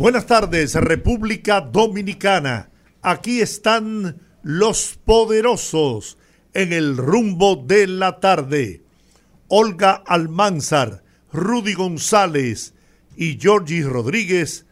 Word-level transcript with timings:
Buenas 0.00 0.24
tardes, 0.24 0.74
República 0.76 1.60
Dominicana. 1.60 2.70
Aquí 3.02 3.42
están 3.42 4.18
los 4.42 4.98
poderosos 5.04 6.16
en 6.54 6.72
el 6.72 6.96
rumbo 6.96 7.56
de 7.56 7.86
la 7.86 8.18
tarde. 8.18 8.82
Olga 9.48 10.02
Almanzar, 10.06 11.04
Rudy 11.34 11.74
González 11.74 12.72
y 13.14 13.38
Georgie 13.38 13.82
Rodríguez, 13.82 14.64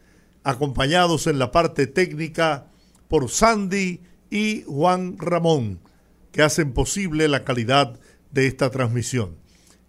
acompañados 0.43 1.27
en 1.27 1.37
la 1.37 1.51
parte 1.51 1.85
técnica 1.85 2.65
por 3.07 3.29
Sandy 3.29 4.01
y 4.31 4.63
Juan 4.63 5.15
Ramón, 5.19 5.79
que 6.31 6.41
hacen 6.41 6.73
posible 6.73 7.27
la 7.27 7.43
calidad 7.43 7.99
de 8.31 8.47
esta 8.47 8.71
transmisión. 8.71 9.35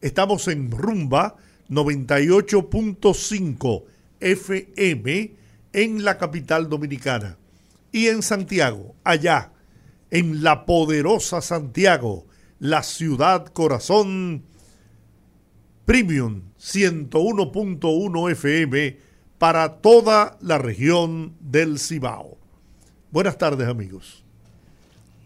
Estamos 0.02 0.48
en 0.48 0.70
Rumba 0.70 1.36
98.5 1.70 3.84
FM 4.20 5.39
en 5.72 6.04
la 6.04 6.18
capital 6.18 6.68
dominicana 6.68 7.38
y 7.92 8.06
en 8.06 8.22
Santiago, 8.22 8.94
allá, 9.04 9.52
en 10.10 10.42
la 10.42 10.66
poderosa 10.66 11.40
Santiago, 11.40 12.26
la 12.58 12.82
ciudad 12.82 13.46
corazón 13.46 14.44
Premium 15.84 16.42
101.1 16.58 18.30
FM 18.30 18.98
para 19.38 19.80
toda 19.80 20.36
la 20.40 20.58
región 20.58 21.34
del 21.40 21.78
Cibao. 21.78 22.38
Buenas 23.10 23.38
tardes 23.38 23.66
amigos. 23.66 24.24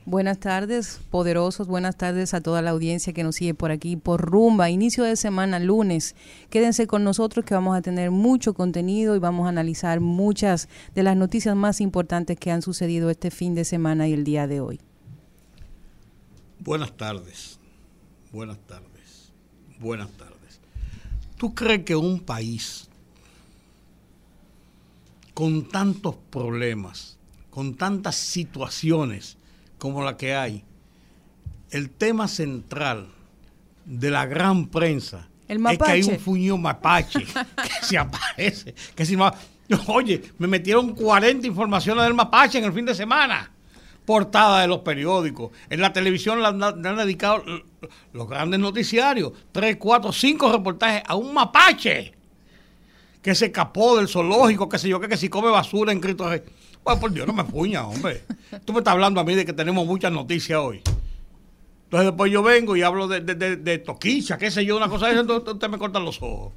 Buenas 0.07 0.39
tardes, 0.39 1.01
poderosos. 1.11 1.67
Buenas 1.67 1.97
tardes 1.97 2.35
a 2.35 2.43
toda 2.43 2.61
la 2.61 2.73
audiencia 2.73 3.15
que 3.15 3.23
nos 3.23 3.37
sigue 3.37 3.55
por 3.55 3.71
aquí, 3.71 3.97
por 3.97 4.21
Rumba. 4.21 4.69
Inicio 4.69 5.03
de 5.03 5.17
semana, 5.17 5.59
lunes. 5.59 6.15
Quédense 6.51 6.87
con 6.87 7.05
nosotros 7.05 7.47
que 7.47 7.55
vamos 7.55 7.75
a 7.75 7.81
tener 7.81 8.11
mucho 8.11 8.53
contenido 8.53 9.17
y 9.17 9.19
vamos 9.19 9.47
a 9.47 9.49
analizar 9.49 10.01
muchas 10.01 10.69
de 10.95 11.05
las 11.05 11.17
noticias 11.17 11.57
más 11.57 11.81
importantes 11.81 12.39
que 12.39 12.51
han 12.51 12.61
sucedido 12.61 13.09
este 13.09 13.31
fin 13.31 13.55
de 13.55 13.65
semana 13.65 14.07
y 14.07 14.13
el 14.13 14.25
día 14.25 14.47
de 14.47 14.61
hoy. 14.61 14.79
Buenas 16.59 16.95
tardes. 16.95 17.59
Buenas 18.31 18.59
tardes. 18.67 19.33
Buenas 19.81 20.11
tardes. 20.11 20.61
¿Tú 21.39 21.55
crees 21.55 21.83
que 21.83 21.97
un 21.97 22.21
país 22.21 22.91
con 25.33 25.67
tantos 25.67 26.17
problemas, 26.31 27.17
con 27.49 27.75
tantas 27.75 28.17
situaciones, 28.17 29.39
como 29.85 30.03
la 30.03 30.17
que 30.17 30.35
hay, 30.35 30.65
el 31.71 31.91
tema 31.91 32.27
central 32.27 33.09
de 33.85 34.11
la 34.11 34.25
gran 34.25 34.69
prensa 34.69 35.29
es 35.47 35.59
que 35.59 35.85
hay 35.85 36.03
un 36.05 36.19
fuño 36.19 36.57
mapache 36.57 37.21
que 37.27 37.87
se 37.87 37.99
aparece. 37.99 38.75
Que 38.95 39.05
si, 39.05 39.15
oye, 39.89 40.23
me 40.39 40.47
metieron 40.47 40.95
40 40.95 41.47
informaciones 41.47 42.03
del 42.05 42.15
mapache 42.15 42.57
en 42.57 42.65
el 42.65 42.73
fin 42.73 42.87
de 42.87 42.95
semana. 42.95 43.51
Portada 44.07 44.63
de 44.63 44.69
los 44.69 44.79
periódicos. 44.79 45.51
En 45.69 45.83
la 45.83 45.93
televisión 45.93 46.41
le 46.41 46.49
han, 46.49 46.97
dedicado 46.97 47.45
los 48.15 48.27
grandes 48.27 48.61
noticiarios. 48.61 49.33
Tres, 49.53 49.77
cuatro, 49.77 50.13
cinco 50.13 50.51
reportajes 50.51 51.03
a 51.07 51.15
un 51.15 51.35
mapache 51.35 52.15
que 53.21 53.35
se 53.35 53.47
escapó 53.47 53.99
del 53.99 54.09
zoológico, 54.09 54.67
que 54.67 54.79
sé 54.79 54.89
yo, 54.89 54.99
que, 54.99 55.09
que 55.09 55.19
si 55.19 55.29
come 55.29 55.51
basura 55.51 55.93
en 55.93 56.01
Cristo 56.01 56.27
Rey. 56.27 56.41
Pues 56.85 56.99
por 56.99 57.13
Dios, 57.13 57.27
no 57.27 57.33
me 57.33 57.45
puña, 57.45 57.87
hombre. 57.87 58.23
Tú 58.67 58.75
me 58.75 58.81
estás 58.81 58.93
hablando 58.93 59.19
a 59.19 59.25
mí 59.25 59.35
de 59.35 59.47
que 59.47 59.55
tenemos 59.55 59.87
muchas 59.87 60.13
noticias 60.13 60.59
hoy. 60.59 60.83
Entonces 61.85 62.07
después 62.11 62.31
yo 62.31 62.43
vengo 62.43 62.77
y 62.77 62.83
hablo 62.83 63.09
de, 63.09 63.21
de, 63.21 63.57
de, 63.57 63.79
toquicha, 63.79 64.37
qué 64.37 64.51
sé 64.51 64.65
yo, 64.65 64.77
una 64.77 64.89
cosa 64.89 65.07
de 65.07 65.13
eso, 65.13 65.23
entonces 65.23 65.55
usted 65.55 65.69
me 65.69 65.79
corta 65.79 65.99
los 65.99 66.21
ojos. 66.21 66.53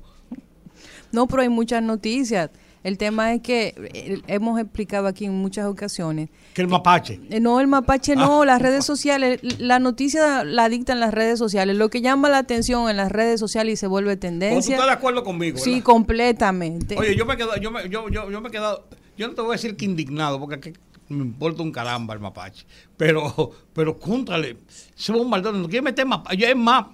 No, 1.11 1.27
pero 1.27 1.43
hay 1.43 1.49
muchas 1.49 1.81
noticias. 1.81 2.49
El 2.83 2.97
tema 2.97 3.33
es 3.33 3.41
que 3.41 3.73
eh, 3.93 4.21
hemos 4.27 4.59
explicado 4.59 5.07
aquí 5.07 5.25
en 5.25 5.33
muchas 5.33 5.65
ocasiones. 5.65 6.29
Que 6.53 6.61
el 6.61 6.67
mapache. 6.67 7.19
Eh, 7.29 7.39
no, 7.39 7.59
el 7.59 7.67
mapache 7.67 8.15
no, 8.15 8.41
ah. 8.41 8.45
las 8.45 8.61
redes 8.61 8.85
sociales, 8.85 9.39
la 9.59 9.79
noticia 9.79 10.44
la 10.44 10.69
dictan 10.69 10.99
las 10.99 11.13
redes 11.13 11.39
sociales. 11.39 11.75
Lo 11.75 11.89
que 11.89 12.01
llama 12.01 12.29
la 12.29 12.39
atención 12.39 12.89
en 12.89 12.97
las 12.97 13.11
redes 13.11 13.39
sociales 13.39 13.73
y 13.73 13.77
se 13.77 13.88
vuelve 13.88 14.17
tendencia. 14.17 14.75
¿Tú 14.75 14.81
estás 14.81 14.88
de 14.88 14.97
acuerdo 14.97 15.23
conmigo? 15.23 15.57
Sí, 15.57 15.81
completamente. 15.81 16.97
Oye, 16.97 17.15
yo 17.15 17.25
me 17.25 17.33
he 17.33 17.38
quedado, 17.38 17.57
yo 17.57 17.71
me, 17.71 17.89
yo, 17.89 18.09
yo, 18.09 18.29
yo 18.29 18.41
me 18.41 18.49
he 18.49 18.51
quedado 18.51 18.85
yo 19.17 19.28
no 19.28 19.33
te 19.33 19.41
voy 19.41 19.51
a 19.51 19.53
decir 19.53 19.75
que 19.75 19.85
indignado, 19.85 20.39
porque 20.39 20.73
me 21.09 21.23
importa 21.23 21.63
un 21.63 21.72
caramba 21.72 22.13
el 22.13 22.19
mapache. 22.19 22.66
Pero, 22.95 23.51
pero 23.73 23.97
contrale, 23.97 24.57
ese 24.97 25.11
bombardeo 25.11 25.53
no 25.53 25.67
quiere 25.67 25.83
meter 25.83 26.05
mapache. 26.05 26.38
Yo, 26.38 26.47
es 26.47 26.55
más, 26.55 26.85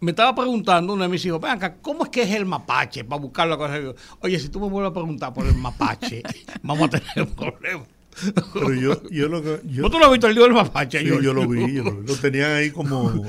me 0.00 0.10
estaba 0.10 0.34
preguntando 0.34 0.92
uno 0.92 1.02
de 1.02 1.08
mis 1.08 1.24
hijos, 1.24 1.40
ven 1.40 1.58
¿cómo 1.80 2.04
es 2.04 2.10
que 2.10 2.22
es 2.22 2.30
el 2.30 2.46
mapache? 2.46 3.04
Para 3.04 3.20
buscar 3.20 3.48
la 3.48 3.56
cosa. 3.56 3.80
Oye, 4.20 4.38
si 4.38 4.48
tú 4.48 4.60
me 4.60 4.68
vuelves 4.68 4.90
a 4.90 4.94
preguntar 4.94 5.32
por 5.32 5.46
el 5.46 5.56
mapache, 5.56 6.22
vamos 6.62 6.88
a 6.88 7.00
tener 7.00 7.28
un 7.28 7.34
problema. 7.34 7.84
Pero 8.52 8.74
yo, 8.74 9.08
yo 9.10 9.28
lo 9.28 9.42
que. 9.42 9.60
Yo, 9.64 9.90
¿Tú 9.90 9.98
lo 9.98 10.06
has 10.06 10.12
visto 10.12 10.28
el 10.28 10.34
lío 10.34 10.44
del 10.44 10.52
mapache? 10.52 11.00
Sí, 11.00 11.06
yo, 11.06 11.32
lo 11.32 11.48
vi, 11.48 11.78
lo 11.78 12.16
tenían 12.20 12.52
ahí 12.52 12.70
como 12.70 13.24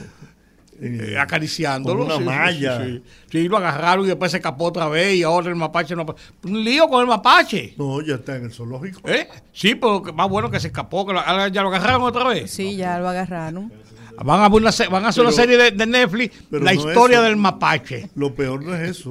eh, 0.81 1.11
eh, 1.11 1.17
acariciándolo. 1.17 2.05
una 2.05 2.19
malla. 2.19 2.85
Sí, 3.29 3.47
lo 3.47 3.57
agarraron 3.57 4.05
y 4.05 4.09
después 4.09 4.31
se 4.31 4.37
escapó 4.37 4.65
otra 4.65 4.87
vez 4.87 5.15
y 5.15 5.23
ahora 5.23 5.49
el 5.49 5.55
mapache 5.55 5.95
no. 5.95 6.05
Un 6.43 6.63
lío 6.63 6.87
con 6.87 7.01
el 7.01 7.07
mapache. 7.07 7.73
No, 7.77 8.01
ya 8.01 8.15
está 8.15 8.35
en 8.37 8.45
el 8.45 8.51
zoológico. 8.51 9.01
¿Eh? 9.05 9.27
Sí, 9.53 9.75
pero 9.75 10.01
más 10.13 10.29
bueno 10.29 10.49
que 10.49 10.59
se 10.59 10.67
escapó. 10.67 11.05
Que 11.05 11.13
ya 11.13 11.61
lo 11.61 11.69
agarraron 11.69 12.03
otra 12.03 12.27
vez. 12.27 12.51
Sí, 12.51 12.75
ya 12.75 12.99
lo 12.99 13.09
agarraron. 13.09 13.71
Van 14.23 14.41
a, 14.41 14.47
una, 14.47 14.71
van 14.89 15.05
a 15.05 15.09
hacer 15.09 15.23
una 15.23 15.33
serie 15.33 15.71
de, 15.71 15.85
Netflix, 15.85 16.43
la 16.49 16.73
historia 16.73 17.21
del 17.21 17.35
mapache. 17.35 18.09
Lo 18.15 18.33
peor 18.33 18.63
no 18.63 18.73
es 18.73 18.91
eso. 18.91 19.09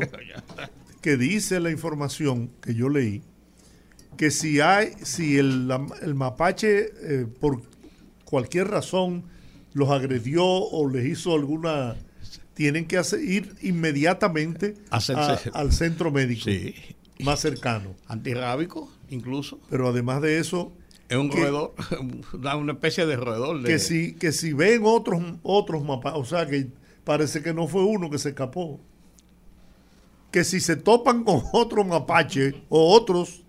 que 1.02 1.18
dice 1.18 1.60
la 1.60 1.70
información 1.70 2.50
que 2.62 2.74
yo 2.74 2.88
leí 2.88 3.22
que 4.16 4.30
si 4.30 4.60
hay, 4.60 4.92
si 5.02 5.38
el, 5.38 5.70
el 6.02 6.14
mapache 6.14 6.92
eh, 7.02 7.26
por 7.40 7.62
cualquier 8.24 8.68
razón 8.68 9.24
los 9.74 9.90
agredió 9.90 10.44
o 10.44 10.88
les 10.88 11.04
hizo 11.06 11.34
alguna 11.34 11.96
tienen 12.54 12.86
que 12.86 13.02
ir 13.20 13.54
inmediatamente 13.60 14.74
al 14.90 15.72
centro 15.72 16.10
médico 16.10 16.48
más 17.20 17.40
cercano. 17.40 17.94
Antirrábico, 18.06 18.90
incluso. 19.10 19.60
Pero 19.68 19.88
además 19.88 20.22
de 20.22 20.38
eso... 20.38 20.72
Es 21.08 21.18
un 21.18 21.30
roedor, 21.30 21.74
una 22.32 22.72
especie 22.72 23.04
de 23.04 23.16
roedor. 23.16 23.62
Que, 23.64 23.78
si, 23.78 24.14
que 24.14 24.32
si 24.32 24.54
ven 24.54 24.82
otros, 24.84 25.22
otros 25.42 25.84
mapas, 25.84 26.14
o 26.16 26.24
sea 26.24 26.46
que 26.46 26.68
parece 27.04 27.42
que 27.42 27.52
no 27.52 27.68
fue 27.68 27.84
uno 27.84 28.08
que 28.08 28.18
se 28.18 28.30
escapó. 28.30 28.80
Que 30.30 30.44
si 30.44 30.60
se 30.60 30.76
topan 30.76 31.22
con 31.24 31.42
otro 31.52 31.84
mapache 31.84 32.62
o 32.70 32.94
otros, 32.94 33.44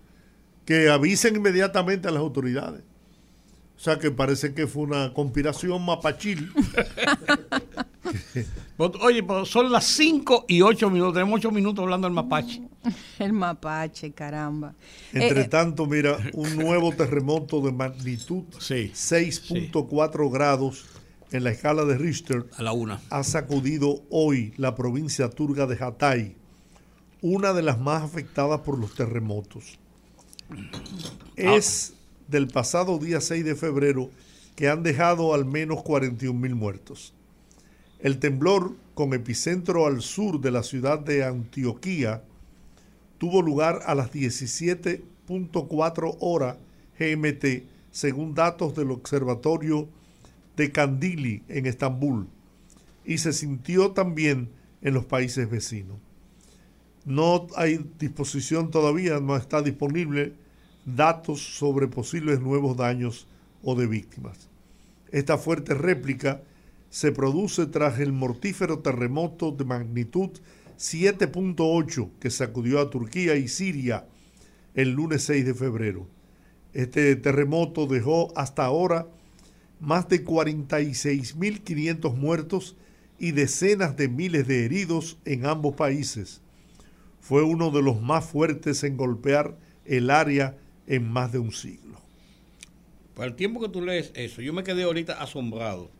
que 0.66 0.90
avisen 0.90 1.36
inmediatamente 1.36 2.08
a 2.08 2.10
las 2.10 2.20
autoridades. 2.20 2.82
O 3.76 3.80
sea 3.80 3.98
que 3.98 4.10
parece 4.10 4.54
que 4.54 4.66
fue 4.66 4.84
una 4.84 5.12
conspiración 5.12 5.84
mapachil. 5.84 6.50
Oye, 8.78 9.24
son 9.44 9.70
las 9.70 9.84
5 9.86 10.46
y 10.48 10.62
8 10.62 10.90
minutos. 10.90 11.14
Tenemos 11.14 11.38
8 11.38 11.50
minutos 11.50 11.82
hablando 11.82 12.06
del 12.06 12.14
mapache. 12.14 12.62
El 13.18 13.32
mapache, 13.32 14.12
caramba. 14.12 14.74
Entre 15.12 15.42
eh, 15.42 15.48
tanto, 15.48 15.86
mira, 15.86 16.18
un 16.34 16.56
nuevo 16.56 16.92
terremoto 16.92 17.60
de 17.60 17.72
magnitud 17.72 18.44
6.4 18.54 20.32
grados 20.32 20.86
en 21.32 21.44
la 21.44 21.50
escala 21.50 21.84
de 21.84 21.98
Richter 21.98 22.46
a 22.56 22.62
la 22.62 22.72
una. 22.72 23.00
ha 23.10 23.24
sacudido 23.24 24.02
hoy 24.10 24.54
la 24.56 24.74
provincia 24.74 25.28
turga 25.28 25.66
de 25.66 25.82
Hatay, 25.82 26.36
una 27.20 27.52
de 27.52 27.62
las 27.62 27.80
más 27.80 28.02
afectadas 28.02 28.60
por 28.60 28.78
los 28.78 28.94
terremotos. 28.94 29.78
Es 31.34 31.95
del 32.28 32.48
pasado 32.48 32.98
día 32.98 33.20
6 33.20 33.44
de 33.44 33.54
febrero 33.54 34.10
que 34.54 34.68
han 34.68 34.82
dejado 34.82 35.34
al 35.34 35.44
menos 35.44 35.82
41 35.82 36.38
mil 36.38 36.54
muertos. 36.54 37.14
El 37.98 38.18
temblor, 38.18 38.74
con 38.94 39.14
epicentro 39.14 39.86
al 39.86 40.02
sur 40.02 40.40
de 40.40 40.50
la 40.50 40.62
ciudad 40.62 40.98
de 40.98 41.24
Antioquía, 41.24 42.22
tuvo 43.18 43.42
lugar 43.42 43.80
a 43.86 43.94
las 43.94 44.12
17.4 44.12 46.16
horas 46.20 46.56
GMT, 46.98 47.64
según 47.90 48.34
datos 48.34 48.74
del 48.74 48.90
Observatorio 48.90 49.88
de 50.56 50.72
Kandili 50.72 51.42
en 51.48 51.66
Estambul, 51.66 52.28
y 53.04 53.18
se 53.18 53.32
sintió 53.32 53.92
también 53.92 54.48
en 54.82 54.94
los 54.94 55.04
países 55.04 55.48
vecinos. 55.48 55.98
No 57.04 57.46
hay 57.56 57.88
disposición 57.98 58.70
todavía, 58.70 59.20
no 59.20 59.36
está 59.36 59.62
disponible 59.62 60.34
datos 60.86 61.42
sobre 61.42 61.88
posibles 61.88 62.40
nuevos 62.40 62.76
daños 62.76 63.26
o 63.62 63.74
de 63.74 63.86
víctimas. 63.86 64.48
Esta 65.10 65.36
fuerte 65.36 65.74
réplica 65.74 66.42
se 66.88 67.12
produce 67.12 67.66
tras 67.66 67.98
el 67.98 68.12
mortífero 68.12 68.78
terremoto 68.78 69.50
de 69.50 69.64
magnitud 69.64 70.30
7.8 70.78 72.10
que 72.20 72.30
sacudió 72.30 72.80
a 72.80 72.88
Turquía 72.88 73.36
y 73.36 73.48
Siria 73.48 74.06
el 74.74 74.92
lunes 74.92 75.24
6 75.24 75.44
de 75.44 75.54
febrero. 75.54 76.06
Este 76.72 77.16
terremoto 77.16 77.86
dejó 77.86 78.32
hasta 78.36 78.64
ahora 78.64 79.08
más 79.80 80.08
de 80.08 80.24
46.500 80.24 82.14
muertos 82.14 82.76
y 83.18 83.32
decenas 83.32 83.96
de 83.96 84.08
miles 84.08 84.46
de 84.46 84.64
heridos 84.64 85.18
en 85.24 85.46
ambos 85.46 85.74
países. 85.74 86.42
Fue 87.20 87.42
uno 87.42 87.70
de 87.70 87.82
los 87.82 88.00
más 88.00 88.24
fuertes 88.24 88.84
en 88.84 88.96
golpear 88.96 89.56
el 89.84 90.10
área 90.10 90.56
en 90.86 91.10
más 91.10 91.32
de 91.32 91.38
un 91.38 91.52
siglo. 91.52 92.00
Por 93.14 93.26
el 93.26 93.34
tiempo 93.34 93.60
que 93.60 93.68
tú 93.68 93.82
lees 93.82 94.10
eso, 94.14 94.42
yo 94.42 94.52
me 94.52 94.64
quedé 94.64 94.84
ahorita 94.84 95.20
asombrado. 95.20 95.90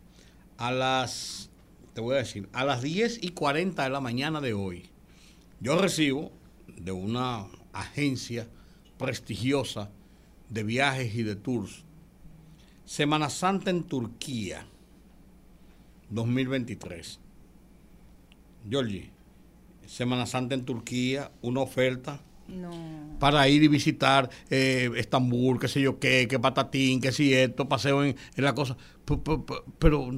A 0.57 0.71
las, 0.71 1.49
te 1.93 2.01
voy 2.01 2.15
a 2.15 2.19
decir, 2.19 2.47
a 2.53 2.63
las 2.63 2.81
10 2.81 3.23
y 3.23 3.29
40 3.29 3.83
de 3.83 3.89
la 3.89 3.99
mañana 3.99 4.41
de 4.41 4.53
hoy, 4.53 4.89
yo 5.59 5.79
recibo 5.79 6.31
de 6.67 6.91
una 6.91 7.47
agencia 7.73 8.47
prestigiosa 8.97 9.89
de 10.49 10.63
viajes 10.63 11.13
y 11.15 11.23
de 11.23 11.35
tours, 11.35 11.83
Semana 12.85 13.29
Santa 13.29 13.69
en 13.69 13.83
Turquía, 13.83 14.65
2023. 16.09 17.19
Georgie, 18.69 19.11
Semana 19.85 20.25
Santa 20.25 20.55
en 20.55 20.65
Turquía, 20.65 21.31
una 21.41 21.61
oferta 21.61 22.21
para 23.19 23.47
ir 23.49 23.61
y 23.63 23.67
visitar 23.67 24.29
eh, 24.49 24.89
Estambul, 24.95 25.59
qué 25.59 25.67
sé 25.67 25.81
yo 25.81 25.99
qué, 25.99 26.27
qué 26.29 26.39
patatín, 26.39 27.01
qué 27.01 27.11
si 27.11 27.33
esto, 27.33 27.67
paseo 27.67 28.03
en, 28.03 28.15
la 28.35 28.53
cosa. 28.55 28.77
Pero, 29.79 30.09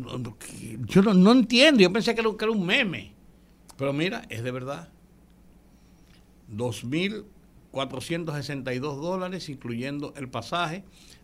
yo 0.86 1.02
no, 1.02 1.31
entiendo, 1.31 1.81
yo 1.81 1.92
pensé 1.92 2.14
que 2.16 2.22
era, 2.22 2.30
que 2.38 2.46
era 2.46 2.52
un 2.52 2.66
meme. 2.66 3.14
Pero 3.78 3.94
mira, 3.94 4.24
es 4.30 4.44
de 4.44 4.52
verdad. 4.52 4.90
2.462 6.54 8.80
dólares, 8.80 9.50
incluyendo 9.50 10.14
el 10.18 10.30
pasaje 10.30 10.84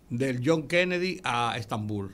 del 0.10 0.42
John 0.46 0.68
Kennedy 0.68 1.20
a 1.24 1.56
Estambul 1.58 2.14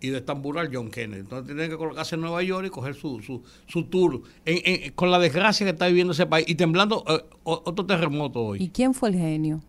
y 0.00 0.10
de 0.10 0.18
Estambul 0.18 0.58
al 0.58 0.74
John 0.74 0.90
Kennedy. 0.90 1.20
Entonces 1.20 1.46
tienen 1.46 1.70
que 1.70 1.76
colocarse 1.76 2.14
en 2.14 2.20
Nueva 2.20 2.42
York 2.42 2.66
y 2.66 2.70
coger 2.70 2.94
su, 2.94 3.20
su, 3.20 3.42
su 3.66 3.84
tour 3.84 4.22
con 4.94 5.10
la 5.10 5.18
desgracia 5.18 5.66
que 5.66 5.72
está 5.72 5.86
viviendo 5.86 6.12
ese 6.12 6.26
país 6.26 6.46
y 6.48 6.54
temblando 6.54 7.04
eh, 7.08 7.24
otro 7.42 7.84
terremoto 7.84 8.40
hoy. 8.40 8.62
¿Y 8.62 8.68
quién 8.68 8.94
fue 8.94 9.10
el 9.10 9.16
genio? 9.16 9.60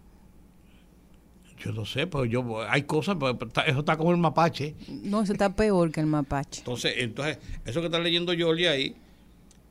Yo 1.57 1.73
no 1.73 1.85
sé, 1.85 2.07
pero 2.07 2.23
yo 2.23 2.61
hay 2.69 2.83
cosas, 2.83 3.17
pero 3.19 3.37
eso 3.67 3.79
está 3.79 3.97
como 3.97 4.11
el 4.11 4.17
mapache. 4.17 4.75
No, 4.87 5.21
eso 5.21 5.33
está 5.33 5.53
peor 5.55 5.91
que 5.91 5.99
el 5.99 6.05
mapache. 6.05 6.59
Entonces, 6.59 6.93
entonces 6.97 7.37
eso 7.65 7.81
que 7.81 7.87
está 7.87 7.99
leyendo 7.99 8.31
Yoli 8.31 8.67
ahí, 8.67 8.95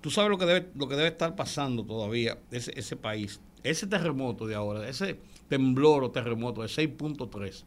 tú 0.03 0.11
sabes 0.11 0.31
lo 0.31 0.37
que 0.37 0.45
debe, 0.45 0.69
lo 0.75 0.87
que 0.87 0.97
debe 0.97 1.09
estar 1.09 1.35
pasando 1.35 1.85
todavía 1.85 2.37
ese, 2.51 2.79
ese 2.79 2.97
país, 2.97 3.41
ese 3.63 3.87
terremoto 3.87 4.47
de 4.47 4.55
ahora, 4.55 4.87
ese 4.87 5.19
temblor 5.49 6.05
o 6.05 6.11
terremoto 6.11 6.61
de 6.61 6.69
6.3 6.69 7.65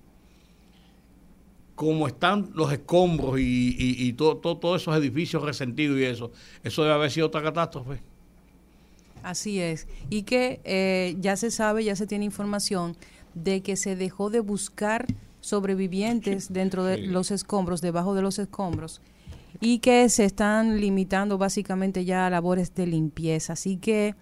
como 1.81 2.05
están 2.05 2.51
los 2.53 2.71
escombros 2.71 3.39
y, 3.39 3.75
y, 3.75 4.13
todo, 4.13 4.37
todos 4.37 4.83
esos 4.83 4.95
edificios 4.95 5.41
resentidos 5.41 5.97
y 5.97 6.03
eso, 6.03 6.31
eso 6.63 6.83
debe 6.83 6.93
haber 6.93 7.09
sido 7.09 7.25
otra 7.25 7.41
catástrofe. 7.41 8.03
Así 9.23 9.59
es. 9.59 9.87
Y 10.07 10.21
que 10.21 10.61
eh, 10.63 11.15
ya 11.19 11.35
se 11.37 11.49
sabe, 11.49 11.83
ya 11.83 11.95
se 11.95 12.05
tiene 12.05 12.23
información 12.23 12.95
de 13.33 13.61
que 13.61 13.77
se 13.77 13.95
dejó 13.95 14.29
de 14.29 14.41
buscar 14.41 15.07
sobrevivientes 15.39 16.53
dentro 16.53 16.83
de 16.83 16.99
los 16.99 17.31
escombros, 17.31 17.81
debajo 17.81 18.13
de 18.13 18.21
los 18.21 18.37
escombros, 18.37 19.01
y 19.59 19.79
que 19.79 20.07
se 20.09 20.25
están 20.25 20.79
limitando 20.79 21.39
básicamente 21.39 22.05
ya 22.05 22.27
a 22.27 22.29
labores 22.29 22.75
de 22.75 22.85
limpieza. 22.85 23.53
Así 23.53 23.77
que 23.77 24.13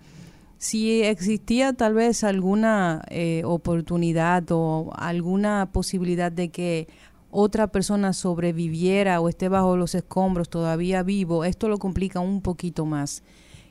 si 0.59 1.03
existía 1.03 1.73
tal 1.73 1.93
vez 1.93 2.23
alguna 2.23 3.01
eh, 3.09 3.41
oportunidad 3.43 4.45
o 4.51 4.93
alguna 4.95 5.69
posibilidad 5.73 6.31
de 6.31 6.47
que 6.47 6.87
otra 7.31 7.67
persona 7.67 8.13
sobreviviera 8.13 9.19
o 9.21 9.29
esté 9.29 9.49
bajo 9.49 9.77
los 9.77 9.95
escombros 9.95 10.49
todavía 10.49 11.03
vivo, 11.03 11.43
esto 11.43 11.69
lo 11.69 11.77
complica 11.77 12.19
un 12.19 12.41
poquito 12.41 12.85
más. 12.85 13.23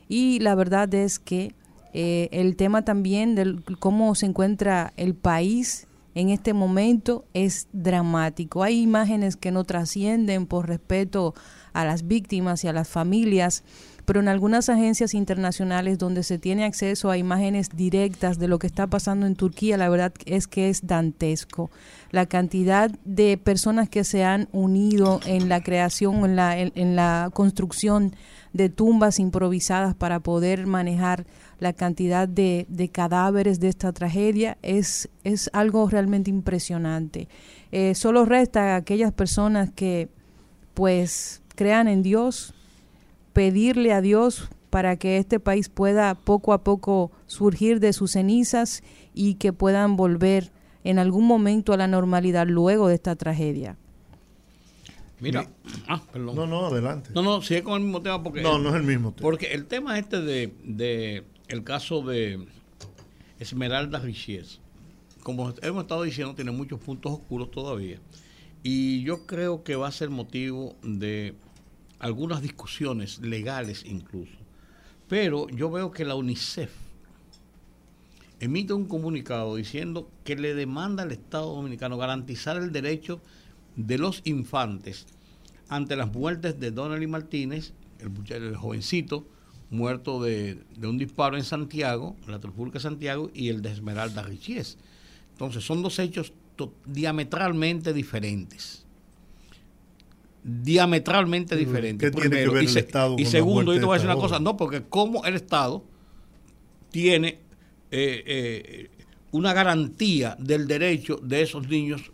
Y 0.08 0.38
la 0.40 0.54
verdad 0.54 0.92
es 0.94 1.18
que 1.18 1.54
eh, 1.92 2.28
el 2.32 2.56
tema 2.56 2.82
también 2.82 3.34
de 3.34 3.60
cómo 3.78 4.14
se 4.14 4.26
encuentra 4.26 4.92
el 4.96 5.14
país 5.14 5.86
en 6.14 6.30
este 6.30 6.52
momento 6.52 7.24
es 7.34 7.68
dramático. 7.72 8.62
Hay 8.62 8.80
imágenes 8.80 9.36
que 9.36 9.52
no 9.52 9.64
trascienden 9.64 10.46
por 10.46 10.66
respeto 10.66 11.34
a 11.72 11.84
las 11.84 12.06
víctimas 12.06 12.64
y 12.64 12.68
a 12.68 12.72
las 12.72 12.88
familias 12.88 13.62
pero 14.08 14.20
en 14.20 14.28
algunas 14.28 14.70
agencias 14.70 15.12
internacionales 15.12 15.98
donde 15.98 16.22
se 16.22 16.38
tiene 16.38 16.64
acceso 16.64 17.10
a 17.10 17.18
imágenes 17.18 17.68
directas 17.76 18.38
de 18.38 18.48
lo 18.48 18.58
que 18.58 18.66
está 18.66 18.86
pasando 18.86 19.26
en 19.26 19.36
Turquía, 19.36 19.76
la 19.76 19.90
verdad 19.90 20.14
es 20.24 20.46
que 20.46 20.70
es 20.70 20.86
dantesco. 20.86 21.70
La 22.10 22.24
cantidad 22.24 22.90
de 23.04 23.36
personas 23.36 23.90
que 23.90 24.04
se 24.04 24.24
han 24.24 24.48
unido 24.50 25.20
en 25.26 25.50
la 25.50 25.62
creación, 25.62 26.24
en 26.24 26.36
la, 26.36 26.58
en, 26.58 26.96
la 26.96 27.28
construcción 27.34 28.16
de 28.54 28.70
tumbas 28.70 29.18
improvisadas 29.18 29.94
para 29.94 30.20
poder 30.20 30.66
manejar 30.66 31.26
la 31.58 31.74
cantidad 31.74 32.26
de, 32.26 32.64
de 32.70 32.88
cadáveres 32.88 33.60
de 33.60 33.68
esta 33.68 33.92
tragedia 33.92 34.56
es, 34.62 35.10
es 35.22 35.50
algo 35.52 35.86
realmente 35.86 36.30
impresionante. 36.30 37.28
Eh, 37.72 37.94
solo 37.94 38.24
resta 38.24 38.74
aquellas 38.74 39.12
personas 39.12 39.70
que 39.70 40.08
pues 40.72 41.42
crean 41.56 41.88
en 41.88 42.02
Dios, 42.02 42.54
pedirle 43.32 43.92
a 43.92 44.00
Dios 44.00 44.48
para 44.70 44.96
que 44.96 45.16
este 45.18 45.40
país 45.40 45.68
pueda 45.68 46.14
poco 46.14 46.52
a 46.52 46.62
poco 46.62 47.10
surgir 47.26 47.80
de 47.80 47.92
sus 47.92 48.12
cenizas 48.12 48.82
y 49.14 49.34
que 49.34 49.52
puedan 49.52 49.96
volver 49.96 50.52
en 50.84 50.98
algún 50.98 51.26
momento 51.26 51.72
a 51.72 51.76
la 51.76 51.86
normalidad 51.86 52.46
luego 52.46 52.88
de 52.88 52.94
esta 52.94 53.16
tragedia. 53.16 53.76
Mira, 55.20 55.48
ah, 55.88 56.02
perdón. 56.12 56.36
No, 56.36 56.46
no, 56.46 56.66
adelante. 56.66 57.10
No, 57.12 57.22
no, 57.22 57.42
sigue 57.42 57.64
con 57.64 57.74
el 57.74 57.82
mismo 57.82 58.02
tema 58.02 58.22
porque... 58.22 58.40
No, 58.40 58.58
no 58.58 58.70
es 58.70 58.76
el 58.76 58.84
mismo 58.84 59.12
tema. 59.12 59.22
Porque 59.22 59.52
el 59.52 59.66
tema 59.66 59.98
este 59.98 60.20
de, 60.20 60.54
de 60.62 61.24
el 61.48 61.64
caso 61.64 62.02
de 62.02 62.46
Esmeralda 63.40 63.98
Richies, 63.98 64.60
como 65.22 65.52
hemos 65.62 65.82
estado 65.82 66.02
diciendo, 66.02 66.34
tiene 66.34 66.52
muchos 66.52 66.78
puntos 66.78 67.12
oscuros 67.12 67.50
todavía. 67.50 67.98
Y 68.62 69.02
yo 69.02 69.26
creo 69.26 69.64
que 69.64 69.76
va 69.76 69.88
a 69.88 69.92
ser 69.92 70.10
motivo 70.10 70.76
de 70.82 71.34
algunas 71.98 72.42
discusiones 72.42 73.18
legales 73.20 73.84
incluso. 73.84 74.36
Pero 75.08 75.48
yo 75.48 75.70
veo 75.70 75.90
que 75.90 76.04
la 76.04 76.14
UNICEF 76.14 76.70
emite 78.40 78.72
un 78.72 78.86
comunicado 78.86 79.56
diciendo 79.56 80.10
que 80.24 80.36
le 80.36 80.54
demanda 80.54 81.02
al 81.02 81.12
Estado 81.12 81.54
Dominicano 81.54 81.96
garantizar 81.96 82.56
el 82.56 82.72
derecho 82.72 83.20
de 83.76 83.98
los 83.98 84.20
infantes 84.24 85.06
ante 85.68 85.96
las 85.96 86.12
muertes 86.12 86.58
de 86.60 86.70
Donnelly 86.70 87.06
Martínez, 87.06 87.72
el, 87.98 88.56
jovencito 88.56 89.26
muerto 89.70 90.22
de, 90.22 90.58
un 90.82 90.98
disparo 90.98 91.36
en 91.36 91.44
Santiago, 91.44 92.16
en 92.24 92.30
la 92.32 92.38
de 92.38 92.80
Santiago, 92.80 93.30
y 93.34 93.48
el 93.48 93.60
de 93.60 93.72
Esmeralda 93.72 94.22
Richies. 94.22 94.78
Entonces 95.32 95.64
son 95.64 95.82
dos 95.82 95.98
hechos 95.98 96.32
diametralmente 96.86 97.92
diferentes 97.92 98.87
diametralmente 100.48 101.56
diferente. 101.56 102.06
¿Qué 102.06 102.10
tiene 102.10 102.30
que 102.30 102.48
ver 102.48 102.64
el 102.64 102.76
Estado 102.76 103.16
y 103.18 103.26
segundo, 103.26 103.74
yo 103.74 103.80
te 103.80 103.84
voy 103.84 103.94
a 103.94 103.98
decir 103.98 104.10
una 104.10 104.20
cosa, 104.20 104.40
no, 104.40 104.56
porque 104.56 104.82
como 104.82 105.24
el 105.24 105.34
Estado 105.34 105.84
tiene 106.90 107.40
eh, 107.90 108.24
eh, 108.26 108.90
una 109.30 109.52
garantía 109.52 110.36
del 110.38 110.66
derecho 110.66 111.20
de 111.22 111.42
esos 111.42 111.68
niños 111.68 112.10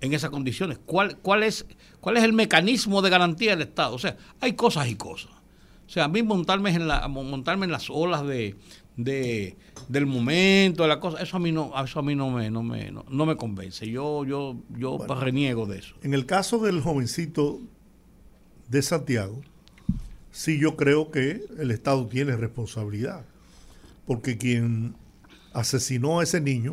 en 0.00 0.12
esas 0.12 0.30
condiciones. 0.30 0.78
¿Cuál, 0.86 1.18
cuál, 1.18 1.42
es, 1.42 1.66
¿Cuál 2.00 2.16
es 2.16 2.22
el 2.22 2.32
mecanismo 2.32 3.02
de 3.02 3.10
garantía 3.10 3.50
del 3.50 3.62
Estado? 3.62 3.94
O 3.94 3.98
sea, 3.98 4.16
hay 4.40 4.52
cosas 4.52 4.88
y 4.88 4.94
cosas. 4.94 5.32
O 5.86 5.90
sea, 5.90 6.04
a 6.04 6.08
mí 6.08 6.22
montarme 6.22 6.70
en, 6.70 6.86
la, 6.86 7.08
montarme 7.08 7.66
en 7.66 7.72
las 7.72 7.90
olas 7.90 8.26
de, 8.26 8.54
de, 8.96 9.56
del 9.88 10.06
momento, 10.06 10.82
de 10.82 10.88
la 10.88 11.00
cosa, 11.00 11.22
eso 11.22 11.36
a 11.36 11.40
mí 11.40 11.52
no, 11.52 11.72
eso 11.82 11.98
a 11.98 12.02
mí 12.02 12.14
no 12.14 12.30
me, 12.30 12.50
no 12.50 12.62
me, 12.62 12.90
no, 12.90 13.26
me 13.26 13.36
convence. 13.36 13.88
Yo, 13.88 14.24
yo, 14.24 14.56
yo 14.76 14.98
reniego 15.20 15.66
de 15.66 15.78
eso. 15.78 15.94
En 16.02 16.14
el 16.14 16.26
caso 16.26 16.58
del 16.58 16.80
jovencito 16.80 17.60
de 18.68 18.82
Santiago, 18.82 19.40
sí 20.30 20.58
yo 20.58 20.76
creo 20.76 21.10
que 21.10 21.44
el 21.58 21.70
Estado 21.70 22.06
tiene 22.06 22.36
responsabilidad, 22.36 23.24
porque 24.06 24.38
quien 24.38 24.94
asesinó 25.52 26.20
a 26.20 26.24
ese 26.24 26.40
niño 26.40 26.72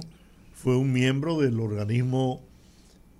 fue 0.53 0.77
un 0.77 0.91
miembro 0.91 1.39
del 1.39 1.59
organismo 1.59 2.41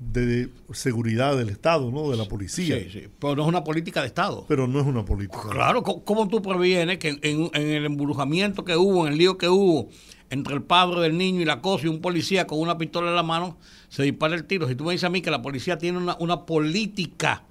de 0.02 0.50
seguridad 0.74 1.38
del 1.38 1.50
Estado, 1.50 1.92
¿no? 1.92 2.10
De 2.10 2.18
la 2.18 2.26
policía. 2.26 2.80
Sí, 2.80 2.90
sí, 2.92 3.08
pero 3.20 3.36
no 3.36 3.44
es 3.44 3.48
una 3.48 3.64
política 3.64 4.02
de 4.02 4.08
Estado. 4.08 4.46
Pero 4.48 4.68
no 4.68 4.80
es 4.80 4.86
una 4.86 5.06
política. 5.06 5.44
Claro, 5.52 5.84
¿cómo 5.84 6.28
tú 6.28 6.42
previenes 6.42 6.98
que 6.98 7.20
en, 7.22 7.52
el 7.54 7.86
embrujamiento 7.86 8.66
que 8.66 8.76
hubo, 8.76 9.06
en 9.06 9.14
el 9.14 9.20
lío 9.20 9.38
que 9.38 9.48
hubo 9.48 9.90
entre 10.32 10.56
el 10.56 10.64
padre 10.64 11.02
del 11.02 11.18
niño 11.18 11.42
y 11.42 11.46
la 11.46 11.62
cosa 11.62 11.86
y 11.86 11.90
un 11.90 12.02
policía 12.02 12.48
con 12.48 12.60
una 12.60 12.78
pistola 12.78 13.10
en 13.10 13.16
la 13.16 13.24
mano, 13.24 13.58
se 13.90 14.02
dispara 14.02 14.34
el 14.34 14.46
tiro? 14.46 14.68
Si 14.68 14.74
tú 14.74 14.86
me 14.86 14.94
dices 14.94 15.04
a 15.04 15.10
mí 15.10 15.22
que 15.22 15.30
la 15.30 15.44
policía 15.44 15.78
tiene 15.78 16.00
una, 16.00 16.18
una 16.20 16.46
política 16.48 17.44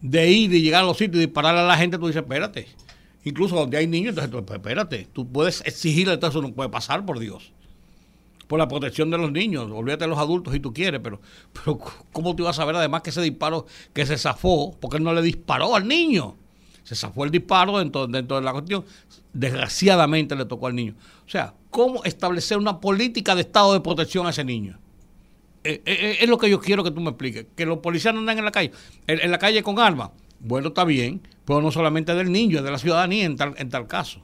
de 0.00 0.28
ir 0.28 0.52
y 0.52 0.62
llegar 0.62 0.82
a 0.82 0.86
los 0.86 0.98
sitios 0.98 1.22
y 1.22 1.26
disparar 1.26 1.56
a 1.56 1.64
la 1.64 1.76
gente, 1.76 1.98
tú 1.98 2.08
dices, 2.08 2.22
espérate. 2.22 2.66
Incluso 3.22 3.54
donde 3.54 3.76
hay 3.76 3.86
niños, 3.86 4.10
entonces 4.10 4.32
tú, 4.32 4.44
pues, 4.44 4.58
espérate, 4.58 5.06
tú 5.12 5.30
puedes 5.30 5.62
exigirle, 5.64 6.14
entonces 6.14 6.36
eso 6.36 6.46
no 6.46 6.52
puede 6.52 6.70
pasar, 6.70 7.04
por 7.06 7.20
Dios 7.20 7.52
por 8.50 8.58
la 8.58 8.66
protección 8.66 9.10
de 9.10 9.16
los 9.16 9.30
niños, 9.30 9.70
olvídate 9.70 10.06
de 10.06 10.08
los 10.08 10.18
adultos 10.18 10.52
si 10.52 10.58
tú 10.58 10.74
quieres, 10.74 11.00
pero, 11.00 11.20
pero 11.52 11.78
¿cómo 12.10 12.34
tú 12.34 12.42
ibas 12.42 12.58
a 12.58 12.62
saber 12.62 12.74
además 12.74 13.00
que 13.00 13.10
ese 13.10 13.22
disparo 13.22 13.64
que 13.92 14.04
se 14.04 14.18
zafó, 14.18 14.76
porque 14.80 14.96
él 14.96 15.04
no 15.04 15.14
le 15.14 15.22
disparó 15.22 15.76
al 15.76 15.86
niño? 15.86 16.36
Se 16.82 16.96
zafó 16.96 17.24
el 17.24 17.30
disparo 17.30 17.78
dentro, 17.78 18.08
dentro 18.08 18.38
de 18.38 18.42
la 18.42 18.50
cuestión, 18.50 18.84
desgraciadamente 19.32 20.34
le 20.34 20.46
tocó 20.46 20.66
al 20.66 20.74
niño. 20.74 20.96
O 21.24 21.30
sea, 21.30 21.54
¿cómo 21.70 22.02
establecer 22.02 22.58
una 22.58 22.80
política 22.80 23.36
de 23.36 23.42
estado 23.42 23.72
de 23.72 23.82
protección 23.82 24.26
a 24.26 24.30
ese 24.30 24.42
niño? 24.42 24.80
Eh, 25.62 25.80
eh, 25.86 25.98
eh, 26.00 26.16
es 26.20 26.28
lo 26.28 26.36
que 26.36 26.50
yo 26.50 26.58
quiero 26.58 26.82
que 26.82 26.90
tú 26.90 27.00
me 27.00 27.10
expliques, 27.10 27.46
que 27.54 27.64
los 27.64 27.78
policías 27.78 28.12
no 28.12 28.18
andan 28.18 28.36
en 28.36 28.44
la 28.44 28.50
calle, 28.50 28.72
en, 29.06 29.30
la 29.30 29.38
calle 29.38 29.62
con 29.62 29.78
armas. 29.78 30.10
Bueno, 30.40 30.68
está 30.68 30.82
bien, 30.82 31.20
pero 31.44 31.62
no 31.62 31.70
solamente 31.70 32.16
del 32.16 32.32
niño, 32.32 32.58
es 32.58 32.64
de 32.64 32.70
la 32.72 32.78
ciudadanía 32.78 33.26
en 33.26 33.36
tal, 33.36 33.54
en 33.58 33.68
tal 33.68 33.86
caso. 33.86 34.22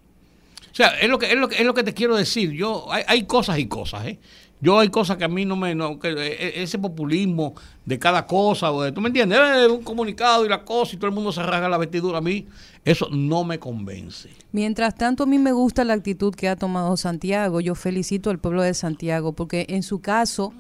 O 0.77 0.79
sea, 0.79 0.89
es 1.01 1.09
lo 1.09 1.19
que, 1.19 1.33
es 1.33 1.39
lo 1.39 1.49
que, 1.49 1.57
es 1.57 1.65
lo 1.65 1.73
que 1.73 1.83
te 1.83 1.95
quiero 1.95 2.17
decir. 2.17 2.51
Yo, 2.53 2.85
hay, 2.93 3.03
hay 3.07 3.23
cosas 3.23 3.59
y 3.59 3.67
cosas, 3.67 4.09
¿eh? 4.09 4.19
Yo 4.61 4.79
hay 4.79 4.91
cosas 4.91 5.17
que 5.17 5.25
a 5.25 5.29
mí 5.29 5.47
no 5.47 5.57
me... 5.57 5.75
Que 5.99 6.09
e, 6.09 6.49
e, 6.49 6.63
ese 6.65 6.79
populismo 6.79 7.55
de 7.87 7.99
cada 7.99 8.27
cosa, 8.27 8.71
o 8.73 8.83
de, 8.83 8.93
¿tú 8.93 9.01
me 9.01 9.09
entiendes? 9.09 9.39
Eh, 9.39 9.69
un 9.69 9.83
comunicado 9.83 10.45
y 10.45 10.51
la 10.51 10.67
cosa 10.67 10.95
y 10.95 10.99
todo 10.99 11.09
el 11.09 11.15
mundo 11.15 11.33
se 11.33 11.43
rasga 11.43 11.71
la 11.71 11.79
vestidura. 11.79 12.19
A 12.19 12.21
mí 12.21 12.47
eso 12.85 13.09
no 13.11 13.43
me 13.43 13.59
convence. 13.59 14.29
Mientras 14.53 14.95
tanto, 14.95 15.23
a 15.23 15.27
mí 15.27 15.39
me 15.39 15.53
gusta 15.53 15.83
la 15.83 15.95
actitud 15.95 16.35
que 16.35 16.47
ha 16.47 16.57
tomado 16.57 16.95
Santiago. 16.99 17.63
Yo 17.63 17.75
felicito 17.75 18.29
al 18.29 18.39
pueblo 18.39 18.61
de 18.61 18.75
Santiago 18.75 19.33
porque 19.33 19.65
en 19.71 19.83
su 19.83 20.03
caso, 20.03 20.53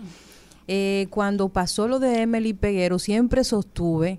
eh, 0.66 1.08
cuando 1.10 1.50
pasó 1.50 1.88
lo 1.88 1.98
de 1.98 2.22
Emily 2.22 2.54
Peguero, 2.54 2.98
siempre 2.98 3.44
sostuve 3.44 4.18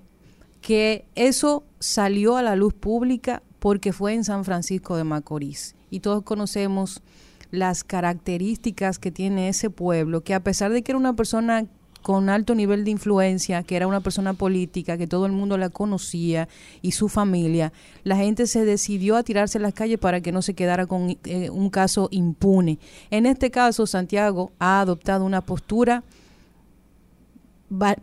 que 0.60 1.06
eso 1.16 1.64
salió 1.80 2.36
a 2.36 2.42
la 2.42 2.54
luz 2.54 2.72
pública 2.72 3.42
porque 3.58 3.92
fue 3.92 4.14
en 4.14 4.24
San 4.24 4.44
Francisco 4.44 4.96
de 4.96 5.04
Macorís 5.04 5.74
y 5.90 6.00
todos 6.00 6.22
conocemos 6.22 7.02
las 7.50 7.84
características 7.84 8.98
que 8.98 9.10
tiene 9.10 9.48
ese 9.48 9.70
pueblo, 9.70 10.22
que 10.22 10.34
a 10.34 10.40
pesar 10.40 10.72
de 10.72 10.82
que 10.82 10.92
era 10.92 10.98
una 10.98 11.14
persona 11.14 11.66
con 12.02 12.28
alto 12.28 12.54
nivel 12.54 12.84
de 12.84 12.90
influencia, 12.90 13.62
que 13.62 13.76
era 13.76 13.86
una 13.86 14.00
persona 14.00 14.32
política, 14.32 14.96
que 14.96 15.06
todo 15.06 15.26
el 15.26 15.32
mundo 15.32 15.58
la 15.58 15.68
conocía 15.68 16.48
y 16.80 16.92
su 16.92 17.08
familia, 17.08 17.72
la 18.04 18.16
gente 18.16 18.46
se 18.46 18.64
decidió 18.64 19.16
a 19.16 19.22
tirarse 19.22 19.58
a 19.58 19.60
las 19.60 19.74
calles 19.74 19.98
para 19.98 20.20
que 20.20 20.32
no 20.32 20.40
se 20.40 20.54
quedara 20.54 20.86
con 20.86 21.18
eh, 21.24 21.50
un 21.50 21.70
caso 21.70 22.08
impune. 22.10 22.78
En 23.10 23.26
este 23.26 23.50
caso, 23.50 23.86
Santiago 23.86 24.52
ha 24.58 24.80
adoptado 24.80 25.24
una 25.24 25.40
postura 25.40 26.02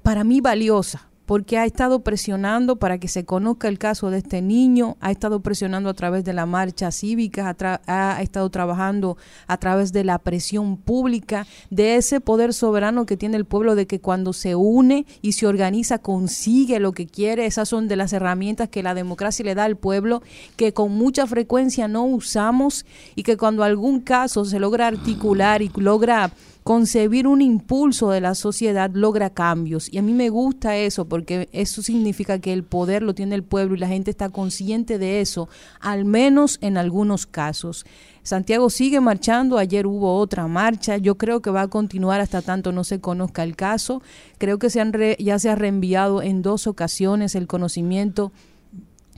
para 0.04 0.24
mí 0.24 0.42
valiosa, 0.42 1.08
porque 1.26 1.58
ha 1.58 1.66
estado 1.66 2.00
presionando 2.00 2.76
para 2.76 3.00
que 3.00 3.08
se 3.08 3.26
conozca 3.26 3.68
el 3.68 3.80
caso 3.80 4.10
de 4.10 4.20
este 4.20 4.42
niño, 4.42 4.98
ha 5.00 5.12
estado 5.12 5.40
presionando 5.40 5.90
a 5.90 5.94
través 5.94 6.24
de 6.24 6.34
la 6.34 6.46
marcha 6.46 6.92
cívica, 6.92 7.56
ha, 7.88 8.22
estado 8.22 8.50
trabajando 8.50 9.18
a 9.48 9.58
través 9.58 9.92
de 9.92 10.04
la 10.04 10.20
presión 10.20 10.78
pública, 10.78 11.48
de 11.70 11.96
ese 11.96 12.22
poder 12.22 12.54
soberano 12.54 13.06
que 13.06 13.18
tiene 13.18 13.38
el 13.38 13.46
pueblo, 13.46 13.76
de 13.76 13.88
que 13.88 14.00
cuando 14.00 14.34
se 14.34 14.56
une 14.56 15.06
y 15.22 15.34
se 15.34 15.48
organiza 15.48 16.00
consigue 16.00 16.80
lo 16.80 16.92
que 16.92 17.08
quiere. 17.08 17.46
Esas 17.46 17.70
son 17.70 17.88
de 17.88 17.96
las 17.96 18.14
herramientas 18.14 18.70
que 18.70 18.84
la 18.84 18.94
democracia 18.94 19.46
le 19.46 19.56
da 19.56 19.64
al 19.64 19.78
pueblo, 19.78 20.22
que 20.56 20.74
con 20.74 20.92
mucha 20.92 21.26
frecuencia 21.28 21.88
no 21.88 22.06
usamos 22.06 22.86
y 23.16 23.24
que 23.24 23.38
cuando 23.38 23.64
algún 23.64 24.02
caso 24.02 24.46
se 24.46 24.60
logra 24.60 24.88
articular 24.88 25.62
y 25.62 25.72
logra 25.76 26.32
concebir 26.66 27.28
un 27.28 27.44
impulso 27.44 28.10
de 28.10 28.22
la 28.22 28.34
sociedad 28.34 28.90
logra 28.92 29.30
cambios. 29.30 29.88
Y 29.94 30.00
a 30.00 30.02
mí 30.02 30.14
me 30.14 30.30
gusta 30.30 30.76
eso 30.76 31.06
porque 31.06 31.48
eso 31.52 31.84
significa 31.84 32.40
que 32.40 32.54
el 32.54 32.64
poder 32.64 33.04
lo 33.04 33.14
tiene 33.14 33.36
el 33.36 33.44
pueblo 33.44 33.76
y 33.76 33.78
la 33.78 33.88
gente 33.88 34.10
está 34.10 34.30
consciente 34.30 34.98
de 34.98 35.22
eso, 35.22 35.48
al 35.80 36.06
menos 36.06 36.58
en 36.62 36.78
algunos 36.78 37.28
casos. 37.28 37.86
Santiago 38.24 38.72
sigue 38.72 39.00
marchando, 39.00 39.60
ayer 39.60 39.86
hubo 39.86 40.18
otra 40.18 40.48
marcha, 40.48 40.98
yo 40.98 41.20
creo 41.20 41.40
que 41.40 41.52
va 41.52 41.62
a 41.62 41.68
continuar 41.68 42.20
hasta 42.20 42.42
tanto 42.42 42.72
no 42.72 42.84
se 42.84 43.00
conozca 43.00 43.44
el 43.44 43.56
caso. 43.56 44.02
Creo 44.40 44.58
que 44.58 44.72
se 44.72 44.82
han 44.82 44.92
ya 45.20 45.38
se 45.38 45.52
ha 45.52 45.56
reenviado 45.56 46.24
en 46.24 46.42
dos 46.42 46.66
ocasiones 46.66 47.36
el 47.36 47.46
conocimiento 47.46 48.32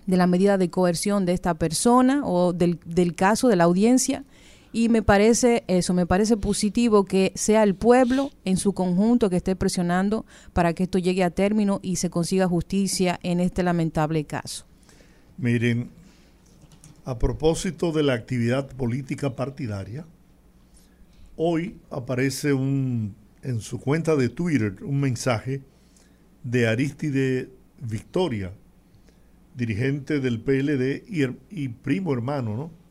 de 0.06 0.18
la 0.18 0.28
medida 0.28 0.58
de 0.58 0.70
coerción 0.70 1.26
de 1.26 1.32
esta 1.32 1.54
persona 1.54 2.24
o 2.26 2.52
del, 2.52 2.78
del 2.86 3.16
caso 3.16 3.48
de 3.48 3.56
la 3.56 3.64
audiencia 3.64 4.26
y 4.74 4.90
me 4.90 5.02
parece 5.02 5.64
eso, 5.68 5.94
me 5.94 6.06
parece 6.06 6.38
positivo 6.38 7.06
que 7.06 7.32
sea 7.36 7.64
el 7.64 7.76
pueblo 7.76 8.32
en 8.46 8.58
su 8.58 8.74
conjunto 8.74 9.30
que 9.30 9.38
esté 9.38 9.56
presionando 9.56 10.26
para 10.54 10.74
que 10.74 10.84
esto 10.84 11.00
llegue 11.00 11.24
a 11.24 11.32
término 11.32 11.80
y 11.82 11.98
se 11.98 12.10
consiga 12.10 12.48
justicia 12.48 13.20
en 13.24 13.40
este 13.40 13.64
lamentable 13.64 14.26
caso. 14.26 14.66
Miren, 15.38 15.90
a 17.06 17.18
propósito 17.18 17.92
de 17.92 18.04
la 18.04 18.14
actividad 18.14 18.68
política 18.68 19.36
partidaria, 19.36 20.06
hoy 21.36 21.78
aparece 21.90 22.54
un, 22.54 23.16
en 23.44 23.62
su 23.62 23.80
cuenta 23.80 24.16
de 24.16 24.30
Twitter 24.30 24.84
un 24.84 25.00
mensaje 25.00 25.62
de 26.44 26.68
Aristide 26.68 27.50
Victoria, 27.80 28.52
dirigente 29.56 30.20
del 30.20 30.40
PLD 30.40 31.04
y, 31.08 31.24
y 31.50 31.70
primo 31.70 32.14
hermano, 32.14 32.56
¿no? 32.56 32.87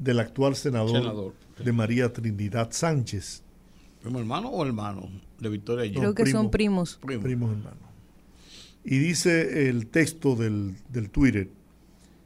Del 0.00 0.18
actual 0.18 0.56
senador, 0.56 1.34
de 1.62 1.72
María 1.72 2.12
Trinidad 2.12 2.72
Sánchez. 2.72 3.42
¿Primo 4.00 4.18
hermano 4.18 4.48
o 4.48 4.64
hermano 4.64 5.10
de 5.38 5.48
Victoria 5.50 5.92
Creo 5.92 6.14
que 6.14 6.26
son 6.26 6.50
primos. 6.50 6.98
Primos 7.02 7.50
hermanos. 7.50 7.78
Y 8.82 8.98
dice 8.98 9.68
el 9.68 9.88
texto 9.88 10.36
del, 10.36 10.74
del 10.88 11.10
Twitter, 11.10 11.50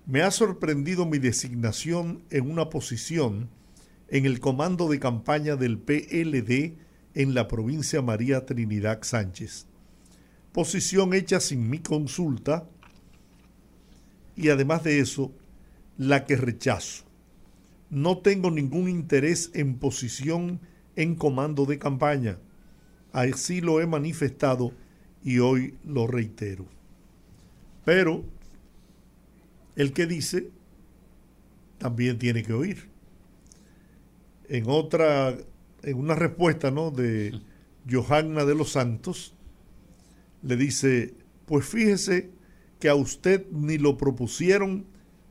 me 0.07 0.23
ha 0.23 0.31
sorprendido 0.31 1.05
mi 1.05 1.19
designación 1.19 2.23
en 2.31 2.49
una 2.49 2.71
posición 2.71 3.49
en 4.09 4.25
el 4.25 4.39
comando 4.39 4.89
de 4.89 5.01
campaña 5.01 5.57
del 5.57 5.79
PLD 5.79 6.77
en 7.15 7.35
la 7.35 7.49
provincia 7.49 8.03
María 8.03 8.47
Trinidad 8.47 9.01
Sánchez. 9.03 9.67
Posición 10.53 11.13
hecha 11.13 11.41
sin 11.41 11.69
mi 11.69 11.81
consulta 11.81 12.69
y 14.37 14.51
además 14.51 14.85
de 14.85 15.01
eso, 15.01 15.33
la 15.99 16.25
que 16.25 16.37
rechazo 16.37 17.04
no 17.91 18.19
tengo 18.19 18.51
ningún 18.51 18.89
interés 18.89 19.51
en 19.55 19.79
posición 19.79 20.61
en 20.97 21.15
comando 21.15 21.67
de 21.67 21.79
campaña. 21.79 22.39
Así 23.13 23.61
lo 23.61 23.81
he 23.81 23.87
manifestado 23.87 24.73
y 25.23 25.39
hoy 25.39 25.75
lo 25.85 26.07
reitero. 26.07 26.67
Pero 27.85 28.25
el 29.77 29.93
que 29.93 30.07
dice 30.07 30.51
también 31.79 32.19
tiene 32.19 32.43
que 32.43 32.53
oír. 32.53 32.89
En 34.49 34.65
otra, 34.69 35.37
en 35.83 35.99
una 35.99 36.15
respuesta 36.15 36.71
¿no? 36.71 36.91
de 36.91 37.41
Johanna 37.91 38.45
de 38.45 38.55
los 38.55 38.73
Santos, 38.73 39.35
le 40.43 40.57
dice, 40.57 41.15
pues 41.47 41.67
fíjese 41.67 42.31
que 42.79 42.89
a 42.89 42.95
usted 42.95 43.47
ni 43.51 43.79
lo 43.79 43.97
propusieron 43.97 44.87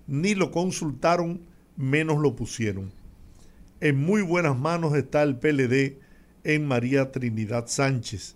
ni 0.07 0.35
lo 0.35 0.51
consultaron 0.51 1.41
menos 1.75 2.19
lo 2.19 2.35
pusieron. 2.35 2.91
En 3.79 3.99
muy 3.99 4.21
buenas 4.21 4.57
manos 4.57 4.95
está 4.95 5.23
el 5.23 5.37
PLD 5.37 5.97
en 6.43 6.67
María 6.67 7.11
Trinidad 7.11 7.67
Sánchez 7.67 8.35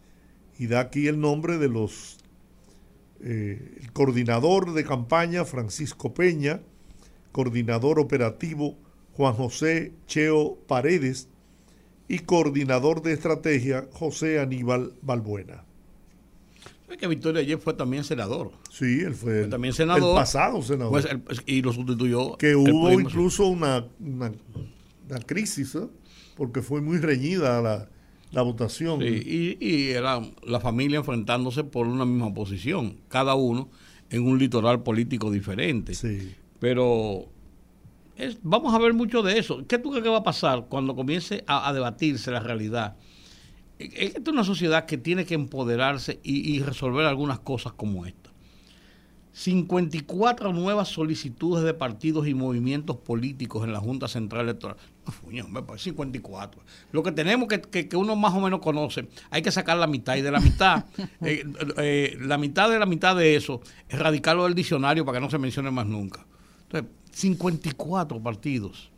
y 0.57 0.67
da 0.67 0.79
aquí 0.79 1.07
el 1.07 1.19
nombre 1.19 1.57
de 1.57 1.69
los 1.69 2.17
eh, 3.21 3.81
coordinador 3.93 4.73
de 4.73 4.83
campaña 4.83 5.45
Francisco 5.45 6.13
Peña, 6.13 6.61
coordinador 7.31 7.99
operativo 7.99 8.77
Juan 9.13 9.33
José 9.33 9.93
Cheo 10.07 10.57
Paredes 10.67 11.29
y 12.07 12.19
coordinador 12.19 13.01
de 13.01 13.13
estrategia 13.13 13.87
José 13.91 14.39
Aníbal 14.39 14.93
Balbuena 15.01 15.66
que 16.95 17.07
Victoria 17.07 17.41
ayer 17.41 17.57
fue 17.59 17.73
también 17.73 18.03
senador. 18.05 18.51
Sí, 18.71 19.01
él 19.01 19.13
fue, 19.13 19.47
también 19.47 19.73
senador. 19.73 20.11
El 20.11 20.15
pasado 20.15 20.61
senador. 20.61 20.91
Pues, 20.91 21.07
pues, 21.25 21.41
y 21.45 21.61
lo 21.61 21.73
sustituyó. 21.73 22.37
Que 22.37 22.55
hubo 22.55 22.91
incluso 22.91 23.45
una, 23.47 23.85
una, 23.99 24.31
crisis, 25.25 25.75
¿eh? 25.75 25.87
porque 26.35 26.61
fue 26.61 26.79
muy 26.79 26.99
reñida 26.99 27.61
la, 27.61 27.89
la 28.31 28.41
votación. 28.41 29.01
Sí, 29.01 29.57
y, 29.59 29.65
y, 29.65 29.89
era 29.89 30.21
la 30.43 30.59
familia 30.61 30.99
enfrentándose 30.99 31.65
por 31.65 31.87
una 31.87 32.05
misma 32.05 32.33
posición, 32.33 32.97
cada 33.09 33.35
uno 33.35 33.69
en 34.09 34.25
un 34.25 34.39
litoral 34.39 34.83
político 34.83 35.29
diferente. 35.29 35.93
Sí. 35.93 36.35
Pero 36.59 37.25
es, 38.15 38.37
vamos 38.41 38.73
a 38.73 38.79
ver 38.79 38.93
mucho 38.93 39.21
de 39.23 39.37
eso. 39.37 39.65
¿Qué 39.67 39.77
tú 39.77 39.89
crees 39.89 40.03
que 40.03 40.09
va 40.09 40.17
a 40.17 40.23
pasar 40.23 40.67
cuando 40.69 40.95
comience 40.95 41.43
a, 41.47 41.67
a 41.67 41.73
debatirse 41.73 42.31
la 42.31 42.39
realidad? 42.39 42.95
Esta 43.79 44.19
es 44.19 44.27
una 44.27 44.43
sociedad 44.43 44.85
que 44.85 44.97
tiene 44.97 45.25
que 45.25 45.35
empoderarse 45.35 46.19
y, 46.23 46.55
y 46.55 46.61
resolver 46.61 47.05
algunas 47.05 47.39
cosas 47.39 47.73
como 47.73 48.05
esta. 48.05 48.31
54 49.37 50.51
nuevas 50.51 50.87
solicitudes 50.87 51.63
de 51.63 51.75
partidos 51.75 52.27
y 52.27 52.33
movimientos 52.33 52.97
políticos 52.97 53.63
en 53.65 53.71
la 53.71 53.79
Junta 53.79 54.07
Central 54.07 54.45
Electoral. 54.45 54.77
No, 55.31 55.47
me 55.47 55.61
parece 55.61 55.85
54. 55.91 56.59
Lo 56.91 57.03
que 57.03 57.11
tenemos 57.11 57.47
que, 57.47 57.87
que, 57.87 57.95
uno 57.95 58.15
más 58.15 58.33
o 58.33 58.41
menos 58.41 58.61
conoce, 58.61 59.07
hay 59.29 59.43
que 59.43 59.51
sacar 59.51 59.77
la 59.77 59.85
mitad 59.85 60.15
y 60.15 60.21
de 60.21 60.31
la 60.31 60.39
mitad, 60.39 60.85
eh, 61.21 61.43
eh, 61.77 62.17
la 62.19 62.39
mitad 62.39 62.67
de 62.67 62.79
la 62.79 62.87
mitad 62.87 63.15
de 63.15 63.35
eso, 63.35 63.61
erradicarlo 63.89 64.45
del 64.45 64.55
diccionario 64.55 65.05
para 65.05 65.19
que 65.19 65.23
no 65.23 65.29
se 65.29 65.37
mencione 65.37 65.69
más 65.69 65.85
nunca. 65.85 66.25
Entonces, 66.63 66.89
54 67.11 68.19
partidos 68.19 68.89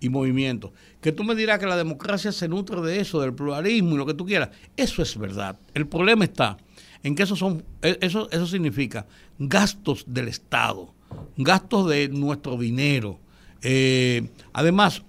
y 0.00 0.08
movimientos. 0.08 0.72
Que 1.00 1.12
tú 1.12 1.24
me 1.24 1.34
dirás 1.34 1.58
que 1.58 1.66
la 1.66 1.76
democracia 1.76 2.32
se 2.32 2.48
nutre 2.48 2.80
de 2.80 3.00
eso, 3.00 3.20
del 3.20 3.34
pluralismo 3.34 3.94
y 3.94 3.98
lo 3.98 4.06
que 4.06 4.14
tú 4.14 4.26
quieras. 4.26 4.50
Eso 4.76 5.02
es 5.02 5.16
verdad. 5.16 5.58
El 5.74 5.86
problema 5.86 6.24
está 6.24 6.56
en 7.02 7.14
que 7.14 7.22
eso 7.22 7.36
son 7.36 7.64
e, 7.82 7.98
eso 8.00 8.28
eso 8.30 8.46
significa 8.46 9.06
gastos 9.38 10.04
del 10.06 10.28
Estado, 10.28 10.94
gastos 11.36 11.88
de 11.88 12.08
nuestro 12.08 12.56
dinero. 12.56 13.18
Eh, 13.62 14.28
además 14.52 15.02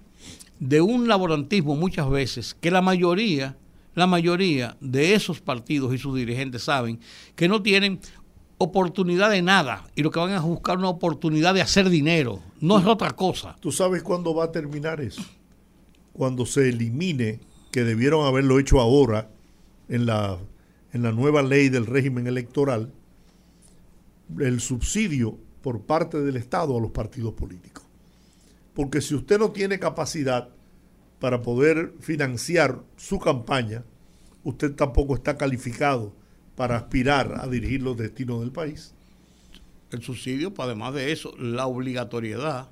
de 0.58 0.80
un 0.80 1.08
laborantismo 1.08 1.76
muchas 1.76 2.08
veces 2.10 2.56
que 2.60 2.70
la 2.70 2.82
mayoría 2.82 3.56
la 3.94 4.06
mayoría 4.06 4.76
de 4.80 5.14
esos 5.14 5.40
partidos 5.40 5.92
y 5.92 5.98
sus 5.98 6.16
dirigentes 6.16 6.62
saben 6.62 7.00
que 7.34 7.48
no 7.48 7.62
tienen 7.62 8.00
oportunidad 8.62 9.30
de 9.30 9.40
nada 9.40 9.86
y 9.94 10.02
lo 10.02 10.10
que 10.10 10.20
van 10.20 10.32
a 10.32 10.40
buscar 10.40 10.76
una 10.76 10.90
oportunidad 10.90 11.54
de 11.54 11.62
hacer 11.62 11.88
dinero, 11.88 12.42
no 12.60 12.78
es 12.78 12.84
otra 12.84 13.12
cosa. 13.12 13.56
¿Tú 13.60 13.72
sabes 13.72 14.02
cuándo 14.02 14.34
va 14.34 14.44
a 14.44 14.52
terminar 14.52 15.00
eso? 15.00 15.22
Cuando 16.12 16.44
se 16.44 16.68
elimine, 16.68 17.40
que 17.72 17.84
debieron 17.84 18.26
haberlo 18.26 18.58
hecho 18.58 18.80
ahora 18.80 19.30
en 19.88 20.04
la 20.04 20.38
en 20.92 21.02
la 21.02 21.12
nueva 21.12 21.42
ley 21.42 21.68
del 21.68 21.86
régimen 21.86 22.26
electoral 22.26 22.92
el 24.38 24.60
subsidio 24.60 25.38
por 25.62 25.82
parte 25.82 26.20
del 26.20 26.36
Estado 26.36 26.76
a 26.76 26.80
los 26.80 26.90
partidos 26.90 27.34
políticos. 27.34 27.84
Porque 28.74 29.00
si 29.00 29.14
usted 29.14 29.38
no 29.38 29.50
tiene 29.50 29.78
capacidad 29.78 30.48
para 31.18 31.42
poder 31.42 31.94
financiar 32.00 32.80
su 32.96 33.18
campaña, 33.18 33.84
usted 34.44 34.74
tampoco 34.74 35.14
está 35.14 35.36
calificado 35.36 36.12
para 36.60 36.76
aspirar 36.76 37.40
a 37.40 37.46
dirigir 37.46 37.80
los 37.80 37.96
destinos 37.96 38.40
del 38.40 38.52
país. 38.52 38.92
El 39.90 40.02
subsidio, 40.02 40.52
pues 40.52 40.66
además 40.66 40.92
de 40.92 41.10
eso, 41.10 41.34
la 41.38 41.66
obligatoriedad, 41.66 42.68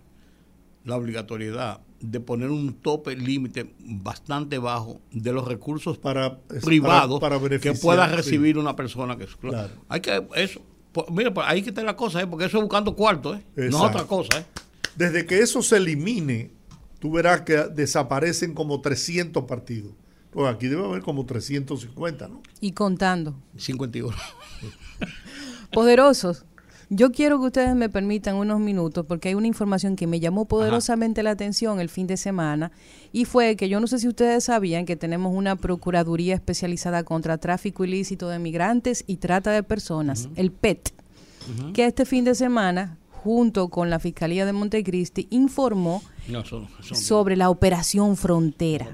la 0.84 0.94
obligatoriedad 0.94 1.80
de 1.98 2.20
poner 2.20 2.50
un 2.50 2.74
tope 2.74 3.16
límite 3.16 3.72
bastante 3.78 4.58
bajo 4.58 5.00
de 5.10 5.32
los 5.32 5.48
recursos 5.48 5.96
para, 5.96 6.38
privados 6.62 7.18
que 7.62 7.72
pueda 7.72 8.06
recibir 8.08 8.58
una 8.58 8.76
persona 8.76 9.16
que 9.16 9.24
claro. 9.24 9.70
hay 9.88 10.02
que 10.02 10.22
eso 10.34 10.60
mira 11.10 11.32
pues, 11.32 11.46
ahí 11.48 11.62
que 11.62 11.70
está 11.70 11.82
la 11.82 11.96
cosa 11.96 12.20
¿eh? 12.20 12.26
porque 12.26 12.44
eso 12.44 12.58
es 12.58 12.62
buscando 12.62 12.94
cuarto 12.94 13.34
¿eh? 13.34 13.42
no 13.56 13.64
es 13.64 13.74
otra 13.74 14.04
cosa 14.04 14.38
¿eh? 14.38 14.44
desde 14.96 15.24
que 15.24 15.40
eso 15.40 15.62
se 15.62 15.78
elimine 15.78 16.50
tú 16.98 17.10
verás 17.10 17.40
que 17.40 17.56
desaparecen 17.74 18.52
como 18.52 18.82
300 18.82 19.44
partidos 19.44 19.92
pues 20.30 20.54
aquí 20.54 20.68
debe 20.68 20.84
haber 20.84 21.02
como 21.02 21.24
350 21.24 22.28
¿no? 22.28 22.42
y 22.60 22.72
contando. 22.72 23.34
51 23.56 24.16
poderosos. 25.72 26.44
Yo 26.90 27.12
quiero 27.12 27.38
que 27.38 27.46
ustedes 27.46 27.74
me 27.74 27.90
permitan 27.90 28.36
unos 28.36 28.60
minutos 28.60 29.04
porque 29.06 29.28
hay 29.28 29.34
una 29.34 29.46
información 29.46 29.94
que 29.94 30.06
me 30.06 30.20
llamó 30.20 30.46
poderosamente 30.46 31.22
la 31.22 31.32
atención 31.32 31.80
el 31.80 31.90
fin 31.90 32.06
de 32.06 32.16
semana 32.16 32.72
y 33.12 33.26
fue 33.26 33.56
que 33.56 33.68
yo 33.68 33.78
no 33.78 33.86
sé 33.86 33.98
si 33.98 34.08
ustedes 34.08 34.44
sabían 34.44 34.86
que 34.86 34.96
tenemos 34.96 35.34
una 35.34 35.56
Procuraduría 35.56 36.34
especializada 36.34 37.04
contra 37.04 37.36
tráfico 37.36 37.84
ilícito 37.84 38.30
de 38.30 38.38
migrantes 38.38 39.04
y 39.06 39.16
trata 39.16 39.50
de 39.50 39.62
personas, 39.62 40.30
el 40.34 40.50
PET, 40.50 40.94
que 41.74 41.84
este 41.84 42.06
fin 42.06 42.24
de 42.24 42.34
semana 42.34 42.96
junto 43.22 43.68
con 43.68 43.90
la 43.90 43.98
Fiscalía 43.98 44.46
de 44.46 44.52
Montecristi, 44.52 45.26
informó 45.30 46.02
sobre 46.92 47.36
la 47.36 47.50
operación 47.50 48.16
Frontera. 48.16 48.86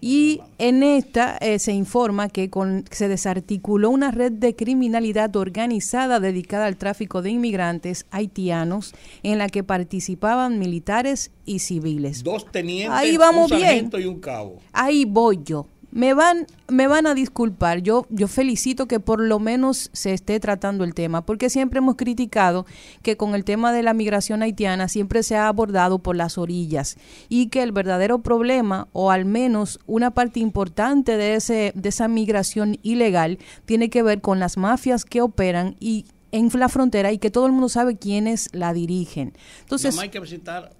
y 0.00 0.40
en 0.58 0.82
esta 0.82 1.36
eh, 1.38 1.58
se 1.58 1.72
informa 1.72 2.28
que 2.28 2.50
con, 2.50 2.84
se 2.90 3.08
desarticuló 3.08 3.90
una 3.90 4.10
red 4.10 4.32
de 4.32 4.54
criminalidad 4.54 5.34
organizada 5.36 6.20
dedicada 6.20 6.66
al 6.66 6.76
tráfico 6.76 7.22
de 7.22 7.30
inmigrantes 7.30 8.06
haitianos 8.10 8.94
en 9.22 9.38
la 9.38 9.48
que 9.48 9.64
participaban 9.64 10.58
militares 10.58 11.30
y 11.44 11.60
civiles. 11.60 12.22
Dos 12.22 12.46
tenientes, 12.52 12.98
Ahí 12.98 13.16
vamos 13.16 13.50
un 13.50 13.58
bien. 13.58 13.90
y 13.98 14.04
un 14.04 14.20
cabo. 14.20 14.58
Ahí 14.72 15.04
voy 15.04 15.40
yo 15.44 15.66
me 15.92 16.14
van, 16.14 16.46
me 16.68 16.86
van 16.86 17.06
a 17.06 17.14
disculpar. 17.14 17.80
Yo, 17.80 18.06
yo 18.10 18.28
felicito 18.28 18.86
que 18.86 19.00
por 19.00 19.20
lo 19.20 19.38
menos 19.38 19.90
se 19.92 20.12
esté 20.12 20.38
tratando 20.40 20.84
el 20.84 20.94
tema, 20.94 21.24
porque 21.24 21.50
siempre 21.50 21.78
hemos 21.78 21.96
criticado 21.96 22.66
que 23.02 23.16
con 23.16 23.34
el 23.34 23.44
tema 23.44 23.72
de 23.72 23.82
la 23.82 23.94
migración 23.94 24.42
haitiana 24.42 24.88
siempre 24.88 25.22
se 25.22 25.36
ha 25.36 25.48
abordado 25.48 25.98
por 25.98 26.16
las 26.16 26.38
orillas 26.38 26.96
y 27.28 27.48
que 27.48 27.62
el 27.62 27.72
verdadero 27.72 28.20
problema, 28.20 28.88
o 28.92 29.10
al 29.10 29.24
menos 29.24 29.80
una 29.86 30.12
parte 30.12 30.40
importante 30.40 31.16
de, 31.16 31.34
ese, 31.34 31.72
de 31.74 31.88
esa 31.88 32.08
migración 32.08 32.78
ilegal, 32.82 33.38
tiene 33.64 33.90
que 33.90 34.02
ver 34.02 34.20
con 34.20 34.38
las 34.38 34.56
mafias 34.56 35.04
que 35.04 35.20
operan 35.20 35.76
y 35.80 36.06
en 36.32 36.50
la 36.54 36.68
frontera 36.68 37.10
y 37.10 37.18
que 37.18 37.30
todo 37.30 37.46
el 37.46 37.52
mundo 37.52 37.68
sabe 37.68 37.96
quiénes 37.96 38.50
la 38.52 38.72
dirigen. 38.72 39.32
Entonces, 39.62 39.98
hay 39.98 40.10
que 40.10 40.20
visitar 40.20 40.72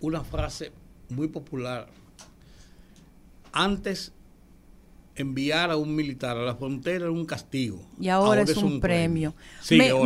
una 0.00 0.24
frase 0.24 0.72
muy 1.08 1.28
popular. 1.28 1.88
Antes 3.52 4.12
enviar 5.18 5.70
a 5.70 5.76
un 5.76 5.94
militar 5.94 6.36
a 6.36 6.42
la 6.42 6.54
frontera 6.54 7.06
es 7.06 7.10
un 7.10 7.24
castigo. 7.26 7.80
Y 8.00 8.08
ahora, 8.08 8.42
es, 8.42 8.56
un, 8.56 8.80
premio. 8.80 9.34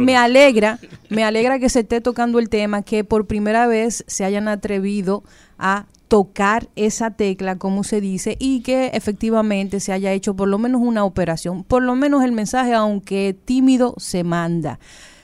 me, 0.01 0.17
alegra, 0.17 0.79
me 1.09 1.25
alegra 1.25 1.59
que 1.59 1.69
se 1.69 1.81
esté 1.81 2.01
tocando 2.01 2.39
el 2.39 2.49
tema, 2.49 2.83
que 2.83 3.05
por 3.05 3.27
primera 3.27 3.67
vez 3.67 4.05
se 4.07 4.25
hayan 4.25 4.49
atrevido 4.49 5.23
a 5.59 5.87
tocar 6.09 6.69
esa 6.77 7.11
tecla, 7.13 7.57
como 7.57 7.85
se 7.85 8.01
dice, 8.01 8.37
y 8.39 8.61
que 8.61 8.89
efectivamente 8.95 9.81
se 9.81 9.93
haya 9.93 10.13
hecho 10.13 10.35
por 10.35 10.49
lo 10.49 10.59
menos 10.59 10.81
una 10.83 11.05
operación. 11.05 11.65
Por 11.65 11.83
lo 11.83 11.95
menos 11.95 12.25
el 12.25 12.33
mensaje, 12.33 12.75
aunque 12.75 13.37
tímido, 13.45 13.95
se 13.99 14.25
manda. 14.25 14.79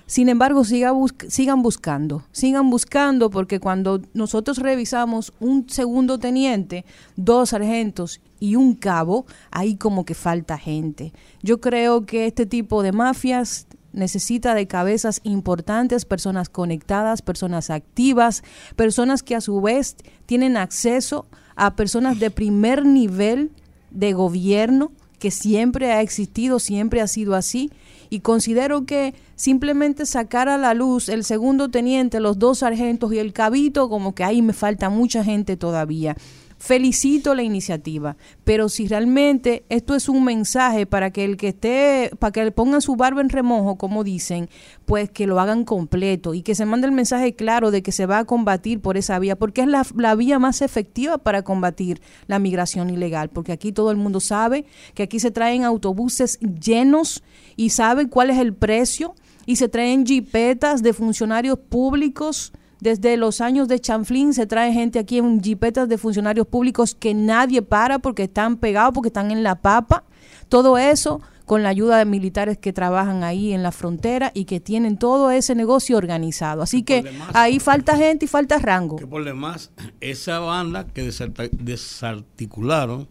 Sin 0.08 0.30
embargo, 0.30 0.64
siga 0.64 0.94
sigan 1.28 1.60
buscando, 1.60 2.22
sigan 2.32 2.70
buscando 2.70 3.28
porque 3.28 3.60
cuando 3.60 4.00
nosotros 4.14 4.56
revisamos 4.56 5.34
un 5.38 5.68
segundo 5.68 6.18
teniente, 6.18 6.86
dos 7.16 7.50
sargentos 7.50 8.22
y 8.40 8.56
un 8.56 8.72
cabo, 8.72 9.26
ahí 9.50 9.76
como 9.76 10.06
que 10.06 10.14
falta 10.14 10.56
gente. 10.56 11.12
Yo 11.42 11.60
creo 11.60 12.06
que 12.06 12.26
este 12.26 12.46
tipo 12.46 12.82
de 12.82 12.92
mafias 12.92 13.66
necesita 13.92 14.54
de 14.54 14.66
cabezas 14.66 15.20
importantes, 15.24 16.06
personas 16.06 16.48
conectadas, 16.48 17.20
personas 17.20 17.68
activas, 17.68 18.42
personas 18.76 19.22
que 19.22 19.36
a 19.36 19.42
su 19.42 19.60
vez 19.60 19.94
tienen 20.24 20.56
acceso 20.56 21.26
a 21.54 21.76
personas 21.76 22.18
de 22.18 22.30
primer 22.30 22.86
nivel 22.86 23.52
de 23.90 24.14
gobierno 24.14 24.90
que 25.18 25.30
siempre 25.30 25.92
ha 25.92 26.00
existido, 26.00 26.60
siempre 26.60 27.02
ha 27.02 27.08
sido 27.08 27.34
así 27.34 27.70
y 28.10 28.20
considero 28.20 28.84
que 28.84 29.14
simplemente 29.36 30.06
sacar 30.06 30.48
a 30.48 30.58
la 30.58 30.74
luz 30.74 31.08
el 31.08 31.24
segundo 31.24 31.68
teniente, 31.70 32.20
los 32.20 32.38
dos 32.38 32.58
sargentos 32.58 33.12
y 33.12 33.18
el 33.18 33.32
cabito, 33.32 33.88
como 33.88 34.14
que 34.14 34.24
ahí 34.24 34.42
me 34.42 34.52
falta 34.52 34.90
mucha 34.90 35.24
gente 35.24 35.56
todavía. 35.56 36.16
Felicito 36.58 37.36
la 37.36 37.44
iniciativa, 37.44 38.16
pero 38.42 38.68
si 38.68 38.88
realmente 38.88 39.64
esto 39.68 39.94
es 39.94 40.08
un 40.08 40.24
mensaje 40.24 40.86
para 40.86 41.12
que 41.12 41.24
el 41.24 41.36
que 41.36 41.48
esté, 41.48 42.10
para 42.18 42.32
que 42.32 42.44
le 42.44 42.50
pongan 42.50 42.82
su 42.82 42.96
barba 42.96 43.20
en 43.20 43.28
remojo, 43.28 43.76
como 43.76 44.02
dicen, 44.02 44.48
pues 44.84 45.08
que 45.08 45.28
lo 45.28 45.38
hagan 45.38 45.64
completo 45.64 46.34
y 46.34 46.42
que 46.42 46.56
se 46.56 46.66
mande 46.66 46.88
el 46.88 46.92
mensaje 46.92 47.36
claro 47.36 47.70
de 47.70 47.82
que 47.82 47.92
se 47.92 48.06
va 48.06 48.18
a 48.18 48.24
combatir 48.24 48.80
por 48.80 48.96
esa 48.96 49.20
vía, 49.20 49.36
porque 49.36 49.60
es 49.60 49.68
la, 49.68 49.86
la 49.94 50.16
vía 50.16 50.40
más 50.40 50.60
efectiva 50.60 51.18
para 51.18 51.42
combatir 51.42 52.02
la 52.26 52.40
migración 52.40 52.90
ilegal, 52.90 53.30
porque 53.30 53.52
aquí 53.52 53.70
todo 53.70 53.92
el 53.92 53.96
mundo 53.96 54.18
sabe 54.18 54.64
que 54.94 55.04
aquí 55.04 55.20
se 55.20 55.30
traen 55.30 55.62
autobuses 55.62 56.40
llenos 56.40 57.22
y 57.54 57.70
sabe 57.70 58.08
cuál 58.08 58.30
es 58.30 58.38
el 58.38 58.52
precio 58.52 59.14
y 59.46 59.56
se 59.56 59.68
traen 59.68 60.04
jipetas 60.04 60.82
de 60.82 60.92
funcionarios 60.92 61.58
públicos 61.58 62.52
desde 62.80 63.16
los 63.16 63.40
años 63.40 63.68
de 63.68 63.80
Chanflín 63.80 64.34
se 64.34 64.46
trae 64.46 64.72
gente 64.72 64.98
aquí 64.98 65.18
en 65.18 65.42
jipetas 65.42 65.88
de 65.88 65.98
funcionarios 65.98 66.46
públicos 66.46 66.94
que 66.94 67.14
nadie 67.14 67.62
para 67.62 67.98
porque 67.98 68.24
están 68.24 68.56
pegados, 68.56 68.94
porque 68.94 69.08
están 69.08 69.30
en 69.30 69.42
la 69.42 69.56
papa. 69.56 70.04
Todo 70.48 70.78
eso 70.78 71.20
con 71.48 71.62
la 71.62 71.70
ayuda 71.70 71.98
de 71.98 72.04
militares 72.04 72.58
que 72.58 72.72
trabajan 72.74 73.24
ahí 73.24 73.52
en 73.52 73.62
la 73.62 73.72
frontera 73.72 74.30
y 74.34 74.44
que 74.44 74.60
tienen 74.60 74.98
todo 74.98 75.30
ese 75.30 75.54
negocio 75.54 75.96
organizado. 75.96 76.62
Así 76.62 76.82
que, 76.82 77.10
ahí 77.32 77.58
falta 77.58 77.96
gente 77.96 78.26
y 78.26 78.28
falta 78.28 78.58
rango. 78.58 78.96
Que 78.96 79.06
por 79.06 79.24
demás, 79.24 79.72
esa 80.00 80.40
banda 80.40 80.86
que 80.86 81.10
desarticularon 81.52 83.08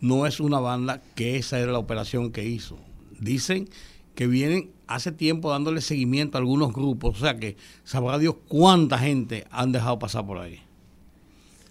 no 0.00 0.26
es 0.26 0.40
una 0.40 0.58
banda 0.58 1.00
que 1.14 1.36
esa 1.36 1.60
era 1.60 1.70
la 1.72 1.78
operación 1.78 2.32
que 2.32 2.44
hizo. 2.44 2.76
Dicen 3.20 3.68
que 4.16 4.26
vienen 4.26 4.72
hace 4.86 5.12
tiempo 5.12 5.50
dándole 5.50 5.80
seguimiento 5.80 6.38
a 6.38 6.40
algunos 6.40 6.72
grupos, 6.72 7.16
o 7.16 7.20
sea 7.20 7.38
que 7.38 7.56
sabrá 7.84 8.18
Dios 8.18 8.36
cuánta 8.48 8.98
gente 8.98 9.46
han 9.50 9.72
dejado 9.72 9.98
pasar 9.98 10.26
por 10.26 10.38
ahí. 10.38 10.60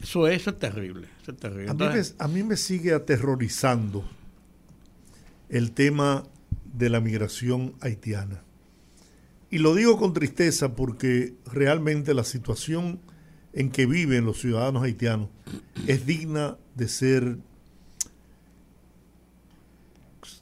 Eso, 0.01 0.28
eso 0.28 0.49
es 0.49 0.60
terrible, 0.60 1.08
eso 1.21 1.32
es 1.32 1.38
terrible. 1.38 1.71
A, 1.71 1.73
mí 1.73 1.86
me, 1.86 2.01
a 2.19 2.28
mí 2.28 2.43
me 2.43 2.58
sigue 2.58 2.93
aterrorizando 2.93 4.04
el 5.49 5.71
tema 5.71 6.23
de 6.73 6.89
la 6.89 6.99
migración 6.99 7.73
haitiana. 7.82 8.41
Y 9.49 9.60
lo 9.60 9.73
digo 9.73 9.97
con 9.97 10.13
tristeza 10.13 10.75
porque 10.75 11.34
realmente 11.45 12.13
la 12.13 12.23
situación 12.23 12.99
en 13.54 13.71
que 13.71 13.86
viven 13.86 14.25
los 14.25 14.41
ciudadanos 14.41 14.84
haitianos 14.84 15.30
es 15.88 16.06
digna 16.06 16.58
de 16.75 16.89
ser 16.89 17.38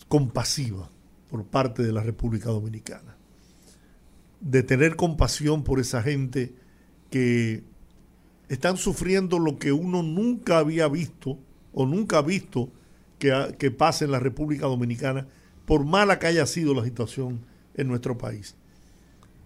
compasiva 0.07 0.89
por 1.33 1.45
parte 1.45 1.81
de 1.81 1.91
la 1.91 2.03
República 2.03 2.51
Dominicana. 2.51 3.17
De 4.39 4.61
tener 4.61 4.95
compasión 4.95 5.63
por 5.63 5.79
esa 5.79 6.03
gente 6.03 6.53
que 7.09 7.63
están 8.49 8.77
sufriendo 8.77 9.39
lo 9.39 9.57
que 9.57 9.71
uno 9.71 10.03
nunca 10.03 10.59
había 10.59 10.87
visto 10.87 11.39
o 11.73 11.87
nunca 11.87 12.19
ha 12.19 12.21
visto 12.21 12.71
que, 13.17 13.55
que 13.57 13.71
pase 13.71 14.05
en 14.05 14.11
la 14.11 14.19
República 14.19 14.67
Dominicana, 14.67 15.25
por 15.65 15.85
mala 15.85 16.19
que 16.19 16.27
haya 16.27 16.45
sido 16.45 16.75
la 16.75 16.83
situación 16.83 17.39
en 17.73 17.87
nuestro 17.87 18.15
país. 18.15 18.55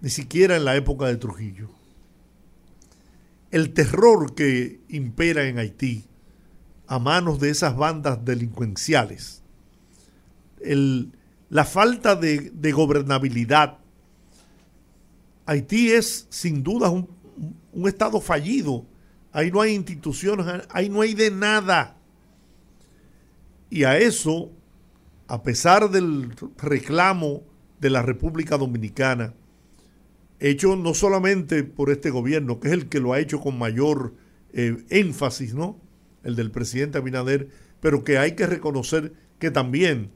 Ni 0.01 0.09
siquiera 0.09 0.57
en 0.57 0.65
la 0.65 0.75
época 0.75 1.05
de 1.05 1.15
Trujillo 1.15 1.69
el 3.51 3.71
terror 3.71 4.35
que 4.35 4.81
impera 4.89 5.47
en 5.47 5.57
Haití 5.57 6.03
a 6.85 6.99
manos 6.99 7.39
de 7.39 7.49
esas 7.49 7.77
bandas 7.77 8.25
delincuenciales, 8.25 9.41
la 11.49 11.65
falta 11.65 12.15
de, 12.15 12.71
gobernabilidad. 12.71 13.77
Haití 15.45 15.91
es 15.91 16.27
sin 16.29 16.63
duda 16.63 16.89
un, 16.89 17.07
estado 17.87 18.19
fallido. 18.19 18.85
Ahí 19.31 19.51
no 19.51 19.61
hay 19.61 19.73
instituciones, 19.73 20.45
ahí 20.69 20.89
no 20.89 21.01
hay 21.01 21.13
de 21.13 21.31
nada. 21.31 21.97
Y 23.69 23.83
a 23.83 23.97
eso, 23.97 24.51
a 25.27 25.43
pesar 25.43 25.89
del 25.89 26.33
reclamo 26.57 27.43
de 27.79 27.89
la 27.89 28.01
República 28.01 28.57
Dominicana, 28.57 29.33
hecho 30.39 30.75
no 30.75 30.93
solamente 30.93 31.63
por 31.63 31.91
este 31.91 32.09
gobierno, 32.09 32.59
que 32.59 32.69
es 32.69 32.73
el 32.73 32.89
que 32.89 32.99
lo 32.99 33.13
ha 33.13 33.19
hecho 33.19 33.39
con 33.39 33.57
mayor 33.57 34.15
eh, 34.53 34.83
énfasis, 34.89 35.53
¿no? 35.53 35.79
El 36.23 36.35
del 36.35 36.51
presidente 36.51 36.97
Abinader, 36.97 37.49
pero 37.79 38.03
que 38.03 38.17
hay 38.17 38.33
que 38.33 38.47
reconocer 38.47 39.13
que 39.39 39.51
también 39.51 40.11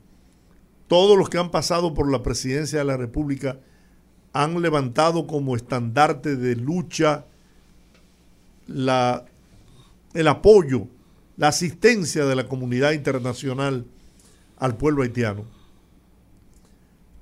todos 0.92 1.18
los 1.18 1.30
que 1.30 1.38
han 1.38 1.52
pasado 1.52 1.94
por 1.94 2.12
la 2.12 2.22
presidencia 2.22 2.80
de 2.80 2.84
la 2.84 2.98
República 2.98 3.62
han 4.34 4.62
levantado 4.62 5.26
como 5.26 5.56
estandarte 5.56 6.36
de 6.36 6.58
lucha 6.58 7.28
la, 8.68 9.24
el 10.14 10.28
apoyo, 10.28 10.90
la 11.38 11.48
asistencia 11.48 12.26
de 12.26 12.36
la 12.36 12.50
comunidad 12.50 12.92
internacional 12.92 13.86
al 14.58 14.76
pueblo 14.76 15.04
haitiano. 15.04 15.46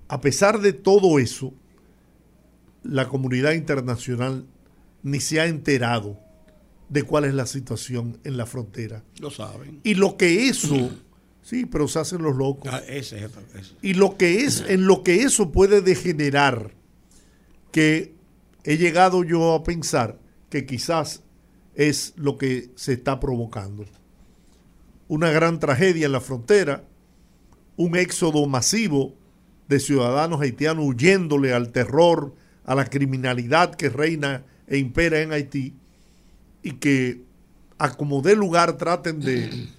A 0.07 0.19
pesar 0.19 0.61
de 0.61 0.73
todo 0.73 1.19
eso, 1.19 1.53
la 2.81 3.07
comunidad 3.07 3.51
internacional 3.51 4.47
ni 5.03 5.19
se 5.19 5.41
ha 5.41 5.45
enterado 5.45 6.17
de 6.89 7.03
cuál 7.03 7.25
es 7.25 7.35
la 7.35 7.45
situación 7.45 8.17
en 8.23 8.35
la 8.35 8.47
frontera. 8.47 9.03
Lo 9.19 9.29
saben. 9.29 9.79
Y 9.83 9.93
lo 9.93 10.17
que 10.17 10.49
eso, 10.49 10.89
sí, 11.49 11.65
pero 11.65 11.87
se 11.87 11.97
hacen 11.97 12.21
los 12.21 12.35
locos. 12.35 12.71
Ah, 12.71 12.83
ese, 12.87 13.27
Y 13.81 13.95
lo 13.95 14.17
que 14.17 14.43
es, 14.43 14.63
en 14.67 14.85
lo 14.85 15.01
que 15.01 15.23
eso 15.23 15.51
puede 15.51 15.81
degenerar, 15.81 16.75
que 17.71 18.13
he 18.63 18.77
llegado 18.77 19.23
yo 19.23 19.55
a 19.55 19.63
pensar 19.63 20.19
que 20.49 20.67
quizás 20.67 21.23
es 21.73 22.13
lo 22.17 22.37
que 22.37 22.69
se 22.75 22.93
está 22.93 23.19
provocando. 23.19 23.85
Una 25.07 25.31
gran 25.31 25.59
tragedia 25.59 26.05
en 26.05 26.11
la 26.11 26.21
frontera, 26.21 26.83
un 27.77 27.95
éxodo 27.95 28.45
masivo 28.45 29.15
de 29.67 29.79
ciudadanos 29.79 30.41
haitianos 30.41 30.85
huyéndole 30.85 31.53
al 31.53 31.71
terror, 31.71 32.35
a 32.63 32.75
la 32.75 32.85
criminalidad 32.85 33.73
que 33.73 33.89
reina 33.89 34.43
e 34.67 34.77
impera 34.77 35.21
en 35.21 35.31
Haití 35.31 35.73
y 36.61 36.73
que 36.73 37.23
a 37.79 37.95
como 37.95 38.21
dé 38.21 38.35
lugar 38.35 38.77
traten 38.77 39.19
de, 39.19 39.69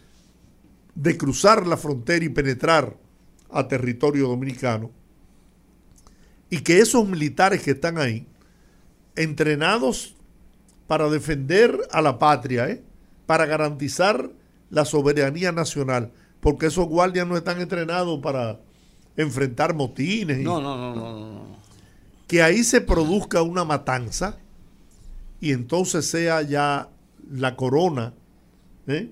de 0.95 1.17
cruzar 1.17 1.67
la 1.67 1.77
frontera 1.77 2.25
y 2.25 2.29
penetrar 2.29 2.97
a 3.51 3.67
territorio 3.69 4.29
dominicano 4.29 4.91
y 6.49 6.61
que 6.61 6.81
esos 6.81 7.07
militares 7.07 7.63
que 7.63 7.73
están 7.73 7.99
ahí, 7.99 8.27
entrenados 9.17 10.17
para 10.87 11.09
defender 11.09 11.79
a 11.93 12.03
la 12.03 12.19
patria, 12.19 12.69
¿eh? 12.69 12.83
para 13.27 13.47
garantizar 13.47 14.31
la 14.71 14.85
soberanía 14.85 15.53
nacional, 15.53 16.11
porque 16.41 16.67
esos 16.67 16.87
guardias 16.89 17.27
no 17.27 17.37
están 17.37 17.61
entrenados 17.61 18.21
para 18.21 18.59
enfrentar 19.17 19.75
motines. 19.75 20.39
no, 20.39 20.61
no, 20.61 20.77
no, 20.77 20.95
no, 20.95 21.33
no 21.35 21.61
que 22.31 22.45
ahí 22.45 22.63
se 22.63 22.81
produzca 22.81 23.43
una 23.43 23.65
matanza 23.65 24.39
y 25.41 25.51
entonces 25.51 26.07
sea 26.07 26.43
ya 26.43 26.89
la 27.29 27.57
corona 27.57 28.15
¿eh? 28.87 29.11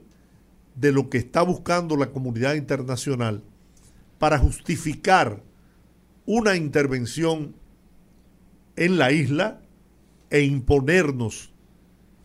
De 0.78 0.92
lo 0.92 1.10
que 1.10 1.18
está 1.18 1.42
buscando 1.42 1.96
la 1.96 2.10
comunidad 2.10 2.54
internacional 2.54 3.42
para 4.18 4.38
justificar 4.38 5.42
una 6.24 6.56
intervención 6.56 7.54
en 8.76 8.98
la 8.98 9.10
isla 9.10 9.60
e 10.30 10.42
imponernos 10.42 11.52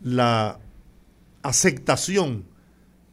la 0.02 0.60
aceptación 1.42 2.44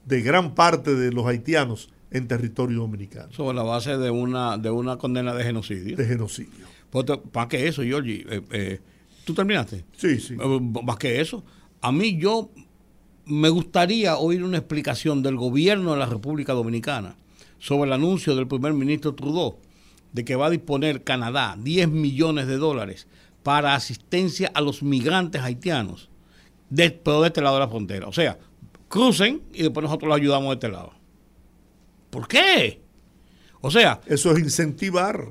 de 0.05 0.21
gran 0.21 0.53
parte 0.53 0.95
de 0.95 1.11
los 1.11 1.25
haitianos 1.25 1.89
en 2.11 2.27
territorio 2.27 2.79
dominicano. 2.79 3.31
Sobre 3.31 3.55
la 3.55 3.63
base 3.63 3.97
de 3.97 4.11
una, 4.11 4.57
de 4.57 4.69
una 4.69 4.97
condena 4.97 5.33
de 5.33 5.43
genocidio. 5.43 5.95
De 5.95 6.05
genocidio. 6.05 6.65
Pues, 6.89 7.05
¿Para 7.31 7.47
qué 7.47 7.67
eso, 7.67 7.81
Georgie? 7.83 8.25
Eh, 8.29 8.41
eh, 8.51 8.79
¿Tú 9.23 9.33
terminaste? 9.33 9.85
Sí, 9.97 10.19
sí. 10.19 10.35
Eh, 10.39 10.59
¿Más 10.83 10.97
que 10.97 11.21
eso? 11.21 11.43
A 11.79 11.91
mí 11.91 12.17
yo 12.17 12.51
me 13.25 13.49
gustaría 13.49 14.17
oír 14.17 14.43
una 14.43 14.57
explicación 14.57 15.23
del 15.23 15.35
gobierno 15.35 15.93
de 15.93 15.99
la 15.99 16.05
República 16.05 16.53
Dominicana 16.53 17.15
sobre 17.59 17.87
el 17.87 17.93
anuncio 17.93 18.35
del 18.35 18.47
primer 18.47 18.73
ministro 18.73 19.13
Trudeau 19.13 19.57
de 20.11 20.25
que 20.25 20.35
va 20.35 20.47
a 20.47 20.49
disponer 20.49 21.03
Canadá 21.03 21.55
10 21.59 21.89
millones 21.89 22.47
de 22.47 22.57
dólares 22.57 23.07
para 23.43 23.75
asistencia 23.75 24.51
a 24.53 24.61
los 24.61 24.83
migrantes 24.83 25.41
haitianos, 25.41 26.09
de, 26.69 26.91
pero 26.91 27.21
de 27.21 27.27
este 27.27 27.41
lado 27.41 27.55
de 27.55 27.61
la 27.61 27.69
frontera. 27.69 28.07
O 28.07 28.13
sea, 28.13 28.37
crucen 28.87 29.41
y 29.53 29.63
después 29.63 29.83
nosotros 29.83 30.09
los 30.09 30.17
ayudamos 30.17 30.49
de 30.49 30.53
este 30.53 30.69
lado. 30.69 30.93
¿Por 32.09 32.27
qué? 32.27 32.81
O 33.61 33.71
sea... 33.71 34.01
Eso 34.05 34.31
es 34.31 34.39
incentivar. 34.39 35.29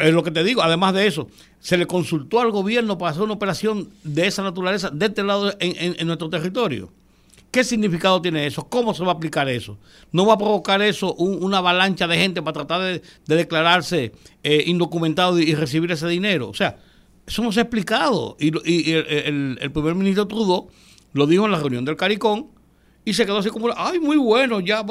Es 0.00 0.12
lo 0.12 0.22
que 0.22 0.30
te 0.30 0.44
digo. 0.44 0.62
Además 0.62 0.94
de 0.94 1.06
eso, 1.06 1.28
se 1.58 1.76
le 1.76 1.86
consultó 1.86 2.40
al 2.40 2.50
gobierno 2.50 2.96
para 2.98 3.10
hacer 3.10 3.22
una 3.22 3.34
operación 3.34 3.90
de 4.04 4.26
esa 4.26 4.42
naturaleza 4.42 4.90
de 4.90 5.06
este 5.06 5.22
lado 5.22 5.52
en, 5.58 6.06
nuestro 6.06 6.30
territorio. 6.30 6.90
¿Qué 7.54 7.62
significado 7.62 8.20
tiene 8.20 8.48
eso? 8.48 8.68
¿Cómo 8.68 8.94
se 8.94 9.04
va 9.04 9.12
a 9.12 9.14
aplicar 9.14 9.48
eso? 9.48 9.78
¿No 10.10 10.26
va 10.26 10.34
a 10.34 10.36
provocar 10.38 10.82
eso 10.82 11.14
una 11.14 11.58
avalancha 11.58 12.08
de 12.08 12.16
gente 12.16 12.42
para 12.42 12.52
tratar 12.52 12.82
de, 12.82 13.02
declararse 13.36 14.10
eh, 14.42 14.64
indocumentado 14.66 15.38
y, 15.38 15.54
recibir 15.54 15.92
ese 15.92 16.08
dinero? 16.08 16.48
O 16.48 16.54
sea, 16.54 16.78
eso 17.24 17.44
no 17.44 17.52
se 17.52 17.60
ha 17.60 17.62
explicado. 17.62 18.36
Y, 18.40 18.48
el, 18.90 19.70
primer 19.72 19.94
ministro 19.94 20.26
Trudeau 20.26 20.68
lo 21.12 21.28
dijo 21.28 21.44
en 21.44 21.52
la 21.52 21.60
reunión 21.60 21.84
del 21.84 21.94
CARICOM 21.94 22.48
y 23.04 23.14
se 23.14 23.24
quedó 23.24 23.38
así 23.38 23.50
como, 23.50 23.68
ay, 23.76 24.00
muy 24.00 24.16
bueno, 24.16 24.58
ya 24.58 24.84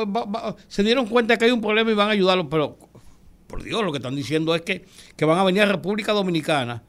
se 0.69 0.84
dieron 0.84 1.08
cuenta 1.08 1.36
que 1.36 1.43
hay 1.43 1.52
un 1.52 1.60
problema 1.60 1.91
y 1.91 1.95
van 1.95 2.08
a 2.08 2.12
ayudarlo, 2.12 2.47
pero 2.47 2.78
por 3.47 3.62
Dios, 3.62 3.84
lo 3.84 3.91
que 3.91 3.97
están 3.97 4.15
diciendo 4.15 4.56
es 4.56 4.62
que, 4.62 4.86
que 5.17 5.26
van 5.26 5.38
a 5.38 5.43
venir 5.43 5.63
a 5.63 5.65
República 5.65 6.13
Dominicana 6.13 6.82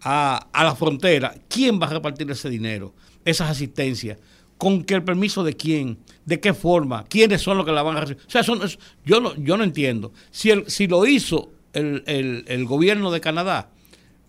a, 0.00 0.48
a, 0.52 0.64
la 0.64 0.74
frontera. 0.74 1.36
¿Quién 1.48 1.80
va 1.80 1.86
a 1.86 1.90
repartir 1.90 2.28
ese 2.32 2.50
dinero, 2.50 2.94
esas 3.24 3.48
asistencias? 3.48 4.18
¿Con 4.60 4.84
qué 4.84 4.92
el 4.92 5.02
permiso 5.02 5.42
de 5.42 5.56
quién? 5.56 5.96
¿De 6.26 6.38
qué 6.38 6.52
forma? 6.52 7.04
¿Quiénes 7.04 7.40
son 7.40 7.56
los 7.56 7.64
que 7.64 7.72
la 7.72 7.82
van 7.82 7.96
a 7.96 8.00
recibir? 8.02 8.22
O 8.26 8.30
sea, 8.30 8.42
yo, 8.42 9.20
no, 9.20 9.34
yo 9.36 9.56
no 9.56 9.64
entiendo. 9.64 10.12
Si, 10.30 10.50
el, 10.50 10.70
si 10.70 10.86
lo 10.86 11.06
hizo 11.06 11.50
el, 11.72 12.04
el, 12.06 12.44
el 12.46 12.66
gobierno 12.66 13.10
de 13.10 13.22
Canadá, 13.22 13.70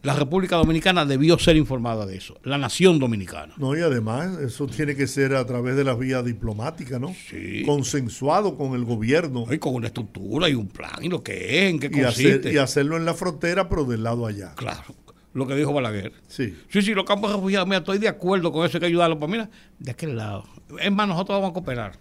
la 0.03 0.15
República 0.15 0.55
Dominicana 0.55 1.05
debió 1.05 1.37
ser 1.37 1.57
informada 1.57 2.05
de 2.05 2.15
eso, 2.15 2.39
la 2.43 2.57
nación 2.57 2.97
dominicana. 2.97 3.53
No, 3.57 3.77
y 3.77 3.81
además 3.81 4.39
eso 4.39 4.67
tiene 4.67 4.95
que 4.95 5.05
ser 5.05 5.35
a 5.35 5.45
través 5.45 5.75
de 5.75 5.83
las 5.83 5.99
vías 5.99 6.23
diplomáticas, 6.23 7.01
¿no? 7.01 7.13
Sí. 7.29 7.63
Consensuado 7.65 8.55
con 8.55 8.73
el 8.73 8.85
gobierno. 8.85 9.45
Y 9.51 9.59
con 9.59 9.75
una 9.75 9.87
estructura 9.87 10.47
y 10.47 10.55
un 10.55 10.69
plan 10.69 11.03
y 11.03 11.09
lo 11.09 11.21
que 11.21 11.67
es, 11.67 11.71
en 11.71 11.79
qué 11.79 11.91
consiste. 11.91 12.53
Y, 12.53 12.57
hacerlo 12.57 12.95
en 12.95 13.03
la 13.03 13.13
frontera, 13.13 13.67
pero 13.67 13.83
del 13.83 14.03
lado 14.03 14.25
allá. 14.25 14.53
Claro, 14.55 14.95
lo 15.33 15.47
que 15.47 15.55
dijo 15.55 15.73
Balaguer. 15.73 16.13
Sí. 16.27 16.57
Sí, 16.69 16.81
sí, 16.81 16.93
los 16.93 17.05
campos 17.05 17.31
refugiados, 17.31 17.67
mira, 17.67 17.79
estoy 17.79 17.97
de 17.97 18.07
acuerdo 18.07 18.51
con 18.51 18.65
eso, 18.65 18.77
hay 18.77 18.81
que 18.81 18.85
ayudarlos. 18.87 19.17
Pues 19.17 19.31
mira, 19.31 19.49
de 19.79 19.91
aquel 19.91 20.15
lado. 20.15 20.45
Es 20.79 20.91
más, 20.91 21.07
nosotros 21.07 21.37
vamos 21.37 21.51
a 21.51 21.53
cooperar. 21.53 21.93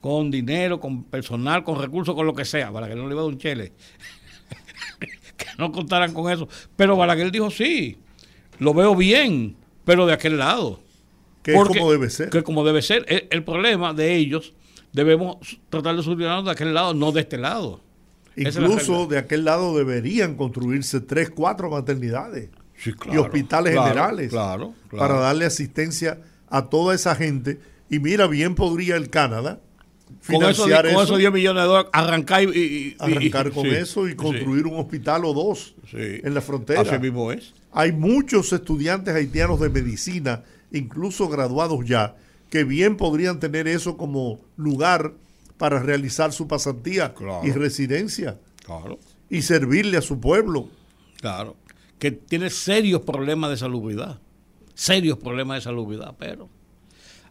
Con 0.00 0.30
dinero, 0.30 0.80
con 0.80 1.04
personal, 1.04 1.62
con 1.62 1.80
recursos, 1.80 2.14
con 2.14 2.26
lo 2.26 2.34
que 2.34 2.44
sea, 2.44 2.72
para 2.72 2.88
que 2.88 2.94
no 2.94 3.06
le 3.06 3.14
vaya 3.14 3.26
un 3.26 3.36
chele 3.36 3.72
que 5.36 5.46
no 5.58 5.72
contaran 5.72 6.12
con 6.12 6.30
eso. 6.30 6.48
Pero 6.76 6.96
Balaguer 6.96 7.30
dijo, 7.30 7.50
sí, 7.50 7.98
lo 8.58 8.74
veo 8.74 8.94
bien, 8.94 9.56
pero 9.84 10.06
de 10.06 10.12
aquel 10.12 10.38
lado. 10.38 10.80
Que 11.42 11.54
es 11.54 11.64
como 11.64 11.90
debe 11.90 12.10
ser. 12.10 12.30
Que 12.30 12.42
como 12.42 12.64
debe 12.64 12.82
ser. 12.82 13.04
El, 13.30 13.42
problema 13.42 13.94
de 13.94 14.16
ellos, 14.16 14.52
debemos 14.92 15.38
tratar 15.70 15.96
de 15.96 16.02
solucionarlo 16.02 16.44
de 16.44 16.50
aquel 16.50 16.74
lado, 16.74 16.94
no 16.94 17.12
de 17.12 17.22
este 17.22 17.38
lado. 17.38 17.80
Incluso 18.40 19.06
de 19.06 19.18
aquel 19.18 19.44
lado 19.44 19.76
deberían 19.76 20.36
construirse 20.36 21.00
tres, 21.00 21.30
cuatro 21.30 21.70
maternidades 21.70 22.48
y 23.12 23.16
hospitales 23.16 23.74
generales 23.74 24.32
para 24.32 25.14
darle 25.14 25.44
asistencia 25.44 26.18
a 26.48 26.66
toda 26.70 26.94
esa 26.94 27.14
gente. 27.14 27.60
Y 27.90 27.98
mira, 27.98 28.26
bien 28.26 28.54
podría 28.54 28.96
el 28.96 29.10
Canadá 29.10 29.60
financiar 30.20 30.92
con, 30.92 31.02
esos 31.02 31.18
10 31.18 31.32
millones 31.32 31.62
de 31.62 31.68
dólares 31.68 31.90
arrancar 31.92 32.42
y, 32.42 32.96
arrancar 32.98 33.50
con 33.52 33.66
eso 33.66 34.08
y 34.08 34.14
construir 34.14 34.66
un 34.66 34.78
hospital 34.78 35.24
o 35.24 35.32
dos 35.32 35.74
en 35.92 36.34
la 36.34 36.40
frontera. 36.40 36.80
Así 36.80 36.98
mismo 36.98 37.32
es. 37.32 37.54
Hay 37.72 37.92
muchos 37.92 38.52
estudiantes 38.52 39.14
haitianos 39.14 39.60
de 39.60 39.68
medicina, 39.68 40.42
incluso 40.72 41.28
graduados 41.28 41.84
ya, 41.86 42.16
que 42.48 42.64
bien 42.64 42.96
podrían 42.96 43.38
tener 43.38 43.68
eso 43.68 43.96
como 43.96 44.40
lugar 44.56 45.12
para 45.60 45.78
realizar 45.78 46.32
su 46.32 46.48
pasantía 46.48 47.14
y 47.44 47.50
residencia. 47.50 48.38
Claro. 48.64 48.98
Y 49.28 49.42
servirle 49.42 49.98
a 49.98 50.00
su 50.00 50.18
pueblo. 50.18 50.70
Claro. 51.20 51.54
Que 51.98 52.12
tiene 52.12 52.48
serios 52.48 53.02
problemas 53.02 53.50
de 53.50 53.58
salubridad. 53.58 54.18
Serios 54.72 55.18
problemas 55.18 55.58
de 55.58 55.60
salubridad, 55.60 56.14
pero 56.18 56.48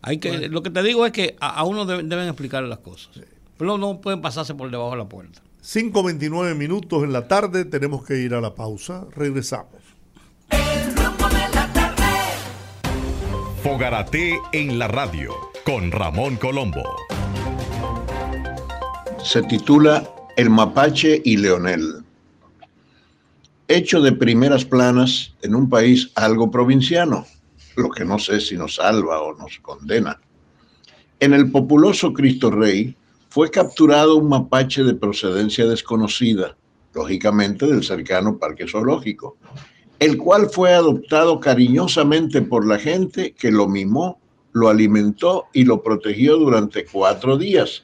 hay 0.04 0.20
que 0.20 0.48
lo 0.48 0.62
que 0.62 0.70
te 0.70 0.84
digo 0.84 1.08
es 1.08 1.12
que 1.12 1.38
a, 1.40 1.64
uno 1.64 1.88
deben, 1.88 2.28
explicarle 2.28 2.70
las 2.70 2.78
cosas. 2.78 3.20
Pero 3.58 3.80
no 3.80 4.00
pueden 4.00 4.22
pasarse 4.22 4.54
por 4.54 4.70
debajo 4.70 4.92
de 4.92 4.98
la 4.98 5.10
puerta. 5.10 5.42
5.29 5.64 6.56
minutos 6.56 7.04
en 7.04 7.12
la 7.12 7.28
tarde, 7.28 7.66
tenemos 7.66 8.06
que 8.06 8.20
ir 8.20 8.36
a 8.36 8.42
la 8.42 8.54
pausa. 8.54 9.08
Regresamos. 9.16 9.82
Fogarate 13.64 14.38
en 14.52 14.78
la 14.78 14.88
radio 14.88 15.34
con 15.66 15.92
Ramón 15.92 16.38
Colombo. 16.38 16.84
Se 19.24 19.44
titula 19.44 20.10
El 20.38 20.50
mapache 20.50 21.22
y 21.26 21.38
Leonel. 21.38 22.04
Hecho 23.68 24.02
de 24.02 24.14
primeras 24.14 24.64
planas 24.64 25.36
en 25.42 25.56
un 25.56 25.70
país 25.70 26.10
algo 26.16 26.50
provinciano, 26.50 27.26
lo 27.76 27.90
que 27.90 28.06
no 28.06 28.18
sé 28.18 28.40
si 28.40 28.56
nos 28.56 28.76
salva 28.76 29.22
o 29.22 29.36
nos 29.36 29.60
condena. 29.60 30.20
En 31.20 31.34
el 31.34 31.52
populoso 31.52 32.14
Cristo 32.14 32.50
Rey 32.50 32.96
fue 33.30 33.52
capturado 33.52 34.16
un 34.16 34.30
mapache 34.30 34.84
de 34.84 34.96
procedencia 34.96 35.68
desconocida, 35.68 36.56
lógicamente 36.94 37.68
del 37.68 37.84
cercano 37.84 38.38
parque 38.38 38.68
zoológico, 38.68 39.38
el 40.00 40.18
cual 40.18 40.50
fue 40.50 40.74
adoptado 40.74 41.40
cariñosamente 41.40 42.42
por 42.42 42.66
la 42.66 42.80
gente 42.80 43.34
que 43.34 43.52
lo 43.52 43.68
mimó, 43.68 44.20
lo 44.54 44.70
alimentó 44.70 45.46
y 45.54 45.66
lo 45.66 45.84
protegió 45.84 46.38
durante 46.38 46.86
cuatro 46.86 47.38
días, 47.38 47.84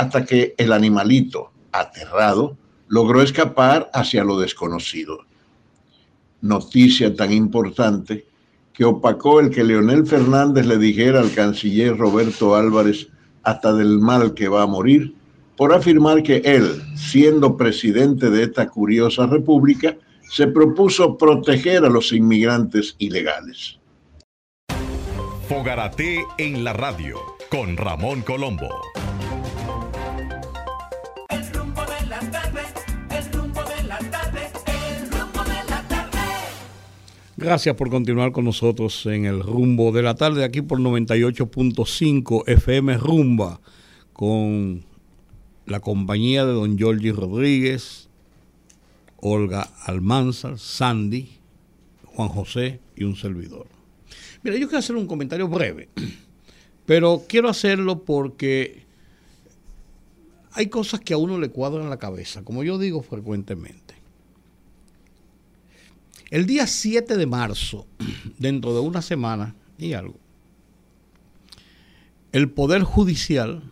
hasta 0.00 0.24
que 0.24 0.54
el 0.56 0.72
animalito, 0.72 1.52
aterrado, 1.72 2.56
logró 2.88 3.20
escapar 3.20 3.90
hacia 3.92 4.24
lo 4.24 4.40
desconocido. 4.40 5.26
Noticia 6.40 7.14
tan 7.14 7.30
importante 7.34 8.24
que 8.72 8.86
opacó 8.86 9.40
el 9.40 9.50
que 9.50 9.62
Leonel 9.62 10.06
Fernández 10.06 10.64
le 10.64 10.78
dijera 10.78 11.20
al 11.20 11.34
canciller 11.34 11.98
Roberto 11.98 12.56
Álvarez 12.56 13.08
hasta 13.42 13.74
del 13.74 13.98
mal 13.98 14.32
que 14.32 14.48
va 14.48 14.62
a 14.62 14.66
morir, 14.66 15.14
por 15.54 15.74
afirmar 15.74 16.22
que 16.22 16.36
él, 16.46 16.80
siendo 16.96 17.58
presidente 17.58 18.30
de 18.30 18.44
esta 18.44 18.70
curiosa 18.70 19.26
república, 19.26 19.98
se 20.30 20.46
propuso 20.46 21.18
proteger 21.18 21.84
a 21.84 21.90
los 21.90 22.10
inmigrantes 22.10 22.96
ilegales. 22.96 23.78
Fogarate 25.46 26.24
en 26.38 26.64
la 26.64 26.72
radio 26.72 27.18
con 27.50 27.76
Ramón 27.76 28.22
Colombo. 28.22 28.70
Gracias 37.40 37.74
por 37.74 37.88
continuar 37.88 38.32
con 38.32 38.44
nosotros 38.44 39.06
en 39.06 39.24
el 39.24 39.40
rumbo 39.42 39.92
de 39.92 40.02
la 40.02 40.14
tarde, 40.14 40.44
aquí 40.44 40.60
por 40.60 40.78
98.5 40.78 42.46
FM 42.46 42.98
Rumba, 42.98 43.62
con 44.12 44.84
la 45.64 45.80
compañía 45.80 46.44
de 46.44 46.52
don 46.52 46.76
Giorgi 46.76 47.12
Rodríguez, 47.12 48.10
Olga 49.16 49.62
Almanzar, 49.86 50.58
Sandy, 50.58 51.30
Juan 52.04 52.28
José 52.28 52.78
y 52.94 53.04
un 53.04 53.16
servidor. 53.16 53.66
Mira, 54.42 54.58
yo 54.58 54.66
quiero 54.66 54.80
hacer 54.80 54.96
un 54.96 55.06
comentario 55.06 55.48
breve, 55.48 55.88
pero 56.84 57.22
quiero 57.26 57.48
hacerlo 57.48 58.04
porque 58.04 58.84
hay 60.52 60.66
cosas 60.66 61.00
que 61.00 61.14
a 61.14 61.16
uno 61.16 61.38
le 61.38 61.48
cuadran 61.48 61.88
la 61.88 61.98
cabeza, 61.98 62.44
como 62.44 62.64
yo 62.64 62.76
digo 62.76 63.00
frecuentemente. 63.00 63.79
El 66.30 66.46
día 66.46 66.66
7 66.68 67.16
de 67.16 67.26
marzo, 67.26 67.86
dentro 68.38 68.72
de 68.72 68.80
una 68.80 69.02
semana 69.02 69.56
y 69.78 69.94
algo, 69.94 70.18
el 72.32 72.48
Poder 72.50 72.84
Judicial, 72.84 73.62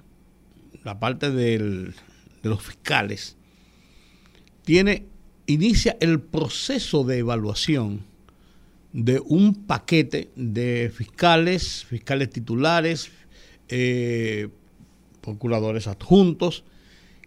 la 0.83 0.99
parte 0.99 1.31
de 1.31 1.93
los 2.43 2.63
fiscales, 2.63 3.37
tiene 4.65 5.07
inicia 5.47 5.97
el 6.01 6.21
proceso 6.21 7.05
de 7.05 7.19
evaluación 7.19 8.05
de 8.93 9.21
un 9.21 9.55
paquete 9.55 10.31
de 10.35 10.93
fiscales, 10.95 11.85
fiscales 11.85 12.31
titulares, 12.31 13.11
eh, 13.69 14.49
procuradores 15.21 15.87
adjuntos, 15.87 16.65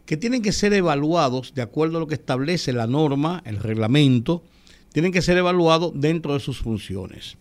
que 0.06 0.17
tienen 0.17 0.41
que 0.41 0.52
ser 0.52 0.74
evaluados 0.74 1.54
de 1.54 1.62
acuerdo 1.62 1.98
a 1.98 2.00
lo 2.02 2.08
que 2.08 2.15
establece 2.15 2.74
la 2.74 2.88
norma, 2.88 3.41
el 3.46 3.58
reglamento, 3.58 4.44
tienen 4.92 5.12
que 5.12 5.22
ser 5.22 5.38
evaluados 5.38 5.92
dentro 5.96 6.34
de 6.34 6.40
sus 6.40 6.60
funciones. 6.60 7.38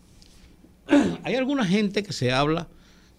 Hay 1.25 1.35
alguna 1.35 1.65
gente 1.65 2.03
que 2.03 2.13
se 2.13 2.33
habla 2.33 2.69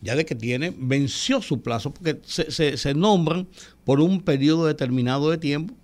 ya 0.01 0.15
de 0.15 0.25
que 0.25 0.35
tiene, 0.35 0.73
venció 0.75 1.41
su 1.41 1.61
plazo, 1.61 1.93
porque 1.93 2.19
se, 2.25 2.93
nombran 2.95 3.47
por 3.85 3.99
un 3.99 4.21
periodo 4.21 4.65
determinado 4.65 5.29
de 5.29 5.37
tiempo, 5.37 5.75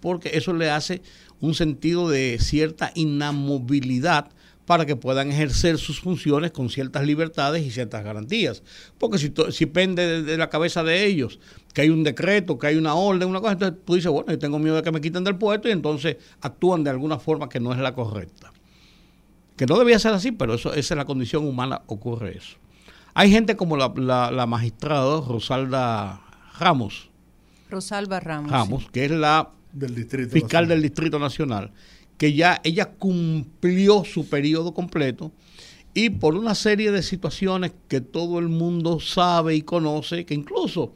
porque 0.00 0.30
eso 0.34 0.54
le 0.54 0.70
hace 0.70 1.02
un 1.40 1.54
sentido 1.54 2.08
de 2.08 2.38
cierta 2.40 2.90
inamovilidad 2.94 4.30
para 4.66 4.84
que 4.84 4.96
puedan 4.96 5.30
ejercer 5.30 5.78
sus 5.78 6.00
funciones 6.00 6.50
con 6.50 6.68
ciertas 6.68 7.06
libertades 7.06 7.64
y 7.64 7.70
ciertas 7.70 8.04
garantías. 8.04 8.62
Porque 8.98 9.18
si, 9.18 9.32
si 9.50 9.66
pende 9.66 10.22
de, 10.22 10.36
la 10.36 10.50
cabeza 10.50 10.82
de 10.82 11.06
ellos 11.06 11.38
que 11.72 11.82
hay 11.82 11.90
un 11.90 12.02
decreto, 12.02 12.58
que 12.58 12.66
hay 12.66 12.76
una 12.76 12.94
orden, 12.94 13.28
una 13.28 13.40
cosa, 13.40 13.52
entonces 13.52 13.78
tú 13.84 13.94
dices, 13.94 14.10
bueno, 14.10 14.32
yo 14.32 14.38
tengo 14.38 14.58
miedo 14.58 14.76
de 14.76 14.82
que 14.82 14.90
me 14.90 15.00
quiten 15.00 15.22
del 15.24 15.36
puesto 15.36 15.68
y 15.68 15.72
entonces 15.72 16.16
actúan 16.40 16.82
de 16.82 16.90
alguna 16.90 17.18
forma 17.18 17.48
que 17.48 17.60
no 17.60 17.72
es 17.72 17.78
la 17.78 17.94
correcta. 17.94 18.52
Que 19.56 19.66
no 19.66 19.78
debía 19.78 19.98
ser 19.98 20.12
así, 20.12 20.32
pero 20.32 20.54
eso, 20.54 20.74
esa 20.74 20.94
es 20.94 20.98
la 20.98 21.04
condición 21.04 21.46
humana, 21.46 21.82
ocurre 21.86 22.36
eso. 22.36 22.56
Hay 23.14 23.30
gente 23.30 23.56
como 23.56 23.76
la, 23.76 23.92
la, 23.96 24.46
magistrada 24.46 25.20
Rosalda 25.26 26.20
Ramos. 26.58 27.08
Rosalba 27.70 28.20
Ramos. 28.20 28.50
Ramos, 28.50 28.90
que 28.90 29.06
es 29.06 29.10
la 29.10 29.50
del 29.72 29.94
distrito 29.94 30.32
fiscal 30.32 30.66
del 30.66 30.82
Distrito 30.82 31.18
Nacional, 31.18 31.70
que 32.18 32.32
ya 32.32 32.60
ella 32.64 32.86
cumplió 32.86 34.04
su 34.04 34.28
periodo 34.28 34.72
completo 34.72 35.32
y 35.94 36.10
por 36.10 36.34
una 36.34 36.54
serie 36.54 36.90
de 36.90 37.02
situaciones 37.02 37.72
que 37.88 38.00
todo 38.00 38.38
el 38.38 38.48
mundo 38.48 39.00
sabe 39.00 39.54
y 39.54 39.62
conoce, 39.62 40.26
que 40.26 40.34
incluso 40.34 40.92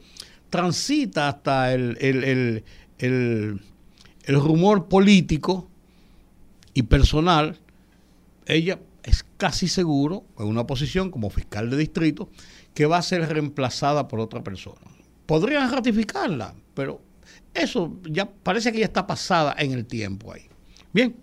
transita 0.49 1.27
hasta 1.27 1.73
el, 1.73 1.97
el, 1.99 2.63
el 2.99 3.59
rumor 4.27 4.87
político 4.87 5.67
y 6.73 6.83
personal, 6.83 7.57
ella 8.45 8.79
es 9.03 9.25
casi 9.37 9.67
seguro, 9.67 10.23
en 10.37 10.45
una 10.45 10.67
posición 10.67 11.09
como 11.09 11.29
fiscal 11.29 11.69
de 11.69 11.77
distrito, 11.77 12.29
que 12.73 12.85
va 12.85 12.97
a 12.97 13.01
ser 13.01 13.27
reemplazada 13.27 14.07
por 14.07 14.19
otra 14.19 14.43
persona. 14.43 14.81
Podrían 15.25 15.71
ratificarla, 15.71 16.53
pero 16.73 17.01
eso 17.53 17.97
ya 18.09 18.29
parece 18.29 18.71
que 18.71 18.79
ya 18.79 18.85
está 18.85 19.07
pasada 19.07 19.55
en 19.57 19.71
el 19.71 19.85
tiempo 19.85 20.31
ahí. 20.31 20.50
Bien, 20.93 21.15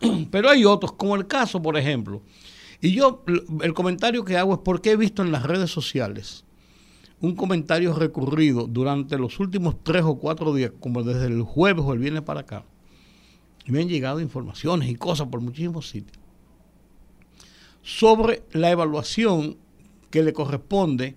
pero 0.30 0.50
hay 0.50 0.64
otros, 0.64 0.92
como 0.92 1.16
el 1.16 1.26
caso, 1.26 1.60
por 1.60 1.76
ejemplo, 1.76 2.22
y 2.80 2.92
yo 2.92 3.24
el 3.62 3.74
comentario 3.74 4.24
que 4.24 4.36
hago 4.36 4.54
es 4.54 4.60
porque 4.64 4.92
he 4.92 4.96
visto 4.96 5.22
en 5.22 5.32
las 5.32 5.42
redes 5.42 5.70
sociales 5.70 6.44
un 7.20 7.34
comentario 7.34 7.92
recurrido 7.94 8.66
durante 8.66 9.18
los 9.18 9.40
últimos 9.40 9.82
tres 9.82 10.04
o 10.04 10.16
cuatro 10.18 10.54
días, 10.54 10.72
como 10.78 11.02
desde 11.02 11.26
el 11.26 11.42
jueves 11.42 11.84
o 11.84 11.92
el 11.92 11.98
viernes 11.98 12.22
para 12.22 12.40
acá, 12.40 12.64
y 13.66 13.72
me 13.72 13.80
han 13.80 13.88
llegado 13.88 14.20
informaciones 14.20 14.88
y 14.88 14.94
cosas 14.94 15.26
por 15.28 15.40
muchísimos 15.40 15.88
sitios, 15.88 16.18
sobre 17.82 18.44
la 18.52 18.70
evaluación 18.70 19.56
que 20.10 20.22
le 20.22 20.32
corresponde 20.32 21.16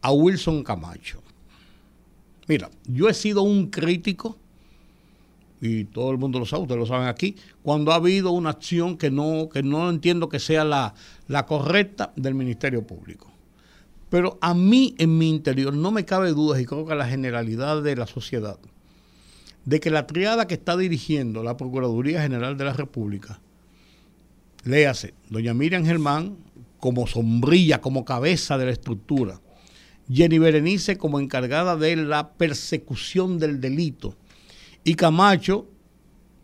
a 0.00 0.12
Wilson 0.12 0.64
Camacho. 0.64 1.22
Mira, 2.48 2.70
yo 2.86 3.08
he 3.08 3.14
sido 3.14 3.42
un 3.42 3.68
crítico, 3.68 4.38
y 5.64 5.84
todo 5.84 6.10
el 6.10 6.18
mundo 6.18 6.40
lo 6.40 6.44
sabe, 6.44 6.62
ustedes 6.62 6.80
lo 6.80 6.86
saben 6.86 7.06
aquí, 7.06 7.36
cuando 7.62 7.92
ha 7.92 7.94
habido 7.94 8.32
una 8.32 8.50
acción 8.50 8.98
que 8.98 9.12
no, 9.12 9.48
que 9.48 9.62
no 9.62 9.88
entiendo 9.88 10.28
que 10.28 10.40
sea 10.40 10.64
la, 10.64 10.92
la 11.28 11.46
correcta 11.46 12.12
del 12.16 12.34
Ministerio 12.34 12.84
Público. 12.84 13.30
Pero 14.10 14.38
a 14.40 14.54
mí 14.54 14.96
en 14.98 15.16
mi 15.16 15.30
interior 15.30 15.72
no 15.72 15.92
me 15.92 16.04
cabe 16.04 16.32
dudas 16.32 16.60
y 16.60 16.66
creo 16.66 16.84
que 16.84 16.94
a 16.94 16.96
la 16.96 17.06
generalidad 17.06 17.80
de 17.80 17.94
la 17.94 18.08
sociedad, 18.08 18.58
de 19.64 19.78
que 19.78 19.90
la 19.90 20.08
triada 20.08 20.48
que 20.48 20.54
está 20.54 20.76
dirigiendo 20.76 21.44
la 21.44 21.56
Procuraduría 21.56 22.20
General 22.20 22.56
de 22.56 22.64
la 22.64 22.72
República, 22.72 23.38
léase, 24.64 25.14
doña 25.30 25.54
Miriam 25.54 25.84
Germán 25.84 26.38
como 26.80 27.06
sombrilla, 27.06 27.80
como 27.80 28.04
cabeza 28.04 28.58
de 28.58 28.64
la 28.64 28.72
estructura, 28.72 29.40
Jenny 30.12 30.40
Berenice 30.40 30.98
como 30.98 31.20
encargada 31.20 31.76
de 31.76 31.94
la 31.94 32.32
persecución 32.32 33.38
del 33.38 33.60
delito 33.60 34.16
y 34.84 34.94
Camacho 34.94 35.68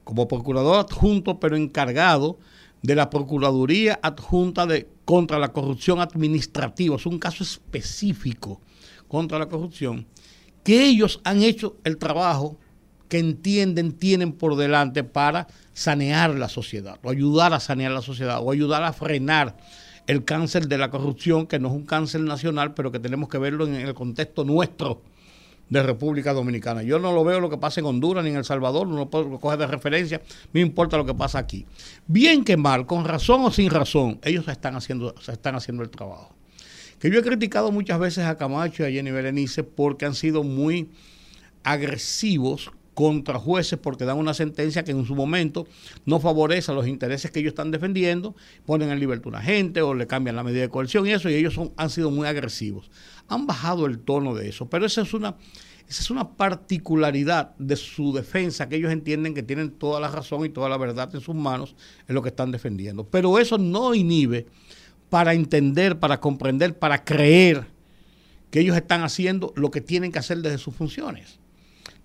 como 0.04 0.26
procurador 0.26 0.78
adjunto, 0.78 1.38
pero 1.38 1.56
encargado 1.56 2.38
de 2.82 2.94
la 2.94 3.10
Procuraduría 3.10 3.98
Adjunta 4.02 4.66
de, 4.66 4.88
contra 5.04 5.38
la 5.38 5.52
Corrupción 5.52 6.00
Administrativa. 6.00 6.96
Es 6.96 7.06
un 7.06 7.18
caso 7.18 7.42
específico 7.42 8.60
contra 9.06 9.38
la 9.38 9.48
corrupción, 9.48 10.06
que 10.62 10.86
ellos 10.86 11.20
han 11.24 11.42
hecho 11.42 11.76
el 11.84 11.98
trabajo 11.98 12.58
que 13.08 13.18
entienden 13.18 13.92
tienen 13.92 14.32
por 14.32 14.56
delante 14.56 15.02
para 15.02 15.48
sanear 15.72 16.34
la 16.34 16.48
sociedad, 16.48 16.98
o 17.02 17.10
ayudar 17.10 17.54
a 17.54 17.60
sanear 17.60 17.92
la 17.92 18.02
sociedad, 18.02 18.40
o 18.42 18.52
ayudar 18.52 18.84
a 18.84 18.92
frenar 18.92 19.56
el 20.06 20.24
cáncer 20.24 20.68
de 20.68 20.78
la 20.78 20.90
corrupción, 20.90 21.46
que 21.46 21.58
no 21.58 21.68
es 21.68 21.74
un 21.74 21.86
cáncer 21.86 22.20
nacional, 22.20 22.74
pero 22.74 22.92
que 22.92 22.98
tenemos 22.98 23.28
que 23.28 23.38
verlo 23.38 23.66
en 23.66 23.74
el 23.74 23.94
contexto 23.94 24.44
nuestro 24.44 25.02
de 25.70 25.82
República 25.82 26.32
Dominicana. 26.32 26.82
Yo 26.82 26.98
no 26.98 27.12
lo 27.12 27.24
veo 27.24 27.40
lo 27.40 27.50
que 27.50 27.58
pasa 27.58 27.80
en 27.80 27.86
Honduras 27.86 28.24
ni 28.24 28.30
en 28.30 28.36
El 28.36 28.44
Salvador, 28.44 28.86
no 28.86 28.96
lo 28.96 29.10
puedo 29.10 29.38
coger 29.38 29.58
de 29.58 29.66
referencia, 29.66 30.20
me 30.52 30.60
importa 30.60 30.96
lo 30.96 31.04
que 31.04 31.14
pasa 31.14 31.38
aquí. 31.38 31.66
Bien 32.06 32.44
que 32.44 32.56
mal, 32.56 32.86
con 32.86 33.04
razón 33.04 33.44
o 33.44 33.50
sin 33.50 33.70
razón, 33.70 34.18
ellos 34.22 34.48
están 34.48 34.76
haciendo, 34.76 35.14
se 35.20 35.32
están 35.32 35.54
haciendo 35.54 35.82
el 35.82 35.90
trabajo. 35.90 36.34
Que 36.98 37.10
yo 37.10 37.20
he 37.20 37.22
criticado 37.22 37.70
muchas 37.70 37.98
veces 38.00 38.24
a 38.24 38.36
Camacho 38.36 38.82
y 38.82 38.86
a 38.86 38.90
Jenny 38.90 39.10
Berenice 39.10 39.62
porque 39.62 40.04
han 40.04 40.14
sido 40.14 40.42
muy 40.42 40.90
agresivos 41.62 42.72
contra 42.98 43.38
jueces 43.38 43.78
porque 43.78 44.04
dan 44.04 44.18
una 44.18 44.34
sentencia 44.34 44.82
que 44.82 44.90
en 44.90 45.06
su 45.06 45.14
momento 45.14 45.68
no 46.04 46.18
favorece 46.18 46.72
a 46.72 46.74
los 46.74 46.88
intereses 46.88 47.30
que 47.30 47.38
ellos 47.38 47.52
están 47.52 47.70
defendiendo, 47.70 48.34
ponen 48.66 48.90
en 48.90 48.98
libertad 48.98 49.26
a 49.26 49.28
una 49.28 49.40
gente 49.40 49.82
o 49.82 49.94
le 49.94 50.08
cambian 50.08 50.34
la 50.34 50.42
medida 50.42 50.62
de 50.62 50.68
coerción 50.68 51.06
y 51.06 51.12
eso, 51.12 51.30
y 51.30 51.34
ellos 51.34 51.54
son, 51.54 51.72
han 51.76 51.90
sido 51.90 52.10
muy 52.10 52.26
agresivos. 52.26 52.90
Han 53.28 53.46
bajado 53.46 53.86
el 53.86 54.00
tono 54.00 54.34
de 54.34 54.48
eso, 54.48 54.68
pero 54.68 54.84
esa 54.84 55.02
es 55.02 55.14
una, 55.14 55.36
esa 55.88 56.02
es 56.02 56.10
una 56.10 56.30
particularidad 56.30 57.54
de 57.56 57.76
su 57.76 58.12
defensa, 58.12 58.68
que 58.68 58.74
ellos 58.74 58.90
entienden 58.90 59.32
que 59.32 59.44
tienen 59.44 59.70
toda 59.70 60.00
la 60.00 60.08
razón 60.08 60.44
y 60.44 60.48
toda 60.48 60.68
la 60.68 60.76
verdad 60.76 61.08
en 61.14 61.20
sus 61.20 61.36
manos 61.36 61.76
en 62.08 62.16
lo 62.16 62.22
que 62.22 62.30
están 62.30 62.50
defendiendo. 62.50 63.04
Pero 63.04 63.38
eso 63.38 63.58
no 63.58 63.94
inhibe 63.94 64.46
para 65.08 65.34
entender, 65.34 66.00
para 66.00 66.18
comprender, 66.18 66.76
para 66.76 67.04
creer 67.04 67.68
que 68.50 68.58
ellos 68.58 68.76
están 68.76 69.04
haciendo 69.04 69.52
lo 69.54 69.70
que 69.70 69.80
tienen 69.80 70.10
que 70.10 70.18
hacer 70.18 70.38
desde 70.38 70.58
sus 70.58 70.74
funciones 70.74 71.38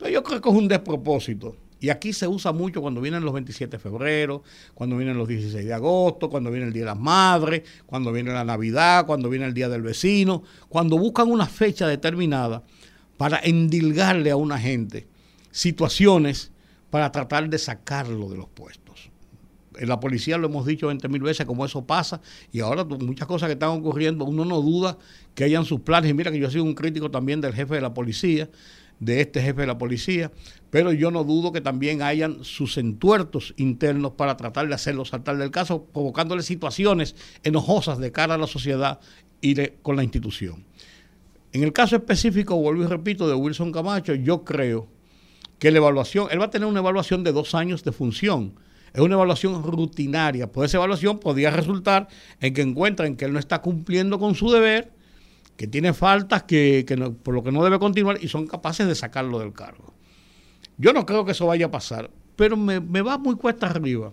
yo 0.09 0.23
creo 0.23 0.41
que 0.41 0.49
es 0.49 0.55
un 0.55 0.67
despropósito. 0.67 1.55
Y 1.79 1.89
aquí 1.89 2.13
se 2.13 2.27
usa 2.27 2.53
mucho 2.53 2.81
cuando 2.81 3.01
vienen 3.01 3.25
los 3.25 3.33
27 3.33 3.75
de 3.75 3.77
febrero, 3.77 4.41
cuando 4.73 4.95
vienen 4.95 5.17
los 5.17 5.27
16 5.27 5.65
de 5.65 5.73
agosto, 5.73 6.29
cuando 6.29 6.49
viene 6.49 6.67
el 6.67 6.73
Día 6.73 6.83
de 6.83 6.87
las 6.87 6.99
Madres, 6.99 7.63
cuando 7.85 8.13
viene 8.13 8.31
la 8.31 8.45
Navidad, 8.45 9.05
cuando 9.05 9.29
viene 9.29 9.45
el 9.45 9.53
Día 9.53 9.67
del 9.67 9.81
Vecino, 9.81 10.43
cuando 10.69 10.97
buscan 10.97 11.29
una 11.29 11.45
fecha 11.45 11.85
determinada 11.85 12.63
para 13.17 13.39
endilgarle 13.43 14.31
a 14.31 14.37
una 14.37 14.57
gente 14.57 15.07
situaciones 15.53 16.51
para 16.89 17.11
tratar 17.11 17.49
de 17.49 17.57
sacarlo 17.57 18.27
de 18.29 18.37
los 18.37 18.49
puestos. 18.49 19.09
En 19.77 19.87
la 19.87 19.99
policía 19.99 20.37
lo 20.37 20.47
hemos 20.47 20.65
dicho 20.65 20.87
20 20.87 21.07
mil 21.09 21.21
veces 21.21 21.45
como 21.45 21.65
eso 21.65 21.85
pasa 21.85 22.21
y 22.51 22.59
ahora 22.59 22.83
muchas 22.83 23.27
cosas 23.27 23.47
que 23.47 23.53
están 23.53 23.69
ocurriendo, 23.69 24.25
uno 24.25 24.45
no 24.45 24.61
duda 24.61 24.97
que 25.33 25.43
hayan 25.43 25.65
sus 25.65 25.81
planes. 25.81 26.11
Y 26.11 26.13
mira 26.13 26.31
que 26.31 26.39
yo 26.39 26.47
he 26.47 26.51
sido 26.51 26.63
un 26.63 26.75
crítico 26.75 27.09
también 27.09 27.41
del 27.41 27.53
jefe 27.53 27.75
de 27.75 27.81
la 27.81 27.93
policía, 27.93 28.49
de 29.05 29.21
este 29.21 29.41
jefe 29.41 29.61
de 29.61 29.67
la 29.67 29.77
policía, 29.77 30.31
pero 30.69 30.91
yo 30.91 31.11
no 31.11 31.23
dudo 31.23 31.51
que 31.51 31.61
también 31.61 32.01
hayan 32.01 32.43
sus 32.43 32.77
entuertos 32.77 33.53
internos 33.57 34.13
para 34.13 34.37
tratar 34.37 34.67
de 34.67 34.73
hacerlo 34.73 35.05
saltar 35.05 35.37
del 35.37 35.51
caso, 35.51 35.85
provocándole 35.85 36.43
situaciones 36.43 37.15
enojosas 37.43 37.99
de 37.99 38.11
cara 38.11 38.35
a 38.35 38.37
la 38.37 38.47
sociedad 38.47 38.99
y 39.41 39.55
con 39.81 39.95
la 39.95 40.03
institución. 40.03 40.65
En 41.51 41.63
el 41.63 41.71
caso 41.73 41.95
específico, 41.95 42.55
vuelvo 42.55 42.83
y 42.83 42.87
repito, 42.87 43.27
de 43.27 43.35
Wilson 43.35 43.71
Camacho, 43.71 44.15
yo 44.15 44.43
creo 44.43 44.87
que 45.59 45.69
la 45.69 45.77
evaluación, 45.77 46.27
él 46.31 46.41
va 46.41 46.45
a 46.45 46.49
tener 46.49 46.67
una 46.67 46.79
evaluación 46.79 47.23
de 47.23 47.31
dos 47.31 47.53
años 47.53 47.83
de 47.83 47.91
función. 47.91 48.55
Es 48.93 49.01
una 49.01 49.15
evaluación 49.15 49.63
rutinaria. 49.63 50.51
Pues 50.51 50.71
esa 50.71 50.77
evaluación 50.77 51.19
podría 51.19 51.51
resultar 51.51 52.07
en 52.39 52.53
que 52.53 52.61
encuentren 52.61 53.15
que 53.15 53.25
él 53.25 53.33
no 53.33 53.39
está 53.39 53.61
cumpliendo 53.61 54.17
con 54.19 54.35
su 54.35 54.51
deber 54.51 54.93
que 55.55 55.67
tiene 55.67 55.93
faltas 55.93 56.43
que, 56.43 56.85
por 57.23 57.33
lo 57.33 57.43
que 57.43 57.51
no 57.51 57.63
debe 57.63 57.79
continuar 57.79 58.17
y 58.21 58.27
son 58.27 58.47
capaces 58.47 58.87
de 58.87 58.95
sacarlo 58.95 59.39
del 59.39 59.53
cargo. 59.53 59.93
Yo 60.77 60.93
no 60.93 61.05
creo 61.05 61.25
que 61.25 61.33
eso 61.33 61.47
vaya 61.47 61.67
a 61.67 61.71
pasar, 61.71 62.09
pero 62.35 62.57
me, 62.57 62.79
va 62.79 63.17
muy 63.17 63.35
cuesta 63.35 63.67
arriba 63.67 64.11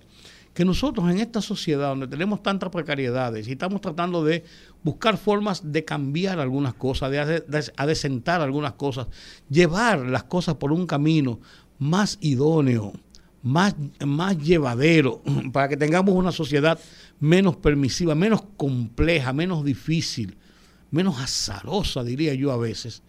que 0.53 0.65
nosotros 0.65 1.09
en 1.11 1.21
esta 1.21 1.41
sociedad 1.41 1.91
donde 1.91 2.09
tenemos 2.09 2.43
tantas 2.43 2.71
precariedades 2.71 3.47
y 3.47 3.53
estamos 3.53 3.81
tratando 3.81 4.25
de 4.25 4.45
buscar 4.83 5.17
formas 5.17 5.73
de 5.73 5.85
cambiar 5.85 6.41
algunas 6.41 6.75
cosas, 6.75 7.11
de, 7.11 7.73
adecentar 7.77 8.41
algunas 8.41 8.73
cosas, 8.73 9.07
llevar 9.49 10.01
las 10.01 10.25
cosas 10.25 10.57
por 10.57 10.73
un 10.73 10.87
camino 10.87 11.41
más 11.79 12.19
idóneo, 12.21 12.93
más, 13.43 13.75
más 14.05 14.37
llevadero, 14.39 15.23
para 15.53 15.69
que 15.69 15.77
tengamos 15.77 16.15
una 16.15 16.33
sociedad 16.33 16.79
menos 17.21 17.57
permisiva, 17.57 18.15
menos 18.15 18.43
compleja, 18.57 19.33
menos 19.33 19.65
difícil, 19.65 20.37
menos 20.91 21.19
azarosa, 21.19 22.03
diría 22.05 22.35
yo 22.35 22.53
a 22.53 22.57
veces, 22.57 23.03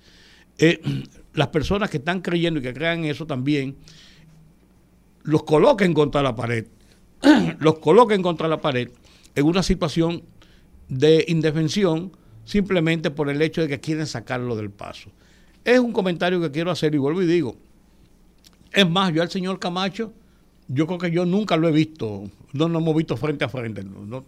eh, 0.58 0.82
las 1.34 1.48
personas 1.48 1.90
que 1.90 1.98
están 1.98 2.22
creyendo 2.22 2.60
y 2.60 2.64
que 2.64 2.74
crean 2.74 3.06
eso 3.06 3.26
también, 3.26 3.76
los 5.24 5.44
coloquen 5.44 5.94
contra 5.94 6.22
la 6.22 6.36
pared, 6.36 6.66
los 7.60 7.80
coloquen 7.80 8.22
contra 8.22 8.48
la 8.48 8.62
pared 8.62 8.90
en 9.36 9.46
una 9.46 9.64
situación 9.64 10.24
de 10.88 11.26
indefensión 11.28 12.12
simplemente 12.44 13.12
por 13.12 13.30
el 13.30 13.42
hecho 13.42 13.62
de 13.62 13.68
que 13.68 13.80
quieren 13.80 14.08
sacarlo 14.08 14.56
del 14.56 14.72
paso. 14.72 15.10
Es 15.64 15.80
un 15.80 15.94
comentario 15.94 16.42
que 16.42 16.52
quiero 16.52 16.72
hacer 16.72 16.94
y 16.96 16.98
vuelvo 16.98 17.22
y 17.22 17.28
digo, 17.28 17.56
es 18.74 18.90
más, 18.90 19.14
yo 19.14 19.22
al 19.22 19.30
señor 19.30 19.60
Camacho, 19.60 20.14
yo 20.68 20.88
creo 20.88 21.00
que 21.00 21.12
yo 21.12 21.26
nunca 21.26 21.56
lo 21.58 21.68
he 21.68 21.72
visto, 21.72 22.24
no 22.54 22.68
nos 22.68 22.82
hemos 22.82 22.96
visto 22.96 23.16
frente 23.16 23.46
a 23.46 23.50
frente, 23.50 23.84
no, 23.84 24.26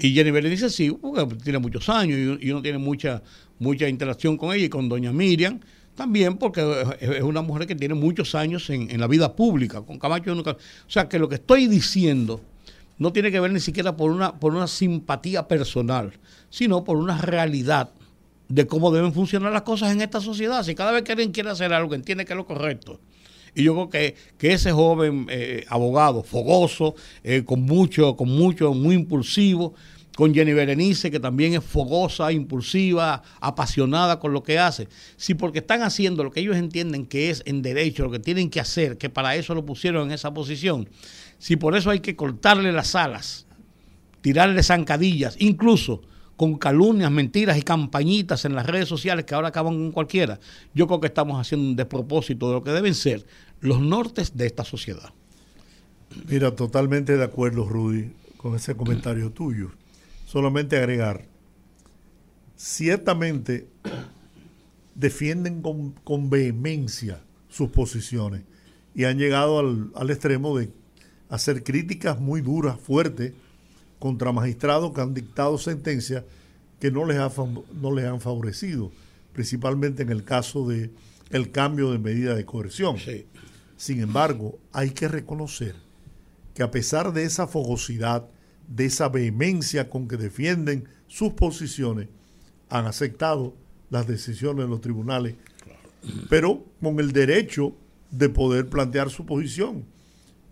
y 0.00 0.12
Jenny 0.14 0.30
dice 0.48 0.70
sí, 0.70 0.90
porque 0.90 1.26
tiene 1.42 1.58
muchos 1.58 1.88
años 1.88 2.40
y, 2.40 2.50
uno 2.50 2.62
tiene 2.62 2.78
mucha, 2.78 3.22
mucha 3.58 3.88
interacción 3.88 4.36
con 4.36 4.54
ella 4.54 4.66
y 4.66 4.68
con 4.68 4.88
doña 4.88 5.12
Miriam 5.12 5.60
también 5.94 6.36
porque 6.36 6.60
es 7.00 7.22
una 7.22 7.42
mujer 7.42 7.66
que 7.66 7.74
tiene 7.74 7.94
muchos 7.94 8.36
años 8.36 8.70
en, 8.70 9.00
la 9.00 9.08
vida 9.08 9.34
pública. 9.34 9.82
Con 9.82 9.98
Camacho. 9.98 10.32
O 10.32 10.56
sea 10.86 11.08
que 11.08 11.18
lo 11.18 11.28
que 11.28 11.34
estoy 11.34 11.66
diciendo 11.66 12.40
no 12.98 13.12
tiene 13.12 13.32
que 13.32 13.40
ver 13.40 13.50
ni 13.50 13.58
siquiera 13.58 13.96
por 13.96 14.12
una, 14.12 14.38
por 14.38 14.54
una 14.54 14.68
simpatía 14.68 15.48
personal, 15.48 16.12
sino 16.50 16.84
por 16.84 16.98
una 16.98 17.20
realidad 17.20 17.90
de 18.48 18.66
cómo 18.68 18.92
deben 18.92 19.12
funcionar 19.12 19.52
las 19.52 19.62
cosas 19.62 19.90
en 19.90 20.00
esta 20.00 20.20
sociedad. 20.20 20.62
Si 20.62 20.76
cada 20.76 20.92
vez 20.92 21.02
que 21.02 21.10
alguien 21.10 21.32
quiere 21.32 21.50
hacer 21.50 21.72
algo, 21.72 21.96
entiende 21.96 22.24
que 22.24 22.32
es 22.32 22.36
lo 22.36 22.46
correcto 22.46 23.00
y 23.58 23.64
yo 23.64 23.74
creo 23.74 23.90
que, 23.90 24.14
que 24.38 24.52
ese 24.52 24.70
joven 24.70 25.26
eh, 25.28 25.64
abogado, 25.68 26.22
fogoso, 26.22 26.94
eh, 27.24 27.42
con 27.44 27.62
mucho, 27.62 28.16
con 28.16 28.28
mucho, 28.28 28.72
muy 28.72 28.94
impulsivo, 28.94 29.74
con 30.14 30.32
Jenny 30.32 30.52
Berenice, 30.52 31.10
que 31.10 31.18
también 31.18 31.54
es 31.54 31.64
fogosa, 31.64 32.30
impulsiva, 32.30 33.20
apasionada 33.40 34.20
con 34.20 34.32
lo 34.32 34.44
que 34.44 34.60
hace. 34.60 34.86
Si 35.16 35.34
porque 35.34 35.58
están 35.58 35.82
haciendo 35.82 36.22
lo 36.22 36.30
que 36.30 36.38
ellos 36.38 36.56
entienden 36.56 37.04
que 37.04 37.30
es 37.30 37.42
en 37.46 37.60
derecho, 37.60 38.04
lo 38.04 38.12
que 38.12 38.20
tienen 38.20 38.48
que 38.48 38.60
hacer, 38.60 38.96
que 38.96 39.10
para 39.10 39.34
eso 39.34 39.56
lo 39.56 39.64
pusieron 39.64 40.06
en 40.06 40.14
esa 40.14 40.32
posición, 40.32 40.88
si 41.38 41.56
por 41.56 41.76
eso 41.76 41.90
hay 41.90 41.98
que 41.98 42.14
cortarle 42.14 42.70
las 42.70 42.94
alas, 42.94 43.48
tirarle 44.20 44.62
zancadillas, 44.62 45.34
incluso 45.40 46.02
con 46.38 46.56
calumnias, 46.56 47.10
mentiras 47.10 47.58
y 47.58 47.62
campañitas 47.62 48.44
en 48.44 48.54
las 48.54 48.64
redes 48.64 48.88
sociales 48.88 49.24
que 49.24 49.34
ahora 49.34 49.48
acaban 49.48 49.74
con 49.74 49.90
cualquiera, 49.90 50.38
yo 50.72 50.86
creo 50.86 51.00
que 51.00 51.08
estamos 51.08 51.38
haciendo 51.38 51.70
un 51.70 51.74
despropósito 51.74 52.46
de 52.46 52.54
lo 52.54 52.62
que 52.62 52.70
deben 52.70 52.94
ser 52.94 53.26
los 53.60 53.80
nortes 53.80 54.36
de 54.36 54.46
esta 54.46 54.64
sociedad. 54.64 55.12
Mira, 56.28 56.54
totalmente 56.54 57.16
de 57.16 57.24
acuerdo, 57.24 57.68
Rudy, 57.68 58.12
con 58.36 58.54
ese 58.54 58.76
comentario 58.76 59.32
tuyo. 59.32 59.72
Solamente 60.26 60.76
agregar, 60.76 61.24
ciertamente 62.56 63.66
defienden 64.94 65.60
con, 65.60 66.30
vehemencia 66.30 67.20
sus 67.48 67.70
posiciones 67.70 68.42
y 68.94 69.04
han 69.04 69.18
llegado 69.18 69.58
al, 69.58 69.90
al 69.96 70.10
extremo 70.10 70.56
de 70.56 70.70
hacer 71.28 71.64
críticas 71.64 72.20
muy 72.20 72.42
duras, 72.42 72.78
fuertes, 72.78 73.32
contra 73.98 74.32
magistrados 74.32 74.92
que 74.92 75.00
han 75.00 75.14
dictado 75.14 75.58
sentencias 75.58 76.24
que 76.80 76.90
no 76.90 77.04
les, 77.04 77.18
ha, 77.18 77.30
no 77.80 77.92
les 77.92 78.04
han 78.04 78.20
favorecido, 78.20 78.92
principalmente 79.32 80.02
en 80.02 80.10
el 80.10 80.24
caso 80.24 80.68
de 80.68 80.90
el 81.30 81.50
cambio 81.50 81.92
de 81.92 81.98
medida 81.98 82.34
de 82.34 82.44
coerción. 82.44 82.96
Sin 83.76 84.00
embargo, 84.00 84.58
hay 84.72 84.90
que 84.90 85.08
reconocer 85.08 85.74
que 86.54 86.62
a 86.62 86.70
pesar 86.70 87.12
de 87.12 87.24
esa 87.24 87.46
fogosidad, 87.46 88.26
de 88.66 88.86
esa 88.86 89.08
vehemencia 89.08 89.88
con 89.88 90.08
que 90.08 90.16
defienden 90.16 90.88
sus 91.06 91.32
posiciones, 91.32 92.08
han 92.68 92.86
aceptado 92.86 93.54
las 93.90 94.06
decisiones 94.06 94.64
de 94.64 94.70
los 94.70 94.80
tribunales, 94.80 95.36
pero 96.28 96.64
con 96.82 97.00
el 97.00 97.12
derecho 97.12 97.74
de 98.10 98.28
poder 98.28 98.68
plantear 98.68 99.10
su 99.10 99.26
posición 99.26 99.84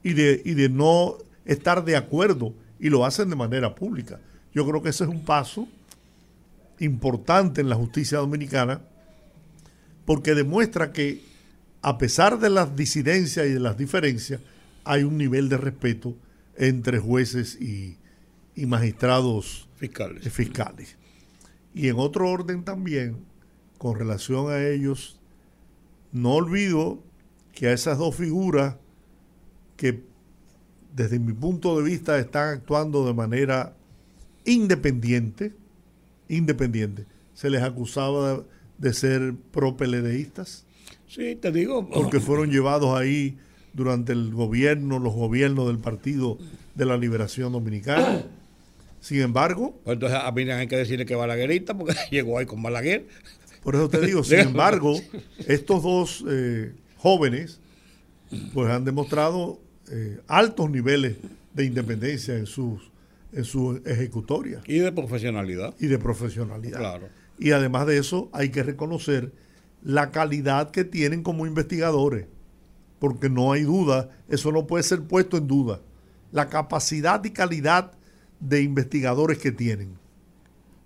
y 0.02 0.12
de, 0.12 0.42
y 0.44 0.54
de 0.54 0.68
no 0.68 1.16
estar 1.44 1.84
de 1.84 1.96
acuerdo 1.96 2.54
y 2.78 2.90
lo 2.90 3.04
hacen 3.04 3.30
de 3.30 3.36
manera 3.36 3.74
pública. 3.74 4.20
Yo 4.54 4.66
creo 4.66 4.82
que 4.82 4.90
ese 4.90 5.04
es 5.04 5.10
un 5.10 5.24
paso 5.24 5.68
importante 6.78 7.60
en 7.60 7.68
la 7.68 7.76
justicia 7.76 8.18
dominicana 8.18 8.80
porque 10.04 10.34
demuestra 10.34 10.92
que 10.92 11.20
a 11.86 11.98
pesar 11.98 12.40
de 12.40 12.50
las 12.50 12.74
disidencias 12.74 13.46
y 13.46 13.50
de 13.50 13.60
las 13.60 13.76
diferencias, 13.76 14.40
hay 14.82 15.04
un 15.04 15.16
nivel 15.16 15.48
de 15.48 15.56
respeto 15.56 16.16
entre 16.56 16.98
jueces 16.98 17.60
y, 17.60 17.96
magistrados 18.56 19.68
fiscales. 19.76 20.32
fiscales. 20.32 20.96
Y 21.74 21.88
en 21.88 21.96
otro 21.98 22.28
orden 22.28 22.64
también, 22.64 23.24
con 23.78 23.96
relación 23.96 24.50
a 24.50 24.66
ellos, 24.66 25.20
no 26.10 26.34
olvido 26.34 27.04
que 27.52 27.68
a 27.68 27.72
esas 27.72 27.98
dos 27.98 28.16
figuras 28.16 28.76
que 29.76 30.02
desde 30.96 31.18
mi 31.18 31.34
punto 31.34 31.76
de 31.76 31.84
vista 31.84 32.18
están 32.18 32.56
actuando 32.56 33.06
de 33.06 33.12
manera 33.12 33.74
independiente, 34.46 35.52
independiente, 36.28 37.04
se 37.34 37.50
les 37.50 37.62
acusaba 37.62 38.42
de, 38.78 38.92
ser 38.94 39.34
pro-peledeístas. 39.52 40.64
Sí, 41.06 41.36
te 41.36 41.52
digo. 41.52 41.86
Porque 41.90 42.18
fueron 42.18 42.50
llevados 42.50 42.98
ahí 42.98 43.36
durante 43.74 44.12
el 44.12 44.32
gobierno, 44.32 44.98
los 44.98 45.12
gobiernos 45.12 45.66
del 45.66 45.78
Partido 45.78 46.38
de 46.74 46.86
la 46.86 46.96
Liberación 46.96 47.52
Dominicana. 47.52 48.22
Sin 49.00 49.20
embargo. 49.20 49.78
Pues 49.84 49.96
entonces 49.96 50.18
a 50.18 50.32
mí 50.32 50.50
hay 50.50 50.66
que 50.66 50.78
decirle 50.78 51.04
que 51.04 51.14
Balaguerita, 51.14 51.76
porque 51.76 51.94
llegó 52.10 52.38
ahí 52.38 52.46
con 52.46 52.62
Balaguer. 52.62 53.06
Por 53.62 53.74
eso 53.74 53.90
te 53.90 54.00
digo, 54.00 54.24
sin 54.24 54.38
embargo, 54.38 54.98
estos 55.46 55.82
dos 55.82 56.24
eh, 56.26 56.72
jóvenes 56.96 57.60
pues 58.54 58.70
han 58.70 58.84
demostrado 58.84 59.60
eh, 59.90 60.20
altos 60.26 60.70
niveles 60.70 61.16
de 61.54 61.64
independencia 61.64 62.36
en 62.36 62.46
sus 62.46 62.90
en 63.32 63.44
su 63.44 63.82
ejecutoria. 63.84 64.62
Y 64.66 64.78
de 64.78 64.92
profesionalidad. 64.92 65.74
Y 65.78 65.88
de 65.88 65.98
profesionalidad. 65.98 66.78
Claro. 66.78 67.08
Y 67.38 67.50
además 67.50 67.86
de 67.86 67.98
eso, 67.98 68.30
hay 68.32 68.48
que 68.48 68.62
reconocer 68.62 69.32
la 69.82 70.10
calidad 70.10 70.70
que 70.70 70.84
tienen 70.84 71.22
como 71.22 71.46
investigadores, 71.46 72.26
porque 72.98 73.28
no 73.28 73.52
hay 73.52 73.62
duda, 73.62 74.08
eso 74.28 74.52
no 74.52 74.66
puede 74.66 74.84
ser 74.84 75.02
puesto 75.02 75.36
en 75.36 75.46
duda, 75.46 75.80
la 76.32 76.48
capacidad 76.48 77.22
y 77.24 77.30
calidad 77.30 77.92
de 78.40 78.62
investigadores 78.62 79.38
que 79.38 79.52
tienen. 79.52 79.98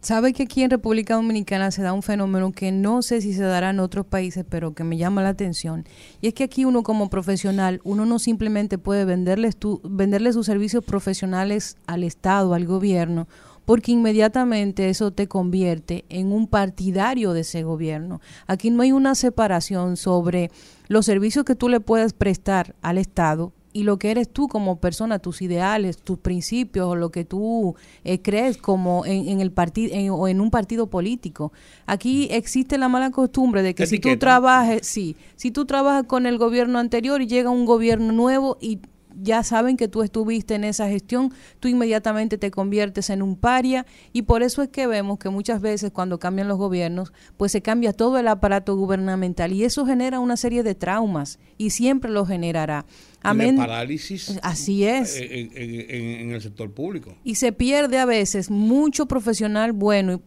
Sabe 0.03 0.33
que 0.33 0.45
aquí 0.45 0.63
en 0.63 0.71
República 0.71 1.17
Dominicana 1.17 1.71
se 1.71 1.83
da 1.83 1.93
un 1.93 2.03
fenómeno 2.03 2.53
que 2.53 2.73
no 2.73 3.03
sé 3.03 3.21
si 3.21 3.35
se 3.35 3.43
dará 3.43 3.69
en 3.69 3.81
otros 3.81 4.07
países, 4.07 4.47
pero 4.49 4.73
que 4.73 4.83
me 4.83 4.97
llama 4.97 5.23
la 5.23 5.29
atención. 5.29 5.85
Y 6.23 6.29
es 6.29 6.33
que 6.33 6.45
aquí 6.45 6.65
uno 6.65 6.83
como 6.83 7.11
profesional, 7.11 7.83
uno 7.85 8.07
no 8.07 8.19
simplemente 8.19 8.79
puede 8.79 9.05
venderle, 9.05 9.51
venderle 9.85 10.33
sus 10.33 10.47
servicios 10.47 10.83
profesionales 10.83 11.77
al 11.87 12.03
Estado, 12.03 12.55
al 12.55 12.65
gobierno, 12.65 13.29
porque 13.67 13.93
inmediatamente 13.93 14.89
eso 14.89 15.11
te 15.11 15.29
convierte 15.29 16.07
en 16.09 16.33
un 16.33 16.47
partidario 16.47 17.35
de 17.35 17.41
ese 17.41 17.63
gobierno. 17.63 18.23
Aquí 18.47 18.71
no 18.71 18.83
hay 18.83 18.93
una 18.93 19.15
separación 19.15 19.99
sobre 19.99 20.51
los 20.89 21.05
servicios 21.05 21.45
que 21.45 21.55
tú 21.55 21.69
le 21.69 21.81
puedes 21.81 22.15
prestar 22.15 22.75
al 22.81 22.97
Estado 22.97 23.53
y 23.73 23.85
lo 23.85 23.99
que 23.99 24.11
eres 24.11 24.29
tú 24.29 24.49
como 24.49 24.77
persona, 24.77 25.19
tus 25.19 25.43
ideales, 25.43 25.99
tus 25.99 26.19
principios 26.19 26.89
o 26.89 26.97
lo 26.97 27.11
que 27.11 27.25
tú 27.25 27.77
eh, 28.05 28.21
crees 28.21 28.57
como 28.57 29.05
en, 29.07 29.41
el 29.41 29.53
partido 29.53 30.15
o 30.15 30.29
en 30.29 30.41
un 30.41 30.51
partido 30.51 30.89
político. 30.89 31.53
Aquí 31.87 32.29
existe 32.31 32.79
la 32.79 32.89
mala 32.89 33.11
costumbre 33.11 33.63
de 33.63 33.75
que 33.75 33.87
si 33.87 33.99
tú 33.99 34.17
trabajes, 34.19 34.87
sí, 34.87 35.17
si 35.37 35.51
tú 35.51 35.65
trabajas 35.67 36.05
con 36.05 36.27
el 36.27 36.39
gobierno 36.39 36.79
anterior 36.79 37.23
y 37.23 37.27
llega 37.27 37.51
un 37.51 37.65
gobierno 37.65 38.13
nuevo 38.13 38.59
y 38.61 38.81
ya 39.21 39.43
saben 39.43 39.77
que 39.77 39.89
tú 39.89 40.03
estuviste 40.03 40.55
en 40.55 40.65
esa 40.65 40.89
gestión, 40.89 41.33
tú 41.59 41.69
inmediatamente 41.69 42.39
te 42.39 42.51
conviertes 42.51 43.11
en 43.11 43.23
un 43.23 43.37
paria 43.37 43.87
y 44.13 44.23
por 44.23 44.43
eso 44.43 44.63
es 44.63 44.69
que 44.69 44.87
vemos 44.87 45.19
que 45.19 45.29
muchas 45.29 45.61
veces 45.61 45.91
cuando 45.93 46.19
cambian 46.19 46.49
los 46.49 46.59
gobiernos, 46.59 47.13
pues 47.37 47.53
se 47.53 47.63
cambia 47.63 47.93
todo 47.93 48.19
el 48.19 48.29
aparato 48.29 48.77
gubernamental 48.77 49.53
y 49.53 49.65
eso 49.65 49.87
genera 49.87 50.21
una 50.21 50.37
serie 50.37 50.63
de 50.63 50.75
traumas 50.75 51.39
y 51.59 51.71
siempre 51.71 52.11
lo 52.11 52.27
generará. 52.27 52.87
Amén. 53.23 53.57
parálisis. 53.57 54.39
Así 54.43 54.85
es. 54.85 55.17
En, 55.17 56.33
el 56.33 56.41
sector 56.41 56.73
público. 56.73 57.15
Y 57.23 57.35
se 57.35 57.53
pierde 57.53 57.99
a 57.99 58.07
veces 58.07 58.51
mucho 58.51 59.07
profesional 59.07 59.73
bueno. 59.73 60.23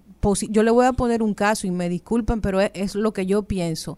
Yo 0.50 0.64
le 0.64 0.72
voy 0.72 0.86
a 0.86 0.94
poner 0.94 1.22
un 1.22 1.34
caso 1.34 1.68
y 1.68 1.72
me 1.72 1.90
disculpen, 1.90 2.40
pero 2.40 2.62
es 2.62 2.96
lo 2.96 3.12
que 3.12 3.26
yo 3.26 3.44
pienso 3.44 3.98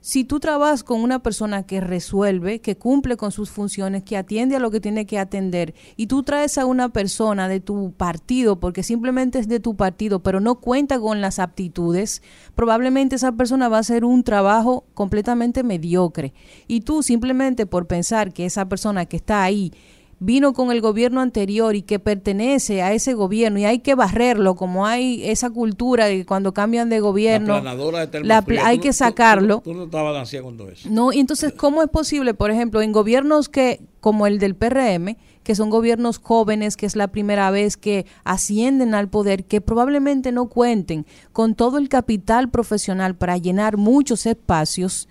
si 0.00 0.24
tú 0.24 0.40
trabajas 0.40 0.84
con 0.84 1.02
una 1.02 1.22
persona 1.22 1.64
que 1.64 1.80
resuelve, 1.80 2.60
que 2.60 2.76
cumple 2.76 3.16
con 3.16 3.32
sus 3.32 3.50
funciones, 3.50 4.04
que 4.04 4.16
atiende 4.16 4.56
a 4.56 4.60
lo 4.60 4.70
que 4.70 4.80
tiene 4.80 5.06
que 5.06 5.18
atender, 5.18 5.74
y 5.96 6.06
tú 6.06 6.22
traes 6.22 6.56
a 6.58 6.66
una 6.66 6.88
persona 6.90 7.48
de 7.48 7.60
tu 7.60 7.92
partido, 7.92 8.60
porque 8.60 8.82
simplemente 8.82 9.38
es 9.38 9.48
de 9.48 9.60
tu 9.60 9.76
partido, 9.76 10.22
pero 10.22 10.40
no 10.40 10.56
cuenta 10.56 11.00
con 11.00 11.20
las 11.20 11.38
aptitudes, 11.38 12.22
probablemente 12.54 13.16
esa 13.16 13.32
persona 13.32 13.68
va 13.68 13.78
a 13.78 13.80
hacer 13.80 14.04
un 14.04 14.22
trabajo 14.22 14.84
completamente 14.94 15.62
mediocre. 15.62 16.32
Y 16.66 16.82
tú 16.82 17.02
simplemente 17.02 17.66
por 17.66 17.86
pensar 17.86 18.32
que 18.32 18.46
esa 18.46 18.68
persona 18.68 19.06
que 19.06 19.16
está 19.16 19.42
ahí 19.42 19.72
vino 20.20 20.52
con 20.52 20.72
el 20.72 20.80
gobierno 20.80 21.20
anterior 21.20 21.76
y 21.76 21.82
que 21.82 21.98
pertenece 21.98 22.82
a 22.82 22.92
ese 22.92 23.14
gobierno 23.14 23.58
y 23.58 23.64
hay 23.64 23.78
que 23.78 23.94
barrerlo, 23.94 24.54
como 24.56 24.86
hay 24.86 25.22
esa 25.28 25.50
cultura 25.50 26.06
de 26.06 26.18
que 26.18 26.26
cuando 26.26 26.52
cambian 26.52 26.88
de 26.88 27.00
gobierno, 27.00 27.60
la 27.60 28.44
hay 28.62 28.78
que 28.78 28.92
sacarlo. 28.92 29.60
Tú, 29.64 29.74
no 29.74 29.84
estabas 29.84 30.30
con 30.30 30.70
eso. 30.70 30.88
No, 30.90 31.12
y 31.12 31.20
entonces, 31.20 31.52
¿cómo 31.52 31.82
es 31.82 31.88
posible, 31.88 32.34
por 32.34 32.50
ejemplo, 32.50 32.82
en 32.82 32.92
gobiernos 32.92 33.48
que 33.48 33.80
como 34.00 34.26
el 34.26 34.38
del 34.38 34.54
PRM, 34.54 35.16
que 35.42 35.54
son 35.54 35.70
gobiernos 35.70 36.18
jóvenes, 36.18 36.76
que 36.76 36.86
es 36.86 36.94
la 36.94 37.08
primera 37.08 37.50
vez 37.50 37.76
que 37.76 38.06
ascienden 38.24 38.94
al 38.94 39.08
poder, 39.08 39.44
que 39.44 39.60
probablemente 39.60 40.30
no 40.32 40.46
cuenten 40.48 41.06
con 41.32 41.54
todo 41.54 41.78
el 41.78 41.88
capital 41.88 42.50
profesional 42.50 43.16
para 43.16 43.38
llenar 43.38 43.76
muchos 43.76 44.26
espacios, 44.26 45.08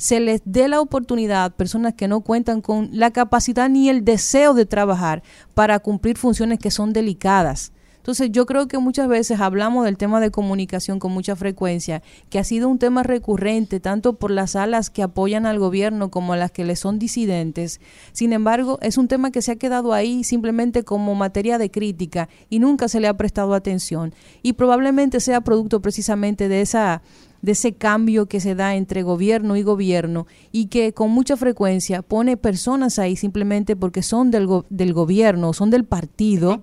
se 0.00 0.18
les 0.18 0.40
dé 0.46 0.66
la 0.66 0.80
oportunidad 0.80 1.54
personas 1.54 1.92
que 1.92 2.08
no 2.08 2.22
cuentan 2.22 2.62
con 2.62 2.88
la 2.90 3.10
capacidad 3.10 3.68
ni 3.68 3.90
el 3.90 4.02
deseo 4.02 4.54
de 4.54 4.64
trabajar 4.64 5.22
para 5.52 5.78
cumplir 5.78 6.16
funciones 6.16 6.58
que 6.58 6.70
son 6.70 6.94
delicadas. 6.94 7.72
Entonces 7.98 8.30
yo 8.32 8.46
creo 8.46 8.66
que 8.66 8.78
muchas 8.78 9.08
veces 9.08 9.40
hablamos 9.40 9.84
del 9.84 9.98
tema 9.98 10.20
de 10.20 10.30
comunicación 10.30 10.98
con 10.98 11.12
mucha 11.12 11.36
frecuencia, 11.36 12.02
que 12.30 12.38
ha 12.38 12.44
sido 12.44 12.70
un 12.70 12.78
tema 12.78 13.02
recurrente 13.02 13.78
tanto 13.78 14.14
por 14.14 14.30
las 14.30 14.56
alas 14.56 14.88
que 14.88 15.02
apoyan 15.02 15.44
al 15.44 15.58
gobierno 15.58 16.10
como 16.10 16.34
las 16.34 16.50
que 16.50 16.64
le 16.64 16.76
son 16.76 16.98
disidentes. 16.98 17.78
Sin 18.12 18.32
embargo, 18.32 18.78
es 18.80 18.96
un 18.96 19.06
tema 19.06 19.30
que 19.30 19.42
se 19.42 19.52
ha 19.52 19.56
quedado 19.56 19.92
ahí 19.92 20.24
simplemente 20.24 20.82
como 20.82 21.14
materia 21.14 21.58
de 21.58 21.70
crítica 21.70 22.30
y 22.48 22.58
nunca 22.58 22.88
se 22.88 23.00
le 23.00 23.08
ha 23.08 23.18
prestado 23.18 23.52
atención. 23.52 24.14
Y 24.42 24.54
probablemente 24.54 25.20
sea 25.20 25.42
producto 25.42 25.82
precisamente 25.82 26.48
de 26.48 26.62
esa 26.62 27.02
de 27.42 27.52
ese 27.52 27.72
cambio 27.72 28.26
que 28.26 28.40
se 28.40 28.54
da 28.54 28.74
entre 28.74 29.02
gobierno 29.02 29.56
y 29.56 29.62
gobierno 29.62 30.26
y 30.52 30.66
que 30.66 30.92
con 30.92 31.10
mucha 31.10 31.36
frecuencia 31.36 32.02
pone 32.02 32.36
personas 32.36 32.98
ahí 32.98 33.16
simplemente 33.16 33.76
porque 33.76 34.02
son 34.02 34.30
del, 34.30 34.48
del 34.68 34.92
gobierno, 34.92 35.52
son 35.52 35.70
del 35.70 35.84
partido, 35.84 36.60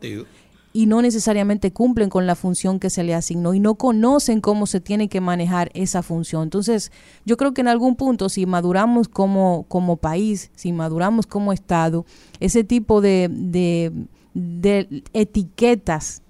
y 0.74 0.86
no 0.86 1.02
necesariamente 1.02 1.72
cumplen 1.72 2.10
con 2.10 2.28
la 2.28 2.36
función 2.36 2.80
que 2.80 2.92
se 2.92 3.04
le 3.04 3.16
asignó 3.16 3.56
y 3.56 3.60
no 3.60 3.76
conocen 3.76 4.42
cómo 4.42 4.68
se 4.68 4.80
tiene 4.80 5.10
que 5.10 5.22
manejar 5.22 5.72
esa 5.74 6.04
función. 6.04 6.44
Entonces, 6.44 6.92
yo 7.26 7.36
creo 7.36 7.56
que 7.56 7.62
en 7.62 7.68
algún 7.68 7.96
punto, 7.96 8.30
si 8.30 8.46
maduramos 8.46 9.08
como, 9.08 9.66
como 9.70 9.98
país, 9.98 10.52
si 10.56 10.74
maduramos 10.74 11.26
como 11.26 11.52
Estado, 11.52 12.06
ese 12.40 12.64
tipo 12.64 13.02
de, 13.02 13.28
de, 13.32 13.92
de 14.36 15.04
etiquetas 15.14 16.22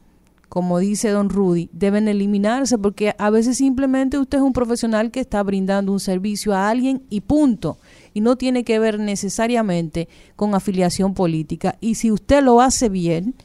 como 0.50 0.80
dice 0.80 1.10
don 1.10 1.30
Rudy, 1.30 1.70
deben 1.74 2.08
eliminarse 2.08 2.78
porque 2.78 3.14
a 3.18 3.30
veces 3.30 3.58
simplemente 3.58 4.18
usted 4.18 4.38
es 4.38 4.44
un 4.44 4.54
profesional 4.54 5.12
que 5.12 5.20
está 5.20 5.44
brindando 5.44 5.92
un 5.92 6.00
servicio 6.00 6.54
a 6.54 6.70
alguien 6.70 7.04
y 7.10 7.22
punto. 7.22 7.78
Y 8.14 8.22
no 8.22 8.38
tiene 8.38 8.64
que 8.64 8.80
ver 8.80 9.00
necesariamente 9.00 10.08
con 10.36 10.56
afiliación 10.56 11.14
política. 11.14 11.78
Y 11.82 11.96
si 11.96 12.12
usted 12.12 12.44
lo 12.44 12.62
hace 12.62 12.90
bien 12.90 13.36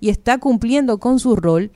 y 0.00 0.08
está 0.08 0.38
cumpliendo 0.38 0.98
con 0.98 1.18
su 1.18 1.36
rol, 1.36 1.72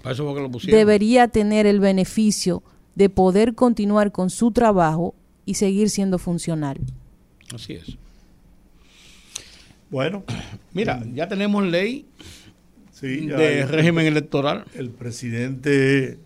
debería 0.65 1.29
tener 1.29 1.67
el 1.67 1.81
beneficio 1.81 2.63
de 2.95 3.11
poder 3.11 3.55
continuar 3.55 4.13
con 4.13 4.31
su 4.31 4.53
trabajo 4.53 5.15
y 5.45 5.55
seguir 5.55 5.91
siendo 5.91 6.19
funcional. 6.19 6.79
Así 7.55 7.75
es. 7.75 7.99
Bueno, 9.91 10.25
mira, 10.73 11.03
ya 11.15 11.29
tenemos 11.29 11.65
ley 11.65 12.07
de 13.01 13.67
régimen 13.67 14.07
electoral. 14.07 14.65
El 14.75 14.91
presidente 14.91 16.19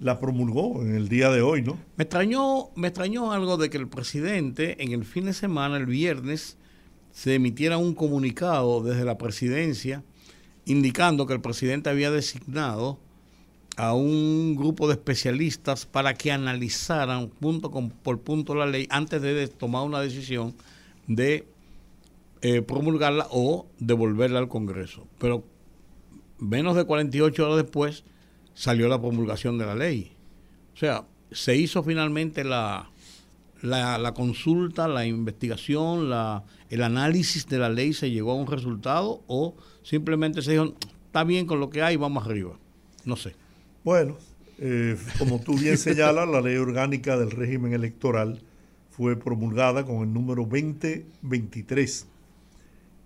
la 0.00 0.18
promulgó 0.18 0.82
en 0.82 0.94
el 0.94 1.08
día 1.08 1.30
de 1.30 1.42
hoy, 1.42 1.62
¿no? 1.62 1.78
Me 1.96 2.04
extrañó, 2.04 2.70
me 2.74 2.88
extrañó 2.88 3.32
algo 3.32 3.56
de 3.56 3.70
que 3.70 3.76
el 3.76 3.88
presidente 3.88 4.82
en 4.82 4.92
el 4.92 5.04
fin 5.04 5.26
de 5.26 5.34
semana, 5.34 5.76
el 5.76 5.86
viernes, 5.86 6.56
se 7.12 7.34
emitiera 7.34 7.76
un 7.76 7.94
comunicado 7.94 8.82
desde 8.82 9.04
la 9.04 9.18
presidencia 9.18 10.02
indicando 10.64 11.26
que 11.26 11.34
el 11.34 11.40
presidente 11.40 11.90
había 11.90 12.10
designado 12.10 12.98
a 13.76 13.94
un 13.94 14.56
grupo 14.56 14.88
de 14.88 14.94
especialistas 14.94 15.86
para 15.86 16.14
que 16.14 16.32
analizaran 16.32 17.28
punto 17.28 17.70
por 18.02 18.20
punto 18.20 18.54
la 18.54 18.66
ley 18.66 18.86
antes 18.90 19.22
de 19.22 19.48
tomar 19.48 19.84
una 19.84 20.00
decisión 20.00 20.54
de 21.06 21.46
eh, 22.42 22.62
promulgarla 22.62 23.26
o 23.30 23.66
devolverla 23.78 24.38
al 24.38 24.48
Congreso. 24.48 25.06
Pero 25.18 25.44
menos 26.40 26.76
de 26.76 26.84
48 26.84 27.44
horas 27.44 27.62
después 27.62 28.04
salió 28.54 28.88
la 28.88 29.00
promulgación 29.00 29.58
de 29.58 29.66
la 29.66 29.74
ley. 29.74 30.12
O 30.74 30.76
sea, 30.76 31.04
se 31.30 31.56
hizo 31.56 31.82
finalmente 31.82 32.44
la, 32.44 32.90
la, 33.62 34.12
consulta, 34.14 34.88
la 34.88 35.06
investigación, 35.06 36.10
la, 36.10 36.44
el 36.70 36.82
análisis 36.82 37.46
de 37.46 37.58
la 37.58 37.68
ley, 37.68 37.92
se 37.92 38.10
llegó 38.10 38.32
a 38.32 38.34
un 38.34 38.46
resultado 38.46 39.22
o 39.26 39.54
simplemente 39.82 40.42
se 40.42 40.52
dijo, 40.52 40.74
está 41.06 41.24
bien 41.24 41.46
con 41.46 41.60
lo 41.60 41.70
que 41.70 41.82
hay, 41.82 41.96
vamos 41.96 42.26
arriba. 42.26 42.56
No 43.04 43.16
sé. 43.16 43.34
Bueno, 43.84 44.16
eh, 44.58 44.96
como 45.18 45.40
tú 45.40 45.58
bien 45.58 45.78
señalas, 45.78 46.28
la 46.28 46.40
ley 46.40 46.56
orgánica 46.56 47.16
del 47.16 47.30
régimen 47.30 47.72
electoral 47.72 48.40
fue 48.90 49.16
promulgada 49.16 49.84
con 49.86 50.02
el 50.02 50.12
número 50.12 50.42
2023 50.42 52.06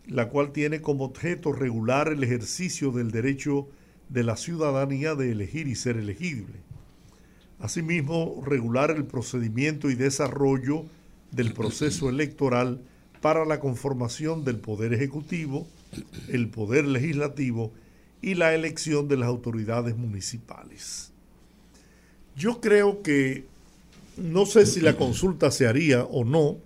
la 0.07 0.29
cual 0.29 0.53
tiene 0.53 0.81
como 0.81 1.05
objeto 1.05 1.53
regular 1.53 2.09
el 2.09 2.23
ejercicio 2.23 2.91
del 2.91 3.11
derecho 3.11 3.69
de 4.09 4.23
la 4.23 4.37
ciudadanía 4.37 5.15
de 5.15 5.33
elegir 5.33 5.67
y 5.67 5.75
ser 5.75 5.97
elegible. 5.97 6.61
Asimismo, 7.59 8.43
regular 8.45 8.91
el 8.91 9.05
procedimiento 9.05 9.91
y 9.91 9.95
desarrollo 9.95 10.85
del 11.31 11.53
proceso 11.53 12.11
electoral 12.11 12.81
para 13.21 13.47
la 13.47 13.61
conformación 13.61 14.45
del 14.45 14.59
Poder 14.59 14.93
Ejecutivo, 14.93 15.67
el 16.29 16.49
Poder 16.49 16.85
Legislativo 16.85 17.73
y 18.21 18.35
la 18.35 18.55
elección 18.55 19.09
de 19.09 19.17
las 19.17 19.29
autoridades 19.29 19.97
municipales. 19.97 21.13
Yo 22.37 22.61
creo 22.61 23.03
que, 23.03 23.47
no 24.17 24.45
sé 24.45 24.67
si 24.67 24.81
la 24.81 24.97
consulta 24.97 25.51
se 25.51 25.67
haría 25.67 26.05
o 26.05 26.25
no, 26.25 26.59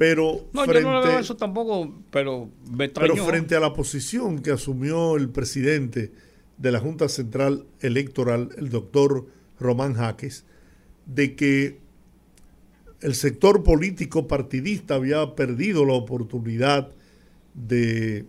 pero 0.00 0.48
no, 0.54 0.64
frente, 0.64 0.80
yo 0.80 0.92
no 0.92 1.02
veo 1.02 1.18
eso 1.18 1.36
tampoco, 1.36 1.92
pero 2.10 2.48
Pero 2.74 3.16
frente 3.16 3.54
a 3.54 3.60
la 3.60 3.74
posición 3.74 4.38
que 4.38 4.50
asumió 4.50 5.14
el 5.18 5.28
presidente 5.28 6.10
de 6.56 6.72
la 6.72 6.80
Junta 6.80 7.06
Central 7.10 7.66
Electoral, 7.80 8.48
el 8.56 8.70
doctor 8.70 9.26
Román 9.58 9.92
Jaques, 9.92 10.46
de 11.04 11.36
que 11.36 11.80
el 13.02 13.14
sector 13.14 13.62
político 13.62 14.26
partidista 14.26 14.94
había 14.94 15.34
perdido 15.34 15.84
la 15.84 15.92
oportunidad 15.92 16.92
de, 17.52 18.24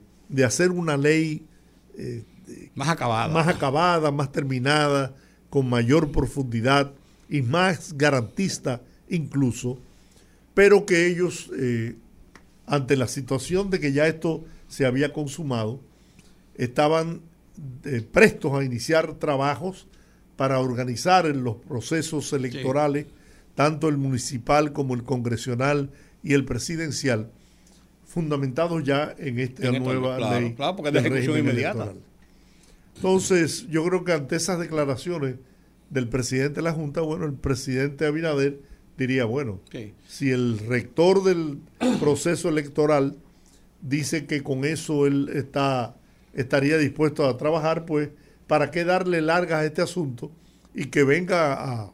hacer 0.45 0.71
una 0.71 0.97
ley 0.97 1.45
eh, 1.97 2.25
más 2.75 2.89
acabada. 2.89 3.33
Más 3.33 3.47
acabada, 3.47 4.11
más 4.11 4.29
terminada, 4.33 5.15
con 5.49 5.69
mayor 5.69 6.11
profundidad 6.11 6.91
y 7.29 7.41
más 7.41 7.93
garantista 7.93 8.81
incluso 9.07 9.79
pero 10.53 10.85
que 10.85 11.07
ellos, 11.07 11.49
eh, 11.57 11.95
ante 12.65 12.97
la 12.97 13.07
situación 13.07 13.69
de 13.69 13.79
que 13.79 13.93
ya 13.93 14.07
esto 14.07 14.43
se 14.67 14.85
había 14.85 15.13
consumado, 15.13 15.81
estaban 16.55 17.21
eh, 17.83 18.01
prestos 18.09 18.53
a 18.53 18.63
iniciar 18.63 19.15
trabajos 19.15 19.87
para 20.35 20.59
organizar 20.59 21.25
en 21.25 21.43
los 21.43 21.57
procesos 21.57 22.33
electorales, 22.33 23.05
tanto 23.55 23.89
el 23.89 23.97
municipal 23.97 24.73
como 24.73 24.95
el 24.95 25.03
congresional 25.03 25.91
y 26.23 26.33
el 26.33 26.45
presidencial, 26.45 27.29
fundamentados 28.05 28.83
ya 28.83 29.13
en 29.17 29.39
esta 29.39 29.71
nueva 29.71 30.39
ley. 30.39 30.53
Claro, 30.53 30.75
porque 30.75 30.89
es 30.89 30.93
de 30.93 30.99
ejecución 31.09 31.39
inmediata. 31.39 31.93
Entonces, 32.95 33.67
yo 33.69 33.85
creo 33.85 34.03
que 34.03 34.13
ante 34.13 34.35
esas 34.35 34.59
declaraciones 34.59 35.35
del 35.89 36.07
presidente 36.07 36.55
de 36.55 36.61
la 36.61 36.71
Junta, 36.71 37.01
bueno, 37.01 37.25
el 37.25 37.33
presidente 37.33 38.05
Abinader 38.05 38.61
diría, 39.01 39.25
bueno, 39.25 39.59
si 40.07 40.29
el 40.29 40.59
rector 40.59 41.23
del 41.23 41.57
proceso 41.99 42.49
electoral 42.49 43.17
dice 43.81 44.25
que 44.25 44.43
con 44.43 44.63
eso 44.63 45.07
él 45.07 45.29
está, 45.33 45.95
estaría 46.33 46.77
dispuesto 46.77 47.25
a 47.25 47.37
trabajar, 47.37 47.85
pues, 47.85 48.09
¿para 48.47 48.69
qué 48.71 48.83
darle 48.83 49.21
largas 49.21 49.61
a 49.61 49.65
este 49.65 49.81
asunto 49.81 50.31
y 50.75 50.85
que 50.85 51.03
venga 51.03 51.53
a, 51.53 51.91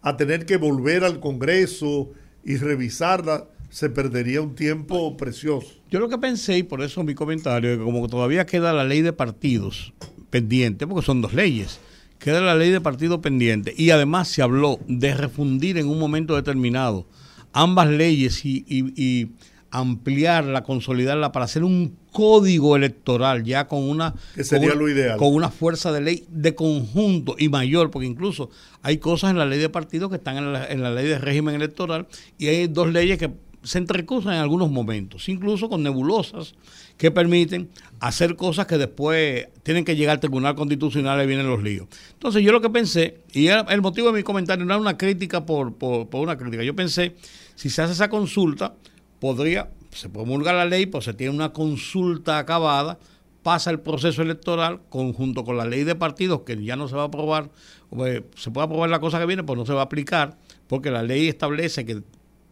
a 0.00 0.16
tener 0.16 0.46
que 0.46 0.56
volver 0.56 1.04
al 1.04 1.20
Congreso 1.20 2.10
y 2.44 2.56
revisarla? 2.56 3.48
Se 3.68 3.90
perdería 3.90 4.40
un 4.40 4.54
tiempo 4.54 5.16
precioso. 5.16 5.74
Yo 5.90 5.98
lo 5.98 6.08
que 6.08 6.16
pensé, 6.16 6.58
y 6.58 6.62
por 6.62 6.80
eso 6.80 7.02
mi 7.02 7.14
comentario, 7.14 7.72
es 7.72 7.78
que 7.78 7.84
como 7.84 8.08
todavía 8.08 8.46
queda 8.46 8.72
la 8.72 8.84
ley 8.84 9.02
de 9.02 9.12
partidos 9.12 9.92
pendiente, 10.30 10.86
porque 10.86 11.04
son 11.04 11.20
dos 11.20 11.34
leyes, 11.34 11.80
queda 12.24 12.40
la 12.40 12.54
ley 12.54 12.70
de 12.70 12.80
partido 12.80 13.20
pendiente 13.20 13.74
y 13.76 13.90
además 13.90 14.28
se 14.28 14.40
habló 14.40 14.80
de 14.88 15.12
refundir 15.12 15.76
en 15.76 15.88
un 15.88 15.98
momento 15.98 16.34
determinado 16.34 17.06
ambas 17.52 17.90
leyes 17.90 18.46
y, 18.46 19.30
ampliarla, 19.70 20.62
consolidarla 20.62 21.32
para 21.32 21.44
hacer 21.44 21.64
un 21.64 21.98
código 22.12 22.76
electoral 22.76 23.44
ya 23.44 23.66
con 23.68 23.82
una 23.82 24.14
sería 24.40 24.74
lo 24.74 24.88
ideal. 24.88 25.18
con 25.18 25.34
una 25.34 25.50
fuerza 25.50 25.92
de 25.92 26.00
ley 26.00 26.24
de 26.30 26.54
conjunto 26.54 27.34
y 27.38 27.50
mayor, 27.50 27.90
porque 27.90 28.06
incluso 28.06 28.48
hay 28.80 28.96
cosas 28.96 29.32
en 29.32 29.36
la 29.36 29.44
ley 29.44 29.58
de 29.58 29.68
partido 29.68 30.08
que 30.08 30.16
están 30.16 30.38
en 30.38 30.52
la, 30.54 30.66
en 30.66 30.82
la 30.82 30.92
ley 30.92 31.06
de 31.06 31.18
régimen 31.18 31.56
electoral 31.56 32.06
y 32.38 32.46
hay 32.46 32.68
dos 32.68 32.90
leyes 32.90 33.18
que 33.18 33.32
se 33.64 33.78
entrecruzan 33.78 34.34
en 34.34 34.40
algunos 34.40 34.70
momentos, 34.70 35.28
incluso 35.28 35.68
con 35.68 35.82
nebulosas 35.82 36.54
que 36.98 37.10
permiten 37.10 37.70
hacer 37.98 38.36
cosas 38.36 38.66
que 38.66 38.78
después 38.78 39.48
tienen 39.62 39.84
que 39.84 39.96
llegar 39.96 40.14
al 40.14 40.20
Tribunal 40.20 40.54
Constitucional 40.54 41.22
y 41.22 41.26
vienen 41.26 41.48
los 41.48 41.62
líos. 41.62 41.88
Entonces 42.12 42.42
yo 42.42 42.52
lo 42.52 42.60
que 42.60 42.70
pensé, 42.70 43.22
y 43.32 43.48
el 43.48 43.80
motivo 43.80 44.08
de 44.08 44.18
mi 44.18 44.22
comentario 44.22 44.64
no 44.64 44.74
era 44.74 44.80
una 44.80 44.98
crítica 44.98 45.46
por, 45.46 45.74
por, 45.76 46.08
una 46.12 46.36
crítica, 46.36 46.62
yo 46.62 46.76
pensé, 46.76 47.16
si 47.54 47.70
se 47.70 47.82
hace 47.82 47.94
esa 47.94 48.10
consulta, 48.10 48.74
podría, 49.18 49.70
se 49.90 50.10
promulga 50.10 50.52
la 50.52 50.66
ley, 50.66 50.86
pues 50.86 51.06
se 51.06 51.14
tiene 51.14 51.34
una 51.34 51.52
consulta 51.52 52.38
acabada, 52.38 52.98
pasa 53.42 53.70
el 53.70 53.80
proceso 53.80 54.22
electoral 54.22 54.80
conjunto 54.90 55.44
con 55.44 55.56
la 55.56 55.64
ley 55.64 55.84
de 55.84 55.94
partidos, 55.94 56.42
que 56.42 56.62
ya 56.62 56.76
no 56.76 56.86
se 56.86 56.96
va 56.96 57.02
a 57.02 57.06
aprobar, 57.06 57.50
pues, 57.88 58.22
se 58.36 58.50
puede 58.50 58.66
aprobar 58.66 58.90
la 58.90 59.00
cosa 59.00 59.18
que 59.18 59.26
viene, 59.26 59.42
pues 59.42 59.58
no 59.58 59.64
se 59.64 59.72
va 59.72 59.80
a 59.80 59.84
aplicar, 59.84 60.36
porque 60.66 60.90
la 60.90 61.02
ley 61.02 61.28
establece 61.28 61.84
que 61.84 62.02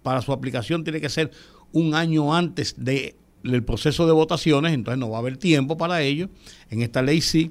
para 0.03 0.23
su 0.23 0.33
aplicación 0.33 0.85
tiene 0.85 1.01
que 1.01 1.09
ser 1.09 1.31
un 1.73 1.95
año 1.95 2.35
antes 2.35 2.75
de 2.77 3.17
el 3.45 3.65
proceso 3.65 4.07
de 4.07 4.13
votaciones, 4.13 4.73
entonces 4.73 4.99
no 4.99 5.11
va 5.11 5.17
a 5.17 5.21
haber 5.21 5.37
tiempo 5.37 5.77
para 5.77 6.03
ello. 6.03 6.29
En 6.71 6.83
esta 6.83 7.03
ley 7.03 7.21
sí. 7.21 7.51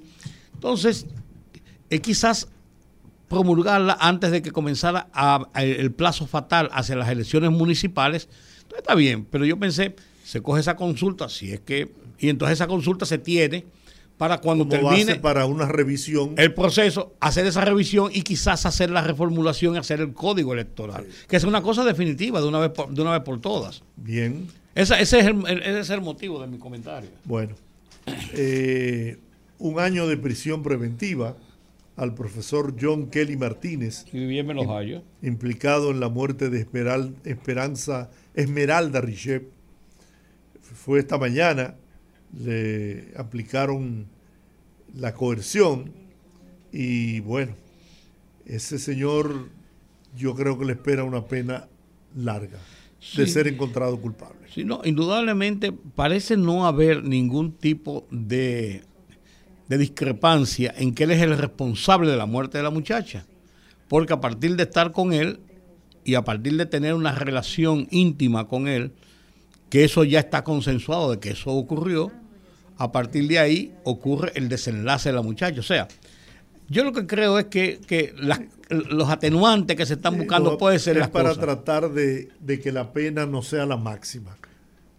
Entonces, 0.54 1.06
es 1.89 1.99
quizás 1.99 2.47
promulgarla 3.28 3.97
antes 3.99 4.32
de 4.32 4.41
que 4.41 4.52
comenzara 4.52 5.08
el 5.56 5.91
plazo 5.91 6.28
fatal 6.28 6.70
hacia 6.74 6.95
las 6.95 7.10
elecciones 7.10 7.52
municipales. 7.52 8.28
Entonces 8.56 8.80
está 8.80 8.95
bien, 8.95 9.26
pero 9.26 9.45
yo 9.45 9.58
pensé, 9.58 9.95
se 10.24 10.41
coge 10.41 10.62
esa 10.62 10.76
consulta, 10.76 11.30
si 11.30 11.52
es 11.52 11.62
que, 11.62 11.93
y 12.20 12.30
entonces 12.30 12.54
esa 12.58 12.68
consulta 12.68 13.06
se 13.06 13.18
tiene 13.18 13.66
para 14.22 14.38
cuando 14.38 14.68
termine 14.68 15.16
para 15.16 15.48
una 15.48 15.66
revisión 15.66 16.36
el 16.38 16.54
proceso, 16.54 17.16
hacer 17.20 17.48
esa 17.48 17.66
revisión 17.66 18.12
y 18.14 18.22
quizás 18.22 18.68
hacer 18.68 18.92
la 18.92 19.02
reformulación 19.02 19.74
y 19.74 19.78
hacer 19.80 20.00
el 20.00 20.14
código 20.14 20.54
electoral, 20.54 21.08
que 21.28 21.38
es 21.38 21.44
una 21.44 21.64
cosa 21.64 21.84
definitiva 21.84 22.40
de 22.40 22.48
una 22.48 22.60
vez 22.60 22.70
por, 22.70 22.94
de 22.94 23.02
una 23.02 23.14
vez 23.14 23.22
por 23.22 23.42
todas. 23.42 23.82
Bien. 23.96 24.48
ese, 24.76 25.02
es 25.02 25.12
el, 25.14 25.44
ese 25.48 25.80
es 25.80 25.90
el 25.90 26.02
motivo 26.02 26.40
de 26.40 26.46
mi 26.46 26.60
comentario. 26.60 27.10
Bueno, 27.26 27.56
eh, 28.34 29.18
un 29.58 29.80
año 29.80 30.06
de 30.08 30.18
prisión 30.18 30.62
preventiva 30.62 31.36
al 31.96 32.14
profesor 32.14 32.76
John 32.80 33.08
Kelly 33.08 33.38
Martínez, 33.38 34.06
implicado 35.24 35.90
en 35.90 36.00
la 36.00 36.10
muerte 36.10 36.52
de 36.52 36.60
Esmeral, 36.60 37.16
Esperanza 37.26 38.12
Esmeralda 38.36 39.02
Richep. 39.02 39.50
Fue 40.62 41.00
esta 41.00 41.18
mañana 41.18 41.74
le 42.38 43.14
aplicaron 43.18 44.08
la 44.96 45.14
coerción 45.14 45.92
y 46.72 47.20
bueno, 47.22 47.54
ese 48.46 48.80
señor 48.80 49.50
yo 50.18 50.36
creo 50.36 50.58
que 50.58 50.66
le 50.66 50.74
espera 50.74 51.04
una 51.04 51.26
pena 51.26 51.68
larga 52.16 52.60
de 53.16 53.28
ser 53.28 53.48
encontrado 53.48 54.00
culpable. 54.00 54.40
Sí, 54.54 54.64
no, 54.64 54.82
indudablemente 54.84 55.72
parece 55.72 56.38
no 56.38 56.68
haber 56.68 57.04
ningún 57.04 57.54
tipo 57.54 58.06
de, 58.12 58.84
de 59.68 59.78
discrepancia 59.78 60.74
en 60.78 60.94
que 60.94 61.06
él 61.06 61.12
es 61.12 61.22
el 61.22 61.38
responsable 61.38 62.12
de 62.12 62.18
la 62.18 62.26
muerte 62.26 62.58
de 62.58 62.64
la 62.64 62.70
muchacha, 62.70 63.26
porque 63.88 64.14
a 64.14 64.22
partir 64.22 64.56
de 64.56 64.64
estar 64.64 64.92
con 64.92 65.14
él 65.14 65.40
y 66.04 66.16
a 66.16 66.24
partir 66.24 66.58
de 66.58 66.66
tener 66.66 66.94
una 66.94 67.14
relación 67.14 67.88
íntima 67.92 68.48
con 68.48 68.68
él, 68.68 68.94
que 69.70 69.84
eso 69.84 70.04
ya 70.04 70.20
está 70.20 70.44
consensuado 70.44 71.12
de 71.12 71.20
que 71.20 71.32
eso 71.32 71.52
ocurrió, 71.52 72.12
a 72.78 72.92
partir 72.92 73.28
de 73.28 73.40
ahí 73.40 73.74
ocurre 73.84 74.32
el 74.36 74.50
desenlace 74.50 75.10
de 75.10 75.16
la 75.16 75.22
muchacha. 75.22 75.60
O 75.60 75.64
sea, 75.64 75.88
yo 76.72 76.86
lo 76.86 76.94
que 76.94 77.06
creo 77.06 77.38
es 77.38 77.46
que, 77.46 77.80
los 78.70 79.10
atenuantes 79.10 79.76
que 79.76 79.86
se 79.86 79.96
están 79.96 80.18
buscando 80.18 80.58
puede 80.58 80.80
ser 80.80 80.98
es 80.98 81.10
para 81.10 81.36
tratar 81.36 81.92
de, 81.92 82.30
que 82.64 82.72
la 82.72 82.94
pena 82.94 83.26
no 83.26 83.42
sea 83.42 83.66
la 83.66 83.76
máxima. 83.76 84.38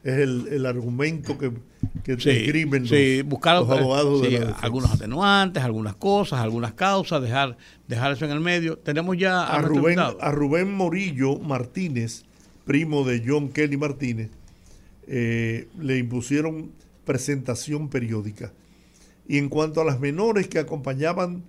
es 0.04 0.18
el, 0.18 0.66
argumento 0.66 1.38
que, 1.38 1.50
que 2.04 2.20
sí, 2.20 2.52
los, 2.52 3.26
buscar, 3.26 3.56
abogados 3.56 4.22
algunos 4.60 4.92
atenuantes, 4.92 5.62
algunas 5.62 5.94
cosas, 5.96 6.40
algunas 6.40 6.74
causas, 6.74 7.22
dejar, 7.22 7.56
dejar 7.88 8.12
eso 8.12 8.26
en 8.26 8.32
el 8.32 8.40
medio. 8.40 8.76
Tenemos 8.76 9.16
ya 9.16 9.42
a, 9.42 9.62
Rubén, 9.62 9.98
a 9.98 10.30
Rubén 10.30 10.74
Morillo 10.74 11.38
Martínez, 11.38 12.24
primo 12.66 13.04
de 13.04 13.24
John 13.26 13.48
Kelly 13.48 13.78
Martínez, 13.78 14.30
eh, 15.06 15.68
le 15.80 15.98
impusieron 15.98 16.70
presentación 17.04 17.88
periódica. 17.88 18.52
Y 19.26 19.38
en 19.38 19.48
cuanto 19.48 19.80
a 19.80 19.84
las 19.84 20.00
menores 20.00 20.48
que 20.48 20.58
acompañaban 20.58 21.44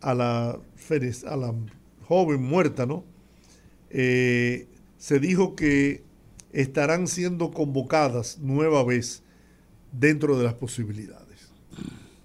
a 0.00 0.14
la, 0.14 0.50
a 0.50 1.36
la 1.36 1.54
joven 2.06 2.42
muerta, 2.42 2.86
¿no? 2.86 3.04
Eh, 3.90 4.66
se 4.96 5.18
dijo 5.18 5.54
que 5.54 6.02
estarán 6.52 7.06
siendo 7.06 7.50
convocadas 7.50 8.38
nueva 8.38 8.84
vez 8.84 9.22
dentro 9.92 10.38
de 10.38 10.44
las 10.44 10.54
posibilidades. 10.54 11.50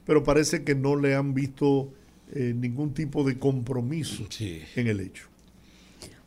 Pero 0.05 0.23
parece 0.23 0.63
que 0.63 0.75
no 0.75 0.95
le 0.95 1.15
han 1.15 1.33
visto 1.33 1.93
eh, 2.31 2.53
ningún 2.55 2.93
tipo 2.93 3.23
de 3.23 3.37
compromiso 3.37 4.25
en 4.39 4.87
el 4.87 4.99
hecho. 4.99 5.27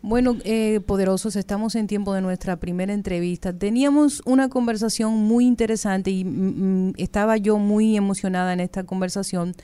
Bueno, 0.09 0.36
eh, 0.44 0.78
poderosos, 0.86 1.34
estamos 1.34 1.74
en 1.74 1.88
tiempo 1.88 2.14
de 2.14 2.20
nuestra 2.20 2.61
primera 2.61 2.92
entrevista. 2.92 3.52
Teníamos 3.52 4.22
una 4.24 4.48
conversación 4.48 5.14
muy 5.14 5.46
interesante 5.46 6.12
y 6.12 6.24
mm, 6.24 6.90
mm, 6.90 6.92
estaba 6.96 7.38
yo 7.38 7.59
muy 7.59 7.96
emocionada 7.96 8.52
en 8.52 8.61
esta 8.61 8.84
conversación 8.84 9.57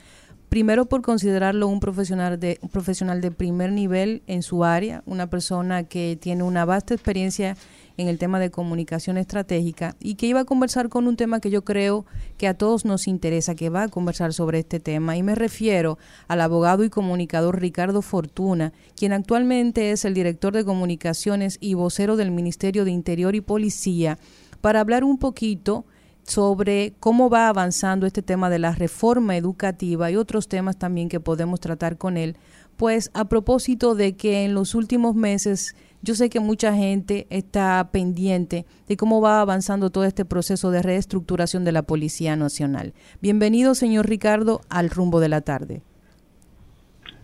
primero 0.49 0.87
por 0.87 1.01
considerarlo 1.01 1.69
un 1.69 1.79
profesional 1.79 2.41
de 2.41 2.59
un 2.61 2.71
profesional 2.71 3.21
de 3.21 3.31
primer 3.31 3.71
nivel 3.71 4.25
en 4.27 4.43
su 4.43 4.65
área, 4.65 5.05
una 5.07 5.31
persona 5.31 5.85
que 5.85 6.19
tiene 6.21 6.43
una 6.43 6.65
vasta 6.65 6.93
experiencia 6.93 7.57
en 8.03 8.09
el 8.09 8.19
tema 8.19 8.39
de 8.39 8.51
comunicación 8.51 9.17
estratégica 9.17 9.97
y 10.01 10.17
que 10.17 10.27
iba 10.27 10.41
a 10.41 10.45
conversar 10.45 10.89
con 10.89 11.07
un 11.07 11.17
tema 11.17 11.41
que 11.41 11.51
yo 11.51 11.65
creo 11.65 12.05
que 12.37 12.49
a 12.49 12.55
todos 12.55 12.85
nos 12.85 13.07
interesa, 13.07 13.55
que 13.55 13.71
va 13.71 13.85
a 13.85 13.89
conversar 13.89 14.33
sobre 14.33 14.59
este 14.59 14.81
tema. 14.81 15.17
Y 15.17 15.23
me 15.23 15.35
refiero 15.35 15.99
al 16.29 16.41
abogado 16.41 16.85
y 16.85 16.91
comunicador 16.91 17.61
Ricardo 17.61 18.03
Fortuna, 18.03 18.73
quien 18.97 19.13
actualmente 19.13 19.93
es 19.93 20.05
el 20.05 20.15
director 20.15 20.53
de 20.53 20.65
comunicaciones 20.65 21.57
y 21.61 21.75
vocero 21.75 22.17
del 22.17 22.31
Ministerio 22.31 22.85
de 22.85 22.91
Interior 22.91 23.35
y 23.35 23.41
Policía, 23.41 24.19
para 24.61 24.81
hablar 24.81 25.05
un 25.05 25.19
poquito 25.19 25.87
sobre 26.25 26.95
cómo 27.01 27.29
va 27.29 27.49
avanzando 27.49 28.07
este 28.07 28.23
tema 28.23 28.49
de 28.51 28.59
la 28.59 28.73
reforma 28.73 29.37
educativa 29.37 30.11
y 30.11 30.17
otros 30.17 30.49
temas 30.49 30.77
también 30.77 31.09
que 31.09 31.21
podemos 31.21 31.61
tratar 31.61 31.99
con 31.99 32.17
él. 32.17 32.37
Pues 32.77 33.11
a 33.15 33.27
propósito 33.27 33.95
de 33.95 34.15
que 34.15 34.45
en 34.45 34.55
los 34.55 34.75
últimos 34.75 35.15
meses 35.15 35.75
yo 36.03 36.15
sé 36.15 36.29
que 36.29 36.41
mucha 36.41 36.75
gente 36.75 37.27
está 37.31 37.89
pendiente 37.93 38.67
de 38.89 38.97
cómo 38.97 39.21
va 39.21 39.41
avanzando 39.41 39.91
todo 39.91 40.05
este 40.05 40.25
proceso 40.25 40.71
de 40.71 40.83
reestructuración 40.83 41.65
de 41.65 41.73
la 41.73 41.83
Policía 41.83 42.37
Nacional. 42.37 42.93
Bienvenido, 43.21 43.75
señor 43.75 44.09
Ricardo, 44.09 44.61
al 44.69 44.91
rumbo 44.91 45.21
de 45.21 45.29
la 45.29 45.41
tarde. 45.41 45.83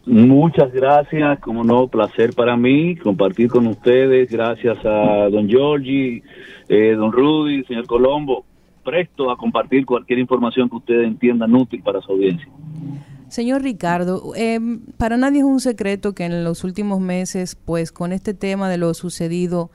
Muchas 0.06 0.72
gracias, 0.72 1.38
como 1.40 1.64
no, 1.64 1.88
placer 1.88 2.32
para 2.34 2.56
mí 2.56 2.96
compartir 2.96 3.48
con 3.48 3.66
ustedes. 3.66 4.30
Gracias 4.30 4.78
a 4.84 5.28
don 5.30 5.48
Giorgi, 5.48 6.22
eh, 6.68 6.94
don 6.96 7.12
Rudy, 7.12 7.64
señor 7.64 7.86
Colombo 7.86 8.44
presto 8.88 9.30
a 9.30 9.36
compartir 9.36 9.84
cualquier 9.84 10.18
información 10.18 10.66
que 10.70 10.76
ustedes 10.76 11.06
entiendan 11.06 11.54
útil 11.54 11.82
para 11.82 12.00
su 12.00 12.12
audiencia. 12.12 12.48
Señor 13.28 13.62
Ricardo, 13.62 14.32
em, 14.36 14.80
para 14.96 15.16
nadie 15.16 15.40
es 15.40 15.44
un 15.44 15.60
secreto 15.60 16.14
que 16.14 16.24
en 16.24 16.44
los 16.44 16.64
últimos 16.64 17.00
meses, 17.00 17.56
pues 17.56 17.92
con 17.92 18.12
este 18.12 18.34
tema 18.34 18.70
de 18.70 18.78
lo 18.78 18.94
sucedido 18.94 19.70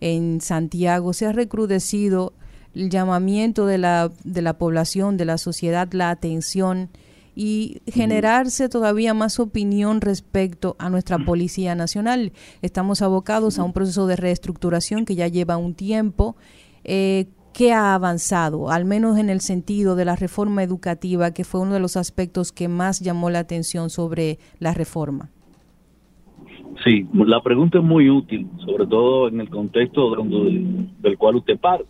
en 0.00 0.40
Santiago, 0.40 1.12
se 1.12 1.26
ha 1.26 1.32
recrudecido 1.32 2.32
el 2.74 2.90
llamamiento 2.90 3.66
de 3.66 3.78
la, 3.78 4.10
de 4.24 4.42
la 4.42 4.58
población, 4.58 5.16
de 5.16 5.26
la 5.26 5.38
sociedad, 5.38 5.92
la 5.92 6.10
atención 6.10 6.90
y 7.36 7.82
generarse 7.86 8.68
todavía 8.68 9.12
más 9.12 9.40
opinión 9.40 10.00
respecto 10.00 10.76
a 10.78 10.88
nuestra 10.88 11.18
Policía 11.18 11.74
Nacional. 11.74 12.32
Estamos 12.62 13.02
abocados 13.02 13.58
a 13.58 13.64
un 13.64 13.72
proceso 13.72 14.06
de 14.06 14.16
reestructuración 14.16 15.04
que 15.04 15.14
ya 15.14 15.28
lleva 15.28 15.56
un 15.56 15.74
tiempo. 15.74 16.36
Eh, 16.84 17.26
¿qué 17.54 17.72
ha 17.72 17.94
avanzado, 17.94 18.70
al 18.70 18.84
menos 18.84 19.16
en 19.16 19.30
el 19.30 19.40
sentido 19.40 19.96
de 19.96 20.04
la 20.04 20.16
reforma 20.16 20.62
educativa, 20.62 21.32
que 21.32 21.44
fue 21.44 21.60
uno 21.60 21.74
de 21.74 21.80
los 21.80 21.96
aspectos 21.96 22.52
que 22.52 22.68
más 22.68 23.00
llamó 23.00 23.30
la 23.30 23.38
atención 23.38 23.88
sobre 23.88 24.38
la 24.58 24.74
reforma? 24.74 25.30
Sí, 26.84 27.06
la 27.14 27.40
pregunta 27.40 27.78
es 27.78 27.84
muy 27.84 28.10
útil, 28.10 28.48
sobre 28.66 28.86
todo 28.86 29.28
en 29.28 29.40
el 29.40 29.48
contexto 29.48 30.10
del 30.16 31.16
cual 31.16 31.36
usted 31.36 31.58
parte. 31.58 31.86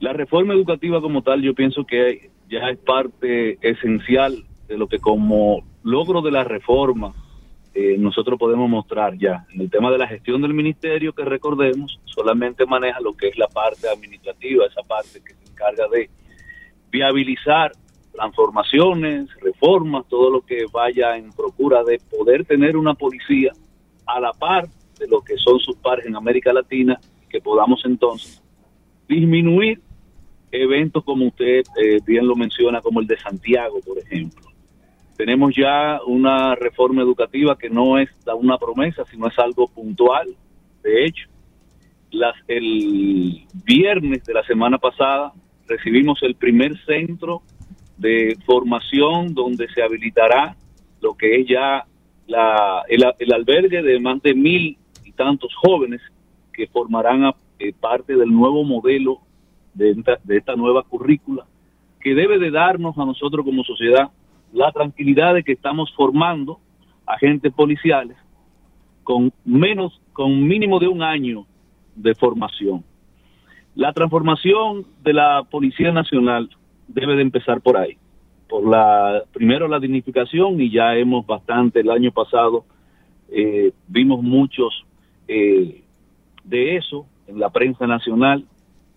La 0.00 0.12
reforma 0.12 0.52
educativa 0.52 1.00
como 1.00 1.22
tal, 1.22 1.40
yo 1.40 1.54
pienso 1.54 1.84
que 1.84 2.30
ya 2.50 2.68
es 2.68 2.78
parte 2.78 3.58
esencial 3.62 4.44
de 4.68 4.76
lo 4.76 4.88
que 4.88 4.98
como 4.98 5.62
logro 5.84 6.20
de 6.20 6.32
la 6.32 6.44
reforma 6.44 7.14
eh, 7.78 7.98
nosotros 7.98 8.38
podemos 8.38 8.70
mostrar 8.70 9.18
ya. 9.18 9.44
En 9.52 9.60
el 9.60 9.70
tema 9.70 9.90
de 9.90 9.98
la 9.98 10.08
gestión 10.08 10.40
del 10.40 10.54
ministerio, 10.54 11.12
que 11.12 11.26
recordemos, 11.26 12.00
solamente 12.06 12.64
maneja 12.64 12.98
lo 13.00 13.14
que 13.14 13.28
es 13.28 13.36
la 13.36 13.48
parte 13.48 13.86
administrativa, 13.86 14.64
esa 14.64 14.82
parte 14.82 15.20
que 15.22 15.34
se 15.34 15.52
encarga 15.52 15.86
de 15.88 16.08
viabilizar 16.90 17.72
transformaciones, 18.12 19.28
reformas, 19.42 20.06
todo 20.08 20.30
lo 20.30 20.40
que 20.40 20.64
vaya 20.72 21.18
en 21.18 21.30
procura 21.32 21.84
de 21.84 22.00
poder 22.10 22.46
tener 22.46 22.78
una 22.78 22.94
policía 22.94 23.52
a 24.06 24.20
la 24.20 24.32
par 24.32 24.66
de 24.98 25.06
lo 25.06 25.20
que 25.20 25.36
son 25.36 25.58
sus 25.58 25.76
pares 25.76 26.06
en 26.06 26.16
América 26.16 26.54
Latina, 26.54 26.98
que 27.28 27.42
podamos 27.42 27.82
entonces 27.84 28.42
disminuir 29.06 29.82
eventos 30.50 31.04
como 31.04 31.26
usted 31.26 31.62
eh, 31.78 31.98
bien 32.06 32.26
lo 32.26 32.36
menciona, 32.36 32.80
como 32.80 33.00
el 33.00 33.06
de 33.06 33.18
Santiago, 33.18 33.80
por 33.84 33.98
ejemplo 33.98 34.55
tenemos 35.16 35.54
ya 35.56 36.00
una 36.06 36.54
reforma 36.54 37.02
educativa 37.02 37.56
que 37.56 37.70
no 37.70 37.98
es 37.98 38.08
una 38.38 38.58
promesa, 38.58 39.04
sino 39.10 39.28
es 39.28 39.38
algo 39.38 39.66
puntual. 39.68 40.28
De 40.82 41.04
hecho, 41.04 41.28
las, 42.10 42.34
el 42.46 43.46
viernes 43.64 44.24
de 44.24 44.34
la 44.34 44.44
semana 44.44 44.78
pasada 44.78 45.32
recibimos 45.66 46.22
el 46.22 46.34
primer 46.34 46.76
centro 46.84 47.42
de 47.96 48.36
formación 48.44 49.34
donde 49.34 49.68
se 49.68 49.82
habilitará 49.82 50.54
lo 51.00 51.14
que 51.14 51.40
es 51.40 51.48
ya 51.48 51.84
la, 52.26 52.82
el, 52.88 53.32
albergue 53.32 53.82
de 53.82 53.98
más 54.00 54.22
de 54.22 54.34
mil 54.34 54.76
y 55.04 55.12
tantos 55.12 55.54
jóvenes 55.56 56.00
que 56.52 56.66
formarán 56.66 57.32
eh, 57.58 57.72
parte 57.72 58.16
del 58.16 58.30
nuevo 58.30 58.64
modelo 58.64 59.20
de 59.74 59.94
de 60.24 60.36
esta 60.36 60.56
nueva 60.56 60.82
currícula 60.82 61.46
que 62.00 62.14
debe 62.14 62.38
de 62.38 62.50
darnos 62.50 62.96
a 62.98 63.04
nosotros 63.04 63.44
como 63.44 63.64
sociedad 63.64 64.10
la 64.56 64.72
tranquilidad 64.72 65.34
de 65.34 65.44
que 65.44 65.52
estamos 65.52 65.92
formando 65.94 66.58
agentes 67.06 67.52
policiales 67.52 68.16
con 69.04 69.30
menos, 69.44 70.00
con 70.14 70.48
mínimo 70.48 70.78
de 70.78 70.88
un 70.88 71.02
año 71.02 71.44
de 71.94 72.14
formación. 72.14 72.82
La 73.74 73.92
transformación 73.92 74.86
de 75.02 75.12
la 75.12 75.42
Policía 75.50 75.92
Nacional 75.92 76.48
debe 76.88 77.16
de 77.16 77.22
empezar 77.22 77.60
por 77.60 77.76
ahí. 77.76 77.98
Por 78.48 78.66
la, 78.66 79.24
primero 79.30 79.68
la 79.68 79.78
dignificación 79.78 80.58
y 80.58 80.70
ya 80.70 80.96
hemos 80.96 81.26
bastante, 81.26 81.80
el 81.80 81.90
año 81.90 82.10
pasado 82.10 82.64
eh, 83.28 83.72
vimos 83.88 84.22
muchos 84.22 84.86
eh, 85.28 85.82
de 86.44 86.76
eso 86.76 87.04
en 87.26 87.38
la 87.38 87.50
prensa 87.50 87.86
nacional 87.86 88.46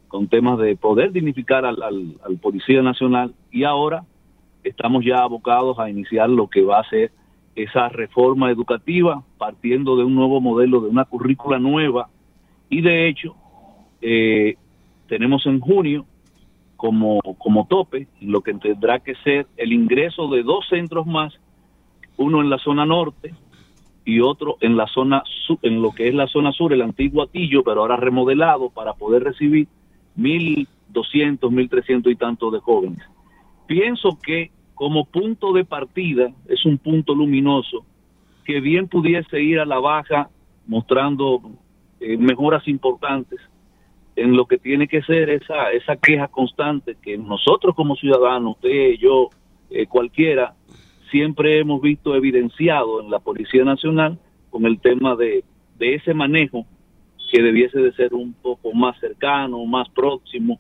con 0.08 0.30
temas 0.30 0.58
de 0.58 0.78
poder 0.78 1.12
dignificar 1.12 1.66
al, 1.66 1.84
al 1.84 2.38
Policía 2.42 2.82
Nacional 2.82 3.34
y 3.52 3.66
ahora 3.66 4.06
estamos 4.64 5.04
ya 5.06 5.20
abocados 5.20 5.80
a 5.80 5.90
iniciar 5.90 6.30
lo 6.30 6.48
que 6.48 6.62
va 6.62 6.80
a 6.80 6.90
ser 6.90 7.12
esa 7.56 7.90
reforma 7.90 8.52
educativa 8.52 9.24
partiendo 9.38 9.98
de 9.98 10.04
un 10.04 10.16
nuevo 10.16 10.40
modelo, 10.42 10.82
de 10.82 10.90
una 10.90 11.06
currícula 11.06 11.60
nueva. 11.60 12.10
Y 12.70 12.82
de 12.82 13.08
hecho 13.08 13.36
eh, 14.02 14.56
tenemos 15.08 15.46
en 15.46 15.60
junio 15.60 16.06
como, 16.78 17.20
como 17.38 17.68
tope 17.68 18.08
lo 18.22 18.42
que 18.42 18.54
tendrá 18.54 19.00
que 19.00 19.16
ser 19.16 19.48
el 19.58 19.74
ingreso 19.74 20.28
de 20.30 20.44
dos 20.44 20.68
centros 20.70 21.06
más, 21.06 21.34
uno 22.18 22.42
en 22.42 22.50
la 22.50 22.58
zona 22.58 22.86
norte 22.86 23.34
y 24.06 24.22
otro 24.22 24.58
en 24.62 24.78
la 24.78 24.88
zona 24.88 25.24
en 25.62 25.82
lo 25.82 25.92
que 25.92 26.08
es 26.08 26.14
la 26.14 26.28
zona 26.28 26.52
sur, 26.52 26.72
el 26.72 26.82
antiguo 26.82 27.24
Atillo, 27.24 27.64
pero 27.64 27.82
ahora 27.82 27.98
remodelado 27.98 28.70
para 28.70 28.94
poder 28.94 29.24
recibir 29.24 29.68
1.200, 30.18 31.40
1.300 31.40 32.12
y 32.12 32.16
tantos 32.16 32.54
de 32.54 32.60
jóvenes 32.60 33.00
pienso 33.70 34.18
que 34.20 34.50
como 34.74 35.06
punto 35.06 35.54
de 35.54 35.64
partida 35.64 36.32
es 36.48 36.66
un 36.66 36.80
punto 36.80 37.14
luminoso 37.14 37.86
que 38.44 38.60
bien 38.60 38.88
pudiese 38.88 39.40
ir 39.44 39.60
a 39.60 39.66
la 39.66 39.78
baja 39.78 40.28
mostrando 40.66 41.40
eh, 42.00 42.18
mejoras 42.18 42.68
importantes. 42.68 43.40
En 44.16 44.36
lo 44.36 44.48
que 44.48 44.58
tiene 44.58 44.88
que 44.88 45.04
ser 45.04 45.30
esa, 45.30 45.72
esa 45.72 45.96
queja 45.98 46.28
constante 46.28 46.98
que 47.00 47.16
nosotros 47.16 47.76
como 47.76 47.96
ciudadanos, 47.96 48.56
usted, 48.56 48.94
yo, 49.00 49.30
eh, 49.70 49.86
cualquiera, 49.86 50.56
siempre 51.12 51.60
hemos 51.60 51.80
visto 51.80 52.16
evidenciado 52.16 53.02
en 53.02 53.12
la 53.12 53.20
Policía 53.20 53.64
Nacional 53.64 54.18
con 54.50 54.66
el 54.66 54.80
tema 54.80 55.16
de, 55.16 55.44
de 55.78 55.94
ese 55.94 56.16
manejo 56.16 56.66
que 57.32 57.44
debiese 57.44 57.80
de 57.80 57.94
ser 57.94 58.16
un 58.16 58.34
poco 58.34 58.74
más 58.74 59.00
cercano, 59.00 59.64
más 59.66 59.88
próximo, 59.90 60.60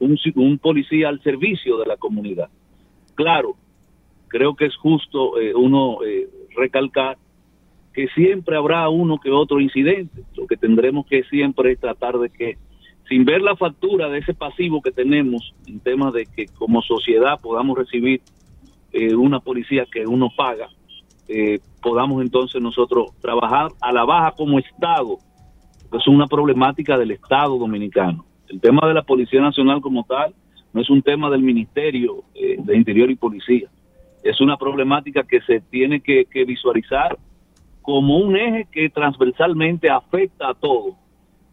un, 0.00 0.18
un 0.36 0.58
policía 0.58 1.08
al 1.08 1.20
servicio 1.22 1.78
de 1.78 1.86
la 1.86 1.96
comunidad. 1.96 2.48
Claro, 3.14 3.56
creo 4.28 4.54
que 4.54 4.66
es 4.66 4.76
justo 4.76 5.40
eh, 5.40 5.54
uno 5.54 5.98
eh, 6.04 6.28
recalcar 6.54 7.18
que 7.92 8.08
siempre 8.08 8.56
habrá 8.56 8.88
uno 8.88 9.18
que 9.18 9.30
otro 9.30 9.60
incidente. 9.60 10.22
Lo 10.36 10.46
que 10.46 10.56
tendremos 10.56 11.06
que 11.06 11.24
siempre 11.24 11.72
es 11.72 11.80
tratar 11.80 12.18
de 12.18 12.30
que, 12.30 12.56
sin 13.08 13.24
ver 13.24 13.42
la 13.42 13.56
factura 13.56 14.08
de 14.08 14.18
ese 14.18 14.34
pasivo 14.34 14.80
que 14.80 14.92
tenemos 14.92 15.52
en 15.66 15.80
temas 15.80 16.12
de 16.12 16.26
que 16.26 16.46
como 16.46 16.80
sociedad 16.82 17.40
podamos 17.40 17.76
recibir 17.76 18.20
eh, 18.92 19.14
una 19.14 19.40
policía 19.40 19.84
que 19.90 20.06
uno 20.06 20.30
paga, 20.36 20.68
podamos 21.82 22.22
entonces 22.22 22.62
nosotros 22.62 23.10
trabajar 23.20 23.70
a 23.82 23.92
la 23.92 24.06
baja 24.06 24.32
como 24.32 24.58
Estado, 24.58 25.18
que 25.90 25.98
es 25.98 26.08
una 26.08 26.26
problemática 26.26 26.96
del 26.96 27.10
Estado 27.10 27.58
dominicano. 27.58 28.24
El 28.48 28.60
tema 28.60 28.86
de 28.86 28.94
la 28.94 29.02
Policía 29.02 29.40
Nacional 29.40 29.80
como 29.80 30.04
tal 30.04 30.34
no 30.72 30.80
es 30.80 30.90
un 30.90 31.02
tema 31.02 31.30
del 31.30 31.42
Ministerio 31.42 32.24
de 32.34 32.76
Interior 32.76 33.10
y 33.10 33.16
Policía 33.16 33.68
es 34.22 34.40
una 34.40 34.56
problemática 34.56 35.22
que 35.22 35.40
se 35.42 35.60
tiene 35.60 36.00
que, 36.00 36.26
visualizar 36.46 37.18
como 37.82 38.18
un 38.18 38.36
eje 38.36 38.66
que 38.70 38.90
transversalmente 38.90 39.88
afecta 39.88 40.50
a 40.50 40.54
todo. 40.54 40.96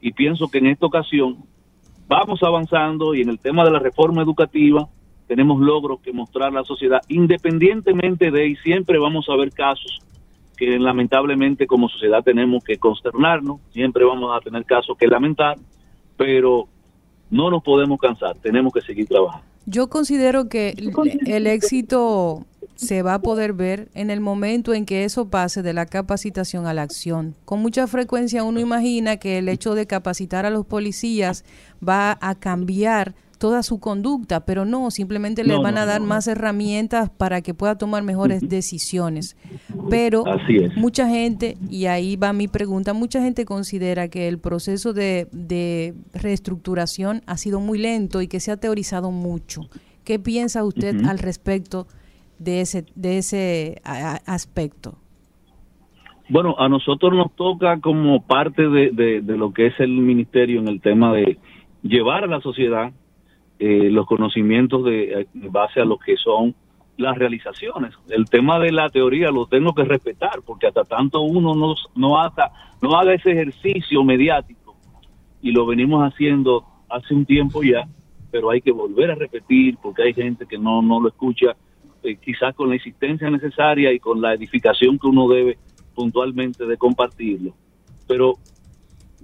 Y 0.02 0.12
pienso 0.12 0.50
que 0.50 0.58
en 0.58 0.68
esta 0.68 0.86
ocasión 0.86 1.38
vamos 2.08 2.44
avanzando 2.44 3.16
y 3.16 3.22
en 3.22 3.30
el 3.30 3.40
tema 3.40 3.64
de 3.64 3.72
la 3.72 3.80
reforma 3.80 4.22
educativa 4.22 4.88
tenemos 5.28 5.60
logros 5.60 6.02
que 6.02 6.14
mostrar 6.14 6.50
a 6.50 6.52
la 6.60 6.64
sociedad, 6.64 7.02
independientemente 7.08 8.30
de, 8.30 8.48
y 8.48 8.56
siempre 8.58 9.00
vamos 9.00 9.28
a 9.30 9.36
ver 9.36 9.52
casos 9.52 10.00
que 10.56 10.78
lamentablemente 10.78 11.66
como 11.66 11.90
sociedad 11.90 12.24
tenemos 12.24 12.64
que 12.64 12.78
consternarnos, 12.78 13.60
siempre 13.72 14.06
vamos 14.06 14.36
a 14.36 14.40
tener 14.40 14.64
casos 14.66 14.98
que 14.98 15.08
lamentar, 15.08 15.58
pero 16.16 16.68
no 17.30 17.50
nos 17.50 17.64
podemos 17.64 18.00
cansar, 18.00 18.36
tenemos 18.42 18.74
que 18.74 18.82
seguir 18.82 19.08
trabajando. 19.08 19.46
Yo 19.66 19.90
considero 19.90 20.48
que 20.48 20.76
el 21.26 21.48
éxito 21.48 22.46
se 22.76 23.02
va 23.02 23.16
a 23.16 23.22
poder 23.22 23.54
ver 23.54 23.90
en 23.94 24.10
el 24.10 24.20
momento 24.20 24.74
en 24.74 24.86
que 24.86 25.06
eso 25.06 25.30
pase 25.30 25.62
de 25.62 25.74
la 25.74 25.86
capacitación 25.86 26.68
a 26.68 26.74
la 26.74 26.84
acción. 26.84 27.36
Con 27.46 27.62
mucha 27.62 27.88
frecuencia 27.88 28.44
uno 28.44 28.60
imagina 28.60 29.18
que 29.18 29.38
el 29.38 29.50
hecho 29.50 29.74
de 29.74 29.88
capacitar 29.88 30.46
a 30.46 30.50
los 30.50 30.66
policías 30.66 31.46
va 31.88 32.18
a 32.22 32.36
cambiar 32.36 33.16
toda 33.38 33.64
su 33.64 33.80
conducta, 33.80 34.46
pero 34.46 34.66
no, 34.66 34.92
simplemente 34.92 35.44
le 35.44 35.58
van 35.58 35.78
a 35.78 35.86
dar 35.86 36.02
más 36.02 36.28
herramientas 36.28 37.10
para 37.10 37.42
que 37.42 37.54
pueda 37.54 37.78
tomar 37.78 38.04
mejores 38.04 38.48
decisiones. 38.48 39.38
Pero 39.90 40.24
mucha 40.76 41.08
gente, 41.08 41.58
y 41.70 41.86
ahí 41.86 42.16
va 42.16 42.34
mi 42.34 42.48
pregunta, 42.48 42.94
mucha 42.94 43.22
gente 43.22 43.46
considera 43.46 44.08
que 44.08 44.28
el 44.28 44.40
proceso 44.40 44.94
de, 44.94 45.28
de 45.32 45.94
reestructuración 46.14 47.22
ha 47.26 47.38
sido 47.38 47.60
muy 47.60 47.78
lento 47.78 48.22
y 48.22 48.28
que 48.28 48.40
se 48.40 48.52
ha 48.52 48.58
teorizado 48.58 49.12
mucho. 49.12 49.62
¿Qué 50.04 50.20
piensa 50.20 50.64
usted 50.64 51.04
al 51.06 51.20
respecto 51.20 51.88
de 52.40 52.62
ese, 52.62 52.86
de 52.96 53.18
ese 53.18 53.82
aspecto? 54.26 54.98
Bueno, 56.30 56.56
a 56.58 56.70
nosotros 56.70 57.14
nos 57.14 57.36
toca 57.36 57.80
como 57.80 58.24
parte 58.24 58.68
de, 58.68 59.22
de, 59.22 59.38
lo 59.38 59.54
que 59.54 59.68
es 59.68 59.80
el 59.80 59.92
ministerio 59.92 60.60
en 60.60 60.68
el 60.68 60.82
tema 60.82 61.14
de 61.14 61.38
llevar 61.84 62.24
a 62.24 62.28
la 62.28 62.42
sociedad 62.42 62.92
eh, 63.60 63.90
los 63.90 64.06
conocimientos 64.06 64.84
de, 64.84 65.28
base 65.34 65.80
a 65.82 65.86
lo 65.86 65.98
que 65.98 66.18
son 66.18 66.56
las 66.98 67.18
realizaciones. 67.18 67.94
El 68.10 68.26
tema 68.26 68.60
de 68.60 68.72
la 68.72 68.90
teoría 68.90 69.32
lo 69.32 69.46
tengo 69.48 69.74
que 69.74 69.84
respetar, 69.84 70.42
porque 70.46 70.68
hasta 70.68 70.84
tanto 70.84 71.22
uno 71.22 71.54
no, 71.56 71.76
no, 71.96 72.20
haga, 72.20 72.52
no 72.82 72.98
haga 72.98 73.14
ese 73.14 73.32
ejercicio 73.32 74.04
mediático, 74.04 74.76
y 75.42 75.52
lo 75.52 75.66
venimos 75.66 76.02
haciendo 76.02 76.66
hace 76.90 77.14
un 77.14 77.26
tiempo 77.26 77.64
ya, 77.64 77.88
pero 78.32 78.50
hay 78.50 78.62
que 78.62 78.72
volver 78.72 79.12
a 79.12 79.16
repetir, 79.16 79.78
porque 79.82 80.04
hay 80.04 80.14
gente 80.14 80.46
que 80.46 80.58
no, 80.58 80.82
no 80.82 81.00
lo 81.00 81.10
escucha 81.10 81.56
eh, 82.04 82.18
quizás 82.18 82.54
con 82.56 82.70
la 82.70 82.76
existencia 82.76 83.30
necesaria 83.30 83.92
y 83.92 84.00
con 84.00 84.22
la 84.22 84.34
edificación 84.34 85.00
que 85.00 85.08
uno 85.08 85.28
debe 85.28 85.58
puntualmente 85.94 86.66
de 86.66 86.78
compartirlo. 86.78 87.54
Pero 88.08 88.36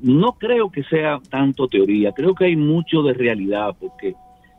no 0.02 0.34
creo 0.34 0.72
que 0.72 0.84
sea 0.84 1.20
tanto 1.30 1.68
teoría, 1.68 2.12
creo 2.12 2.34
que 2.34 2.46
hay 2.46 2.56
mucho 2.56 3.04
de 3.04 3.14
realidad, 3.14 3.76
porque 3.80 4.16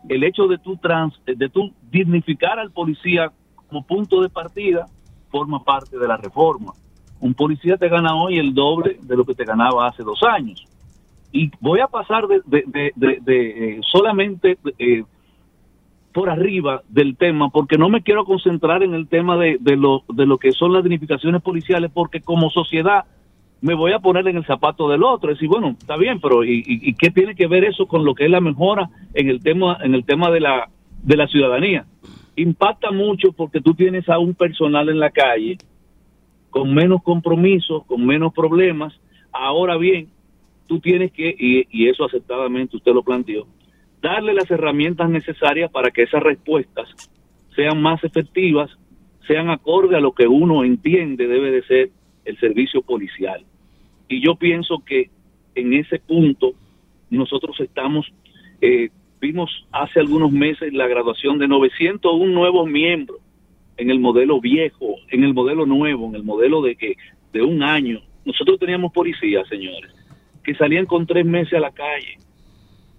el 0.09 0.25
hecho 0.25 0.47
de 0.47 0.59
tú, 0.59 0.77
trans, 0.77 1.15
de 1.25 1.49
tú 1.49 1.73
dignificar 1.91 2.59
al 2.59 2.71
policía 2.71 3.33
como 3.69 3.85
punto 3.87 4.21
de 4.21 4.29
partida 4.29 4.87
forma 5.31 5.65
parte 5.65 5.99
de 5.99 6.07
la 6.07 6.17
reforma. 6.17 6.73
Un 7.21 7.35
policía 7.35 7.77
te 7.77 7.89
gana 7.89 8.15
hoy 8.15 8.39
el 8.39 8.53
doble 8.53 8.99
de 9.01 9.17
lo 9.17 9.25
que 9.25 9.35
te 9.35 9.45
ganaba 9.45 9.87
hace 9.87 10.03
dos 10.03 10.23
años. 10.23 10.67
Y 11.31 11.51
voy 11.61 11.81
a 11.81 11.87
pasar 11.87 12.27
de, 12.27 12.43
de, 12.45 12.93
de, 12.95 13.77
eh, 13.77 13.81
solamente 13.91 14.59
eh, 14.79 15.05
por 16.13 16.29
arriba 16.29 16.83
del 16.89 17.17
tema, 17.17 17.49
porque 17.49 17.79
no 17.79 17.89
me 17.89 18.03
quiero 18.03 18.25
concentrar 18.25 18.83
en 18.83 18.93
el 18.93 19.09
tema 19.09 19.39
de, 19.39 19.57
de, 19.61 19.77
lo, 19.77 20.05
de 20.13 20.27
lo 20.27 20.37
que 20.37 20.53
son 20.53 20.73
las 20.73 20.83
dignificaciones 20.83 21.41
policiales, 21.41 21.91
porque 21.93 22.21
como 22.21 22.51
sociedad 22.51 23.07
me 23.63 23.75
voy 23.75 23.93
a 23.93 24.01
poner 24.01 24.27
en 24.27 24.37
el 24.37 24.45
zapato 24.45 24.89
del 24.89 25.05
otro, 25.05 25.31
y 25.31 25.35
decir, 25.35 25.49
bueno, 25.49 25.77
está 25.79 25.97
bien, 25.97 26.21
pero 26.21 26.45
¿y, 26.45 26.65
y, 26.67 26.95
qué 26.95 27.11
tiene 27.11 27.37
que 27.37 27.47
ver 27.47 27.65
eso 27.65 27.87
con 27.87 28.05
lo 28.05 28.13
que 28.13 28.25
es 28.25 28.31
la 28.31 28.41
mejora 28.41 28.91
en 29.15 29.29
el 29.29 29.41
tema, 29.41 29.79
en 29.83 29.95
el 29.95 30.05
tema 30.05 30.33
de 30.33 30.41
la, 30.41 30.69
de 31.03 31.17
la 31.17 31.29
ciudadanía? 31.29 31.87
Impacta 32.35 32.91
mucho 32.91 33.33
porque 33.33 33.61
tú 33.61 33.73
tienes 33.75 34.09
a 34.09 34.19
un 34.19 34.35
personal 34.35 34.89
en 34.89 34.99
la 34.99 35.11
calle 35.11 35.59
con 36.51 36.75
menos 36.75 37.05
compromisos, 37.05 37.85
con 37.87 38.05
menos 38.05 38.35
problemas. 38.35 38.93
Ahora 39.31 39.77
bien, 39.77 40.09
tú 40.67 40.81
tienes 40.81 41.13
que, 41.13 41.29
y, 41.29 41.67
y 41.71 41.89
eso 41.89 42.05
aceptadamente 42.05 42.77
usted 42.77 42.93
lo 42.93 43.05
planteó, 43.05 43.47
darle 44.03 44.35
las 44.35 44.51
herramientas 44.51 45.09
necesarias 45.09 45.71
para 45.71 45.93
que 45.93 46.03
esas 46.03 46.23
respuestas 46.23 46.89
sean 47.55 47.81
más 47.81 48.03
efectivas, 48.03 48.71
sean 49.29 49.51
acorde 49.51 49.97
a 49.97 50.01
lo 50.01 50.13
que 50.13 50.27
uno 50.27 50.65
entiende 50.65 51.29
debe 51.29 51.53
de 51.53 51.63
ser 51.63 51.91
el 52.25 52.37
servicio 52.41 52.83
policial. 52.83 53.45
Y 54.13 54.21
yo 54.21 54.35
pienso 54.35 54.83
que 54.85 55.09
en 55.55 55.73
ese 55.73 55.99
punto 55.99 56.53
nosotros 57.09 57.59
estamos, 57.61 58.13
eh, 58.61 58.91
vimos 59.23 59.67
hace 59.73 60.01
algunos 60.01 60.31
meses 60.31 60.73
la 60.75 60.87
graduación 60.87 61.39
de 61.39 61.49
901 61.49 62.31
nuevos 62.31 62.69
miembros 62.69 63.21
en 63.79 63.91
el 63.91 64.01
modelo 64.01 64.39
viejo, 64.39 64.97
en 65.09 65.25
el 65.25 65.33
modelo 65.33 65.65
nuevo, 65.65 66.09
en 66.09 66.17
el 66.17 66.25
modelo 66.25 66.61
de 66.61 66.77
que 66.77 66.97
de 67.33 67.41
un 67.41 67.63
año. 67.63 68.03
Nosotros 68.27 68.59
teníamos 68.59 68.93
policías, 68.93 69.49
señores, 69.49 69.91
que 70.45 70.55
salían 70.55 70.85
con 70.85 71.07
tres 71.07 71.25
meses 71.25 71.55
a 71.55 71.61
la 71.61 71.71
calle, 71.71 72.19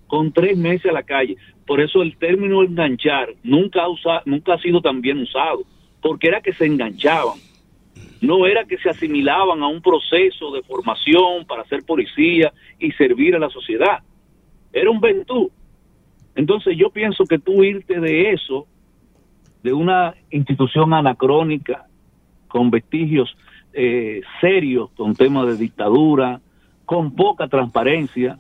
con 0.08 0.34
tres 0.34 0.58
meses 0.58 0.88
a 0.88 0.94
la 0.94 1.04
calle. 1.04 1.38
Por 1.68 1.80
eso 1.80 2.02
el 2.02 2.18
término 2.18 2.64
enganchar 2.64 3.30
nunca 3.44 3.84
ha, 3.84 4.22
nunca 4.26 4.56
ha 4.56 4.60
sido 4.60 4.82
tan 4.82 5.00
bien 5.00 5.20
usado, 5.20 5.64
porque 6.02 6.30
era 6.30 6.42
que 6.42 6.54
se 6.54 6.66
enganchaban. 6.66 7.38
No 8.22 8.46
era 8.46 8.64
que 8.66 8.78
se 8.78 8.90
asimilaban 8.90 9.62
a 9.62 9.68
un 9.68 9.82
proceso 9.82 10.52
de 10.52 10.64
formación 10.64 11.46
para 11.48 11.66
ser 11.66 11.84
policía 11.84 12.54
y 12.80 12.92
servir 12.94 13.36
a 13.36 13.40
la 13.40 13.50
sociedad. 13.50 14.00
Era 14.72 14.90
un 14.90 15.02
ventú. 15.02 15.52
Entonces 16.36 16.78
yo 16.78 16.90
pienso 16.90 17.26
que 17.26 17.40
tú 17.40 17.64
irte 17.64 18.00
de 18.00 18.32
eso, 18.32 18.66
de 19.62 19.74
una 19.74 20.16
institución 20.32 20.94
anacrónica, 20.94 21.86
con 22.48 22.70
vestigios 22.70 23.36
eh, 23.74 24.22
serios, 24.40 24.92
con 24.92 25.16
temas 25.16 25.48
de 25.48 25.58
dictadura, 25.58 26.42
con 26.86 27.16
poca 27.16 27.48
transparencia, 27.48 28.40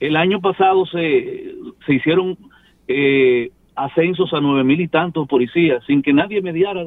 el 0.00 0.16
año 0.16 0.40
pasado 0.40 0.86
se, 0.86 1.54
se 1.84 1.94
hicieron 1.94 2.36
eh, 2.86 3.50
ascensos 3.78 4.32
a 4.32 4.40
nueve 4.40 4.64
mil 4.64 4.80
y 4.80 4.88
tantos 4.88 5.28
policías 5.28 5.84
sin 5.86 6.02
que 6.02 6.12
nadie 6.12 6.42
mediara, 6.42 6.84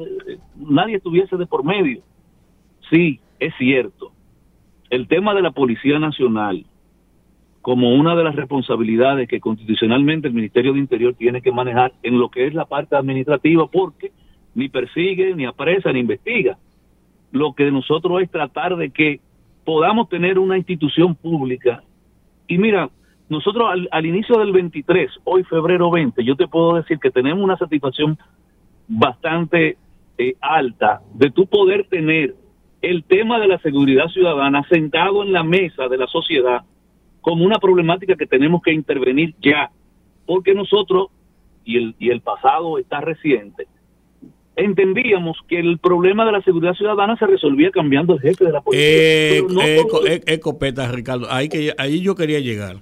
nadie 0.56 0.96
estuviese 0.96 1.36
de 1.36 1.46
por 1.46 1.64
medio. 1.64 2.02
Sí, 2.90 3.18
es 3.40 3.54
cierto. 3.56 4.12
El 4.90 5.08
tema 5.08 5.34
de 5.34 5.40
la 5.40 5.52
Policía 5.52 5.98
Nacional, 5.98 6.66
como 7.62 7.94
una 7.94 8.14
de 8.14 8.24
las 8.24 8.36
responsabilidades 8.36 9.26
que 9.26 9.40
constitucionalmente 9.40 10.28
el 10.28 10.34
Ministerio 10.34 10.74
de 10.74 10.80
Interior 10.80 11.14
tiene 11.14 11.40
que 11.40 11.50
manejar 11.50 11.92
en 12.02 12.18
lo 12.18 12.28
que 12.28 12.46
es 12.46 12.52
la 12.52 12.66
parte 12.66 12.94
administrativa, 12.94 13.66
porque 13.68 14.12
ni 14.54 14.68
persigue, 14.68 15.34
ni 15.34 15.46
apresa, 15.46 15.92
ni 15.92 16.00
investiga. 16.00 16.58
Lo 17.30 17.54
que 17.54 17.64
de 17.64 17.72
nosotros 17.72 18.20
es 18.20 18.30
tratar 18.30 18.76
de 18.76 18.90
que 18.90 19.20
podamos 19.64 20.10
tener 20.10 20.38
una 20.38 20.58
institución 20.58 21.14
pública. 21.14 21.82
Y 22.46 22.58
mira, 22.58 22.90
nosotros 23.32 23.66
al, 23.90 24.06
inicio 24.06 24.38
del 24.38 24.52
23, 24.52 25.10
hoy 25.24 25.42
febrero 25.44 25.90
20, 25.90 26.22
yo 26.22 26.36
te 26.36 26.46
puedo 26.46 26.74
decir 26.74 26.98
que 26.98 27.10
tenemos 27.10 27.42
una 27.42 27.56
satisfacción 27.56 28.18
bastante 28.86 29.78
eh, 30.18 30.34
alta 30.40 31.00
de 31.14 31.30
tu 31.30 31.46
poder 31.46 31.86
tener 31.88 32.34
el 32.82 33.04
tema 33.04 33.40
de 33.40 33.48
la 33.48 33.58
seguridad 33.60 34.08
ciudadana 34.08 34.62
sentado 34.68 35.22
en 35.22 35.32
la 35.32 35.42
mesa 35.42 35.88
de 35.88 35.96
la 35.96 36.06
sociedad 36.08 36.62
como 37.22 37.44
una 37.44 37.58
problemática 37.58 38.16
que 38.16 38.26
tenemos 38.26 38.60
que 38.62 38.72
intervenir 38.72 39.34
ya, 39.40 39.70
porque 40.26 40.54
nosotros, 40.54 41.06
y 41.64 41.78
el, 41.78 41.94
y 41.98 42.10
el 42.10 42.20
pasado 42.20 42.78
está 42.78 43.00
reciente, 43.00 43.66
entendíamos 44.56 45.38
que 45.48 45.58
el 45.58 45.78
problema 45.78 46.26
de 46.26 46.32
la 46.32 46.42
seguridad 46.42 46.74
ciudadana 46.74 47.16
se 47.16 47.26
resolvía 47.26 47.70
cambiando 47.70 48.14
el 48.14 48.20
jefe 48.20 48.44
de 48.44 48.52
la 48.52 48.60
policía. 48.60 48.86
Eh, 48.86 49.42
Pero 49.48 49.54
no 49.54 49.62
eh, 50.06 50.20
eh, 50.26 50.88
Ricardo, 50.92 51.26
ahí, 51.30 51.48
que, 51.48 51.72
ahí 51.78 52.02
yo 52.02 52.14
quería 52.14 52.40
llegar, 52.40 52.76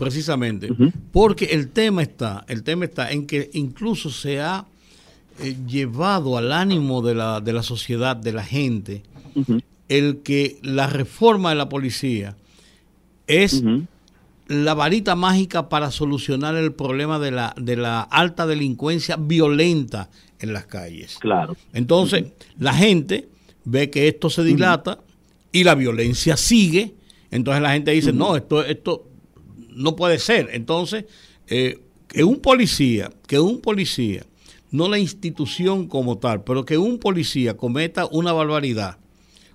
precisamente, 0.00 0.70
porque 1.12 1.44
el 1.44 1.68
tema 1.68 2.00
está, 2.00 2.46
el 2.48 2.62
tema 2.62 2.86
está 2.86 3.12
en 3.12 3.26
que 3.26 3.50
incluso 3.52 4.08
se 4.08 4.40
ha 4.40 4.64
eh, 5.40 5.54
llevado 5.68 6.38
al 6.38 6.52
ánimo 6.52 7.02
de 7.02 7.14
la, 7.14 7.42
de 7.42 7.52
la 7.52 7.62
sociedad, 7.62 8.16
de 8.16 8.32
la 8.32 8.42
gente, 8.42 9.02
el 9.90 10.22
que 10.22 10.58
la 10.62 10.86
reforma 10.86 11.50
de 11.50 11.56
la 11.56 11.68
policía 11.68 12.34
es 13.26 13.62
la 14.48 14.72
varita 14.72 15.14
mágica 15.16 15.68
para 15.68 15.90
solucionar 15.90 16.56
el 16.56 16.72
problema 16.72 17.18
de 17.18 17.32
la, 17.32 17.54
de 17.58 17.76
la 17.76 18.00
alta 18.00 18.46
delincuencia 18.46 19.16
violenta 19.16 20.08
en 20.38 20.54
las 20.54 20.64
calles. 20.64 21.18
Claro. 21.20 21.58
Entonces, 21.74 22.24
la 22.58 22.72
gente 22.72 23.28
ve 23.64 23.90
que 23.90 24.08
esto 24.08 24.30
se 24.30 24.44
dilata 24.44 24.98
y 25.52 25.62
la 25.62 25.74
violencia 25.74 26.38
sigue. 26.38 26.94
Entonces 27.30 27.62
la 27.62 27.74
gente 27.74 27.90
dice, 27.90 28.14
no, 28.14 28.34
esto, 28.34 28.64
esto 28.64 29.09
no 29.80 29.96
puede 29.96 30.18
ser. 30.18 30.50
Entonces, 30.52 31.06
eh, 31.48 31.80
que 32.06 32.24
un 32.24 32.40
policía, 32.40 33.10
que 33.26 33.40
un 33.40 33.60
policía, 33.60 34.24
no 34.70 34.88
la 34.88 34.98
institución 34.98 35.88
como 35.88 36.18
tal, 36.18 36.44
pero 36.44 36.64
que 36.64 36.78
un 36.78 36.98
policía 36.98 37.56
cometa 37.56 38.06
una 38.06 38.32
barbaridad. 38.32 38.98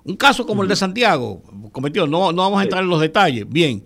Un 0.04 0.18
caso 0.18 0.46
como 0.46 0.62
el 0.62 0.70
de 0.70 0.76
Santiago, 0.76 1.42
cometió, 1.72 2.06
no, 2.06 2.32
no 2.32 2.44
vamos 2.44 2.60
a 2.60 2.64
entrar 2.64 2.84
en 2.84 2.90
los 2.90 3.02
detalles. 3.02 3.46
Bien, 3.48 3.84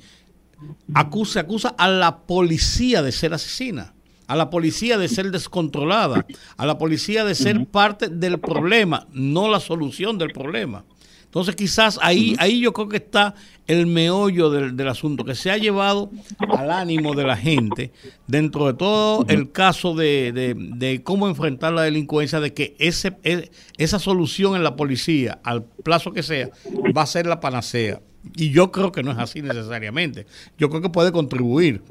acusa, 0.94 1.42
acusa 1.42 1.70
a 1.78 1.88
la 1.88 2.22
policía 2.22 3.02
de 3.02 3.12
ser 3.12 3.34
asesina, 3.34 3.94
a 4.28 4.36
la 4.36 4.50
policía 4.50 4.98
de 4.98 5.08
ser 5.08 5.32
descontrolada, 5.32 6.26
a 6.58 6.66
la 6.66 6.78
policía 6.78 7.24
de 7.24 7.36
ser 7.36 7.66
parte 7.68 8.10
del 8.10 8.40
problema, 8.40 9.08
no 9.12 9.50
la 9.50 9.60
solución 9.60 10.18
del 10.18 10.32
problema. 10.32 10.84
Entonces 11.24 11.56
quizás 11.56 12.00
ahí, 12.02 12.36
ahí 12.40 12.60
yo 12.60 12.74
creo 12.74 12.90
que 12.90 12.98
está 12.98 13.36
el 13.70 13.86
meollo 13.88 14.50
del, 14.50 14.76
del 14.76 14.88
asunto, 14.90 15.24
que 15.24 15.36
se 15.36 15.50
ha 15.52 15.58
llevado 15.58 16.10
al 16.58 16.72
ánimo 16.72 17.14
de 17.16 17.24
la 17.24 17.38
gente 17.38 17.92
dentro 18.28 18.66
de 18.68 18.74
todo 18.74 19.26
el 19.30 19.52
caso 19.52 19.96
de, 19.96 20.32
de- 20.34 20.56
de 20.58 21.02
cómo 21.04 21.28
enfrentar 21.30 21.72
la 21.74 21.84
delincuencia, 21.84 22.40
de 22.42 22.54
que 22.54 22.76
ese, 22.80 23.16
e- 23.24 23.50
esa 23.78 24.00
solución 24.00 24.56
en 24.56 24.64
la 24.64 24.76
policía, 24.76 25.40
al 25.44 25.64
plazo 25.84 26.12
que 26.12 26.24
sea, 26.24 26.50
va 26.98 27.04
a 27.04 27.06
ser 27.06 27.26
la 27.28 27.40
panacea. 27.40 28.02
Y 28.36 28.50
yo 28.52 28.72
creo 28.72 28.92
que 28.92 29.02
no 29.04 29.12
es 29.12 29.18
así 29.18 29.42
necesariamente. 29.42 30.26
Yo 30.58 30.70
creo 30.70 30.82
que 30.82 30.90
puede 30.90 31.12
contribuir, 31.14 31.82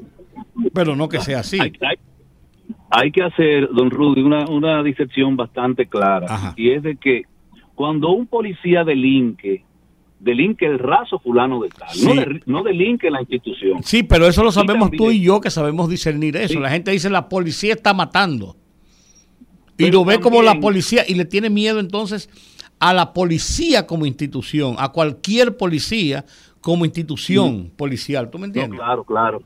pero 0.75 0.95
no 0.97 1.09
que 1.09 1.21
sea 1.21 1.41
así. 1.41 1.59
Hay, 1.61 1.73
hay- 1.81 1.97
hay 2.91 3.11
que 3.13 3.23
hacer, 3.23 3.69
don 3.73 3.91
Rudy, 3.91 4.23
una, 4.23 4.47
una 4.47 4.83
disección 4.83 5.37
bastante 5.37 5.87
clara. 5.87 6.27
Ajá. 6.29 6.55
Y 6.57 6.71
es 6.71 6.83
de 6.83 6.97
que 6.97 7.23
cuando 7.75 8.11
un 8.11 8.27
policía 8.27 8.83
delinque, 8.83 9.65
delinque 10.21 10.67
el 10.67 10.79
raso 10.79 11.19
fulano 11.21 11.61
de 11.61 11.69
tal, 11.69 11.89
no, 12.05 12.15
de- 12.15 12.41
no 12.47 12.63
delinque 12.63 13.11
la 13.11 13.21
institución. 13.21 13.83
Sí, 13.83 14.03
pero 14.03 14.27
eso 14.27 14.43
lo 14.43 14.51
sabemos 14.53 14.91
también- 14.91 14.99
tú 15.05 15.11
y 15.11 15.21
yo 15.23 15.41
que 15.41 15.51
sabemos 15.51 15.89
discernir 15.89 16.37
eso. 16.37 16.55
Sí. 16.55 16.59
La 16.59 16.71
gente 16.71 16.91
dice 16.91 17.09
la 17.11 17.29
policía 17.29 17.75
está 17.75 17.95
matando. 17.95 18.57
Y 19.77 19.85
Pero 19.85 20.01
lo 20.01 20.05
ve 20.05 20.19
como 20.21 20.43
la 20.43 20.59
policía 20.59 21.05
y 21.07 21.15
le 21.15 21.25
tiene 21.25 21.51
miedo 21.51 21.79
entonces 21.79 22.29
a 22.81 22.93
la 22.93 23.13
policía 23.13 23.87
como 23.87 24.07
institución, 24.07 24.75
a 24.79 24.89
cualquier 24.91 25.57
policía 25.57 26.25
como 26.61 26.85
institución 26.85 27.71
policial. 27.77 28.29
¿Tú 28.31 28.39
me 28.39 28.43
No, 28.43 28.47
entiendes? 28.47 28.81
claro, 28.81 29.05
claro. 29.05 29.43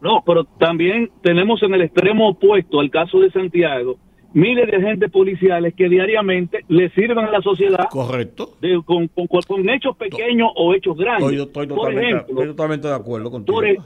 No, 0.00 0.22
pero 0.24 0.44
también 0.44 1.10
tenemos 1.22 1.62
en 1.62 1.74
el 1.74 1.82
extremo 1.82 2.30
opuesto 2.30 2.80
al 2.80 2.88
caso 2.90 3.20
de 3.20 3.30
Santiago 3.30 3.98
miles 4.38 4.70
de 4.70 4.76
agentes 4.76 5.10
policiales 5.10 5.74
que 5.74 5.88
diariamente 5.88 6.60
le 6.68 6.90
sirven 6.90 7.18
a 7.18 7.30
la 7.30 7.42
sociedad 7.42 7.86
Correcto. 7.90 8.56
de- 8.60 8.80
con, 8.84 9.08
con- 9.08 9.26
con 9.46 9.68
hechos 9.68 9.96
pequeños 9.96 10.50
o 10.54 10.74
hechos 10.74 10.96
grandes. 10.96 11.30
Estoy, 11.32 11.46
estoy 11.46 11.66
por 11.66 11.76
totalmente, 11.78 12.08
ejemplo, 12.10 12.34
estoy 12.34 12.46
totalmente 12.48 12.88
de 12.88 12.94
acuerdo 12.94 13.30
contigo. 13.30 13.54
por, 13.56 13.66
e- 13.66 13.78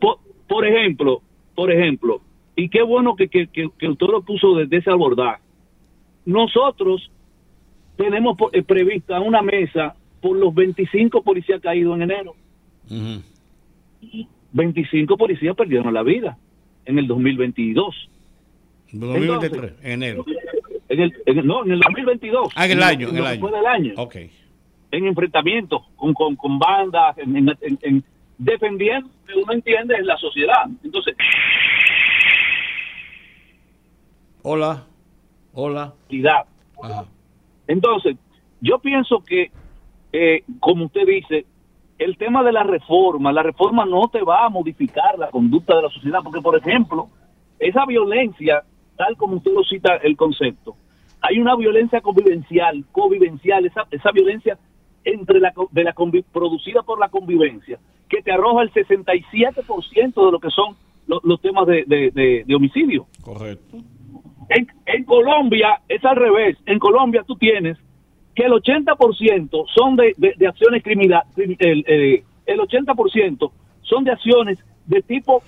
por, 0.00 0.18
por 0.46 0.66
ejemplo, 0.66 1.20
por 1.54 1.72
ejemplo, 1.72 2.20
y 2.56 2.68
qué 2.68 2.82
bueno 2.82 3.16
que, 3.16 3.28
que, 3.28 3.46
que, 3.48 3.68
que 3.78 3.88
usted 3.88 4.06
lo 4.06 4.22
puso 4.22 4.54
desde 4.56 4.76
ese 4.78 4.90
abordaje. 4.90 5.42
Nosotros 6.24 7.10
tenemos 7.96 8.36
por- 8.36 8.54
eh, 8.56 8.62
prevista 8.62 9.18
una 9.20 9.42
mesa 9.42 9.94
por 10.20 10.36
los 10.36 10.54
25 10.54 11.22
policías 11.22 11.60
caídos 11.60 11.96
en 11.96 12.02
enero. 12.02 12.34
Ujú. 12.90 13.22
25 14.52 15.16
policías 15.16 15.54
perdieron 15.56 15.92
la 15.92 16.02
vida 16.02 16.38
en 16.84 16.98
el 16.98 17.06
2022. 17.06 18.08
2023, 18.92 19.72
en 19.82 19.92
enero. 19.92 20.24
En 20.88 21.00
el, 21.00 21.12
en 21.26 21.38
el- 21.38 21.46
no, 21.46 21.64
en 21.64 21.72
el 21.72 21.80
2022. 21.80 22.48
Ah, 22.56 22.64
en 22.66 22.72
el 22.72 22.82
año, 22.82 23.08
en 23.10 23.16
el 23.16 23.22
que 23.22 23.28
año. 23.28 23.40
fue 23.40 23.52
del 23.52 23.66
año. 23.66 23.92
Ok. 23.96 24.16
En 24.90 25.06
enfrentamientos 25.06 25.82
con, 25.96 26.14
con, 26.14 26.34
con 26.36 26.58
bandas, 26.58 27.16
en, 27.18 27.36
en- 27.36 27.48
en- 27.60 27.78
en 27.82 28.04
defendiendo 28.38 29.08
lo 29.26 29.34
que 29.34 29.40
uno 29.42 29.52
entiende 29.52 29.94
es 29.96 30.06
la 30.06 30.16
sociedad. 30.16 30.64
Entonces, 30.82 31.14
Hola. 34.42 34.84
Hola. 35.52 35.92
Ajá. 36.82 37.04
Entonces, 37.66 38.16
yo 38.60 38.78
pienso 38.78 39.22
que, 39.24 39.50
eh, 40.12 40.42
como 40.60 40.86
usted 40.86 41.06
dice, 41.06 41.44
el 41.98 42.16
tema 42.16 42.42
de 42.42 42.52
la 42.52 42.62
reforma, 42.62 43.32
la 43.32 43.42
reforma 43.42 43.84
no 43.84 44.08
te 44.08 44.22
va 44.22 44.46
a 44.46 44.48
modificar 44.48 45.18
la 45.18 45.28
conducta 45.30 45.76
de 45.76 45.82
la 45.82 45.88
sociedad, 45.90 46.20
porque, 46.22 46.40
por 46.40 46.56
ejemplo, 46.56 47.08
esa 47.58 47.84
violencia, 47.86 48.62
tal 48.98 49.16
como 49.16 49.36
usted 49.36 49.52
lo 49.52 49.62
cita 49.64 49.96
el 50.02 50.16
concepto, 50.16 50.76
hay 51.22 51.38
una 51.38 51.56
violencia 51.56 52.00
convivencial, 52.02 52.84
covivencial, 52.92 53.64
esa, 53.64 53.86
esa 53.90 54.10
violencia 54.12 54.58
entre 55.04 55.40
la, 55.40 55.52
de 55.70 55.84
la 55.84 55.94
producida 56.32 56.82
por 56.82 56.98
la 56.98 57.08
convivencia, 57.08 57.78
que 58.08 58.20
te 58.22 58.32
arroja 58.32 58.62
el 58.62 58.72
67% 58.72 60.26
de 60.26 60.32
lo 60.32 60.38
que 60.40 60.50
son 60.50 60.76
lo- 61.06 61.20
los 61.24 61.40
temas 61.40 61.66
de, 61.66 61.84
de- 61.86 62.10
de- 62.10 62.44
de 62.46 62.54
homicidio. 62.54 63.06
Correcto. 63.22 63.78
En, 64.50 64.66
en 64.86 65.04
Colombia 65.04 65.80
es 65.88 66.04
al 66.04 66.16
revés. 66.16 66.56
En 66.66 66.78
Colombia 66.78 67.22
tú 67.26 67.36
tienes 67.36 67.78
que 68.34 68.44
el 68.44 68.52
80% 68.52 69.64
son 69.74 69.96
de, 69.96 70.14
de, 70.16 70.46
acciones 70.46 70.82
criminales, 70.82 71.26
el, 71.36 71.84
eh, 71.86 72.22
el 72.46 72.58
80% 72.60 73.50
son 73.82 74.04
de 74.04 74.12
acciones 74.12 74.58
de 74.86 75.02
tipo 75.02 75.42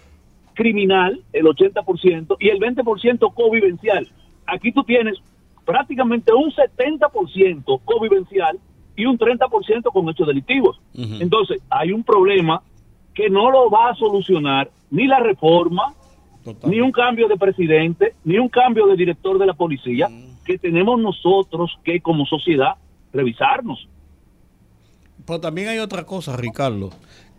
criminal, 0.61 1.23
el 1.33 1.47
80%, 1.47 2.37
y 2.39 2.51
el 2.51 2.59
20% 2.59 3.33
covivencial. 3.33 4.07
Aquí 4.47 4.73
tú 4.73 4.85
tienes 4.85 5.17
prácticamente 5.65 6.35
un 6.35 6.53
70% 6.53 7.81
covivencial 7.83 8.59
y 8.95 9.07
un 9.07 9.19
30% 9.19 9.91
con 9.91 10.11
hechos 10.11 10.27
delictivos. 10.27 10.79
Entonces, 10.93 11.63
hay 11.71 11.93
un 11.93 12.05
problema 12.05 12.63
que 13.15 13.31
no 13.31 13.51
lo 13.51 13.71
va 13.71 13.89
a 13.89 13.95
solucionar 13.95 14.71
ni 14.91 15.07
la 15.07 15.21
reforma, 15.21 15.95
Total. 16.45 16.71
ni 16.71 16.83
un 16.83 16.93
cambio 16.93 17.27
de 17.27 17.39
presidente, 17.39 18.15
ni 18.25 18.39
un 18.39 18.51
cambio 18.51 18.87
de 18.87 18.97
director 18.97 19.39
de 19.39 19.47
la 19.47 19.55
policía, 19.55 20.11
que 20.45 20.59
tenemos 20.59 21.01
nosotros 21.01 21.71
que 21.83 22.03
como 22.03 22.27
sociedad 22.27 22.75
revisarnos. 23.15 23.89
Pero 25.27 25.41
también 25.41 25.69
hay 25.69 25.79
otra 25.79 26.05
cosa, 26.05 26.37
Ricardo. 26.37 26.91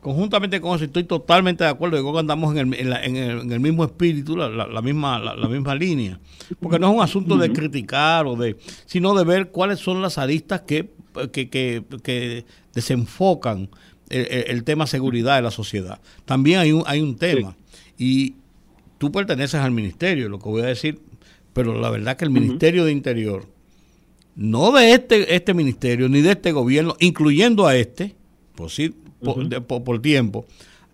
Conjuntamente 0.01 0.59
con 0.59 0.75
eso, 0.75 0.85
estoy 0.85 1.03
totalmente 1.03 1.63
de 1.63 1.69
acuerdo. 1.69 1.95
Yo 1.97 2.01
creo 2.03 2.13
que 2.13 2.19
andamos 2.19 2.55
en 2.57 2.73
el, 2.73 2.79
en 2.79 2.89
la- 2.89 3.03
en 3.05 3.15
el- 3.15 3.39
en 3.41 3.51
el 3.51 3.59
mismo 3.59 3.83
espíritu, 3.85 4.35
la, 4.35 4.49
la- 4.49 4.65
la 4.67 4.81
misma, 4.81 5.19
la, 5.19 5.47
misma 5.47 5.75
línea. 5.75 6.19
Porque 6.59 6.79
no 6.79 6.89
es 6.89 6.95
un 6.97 7.03
asunto 7.03 7.37
de 7.37 7.53
criticar 7.53 8.25
o 8.25 8.35
de, 8.35 8.57
sino 8.85 9.13
de 9.15 9.23
ver 9.23 9.49
cuáles 9.49 9.79
son 9.79 10.01
las 10.01 10.17
aristas 10.17 10.61
que, 10.61 10.89
que, 11.31 11.49
que, 11.49 11.83
que 12.03 12.45
desenfocan 12.73 13.69
el, 14.09 14.63
tema 14.63 14.87
seguridad 14.87 15.35
de 15.37 15.43
la 15.43 15.51
sociedad. 15.51 16.01
También 16.25 16.59
hay 16.59 16.71
un, 16.71 16.83
hay 16.87 16.99
un 16.99 17.15
tema. 17.15 17.55
Y 17.97 18.33
tú 18.97 19.11
perteneces 19.11 19.59
al 19.61 19.71
ministerio, 19.71 20.27
lo 20.29 20.39
que 20.39 20.49
voy 20.49 20.63
a 20.63 20.65
decir, 20.65 20.99
pero 21.53 21.79
la 21.79 21.89
verdad 21.91 22.17
que 22.17 22.25
el 22.25 22.31
Ministerio 22.31 22.85
de 22.85 22.91
Interior, 22.91 23.45
no 24.35 24.71
de 24.71 24.93
este, 24.93 25.35
este 25.35 25.53
ministerio 25.53 26.09
ni 26.09 26.21
de 26.21 26.31
este 26.31 26.51
gobierno, 26.53 26.95
incluyendo 26.99 27.67
a 27.67 27.75
este, 27.75 28.15
por, 28.55 28.69
sí, 28.71 28.93
por, 29.21 29.47
de- 29.49 29.61
por- 29.61 29.83
por 29.83 30.01
tiempo, 30.01 30.45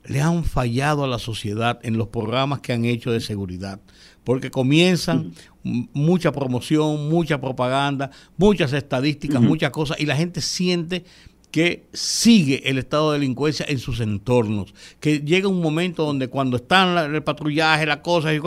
le 0.05 0.21
han 0.21 0.43
fallado 0.45 1.03
a 1.03 1.07
la 1.07 1.19
sociedad 1.19 1.79
en 1.83 1.97
los 1.97 2.07
programas 2.07 2.59
que 2.61 2.73
han 2.73 2.85
hecho 2.85 3.11
de 3.11 3.19
seguridad. 3.19 3.79
Porque 4.23 4.51
comienzan 4.51 5.31
mucha 5.63 6.31
promoción, 6.31 7.09
mucha 7.09 7.39
propaganda, 7.41 8.11
muchas 8.37 8.73
estadísticas, 8.73 9.41
muchas 9.41 9.71
cosas, 9.71 9.99
y 9.99 10.05
la 10.05 10.15
gente 10.15 10.41
siente 10.41 11.03
que 11.51 11.85
sigue 11.93 12.69
el 12.69 12.77
estado 12.77 13.11
de 13.13 13.19
delincuencia 13.19 13.65
en 13.69 13.79
sus 13.79 14.01
entornos, 14.01 14.73
que 14.99 15.19
llega 15.21 15.47
un 15.47 15.61
momento 15.61 16.05
donde 16.05 16.27
cuando 16.27 16.57
están 16.57 16.93
la- 16.93 17.05
el 17.05 17.23
patrullaje, 17.23 17.85
las 17.85 17.97
cosas, 17.97 18.33
y 18.33 18.39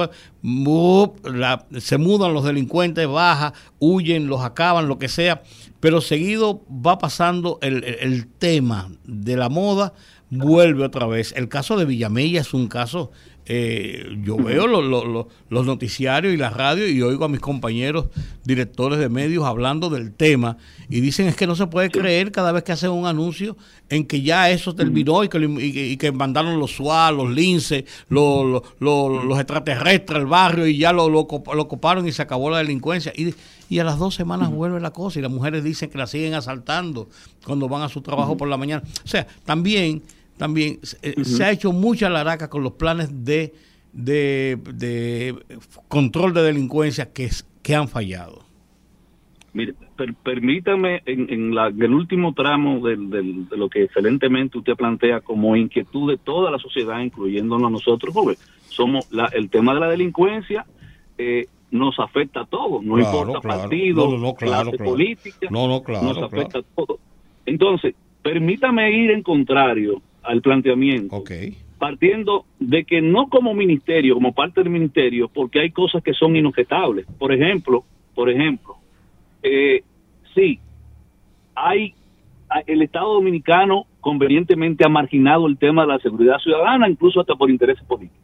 se 1.81 1.99
mudan 1.99 2.33
los 2.35 2.45
delincuentes, 2.45 3.07
baja, 3.09 3.53
huyen, 3.79 4.27
los 4.27 4.43
acaban, 4.43 4.87
lo 4.89 4.99
que 4.99 5.09
sea, 5.09 5.43
pero 5.81 6.01
seguido 6.01 6.63
va 6.71 6.99
pasando 6.99 7.59
el, 7.63 7.85
el- 7.85 8.27
tema 8.29 8.91
de 9.05 9.37
la 9.37 9.49
moda, 9.49 9.93
vuelve 10.31 10.85
otra 10.85 11.07
vez. 11.07 11.33
El 11.37 11.49
caso 11.49 11.77
de 11.77 11.85
Villamella 11.87 12.41
es 12.41 12.55
un 12.55 12.69
caso 12.69 13.11
eh, 13.53 14.17
yo 14.23 14.37
veo 14.37 14.69
los 14.69 15.67
noticiarios 15.67 16.33
y 16.33 16.37
la 16.37 16.51
radio 16.51 16.87
y 16.87 17.03
oigo 17.03 17.25
a 17.25 17.29
mis 17.29 17.41
compañeros 17.41 18.07
directores 18.45 19.01
de 19.01 19.09
medios 19.09 19.45
hablando 19.45 19.91
del 19.91 20.13
tema 20.13 20.57
y 20.89 21.01
dicen 21.01 21.27
es 21.27 21.35
que 21.35 21.49
no 21.49 21.57
se 21.57 21.67
puede 21.67 21.91
creer 21.91 22.31
cada 22.31 22.53
vez 22.53 22.63
que 22.63 22.71
hacen 22.71 22.91
un 22.91 23.07
anuncio 23.07 23.57
en 23.89 24.07
que 24.07 24.23
ya 24.23 24.51
eso 24.51 24.77
terminó 24.77 25.25
y 25.25 25.29
que, 25.29 25.39
y 25.41 25.97
que 25.97 26.13
mandaron 26.13 26.61
los 26.61 26.77
SWAT, 26.77 27.13
los 27.13 27.29
linces, 27.29 27.87
los, 28.09 28.63
los, 28.79 29.39
extraterrestres 29.41 30.21
al 30.21 30.27
barrio 30.27 30.69
y 30.69 30.79
ya 30.79 30.93
lo, 30.93 31.09
lo, 31.09 31.19
ocuparon 31.19 32.07
y 32.07 32.13
se 32.13 32.23
acabó 32.23 32.51
la 32.51 32.59
delincuencia. 32.59 33.13
Y, 33.17 33.35
y 33.69 33.81
a 33.81 33.85
las 33.85 33.99
dos 33.99 34.15
semanas 34.15 34.53
vuelve 34.53 34.79
la 34.79 34.93
cosa 34.93 35.19
y 35.19 35.23
las 35.23 35.33
mujeres 35.33 35.65
dicen 35.65 35.91
que 35.91 35.99
la 35.99 36.07
siguen 36.07 36.35
asaltando 36.35 37.09
cuando 37.45 37.69
van 37.69 37.83
a 37.83 37.89
su 37.89 38.01
trabajo 38.01 38.37
por 38.37 38.47
la 38.47 38.57
mañana. 38.57 38.85
O 39.05 39.09
sea, 39.09 39.27
también 39.45 40.03
también 40.41 40.79
eh, 41.03 41.23
se 41.23 41.45
ha 41.45 41.51
hecho 41.51 41.71
mucha 41.71 42.09
laraca 42.09 42.49
con 42.49 42.63
los 42.63 42.73
planes 42.73 43.27
de, 43.27 43.53
de, 43.93 45.37
control 45.87 46.33
de 46.33 46.43
delincuencia 46.43 47.13
que, 47.13 47.29
que 47.63 47.75
han 47.75 47.89
fallado. 47.89 48.43
Mire, 49.53 49.75
permítame, 50.23 51.03
en, 51.05 51.55
la, 51.55 51.67
el 51.67 51.93
último 51.93 52.33
tramo 52.33 52.81
de 52.81 52.97
lo 53.51 53.69
que 53.69 53.83
excelentemente 53.83 54.57
usted 54.57 54.77
plantea 54.77 55.21
como 55.21 55.55
inquietud 55.57 56.11
de 56.11 56.17
toda 56.17 56.51
la 56.51 56.59
sociedad, 56.59 57.01
incluyéndonos 57.01 57.67
a 57.67 57.71
nosotros, 57.71 58.15
jóvenes, 58.15 58.41
somos 58.71 59.11
el 59.35 59.51
tema 59.51 59.75
de 59.75 59.81
la 59.81 59.89
delincuencia. 59.89 60.65
Eh, 61.19 61.49
nos 61.71 61.99
afecta 61.99 62.41
a 62.41 62.47
todos, 62.47 62.83
no 62.83 62.99
importa 62.99 63.43
partido, 63.43 64.17
no, 64.17 64.35
clase 64.35 64.79
política, 64.79 65.51
nos 65.51 66.17
afecta 66.17 66.61
a 66.61 66.63
todos. 66.63 66.99
Entonces, 67.45 67.95
permítame 68.23 68.91
ir 68.91 69.11
en 69.11 69.23
contrario 69.23 70.01
al 70.31 70.43
planteamiento. 70.43 71.25
Partiendo 71.79 72.45
de 72.61 72.85
que 72.85 73.03
no 73.03 73.29
como 73.29 73.53
ministerio, 73.53 74.15
como 74.15 74.33
parte 74.33 74.63
del 74.63 74.71
ministerio, 74.71 75.29
porque 75.29 75.61
hay 75.61 75.71
cosas 75.71 76.03
que 76.05 76.15
son 76.15 76.37
inobjetables. 76.37 77.07
Por 77.19 77.33
ejemplo, 77.33 77.85
por 78.15 78.31
ejemplo, 78.31 78.77
eh, 79.43 79.83
sí, 80.35 80.61
hay 81.55 81.95
el 82.67 82.83
Estado 82.83 83.15
Dominicano 83.15 83.87
convenientemente 84.01 84.85
ha 84.85 84.89
marginado 84.89 85.47
el 85.47 85.57
tema 85.57 85.83
de 85.83 85.89
la 85.89 85.99
seguridad 85.99 86.39
ciudadana, 86.39 86.89
incluso 86.89 87.21
hasta 87.21 87.35
por 87.35 87.51
intereses 87.51 87.85
políticos. 87.85 88.21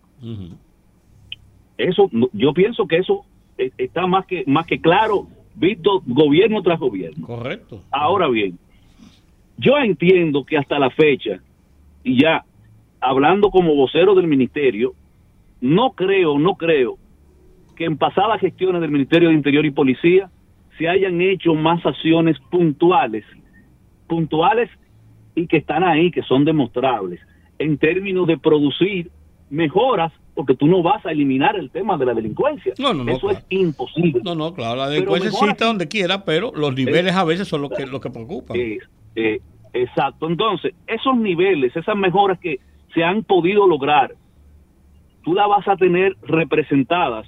Eso, 1.77 2.09
yo 2.33 2.53
pienso 2.53 2.87
que 2.87 2.99
eso 2.99 3.25
e, 3.59 3.71
está 3.79 4.07
más 4.07 4.27
que 4.27 4.45
más 4.47 4.67
que 4.67 4.81
claro, 4.81 5.27
visto 5.55 6.03
gobierno 6.07 6.63
tras 6.63 6.79
gobierno. 6.79 7.27
Correcto. 7.27 7.83
Ahora 7.91 8.29
bien, 8.29 8.59
yo 9.57 9.77
entiendo 9.79 10.45
que 10.45 10.57
hasta 10.57 10.79
la 10.79 10.91
fecha 10.91 11.41
y 12.07 12.23
ya 12.23 12.45
hablando 13.01 13.51
como 13.51 13.75
vocero 13.75 14.15
del 14.15 14.29
ministerio, 14.29 14.95
no 15.61 15.91
creo, 15.91 16.39
no 16.39 16.55
creo 16.55 16.99
que 17.75 17.85
en 17.85 17.99
pasadas 17.99 18.41
gestiones 18.41 18.81
del 18.81 18.93
Ministerio 18.93 19.29
de 19.29 19.35
Interior 19.35 19.67
y 19.67 19.73
Policía 19.73 20.31
se 20.79 20.89
hayan 20.89 21.21
hecho 21.21 21.53
más 21.55 21.85
acciones 21.85 22.39
puntuales, 22.49 23.25
puntuales 24.07 24.71
y 25.35 25.49
que 25.49 25.57
están 25.57 25.83
ahí, 25.83 26.13
que 26.13 26.23
son 26.23 26.45
demostrables, 26.45 27.21
en 27.59 27.77
términos 27.77 28.29
de 28.29 28.39
producir 28.39 29.11
mejoras, 29.51 30.13
porque 30.35 30.55
tú 30.55 30.69
no 30.69 30.83
vas 30.85 31.05
a 31.07 31.11
eliminar 31.11 31.57
el 31.57 31.71
tema 31.71 31.99
de 31.99 32.07
la 32.07 32.15
delincuencia. 32.15 32.73
No, 32.79 32.95
no, 32.95 33.11
Eso 33.11 33.31
es 33.33 33.45
imposible. 33.49 34.21
No, 34.25 34.37
no, 34.37 34.55
claro, 34.55 34.77
la 34.77 34.89
delincuencia 34.89 35.31
existe 35.31 35.65
donde 35.65 35.89
quiera, 35.89 36.25
pero 36.25 36.53
los 36.55 36.73
niveles 36.73 37.17
a 37.17 37.25
veces 37.25 37.49
son 37.49 37.63
los 37.63 37.71
que, 37.73 37.85
los 37.85 38.01
que 38.01 38.11
preocupan. 38.11 38.57
eh, 39.17 39.41
Exacto. 39.77 40.27
Entonces, 40.27 40.75
esos 40.87 41.17
niveles, 41.17 41.77
esas 41.77 41.97
mejoras 41.97 42.39
que 42.39 42.61
se 42.95 43.05
han 43.05 43.23
podido 43.25 43.67
lograr, 43.67 44.15
tú 45.23 45.35
las 45.35 45.49
vas 45.49 45.69
a 45.69 45.77
tener 45.77 46.17
representadas 46.23 47.27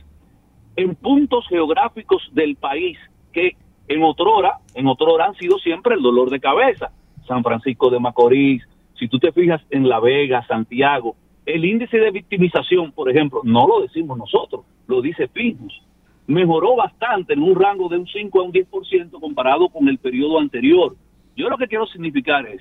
en 0.76 0.94
puntos 0.94 1.46
geográficos 1.49 2.22
del 2.32 2.57
país 2.57 2.96
que 3.32 3.57
en 3.88 4.03
otrora, 4.03 4.59
en 4.74 4.86
otrora 4.86 5.26
han 5.26 5.34
sido 5.34 5.59
siempre 5.59 5.94
el 5.94 6.03
dolor 6.03 6.30
de 6.30 6.40
cabeza. 6.40 6.90
San 7.26 7.42
Francisco 7.42 7.90
de 7.90 8.01
Macorís, 8.01 8.62
si 8.99 9.09
tú 9.09 9.18
te 9.18 9.32
fijas 9.32 9.61
en 9.70 9.88
La 9.88 10.01
Vega, 10.01 10.46
Santiago, 10.46 11.16
el 11.44 11.64
índice 11.64 11.99
de 11.99 12.11
victimización, 12.11 12.92
por 12.92 13.11
ejemplo, 13.11 13.40
no 13.44 13.66
lo 13.66 13.80
decimos 13.80 14.16
nosotros, 14.16 14.64
lo 14.86 15.03
dice 15.03 15.28
FIJUS, 15.28 15.82
mejoró 16.26 16.76
bastante 16.76 17.34
en 17.34 17.42
un 17.42 17.55
rango 17.55 17.88
de 17.88 17.99
un 17.99 18.07
5 18.07 18.40
a 18.40 18.44
un 18.44 18.53
10% 18.53 19.20
comparado 19.20 19.68
con 19.68 19.88
el 19.88 19.99
periodo 19.99 20.38
anterior. 20.38 20.96
Yo 21.39 21.49
lo 21.49 21.57
que 21.57 21.68
quiero 21.68 21.86
significar 21.86 22.45
es, 22.49 22.61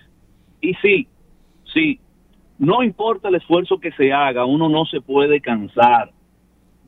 y 0.61 0.75
sí, 0.75 1.07
sí, 1.73 1.99
no 2.59 2.83
importa 2.83 3.29
el 3.29 3.35
esfuerzo 3.35 3.79
que 3.79 3.91
se 3.93 4.13
haga, 4.13 4.45
uno 4.45 4.69
no 4.69 4.85
se 4.85 5.01
puede 5.01 5.41
cansar. 5.41 6.11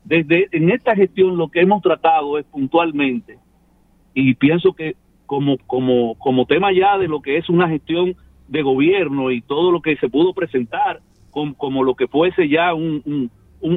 Desde 0.03 0.47
en 0.51 0.69
esta 0.69 0.95
gestión 0.95 1.35
lo 1.35 1.47
que 1.47 1.61
hemos 1.61 1.81
tratado 1.81 2.37
es 2.37 2.45
puntualmente, 2.45 3.39
y 4.13 4.35
pienso 4.35 4.73
que 4.73 4.97
como, 5.25 5.57
como, 5.65 6.13
como 6.19 6.45
tema 6.45 6.71
ya 6.71 6.99
de 6.99 7.07
lo 7.07 7.23
que 7.23 7.37
es 7.37 7.49
una 7.49 7.67
gestión 7.67 8.15
de 8.47 8.61
gobierno 8.61 9.31
y 9.31 9.41
todo 9.41 9.71
lo 9.71 9.81
que 9.81 9.95
se 9.97 10.09
pudo 10.09 10.33
presentar 10.33 10.99
como, 11.31 11.55
como 11.55 11.83
lo 11.83 11.95
que 11.95 12.07
fuese 12.07 12.47
ya 12.49 12.75
un, 12.75 13.01
un, 13.03 13.31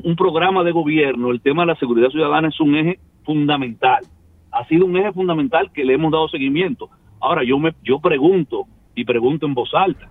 un 0.04 0.16
programa 0.16 0.62
de 0.64 0.72
gobierno, 0.72 1.30
el 1.30 1.40
tema 1.40 1.62
de 1.62 1.68
la 1.68 1.76
seguridad 1.76 2.10
ciudadana 2.10 2.48
es 2.48 2.60
un 2.60 2.76
eje 2.76 2.98
fundamental. 3.24 4.04
Ha 4.50 4.66
sido 4.66 4.84
un 4.84 4.98
eje 4.98 5.12
fundamental 5.12 5.72
que 5.72 5.84
le 5.84 5.94
hemos 5.94 6.12
dado 6.12 6.28
seguimiento. 6.28 6.90
Ahora 7.22 7.44
yo 7.44 7.56
me 7.56 7.72
yo 7.84 8.00
pregunto 8.00 8.66
y 8.96 9.04
pregunto 9.04 9.46
en 9.46 9.54
voz 9.54 9.72
alta. 9.74 10.10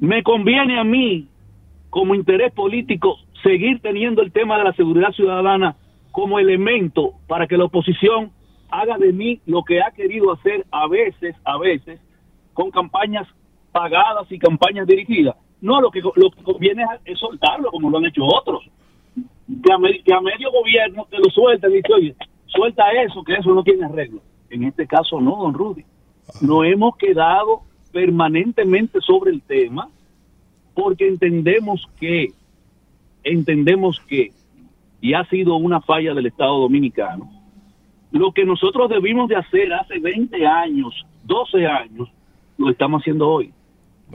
¿Me 0.00 0.24
conviene 0.24 0.78
a 0.78 0.82
mí 0.82 1.28
como 1.88 2.16
interés 2.16 2.52
político 2.52 3.16
seguir 3.44 3.80
teniendo 3.80 4.20
el 4.20 4.32
tema 4.32 4.58
de 4.58 4.64
la 4.64 4.72
seguridad 4.72 5.12
ciudadana 5.12 5.76
como 6.10 6.40
elemento 6.40 7.12
para 7.28 7.46
que 7.46 7.56
la 7.56 7.66
oposición 7.66 8.32
haga 8.70 8.98
de 8.98 9.12
mí 9.12 9.40
lo 9.46 9.62
que 9.62 9.80
ha 9.80 9.92
querido 9.92 10.32
hacer 10.32 10.66
a 10.72 10.88
veces, 10.88 11.36
a 11.44 11.58
veces, 11.58 12.00
con 12.54 12.72
campañas 12.72 13.28
pagadas 13.70 14.30
y 14.32 14.38
campañas 14.40 14.88
dirigidas? 14.88 15.36
No, 15.60 15.80
lo 15.80 15.92
que, 15.92 16.00
lo 16.00 16.30
que 16.30 16.42
conviene 16.42 16.84
es 17.04 17.20
soltarlo 17.20 17.70
como 17.70 17.88
lo 17.88 17.98
han 17.98 18.06
hecho 18.06 18.24
otros. 18.24 18.64
Que 19.64 19.72
a, 19.72 19.78
medio 19.78 20.50
gobierno 20.50 21.06
te 21.08 21.18
lo 21.18 21.30
suelta 21.30 21.68
y 21.68 21.74
dice, 21.74 21.92
oye, 21.92 22.16
suelta 22.46 22.90
eso, 22.90 23.22
que 23.22 23.34
eso 23.34 23.54
no 23.54 23.62
tiene 23.62 23.84
arreglo. 23.84 24.20
En 24.50 24.64
este 24.64 24.86
caso 24.86 25.20
no, 25.20 25.36
don 25.36 25.54
Rudy. 25.54 25.84
No 26.40 26.64
hemos 26.64 26.96
quedado 26.96 27.62
permanentemente 27.92 29.00
sobre 29.00 29.30
el 29.30 29.42
tema 29.42 29.88
porque 30.74 31.06
entendemos 31.06 31.86
que, 31.98 32.32
entendemos 33.22 34.00
que, 34.08 34.32
y 35.00 35.14
ha 35.14 35.24
sido 35.26 35.56
una 35.56 35.80
falla 35.80 36.14
del 36.14 36.26
Estado 36.26 36.58
Dominicano, 36.58 37.30
lo 38.10 38.32
que 38.32 38.44
nosotros 38.44 38.88
debimos 38.90 39.28
de 39.28 39.36
hacer 39.36 39.72
hace 39.72 39.98
20 39.98 40.46
años, 40.46 41.06
12 41.24 41.66
años, 41.66 42.08
lo 42.58 42.70
estamos 42.70 43.02
haciendo 43.02 43.28
hoy. 43.28 43.52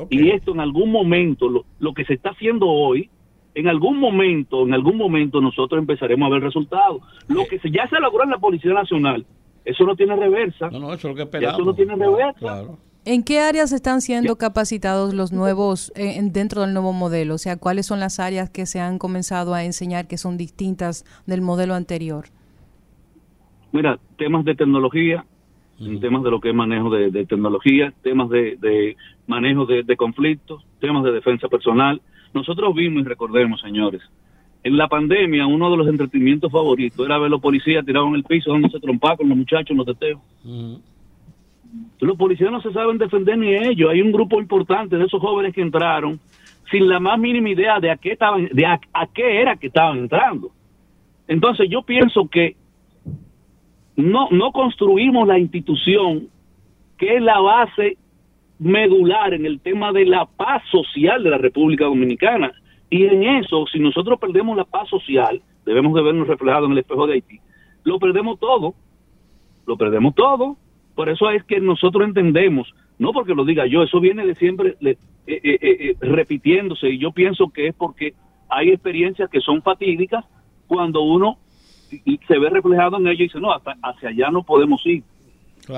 Y 0.09 0.29
esto 0.29 0.51
en 0.51 0.59
algún 0.59 0.91
momento, 0.91 1.49
lo, 1.49 1.65
lo, 1.79 1.93
que 1.93 2.05
se 2.05 2.13
está 2.13 2.29
haciendo 2.29 2.67
hoy, 2.67 3.09
en 3.55 3.67
algún 3.67 3.99
momento, 3.99 4.63
en 4.63 4.73
algún 4.73 4.97
momento 4.97 5.41
nosotros 5.41 5.79
empezaremos 5.79 6.27
a 6.27 6.33
ver 6.33 6.43
resultados. 6.43 7.01
Lo 7.27 7.45
que 7.45 7.59
se, 7.59 7.71
ya 7.71 7.87
se 7.87 7.99
logró 7.99 8.23
en 8.23 8.29
la 8.29 8.37
Policía 8.37 8.73
Nacional, 8.73 9.25
eso 9.69 9.83
no 9.83 9.95
tiene 9.95 10.15
reversa. 10.15 10.69
No, 10.71 10.79
no, 10.79 10.93
eso 10.93 11.07
es 11.07 11.11
lo 11.11 11.15
que 11.15 11.21
esperamos. 11.23 11.59
Eso 11.59 11.65
no 11.65 11.73
tiene 11.75 11.95
reversa. 11.95 12.65
¿En 13.05 13.23
qué 13.23 13.39
áreas 13.39 13.71
están 13.71 14.01
siendo 14.01 14.35
capacitados 14.35 15.13
los 15.13 15.31
nuevos 15.31 15.91
eh, 15.95 16.19
dentro 16.23 16.61
del 16.61 16.73
nuevo 16.73 16.91
modelo? 16.91 17.35
O 17.35 17.37
sea, 17.37 17.57
¿cuáles 17.57 17.85
son 17.85 17.99
las 17.99 18.19
áreas 18.19 18.49
que 18.49 18.65
se 18.65 18.79
han 18.79 18.97
comenzado 18.97 19.53
a 19.53 19.63
enseñar 19.63 20.07
que 20.07 20.17
son 20.17 20.37
distintas 20.37 21.05
del 21.25 21.41
modelo 21.41 21.75
anterior? 21.75 22.25
Mira, 23.71 23.99
temas 24.17 24.43
de 24.43 24.55
tecnología, 24.55 25.23
temas 26.01 26.23
de 26.23 26.31
lo 26.31 26.41
que 26.41 26.49
es 26.49 26.55
manejo 26.55 26.89
de, 26.89 27.25
tecnología, 27.25 27.93
temas 28.01 28.29
de, 28.29 28.97
manejo 29.27 29.65
de, 29.65 29.83
de 29.83 29.95
conflictos, 29.95 30.65
temas 30.79 31.03
de 31.03 31.11
defensa 31.11 31.47
personal. 31.47 32.01
Nosotros 32.33 32.73
vimos 32.75 33.03
y 33.03 33.05
recordemos, 33.05 33.61
señores, 33.61 34.01
en 34.63 34.77
la 34.77 34.87
pandemia, 34.87 35.47
uno 35.47 35.71
de 35.71 35.77
los 35.77 35.87
entretenimientos 35.87 36.51
favoritos 36.51 37.05
era 37.05 37.17
ver 37.17 37.29
los 37.29 37.41
policías 37.41 37.85
tirados 37.85 38.09
en 38.09 38.15
el 38.15 38.23
piso 38.23 38.51
dándose 38.51 38.79
trompa 38.79 39.15
con 39.15 39.29
los 39.29 39.37
muchachos 39.37 39.71
en 39.71 39.77
los 39.77 39.85
teteos. 39.85 40.19
Los 41.99 42.17
policías 42.17 42.51
no 42.51 42.61
se 42.61 42.73
saben 42.73 42.97
defender 42.97 43.37
ni 43.37 43.53
ellos. 43.53 43.89
Hay 43.89 44.01
un 44.01 44.11
grupo 44.11 44.39
importante 44.39 44.97
de 44.97 45.05
esos 45.05 45.21
jóvenes 45.21 45.53
que 45.53 45.61
entraron 45.61 46.19
sin 46.71 46.87
la 46.87 46.99
más 46.99 47.17
mínima 47.17 47.49
idea 47.49 47.79
de 47.79 47.89
a 47.89 47.97
qué 47.97 48.11
estaban, 48.11 48.49
de 48.51 48.65
a, 48.65 48.79
qué 49.13 49.41
era 49.41 49.55
que 49.55 49.67
estaban 49.67 49.99
entrando. 49.99 50.51
Entonces 51.27 51.69
yo 51.69 51.81
pienso 51.83 52.27
que 52.27 52.55
no, 53.95 54.29
no 54.31 54.51
construimos 54.51 55.27
la 55.27 55.39
institución 55.39 56.27
que 56.97 57.15
es 57.15 57.21
la 57.21 57.39
base 57.39 57.97
medular 58.59 59.33
en 59.33 59.45
el 59.45 59.61
tema 59.61 59.93
de 59.93 60.05
la 60.05 60.25
paz 60.25 60.63
social 60.69 61.23
de 61.23 61.29
la 61.29 61.37
República 61.37 61.85
Dominicana. 61.85 62.51
Y 62.89 63.05
en 63.05 63.23
eso, 63.23 63.65
si 63.71 63.79
nosotros 63.79 64.19
perdemos 64.19 64.57
la 64.57 64.65
paz 64.65 64.89
social, 64.89 65.41
debemos 65.65 65.93
de 65.93 66.01
vernos 66.01 66.27
reflejados 66.27 66.65
en 66.65 66.71
el 66.73 66.79
espejo 66.79 67.05
de 67.05 67.13
Haití, 67.13 67.39
lo 67.83 67.99
perdemos 67.99 68.39
todo, 68.39 68.73
lo 69.65 69.77
perdemos 69.77 70.15
todo. 70.15 70.57
Por 70.95 71.09
eso 71.09 71.29
es 71.29 71.43
que 71.43 71.59
nosotros 71.59 72.05
entendemos, 72.07 72.73
no 72.97 73.13
porque 73.13 73.35
lo 73.35 73.45
diga 73.45 73.65
yo, 73.67 73.83
eso 73.83 73.99
viene 73.99 74.25
de 74.25 74.35
siempre 74.35 74.75
eh, 74.81 74.97
eh, 75.27 75.57
eh, 75.61 75.95
repitiéndose 76.01 76.89
y 76.89 76.97
yo 76.97 77.11
pienso 77.11 77.49
que 77.49 77.67
es 77.67 77.75
porque 77.75 78.13
hay 78.49 78.69
experiencias 78.69 79.29
que 79.29 79.39
son 79.39 79.61
fatídicas 79.61 80.25
cuando 80.67 81.01
uno 81.01 81.37
se 81.89 82.37
ve 82.37 82.49
reflejado 82.49 82.97
en 82.97 83.07
ello 83.07 83.23
y 83.23 83.27
dice, 83.27 83.39
no, 83.39 83.51
hasta 83.51 83.75
hacia 83.81 84.09
allá 84.09 84.29
no 84.29 84.43
podemos 84.43 84.85
ir. 84.85 85.03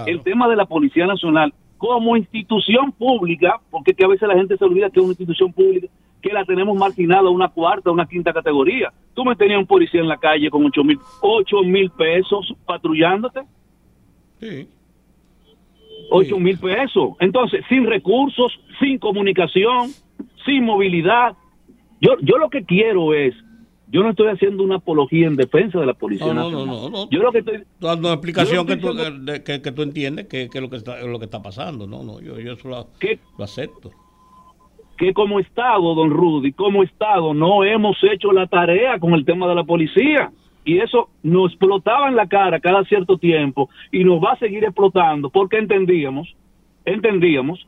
El 0.08 0.22
tema 0.22 0.48
de 0.48 0.56
la 0.56 0.66
Policía 0.66 1.06
Nacional 1.06 1.54
como 1.78 2.16
institución 2.16 2.92
pública, 2.92 3.60
porque 3.70 3.94
que 3.94 4.06
a 4.06 4.08
veces 4.08 4.28
la 4.28 4.36
gente 4.36 4.56
se 4.56 4.64
olvida 4.64 4.90
que 4.90 5.00
es 5.00 5.04
una 5.04 5.14
institución 5.14 5.52
pública, 5.52 5.88
que 6.22 6.32
la 6.32 6.46
tenemos 6.46 6.78
marginada 6.78 7.30
una 7.30 7.50
cuarta, 7.50 7.92
una 7.92 8.06
quinta 8.06 8.34
categoría. 8.34 8.92
Tú 9.14 9.26
me 9.26 9.36
tenías 9.36 9.60
un 9.60 9.68
policía 9.68 10.02
en 10.02 10.08
la 10.08 10.18
calle 10.18 10.50
con 10.50 10.66
ocho 10.66 10.84
mil, 10.84 11.00
ocho 11.22 11.62
mil 11.64 11.90
pesos 11.92 12.54
patrullándote. 12.66 13.42
Sí. 14.40 14.68
Ocho 16.10 16.40
mil 16.40 16.58
pesos. 16.58 17.12
Entonces, 17.20 17.64
sin 17.70 17.86
recursos, 17.86 18.60
sin 18.80 19.00
comunicación, 19.00 19.92
sin 20.46 20.66
movilidad. 20.66 21.36
Yo, 22.00 22.18
yo 22.22 22.38
lo 22.38 22.50
que 22.50 22.64
quiero 22.64 23.14
es 23.14 23.34
yo 23.92 24.04
no 24.04 24.12
estoy 24.12 24.28
haciendo 24.28 24.64
una 24.64 24.76
apología 24.76 25.28
en 25.28 25.36
defensa 25.36 25.80
de 25.80 25.86
la 25.86 25.94
Policía 25.94 26.34
no, 26.34 26.50
No, 26.50 26.66
no, 26.66 26.90
no. 26.90 27.10
Yo 27.10 27.22
lo 27.22 27.32
que 27.34 27.40
estoy... 27.40 27.64
Dando 27.80 28.08
una 28.08 28.14
explicación 28.14 28.66
que, 28.66 28.78
tú, 28.78 28.96
que, 29.44 29.72
tú 29.72 29.82
entiendes 29.82 30.28
que, 30.28 30.44
es 30.44 30.62
lo 30.62 30.70
que, 30.70 30.78
está, 30.78 31.02
lo 31.02 31.20
que 31.20 31.26
está 31.26 31.42
pasando. 31.42 31.88
No, 31.88 32.02
no, 32.02 32.22
yo, 32.22 32.40
yo 32.40 32.54
eso 32.54 32.70
lo, 32.70 32.88
lo 33.38 33.44
acepto. 33.44 33.92
Que 35.02 35.16
como 35.16 35.40
Estado, 35.40 35.96
don 35.96 36.12
Rudy, 36.12 36.52
como 36.52 36.84
Estado 36.84 37.34
no 37.34 37.64
hemos 37.64 37.98
hecho 38.04 38.32
la 38.32 38.46
tarea 38.46 39.00
con 39.00 39.16
el 39.16 39.26
tema 39.26 39.48
de 39.48 39.56
la 39.56 39.64
policía. 39.64 40.32
Y 40.64 40.78
eso 40.78 41.10
nos 41.24 41.50
explotaba 41.50 42.08
en 42.08 42.16
la 42.16 42.28
cara 42.28 42.60
cada 42.60 42.84
cierto 42.84 43.18
tiempo 43.18 43.68
y 43.92 44.04
nos 44.04 44.24
va 44.24 44.34
a 44.34 44.38
seguir 44.38 44.64
explotando 44.64 45.32
porque 45.32 45.58
entendíamos, 45.58 46.36
entendíamos 46.86 47.68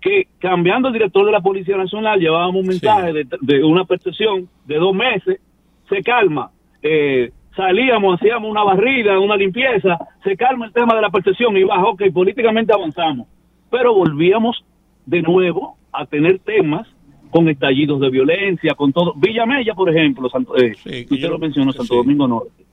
que 0.00 0.28
cambiando 0.38 0.86
el 0.86 0.94
director 0.94 1.26
de 1.26 1.32
la 1.32 1.40
Policía 1.40 1.76
Nacional 1.76 2.20
llevábamos 2.20 2.60
un 2.60 2.68
mensaje 2.68 3.12
de, 3.12 3.26
de, 3.40 3.64
una 3.64 3.84
percepción 3.84 4.48
de 4.64 4.76
dos 4.76 4.94
meses 4.94 5.40
se 5.88 6.04
calma. 6.04 6.52
Eh, 6.84 7.32
salíamos, 7.56 8.14
hacíamos 8.14 8.48
una 8.48 8.62
barrida, 8.62 9.18
una 9.18 9.36
limpieza, 9.36 9.98
se 10.22 10.36
calma 10.36 10.66
el 10.66 10.72
tema 10.72 10.94
de 10.94 11.02
la 11.02 11.10
percepción 11.10 11.56
y 11.56 11.64
bajo, 11.64 11.96
que 11.96 12.12
políticamente 12.12 12.72
avanzamos. 12.72 13.26
Pero 13.72 13.92
volvíamos 13.92 14.64
de 15.04 15.20
nuevo 15.20 15.79
a 15.92 16.06
tener 16.06 16.38
temas 16.40 16.86
con 17.30 17.48
estallidos 17.48 18.00
de 18.00 18.10
violencia, 18.10 18.74
con 18.74 18.92
todo. 18.92 19.14
Villamella, 19.14 19.74
por 19.74 19.88
ejemplo, 19.88 20.28
Santo, 20.28 20.56
eh, 20.56 20.72
usted 21.10 21.28
lo 21.28 21.38
mencionó, 21.38 21.72
Santo 21.72 21.96
Domingo 21.96 22.26
Norte. 22.26 22.64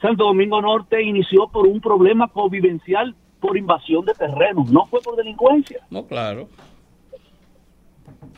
Santo 0.00 0.24
Domingo 0.24 0.60
Norte 0.60 1.02
inició 1.02 1.48
por 1.48 1.66
un 1.66 1.80
problema 1.80 2.28
convivencial 2.28 3.14
por 3.40 3.56
invasión 3.56 4.04
de 4.04 4.12
terrenos, 4.12 4.70
no 4.70 4.86
fue 4.86 5.00
por 5.00 5.16
delincuencia. 5.16 5.80
No, 5.90 6.06
claro. 6.06 6.48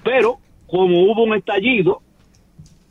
Pero 0.05 0.39
como 0.67 1.03
hubo 1.03 1.25
un 1.25 1.35
estallido, 1.35 2.01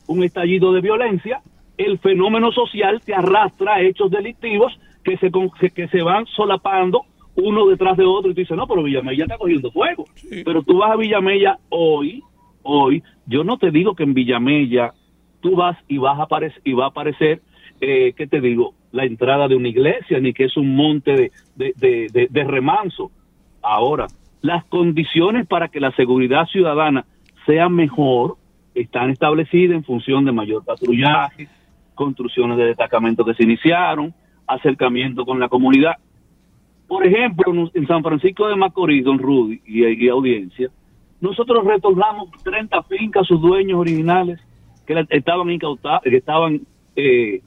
un 0.08 0.24
estallido 0.24 0.74
de 0.74 0.82
violencia, 0.82 1.42
el 1.78 2.00
fenómeno 2.00 2.52
social 2.52 3.02
te 3.02 3.14
arrastra 3.14 3.76
a 3.76 3.82
hechos 3.82 4.12
delictivos 4.12 4.78
que 5.04 5.18
se, 5.18 5.32
que 5.72 5.88
se 5.88 6.02
van 6.02 6.26
solapando 6.28 7.06
uno 7.36 7.68
detrás 7.68 7.98
de 7.98 8.06
otro 8.06 8.32
y 8.32 8.34
tú 8.34 8.42
dices, 8.42 8.58
no, 8.58 8.68
pero 8.68 8.84
Villamella 8.84 9.24
está 9.24 9.38
cogiendo 9.38 9.72
fuego. 9.72 10.06
Pero 10.44 10.64
tú 10.64 10.78
vas 10.78 10.92
a 10.92 10.98
Villamella 10.98 11.58
hoy, 11.70 12.22
hoy, 12.64 13.04
yo 13.26 13.44
no 13.44 13.58
te 13.58 13.72
digo 13.72 13.96
que 13.96 14.04
en 14.04 14.14
Villamella 14.14 14.94
tú 15.40 15.56
vas 15.56 15.78
y 15.88 15.98
vas 15.98 16.20
a 16.20 16.24
aparecer, 16.24 16.62
y 16.64 16.74
va 16.74 16.86
a 16.86 16.90
aparecer, 16.90 17.42
eh, 17.80 18.14
¿qué 18.16 18.28
te 18.28 18.42
digo? 18.42 18.74
La 18.92 19.06
entrada 19.06 19.48
de 19.48 19.56
una 19.56 19.70
iglesia, 19.70 20.20
ni 20.20 20.34
que 20.34 20.46
es 20.46 20.58
un 20.58 20.76
monte 20.76 21.32
de, 21.56 21.74
de, 21.76 22.28
de 22.30 22.44
remanso. 22.44 23.12
Ahora, 23.62 24.08
las 24.42 24.66
condiciones 24.66 25.48
para 25.48 25.70
que 25.70 25.80
la 25.80 25.92
seguridad 25.92 26.46
ciudadana 26.48 27.06
sea 27.46 27.70
mejor 27.70 28.38
están 28.76 29.10
establecidas 29.10 29.76
en 29.76 29.84
función 29.84 30.26
de 30.26 30.32
mayor 30.32 30.64
patrullaje, 30.64 31.48
construcciones 31.96 32.58
de 32.58 32.66
destacamentos 32.66 33.26
que 33.26 33.34
se 33.34 33.44
iniciaron, 33.44 34.14
acercamiento 34.48 35.26
con 35.26 35.40
la 35.40 35.50
comunidad. 35.50 35.98
Por 36.92 37.08
ejemplo, 37.08 37.54
en 37.74 37.88
San 37.88 38.04
Francisco 38.04 38.50
de 38.50 38.58
Macorís, 38.58 39.06
don 39.06 39.18
Rudy 39.18 39.62
y, 39.66 40.10
audiencia, 40.10 40.70
nosotros 41.22 41.64
retornamos 41.64 42.30
30 42.44 42.84
fincas 42.84 43.22
a 43.22 43.26
sus 43.28 43.40
dueños 43.40 43.80
originales 43.80 44.42
que 44.86 45.06
estaban 45.12 45.50
incautadas, 45.50 46.02
que 46.02 46.18
estaban 46.18 46.60
eh, 46.98 47.42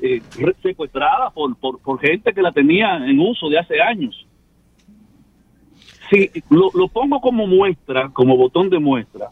eh, 0.00 0.22
secuestradas 0.62 1.32
por, 1.32 1.56
por, 1.56 1.98
gente 1.98 2.32
que 2.32 2.40
la 2.40 2.52
tenía 2.52 2.98
en 2.98 3.18
uso 3.18 3.48
de 3.48 3.58
hace 3.58 3.82
años. 3.82 4.28
Sí, 6.08 6.30
lo, 6.48 6.70
lo 6.72 6.86
pongo 6.86 7.20
como 7.20 7.48
muestra, 7.48 8.10
como 8.10 8.36
botón 8.36 8.70
de 8.70 8.78
muestra, 8.78 9.30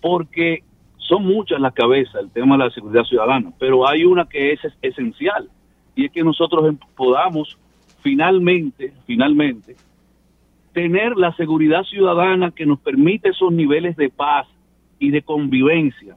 porque 0.00 0.64
son 0.96 1.24
muchas 1.24 1.60
las 1.60 1.72
cabezas 1.72 2.16
el 2.16 2.32
tema 2.32 2.56
de 2.56 2.64
la 2.64 2.70
seguridad 2.70 3.04
ciudadana, 3.04 3.52
pero 3.60 3.88
hay 3.88 4.04
una 4.04 4.28
que 4.28 4.54
es, 4.54 4.60
esencial 4.82 5.48
y 5.94 6.06
es 6.06 6.10
que 6.10 6.24
nosotros 6.24 6.66
em, 6.66 6.76
podamos 6.96 7.56
finalmente, 8.04 8.92
finalmente, 9.06 9.76
tener 10.74 11.16
la 11.16 11.34
seguridad 11.34 11.82
ciudadana 11.84 12.50
que 12.50 12.66
nos 12.66 12.78
permite 12.78 13.30
esos 13.30 13.50
niveles 13.50 13.96
de 13.96 14.10
paz 14.10 14.46
y 14.98 15.10
de 15.10 15.22
convivencia. 15.22 16.16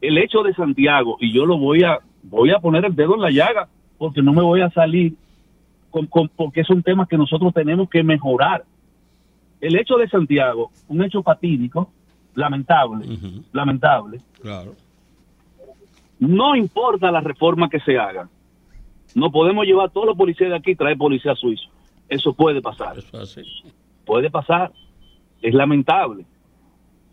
El 0.00 0.18
hecho 0.18 0.42
de 0.44 0.54
Santiago, 0.54 1.16
y 1.20 1.34
yo 1.34 1.44
lo 1.44 1.58
voy 1.58 1.82
a, 1.82 1.98
voy 2.22 2.52
a 2.52 2.60
poner 2.60 2.84
el 2.84 2.94
dedo 2.94 3.16
en 3.16 3.22
la 3.22 3.30
llaga, 3.30 3.68
porque 3.98 4.22
no 4.22 4.32
me 4.32 4.42
voy 4.42 4.60
a 4.60 4.70
salir, 4.70 5.14
con, 5.90 6.06
porque 6.28 6.60
es 6.60 6.70
un 6.70 6.82
tema 6.82 7.08
que 7.08 7.18
nosotros 7.18 7.52
tenemos 7.52 7.90
que 7.90 8.04
mejorar. 8.04 8.64
El 9.60 9.76
hecho 9.76 9.96
de 9.96 10.08
Santiago, 10.08 10.70
un 10.86 11.02
hecho 11.02 11.24
fatídico, 11.24 11.90
lamentable, 12.34 13.06
lamentable. 13.52 14.20
Claro. 14.40 14.74
No 16.20 16.54
importa 16.54 17.10
la 17.10 17.20
reforma 17.20 17.68
que 17.68 17.80
se 17.80 17.98
haga. 17.98 18.28
No 19.16 19.32
podemos 19.32 19.64
llevar 19.64 19.86
a 19.86 19.88
todos 19.88 20.08
los 20.08 20.16
policías 20.16 20.50
de 20.50 20.56
aquí 20.56 20.72
y 20.72 20.76
traer 20.76 20.98
policías 20.98 21.38
suizos. 21.38 21.70
Eso 22.06 22.34
puede 22.34 22.60
pasar. 22.60 22.96
Puede 24.04 24.30
pasar. 24.30 24.72
Es 25.40 25.54
lamentable. 25.54 26.26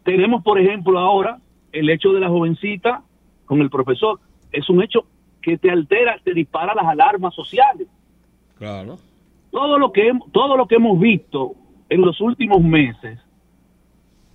Tenemos, 0.04 0.44
por 0.44 0.60
ejemplo, 0.60 1.00
ahora 1.00 1.40
el 1.72 1.90
hecho 1.90 2.12
de 2.12 2.20
la 2.20 2.28
jovencita 2.28 3.04
con 3.46 3.62
el 3.62 3.70
profesor. 3.70 4.20
Es 4.52 4.70
un 4.70 4.84
hecho 4.84 5.06
que 5.42 5.58
te 5.58 5.72
altera, 5.72 6.20
te 6.22 6.34
dispara 6.34 6.76
las 6.76 6.86
alarmas 6.88 7.34
sociales. 7.34 7.88
Claro. 8.58 8.98
Todo 9.50 9.80
lo 9.80 9.94
que, 9.94 10.12
todo 10.34 10.58
lo 10.58 10.68
que 10.68 10.76
hemos 10.76 11.00
visto 11.00 11.54
en 11.88 12.02
los 12.02 12.20
últimos 12.20 12.62
meses 12.62 13.18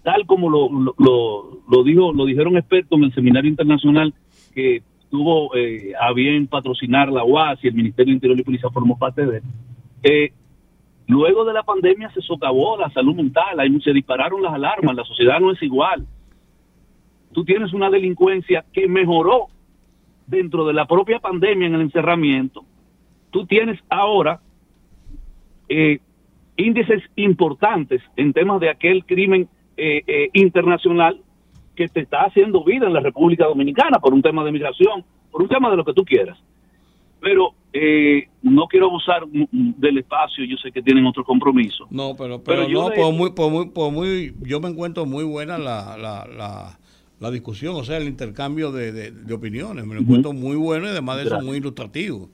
tal 0.05 0.25
como 0.25 0.49
lo, 0.49 0.71
lo, 0.97 1.61
lo, 1.69 1.85
dijo, 1.85 2.15
lo 2.15 2.25
dijeron 2.25 2.57
expertos 2.57 2.99
en 2.99 3.05
el 3.05 3.15
seminario 3.15 3.51
internacional 3.51 4.15
que 4.55 4.83
tuvo 5.11 5.55
eh, 5.57 5.93
a 5.99 6.13
bien 6.13 6.47
patrocinar 6.47 7.11
la 7.11 7.25
UAS 7.25 7.59
y 7.63 7.69
el 7.69 7.75
Ministerio 7.75 8.13
de 8.13 8.17
Interior 8.17 8.39
y 8.39 8.45
Policía 8.45 8.71
formó 8.71 8.99
parte 8.99 9.27
de 9.27 9.39
él. 9.39 9.43
Eh, 10.03 10.33
luego 11.07 11.45
de 11.45 11.53
la 11.53 11.63
pandemia 11.63 12.11
se 12.11 12.21
socavó 12.21 12.77
la 12.77 12.91
salud 12.91 13.15
mental, 13.15 13.59
se 13.83 13.93
dispararon 13.93 14.43
las 14.43 14.55
alarmas, 14.55 14.95
la 14.95 15.05
sociedad 15.05 15.41
no 15.41 15.53
es 15.53 15.63
igual. 15.63 16.07
Tú 17.33 17.45
tienes 17.45 17.73
una 17.73 17.91
delincuencia 17.91 18.65
que 18.73 18.89
mejoró 18.89 19.49
dentro 20.27 20.67
de 20.67 20.75
la 20.75 20.87
propia 20.87 21.19
pandemia 21.19 21.67
en 21.67 21.75
el 21.75 21.81
encerramiento. 21.83 22.65
Tú 23.31 23.47
tienes 23.47 23.79
ahora 23.89 24.41
eh, 25.69 26.01
índices 26.57 27.03
importantes 27.17 28.03
en 28.17 28.33
temas 28.33 28.61
de 28.61 28.71
aquel 28.71 29.05
crimen 29.05 29.49
eh, 29.77 30.03
eh, 30.07 30.31
internacional 30.33 31.21
que 31.79 31.89
te 31.89 32.01
está 32.01 32.23
haciendo 32.23 32.65
vida 32.65 32.89
en 32.89 32.93
la 32.93 32.99
República 32.99 33.47
Dominicana 33.47 34.01
por 34.01 34.13
un 34.13 34.21
tema 34.21 34.45
de 34.45 34.51
migración, 34.51 35.05
por 35.31 35.43
un 35.43 35.49
tema 35.49 35.71
de 35.71 35.77
lo 35.77 35.85
que 35.85 35.95
tú 35.95 36.05
quieras. 36.05 36.37
Pero 37.21 37.55
eh, 37.73 38.29
no 38.43 38.67
quiero 38.67 38.87
abusar 38.87 39.23
del 39.29 39.99
espacio, 39.99 40.45
yo 40.45 40.57
sé 40.57 40.73
que 40.73 40.83
tienen 40.83 41.07
otro 41.07 41.25
compromiso. 41.25 41.87
No, 41.91 42.17
pero, 42.17 42.43
pero, 42.43 42.67
yo 42.69 42.91
no, 42.91 43.13
muy, 43.13 43.31
muy, 43.31 43.71
muy, 43.93 44.35
yo 44.43 44.59
me 44.61 44.69
encuentro 44.69 45.07
muy 45.07 45.23
buena 45.23 45.57
la, 45.57 45.97
la, 45.97 46.77
la, 47.21 47.31
discusión, 47.31 47.77
o 47.77 47.85
sea, 47.85 47.99
el 47.99 48.09
intercambio 48.09 48.73
de, 48.73 49.13
de, 49.13 49.35
opiniones, 49.35 49.87
me 49.87 49.95
lo 49.95 50.01
encuentro 50.01 50.33
muy 50.33 50.57
bueno 50.57 50.87
y 50.87 50.89
además 50.89 51.19
de 51.19 51.25
eso 51.25 51.41
muy 51.43 51.59
ilustrativo. 51.59 52.29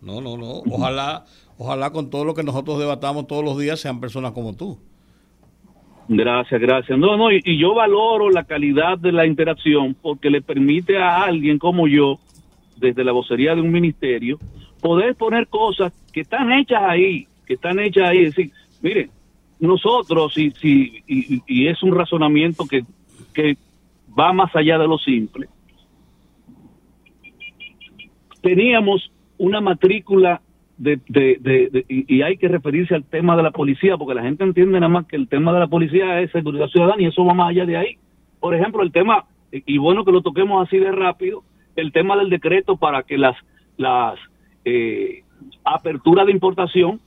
No, 0.00 0.20
no, 0.20 0.36
no, 0.36 0.62
ojalá, 0.70 1.26
ojalá 1.58 1.90
con 1.90 2.10
todo 2.10 2.24
lo 2.24 2.34
que 2.34 2.42
nosotros 2.42 2.80
debatamos 2.80 3.28
todos 3.28 3.44
los 3.44 3.56
días 3.56 3.78
sean 3.78 4.00
personas 4.00 4.32
como 4.32 4.54
tú. 4.54 4.80
Gracias, 6.12 6.60
gracias. 6.60 6.98
No, 6.98 7.16
no, 7.16 7.30
y, 7.30 7.56
yo 7.56 7.72
valoro 7.72 8.30
la 8.30 8.42
calidad 8.42 8.98
de 8.98 9.12
la 9.12 9.26
interacción 9.26 9.94
porque 9.94 10.28
le 10.28 10.42
permite 10.42 10.98
a 10.98 11.22
alguien 11.22 11.56
como 11.56 11.86
yo, 11.86 12.18
desde 12.76 13.04
la 13.04 13.12
vocería 13.12 13.54
de 13.54 13.60
un 13.60 13.70
ministerio, 13.70 14.40
poder 14.80 15.14
poner 15.14 15.46
cosas 15.46 15.92
que 16.12 16.22
están 16.22 16.50
hechas 16.50 16.82
ahí, 16.82 17.28
que 17.46 17.54
están 17.54 17.78
hechas 17.78 18.08
ahí. 18.08 18.24
Es 18.24 18.34
decir, 18.34 18.52
mire, 18.82 19.08
nosotros, 19.60 20.36
y, 20.36 20.52
y, 20.64 21.42
y 21.46 21.68
es 21.68 21.80
un 21.84 21.94
razonamiento 21.94 22.66
que, 22.66 22.82
que 23.32 23.56
va 24.18 24.32
más 24.32 24.50
allá 24.56 24.78
de 24.78 24.88
lo 24.88 24.98
simple, 24.98 25.46
teníamos 28.42 29.12
una 29.38 29.60
matrícula 29.60 30.42
de, 30.80 30.98
de, 31.08 31.84
y, 31.88 32.22
hay 32.22 32.38
que 32.38 32.48
referirse 32.48 32.94
al 32.94 33.04
tema 33.04 33.36
de 33.36 33.42
la 33.42 33.50
policía, 33.50 33.98
porque 33.98 34.14
la 34.14 34.22
gente 34.22 34.44
entiende 34.44 34.80
nada 34.80 34.88
más 34.88 35.06
que 35.06 35.16
el 35.16 35.28
tema 35.28 35.52
de 35.52 35.60
la 35.60 35.66
policía 35.66 36.20
es 36.20 36.32
seguridad 36.32 36.68
ciudadana 36.68 37.02
y 37.02 37.06
eso 37.06 37.24
va 37.24 37.34
más 37.34 37.50
allá 37.50 37.66
de 37.66 37.76
ahí. 37.76 37.98
Por 38.40 38.54
ejemplo, 38.54 38.82
el 38.82 38.90
tema 38.90 39.26
y 39.52 39.78
bueno 39.78 40.04
que 40.04 40.12
lo 40.12 40.22
toquemos 40.22 40.66
así 40.66 40.78
de 40.78 40.90
rápido, 40.90 41.42
el 41.76 41.92
tema 41.92 42.16
del 42.16 42.30
decreto 42.30 42.76
para 42.76 43.02
que 43.02 43.18
las, 43.18 43.36
las 43.76 44.18
eh, 44.64 45.22
aperturas 45.64 46.26
de 46.26 46.32
importación 46.32 47.00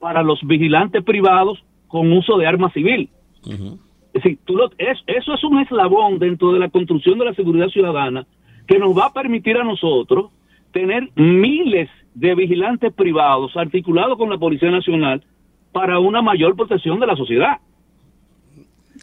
para 0.00 0.22
los 0.22 0.40
vigilantes 0.42 1.02
privados 1.02 1.64
con 1.88 2.12
uso 2.12 2.36
de 2.36 2.46
arma 2.46 2.70
civil. 2.72 3.08
Es 3.46 4.22
decir, 4.22 4.38
tú 4.44 4.58
es, 4.76 4.98
eso 5.06 5.34
es 5.34 5.44
un 5.44 5.60
eslabón 5.60 6.18
dentro 6.18 6.52
de 6.52 6.58
la 6.58 6.68
construcción 6.68 7.18
de 7.18 7.26
la 7.26 7.34
seguridad 7.34 7.68
ciudadana 7.68 8.26
que 8.66 8.78
nos 8.78 8.96
va 8.96 9.06
a 9.06 9.12
permitir 9.12 9.56
a 9.56 9.64
nosotros 9.64 10.30
tener 10.72 11.10
miles 11.14 11.88
de 11.88 12.03
vigilantes 12.14 12.92
privados 12.92 13.56
articulados 13.56 14.16
con 14.16 14.30
la 14.30 14.38
Policía 14.38 14.70
Nacional 14.70 15.24
para 15.72 15.98
una 15.98 16.22
mayor 16.22 16.54
protección 16.54 17.00
de 17.00 17.06
la 17.06 17.16
sociedad. 17.16 17.58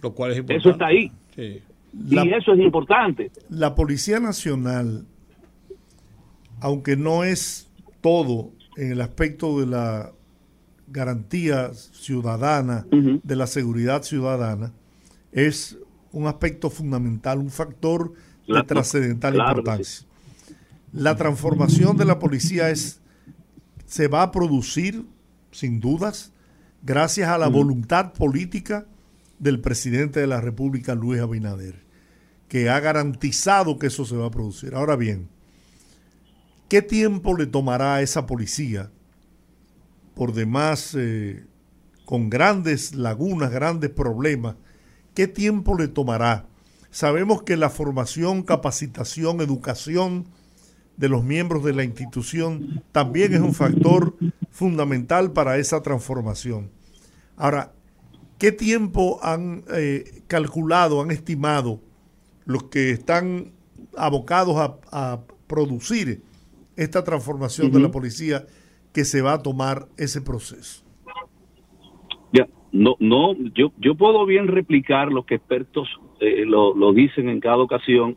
Lo 0.02 0.14
cual 0.14 0.32
es 0.32 0.38
importante. 0.38 0.62
Eso 0.62 0.70
está 0.72 0.88
ahí. 0.88 1.12
y 1.38 2.34
eso 2.34 2.54
es 2.54 2.60
importante. 2.60 3.32
La 3.50 3.76
Policía 3.76 4.20
Nacional, 4.20 5.06
aunque 6.62 6.96
no 6.96 7.24
es 7.24 7.70
todo 8.02 8.52
en 8.78 8.94
el 8.94 9.02
aspecto 9.02 9.60
de 9.60 9.68
la 9.68 10.12
garantía 10.88 11.74
ciudadana, 11.74 12.86
de 12.92 13.36
la 13.36 13.48
seguridad 13.48 14.04
ciudadana, 14.04 14.72
es 15.32 15.78
un 16.12 16.28
aspecto 16.28 16.70
fundamental, 16.70 17.40
un 17.40 17.50
factor 17.50 18.14
de 18.48 18.64
trascendental 18.64 19.36
importancia. 19.36 20.06
La 20.94 21.16
transformación 21.16 21.96
de 21.96 22.06
la 22.06 22.20
policía 22.20 22.70
es, 22.70 23.01
se 23.92 24.08
va 24.08 24.24
a 24.24 24.32
producir, 24.32 25.06
sin 25.52 25.82
dudas, 25.82 26.32
gracias 26.82 27.28
a 27.28 27.38
la 27.38 27.50
voluntad 27.50 28.14
política 28.14 28.86
del 29.38 29.60
presidente 29.60 30.22
de 30.22 30.28
la 30.28 30.40
República, 30.40 30.96
Luis 30.96 31.20
Abinader, 31.20 31.84
que 32.48 32.70
ha 32.70 32.80
garantizado 32.80 33.78
que 33.78 33.88
eso 33.88 34.06
se 34.06 34.16
va 34.16 34.28
a 34.28 34.32
producir. 34.32 34.76
Ahora 34.76 34.96
bien, 34.96 35.28
¿qué 36.70 36.82
tiempo 36.82 37.36
le 37.36 37.48
tomará 37.48 37.96
a 37.96 38.02
esa 38.02 38.28
policía, 38.28 38.90
por 40.16 40.32
demás 40.32 40.96
eh, 40.98 41.44
con 42.06 42.30
grandes 42.30 42.96
lagunas, 42.96 43.52
grandes 43.52 43.90
problemas, 43.90 44.56
qué 45.14 45.28
tiempo 45.28 45.78
le 45.78 45.90
tomará? 45.90 46.46
Sabemos 46.92 47.44
que 47.44 47.58
la 47.58 47.70
formación, 47.70 48.44
capacitación, 48.44 49.42
educación, 49.42 50.28
de 51.02 51.10
los 51.10 51.24
miembros 51.24 51.64
de 51.64 51.74
la 51.74 51.84
institución 51.84 52.84
también 52.92 53.34
es 53.34 53.40
un 53.40 53.56
factor 53.56 54.14
fundamental 54.52 55.34
para 55.34 55.58
esa 55.58 55.82
transformación. 55.82 56.70
Ahora, 57.36 57.72
¿qué 58.38 58.52
tiempo 58.52 59.20
han 59.24 59.64
eh, 59.74 60.22
calculado, 60.28 61.02
han 61.02 61.10
estimado 61.10 61.80
los 62.46 62.66
que 62.66 62.92
están 62.92 63.52
abocados 63.98 64.56
a, 64.92 65.20
producir 65.48 66.22
esta 66.78 67.04
transformación 67.04 67.72
de 67.72 67.80
la 67.82 67.92
policía 67.92 68.46
que 68.94 69.04
se 69.04 69.22
va 69.22 69.34
a 69.34 69.42
tomar 69.42 69.88
ese 69.98 70.22
proceso? 70.22 70.86
Ya, 72.32 72.48
no, 72.72 72.96
no, 73.00 73.34
yo, 73.56 73.74
yo 73.80 73.96
puedo 73.96 74.26
bien 74.28 74.48
replicar 74.48 75.12
lo 75.12 75.26
que 75.26 75.36
expertos 75.36 75.90
eh, 76.22 76.46
lo, 76.46 76.76
lo 76.76 76.94
dicen 76.94 77.28
en 77.28 77.40
cada 77.40 77.58
ocasión 77.58 78.16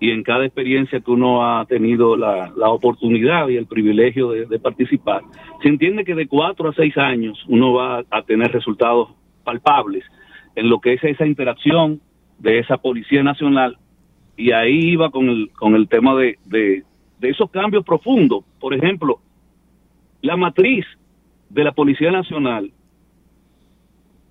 y 0.00 0.10
en 0.10 0.22
cada 0.22 0.46
experiencia 0.46 1.00
que 1.00 1.10
uno 1.10 1.44
ha 1.44 1.66
tenido 1.66 2.16
la, 2.16 2.50
oportunidad 2.70 3.48
y 3.48 3.56
el 3.56 3.66
privilegio 3.66 4.30
de, 4.30 4.58
participar, 4.58 5.22
se 5.62 5.68
entiende 5.68 6.06
que 6.06 6.14
de 6.14 6.26
cuatro 6.26 6.70
a 6.70 6.74
seis 6.74 6.96
años 6.96 7.38
uno 7.48 7.74
va 7.74 8.02
a 8.10 8.22
tener 8.22 8.50
resultados 8.50 9.10
palpables 9.44 10.02
en 10.56 10.70
lo 10.70 10.80
que 10.80 10.94
es 10.94 11.04
esa 11.04 11.26
interacción 11.26 12.00
de 12.38 12.60
esa 12.60 12.78
Policía 12.78 13.22
Nacional 13.22 13.76
y 14.38 14.52
ahí 14.52 14.92
iba 14.92 15.10
con 15.10 15.28
el, 15.28 15.50
con 15.50 15.74
el 15.74 15.86
tema 15.86 16.14
de, 16.16 16.38
de, 16.46 16.82
esos 17.20 17.50
cambios 17.50 17.84
profundos. 17.84 18.42
Por 18.58 18.72
ejemplo, 18.72 19.20
la 20.22 20.38
matriz 20.38 20.86
de 21.50 21.62
la 21.62 21.72
Policía 21.72 22.10
Nacional 22.10 22.72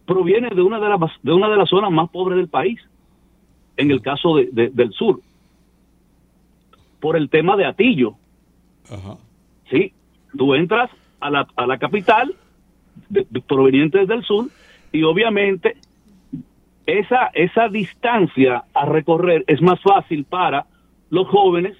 proviene 0.08 0.50
de 0.50 0.64
una 0.64 0.80
de 0.80 0.90
las, 0.90 1.00
de 1.22 1.32
una 1.32 1.48
de 1.48 1.58
las 1.58 1.70
zonas 1.70 1.92
más 1.92 2.10
pobres 2.10 2.38
del 2.38 2.48
país, 2.48 2.80
en 3.78 3.92
el 3.92 4.02
caso 4.02 4.36
del 4.36 4.92
sur 4.94 5.22
por 7.00 7.16
el 7.16 7.30
tema 7.30 7.56
de 7.56 7.66
Atillo. 7.66 8.16
Ajá. 8.90 9.18
Sí, 9.70 9.94
tú 10.38 10.56
entras 10.56 10.90
a 11.20 11.30
la, 11.30 11.48
a 11.56 11.68
la 11.68 11.78
capital, 11.78 12.34
de, 13.10 13.26
proveniente 13.42 14.06
del 14.06 14.24
sur, 14.24 14.48
y 14.92 15.04
obviamente 15.04 15.78
esa, 16.86 17.28
esa 17.34 17.70
distancia 17.70 18.64
a 18.74 18.86
recorrer 18.86 19.44
es 19.48 19.62
más 19.62 19.80
fácil 19.82 20.26
para 20.26 20.66
los 21.10 21.28
jóvenes 21.28 21.78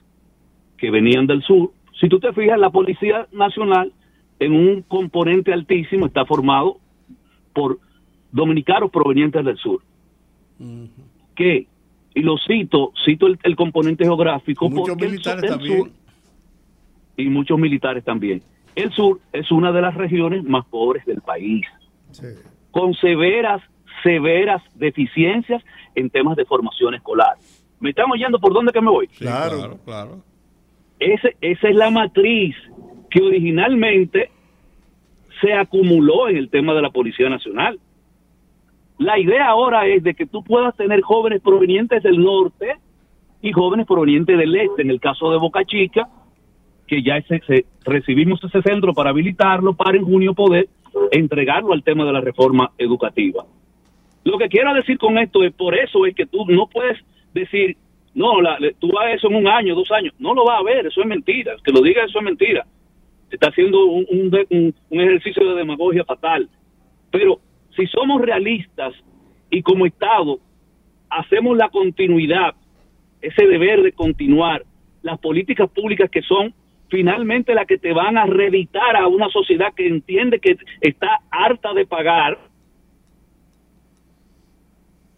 que 0.78 0.92
venían 0.92 1.28
del 1.28 1.42
sur. 1.44 1.72
Si 2.00 2.08
tú 2.08 2.20
te 2.20 2.32
fijas, 2.34 2.60
la 2.60 2.70
Policía 2.70 3.28
Nacional 3.32 3.92
en 4.40 4.54
un 4.54 4.82
componente 4.84 5.52
altísimo 5.52 6.06
está 6.06 6.26
formado 6.26 6.78
por 7.54 7.80
dominicanos 8.32 8.92
provenientes 8.92 9.44
del 9.44 9.58
sur, 9.58 9.82
que 11.36 11.68
y 12.14 12.22
lo 12.22 12.38
cito, 12.38 12.92
cito 13.06 13.28
el, 13.28 13.56
componente 13.56 14.04
geográfico. 14.04 14.70
Muchos 14.70 14.98
militares 14.98 15.50
también. 15.50 15.92
y 17.18 17.26
muchos 17.30 17.60
militares 17.60 18.04
también. 18.04 18.42
El 18.76 18.92
sur 18.92 19.20
es 19.34 19.52
una 19.52 19.72
de 19.72 19.82
las 19.82 19.96
regiones 19.96 20.44
más 20.44 20.66
pobres 20.66 21.06
del 21.06 21.22
país, 21.22 21.66
con 22.72 22.94
severas, 22.96 23.62
severas 24.04 24.62
deficiencias 24.76 25.64
en 25.96 26.10
temas 26.10 26.38
de 26.38 26.46
formación 26.46 26.96
escolar. 26.96 27.36
¿Me 27.80 27.92
están 27.92 28.12
oyendo 28.12 28.40
por 28.40 28.54
dónde 28.54 28.72
que 28.72 28.82
me 28.82 28.90
voy? 28.90 29.08
claro, 29.08 29.80
claro. 29.86 30.24
Ese, 31.00 31.38
esa 31.40 31.70
es 31.70 31.76
la 31.76 31.90
matriz 31.90 32.56
que 33.10 33.22
originalmente 33.22 34.30
se 35.42 35.54
acumuló 35.54 36.28
en 36.28 36.38
el 36.38 36.50
tema 36.50 36.74
de 36.74 36.82
la 36.82 36.90
Policía 36.90 37.30
Nacional. 37.30 37.80
La 39.00 39.18
idea 39.18 39.48
ahora 39.48 39.88
es 39.88 40.04
de 40.04 40.14
que 40.14 40.26
tú 40.26 40.44
puedas 40.44 40.76
tener 40.76 41.02
jóvenes 41.02 41.42
provenientes 41.42 42.04
del 42.04 42.22
norte 42.22 42.76
y 43.42 43.54
jóvenes 43.54 43.88
provenientes 43.88 44.38
del 44.38 44.54
este. 44.54 44.82
En 44.82 44.90
el 44.90 45.00
caso 45.00 45.32
de 45.32 45.38
Boca 45.38 45.64
Chica, 45.64 46.10
que 46.86 47.02
ya 47.02 47.18
recibimos 47.86 48.44
ese 48.44 48.62
centro 48.62 48.94
para 48.94 49.12
habilitarlo, 49.12 49.74
para 49.74 49.98
en 49.98 50.04
junio 50.04 50.34
poder 50.34 50.68
entregarlo 51.12 51.72
al 51.72 51.82
tema 51.82 52.04
de 52.04 52.12
la 52.12 52.20
reforma 52.20 52.72
educativa. 52.78 53.46
Lo 54.26 54.38
que 54.38 54.50
quiero 54.50 54.74
decir 54.74 54.98
con 54.98 55.18
esto 55.18 55.46
es, 55.46 55.54
por 55.54 55.76
eso 55.76 56.06
es 56.06 56.14
que 56.14 56.26
tú 56.26 56.46
no 56.50 56.68
puedes 56.68 57.00
decir, 57.34 57.78
no, 58.14 58.42
la, 58.42 58.58
tú 58.80 58.92
vas 58.92 59.06
a 59.06 59.12
eso 59.14 59.28
en 59.30 59.36
un 59.36 59.48
año, 59.48 59.76
dos 59.76 59.90
años. 59.92 60.14
No 60.20 60.34
lo 60.34 60.44
vas 60.44 60.60
a 60.60 60.64
ver, 60.64 60.88
eso 60.88 61.00
es 61.00 61.08
mentira. 61.08 61.56
Que 61.64 61.72
lo 61.72 61.82
diga, 61.82 62.04
eso 62.04 62.20
es 62.20 62.26
mentira. 62.26 62.66
Está 63.32 63.48
haciendo 63.48 63.86
un, 63.86 64.06
un, 64.10 64.76
un 64.90 65.00
ejercicio 65.00 65.48
de 65.48 65.56
demagogia 65.56 66.04
fatal. 66.04 66.50
Pero 67.12 67.40
si 67.80 67.88
somos 67.88 68.22
realistas 68.22 68.94
y 69.50 69.62
como 69.62 69.86
Estado 69.86 70.40
hacemos 71.10 71.58
la 71.58 71.70
continuidad, 71.70 72.54
ese 73.22 73.48
deber 73.48 73.82
de 73.82 73.94
continuar 73.94 74.66
las 75.02 75.18
políticas 75.20 75.70
públicas 75.70 76.10
que 76.10 76.22
son 76.22 76.54
finalmente 76.90 77.54
las 77.54 77.68
que 77.68 77.78
te 77.78 77.94
van 77.94 78.18
a 78.18 78.26
reeditar 78.26 78.98
a 78.98 79.08
una 79.08 79.30
sociedad 79.30 79.74
que 79.74 79.88
entiende 79.88 80.40
que 80.40 80.58
está 80.82 81.22
harta 81.32 81.74
de 81.74 81.86
pagar, 81.86 82.38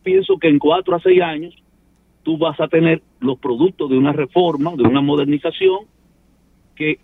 pienso 0.03 0.37
que 0.37 0.49
en 0.49 0.59
cuatro 0.59 0.95
a 0.95 0.99
seis 0.99 1.21
años 1.21 1.55
tú 2.23 2.37
vas 2.37 2.59
a 2.59 2.67
tener 2.67 3.01
los 3.19 3.39
productos 3.39 3.89
de 3.89 3.97
una 3.97 4.11
reforma, 4.11 4.75
de 4.75 4.83
una 4.83 5.01
modernización, 5.01 5.85
que 6.75 6.99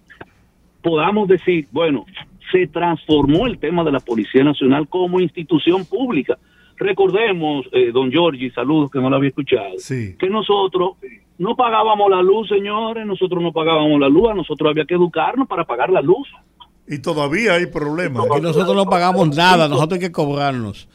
podamos 0.84 1.28
decir, 1.28 1.68
bueno, 1.72 2.06
se 2.52 2.68
transformó 2.68 3.48
el 3.48 3.60
tema 3.60 3.84
de 3.84 3.92
la 3.92 4.00
Policía 4.00 4.44
Nacional 4.44 4.88
como 4.88 5.20
institución 5.20 5.86
pública. 5.86 6.38
Recordemos, 6.78 7.66
eh, 7.72 7.92
don 7.92 8.12
Giorgi, 8.12 8.52
saludos 8.52 8.92
que 8.92 9.00
no 9.00 9.10
lo 9.10 9.16
había 9.16 9.30
escuchado, 9.30 9.72
que 9.88 10.30
nosotros 10.30 10.92
no 11.38 11.56
pagábamos 11.56 12.10
la 12.10 12.22
luz, 12.22 12.50
señores, 12.50 13.06
nosotros 13.06 13.42
no 13.42 13.52
pagábamos 13.52 14.00
la 14.00 14.10
luz, 14.10 14.30
a 14.30 14.34
nosotros 14.34 14.70
había 14.70 14.86
que 14.86 14.94
educarnos 14.94 15.48
para 15.48 15.66
pagar 15.66 15.90
la 15.90 16.02
luz. 16.02 16.28
Y 16.88 17.00
todavía 17.00 17.54
hay 17.56 17.66
problemas. 17.66 18.26
Y 18.38 18.42
nosotros 18.42 18.76
no 18.76 18.86
pagamos 18.86 19.36
nada, 19.36 19.68
nosotros 19.68 20.00
hay 20.00 20.08
que 20.08 20.12
cobrarnos. 20.12 20.88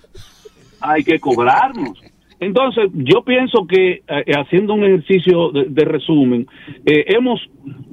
Hay 0.81 1.05
que 1.05 1.21
cobrarnos. 1.21 2.01
Entonces, 2.41 2.91
yo 2.93 3.23
pienso 3.23 3.67
que 3.69 4.03
eh, 4.07 4.33
haciendo 4.37 4.75
un 4.75 4.85
ejercicio 4.85 5.53
de, 5.53 5.85
resumen, 5.85 6.49
eh, 6.85 7.05
hemos 7.09 7.41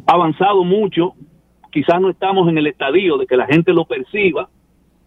avanzado 0.07 0.63
mucho 0.63 1.13
quizás 1.71 2.01
no 2.01 2.09
estamos 2.09 2.47
en 2.49 2.57
el 2.57 2.67
estadio 2.67 3.17
de 3.17 3.27
que 3.27 3.37
la 3.37 3.45
gente 3.45 3.73
lo 3.73 3.85
perciba, 3.85 4.49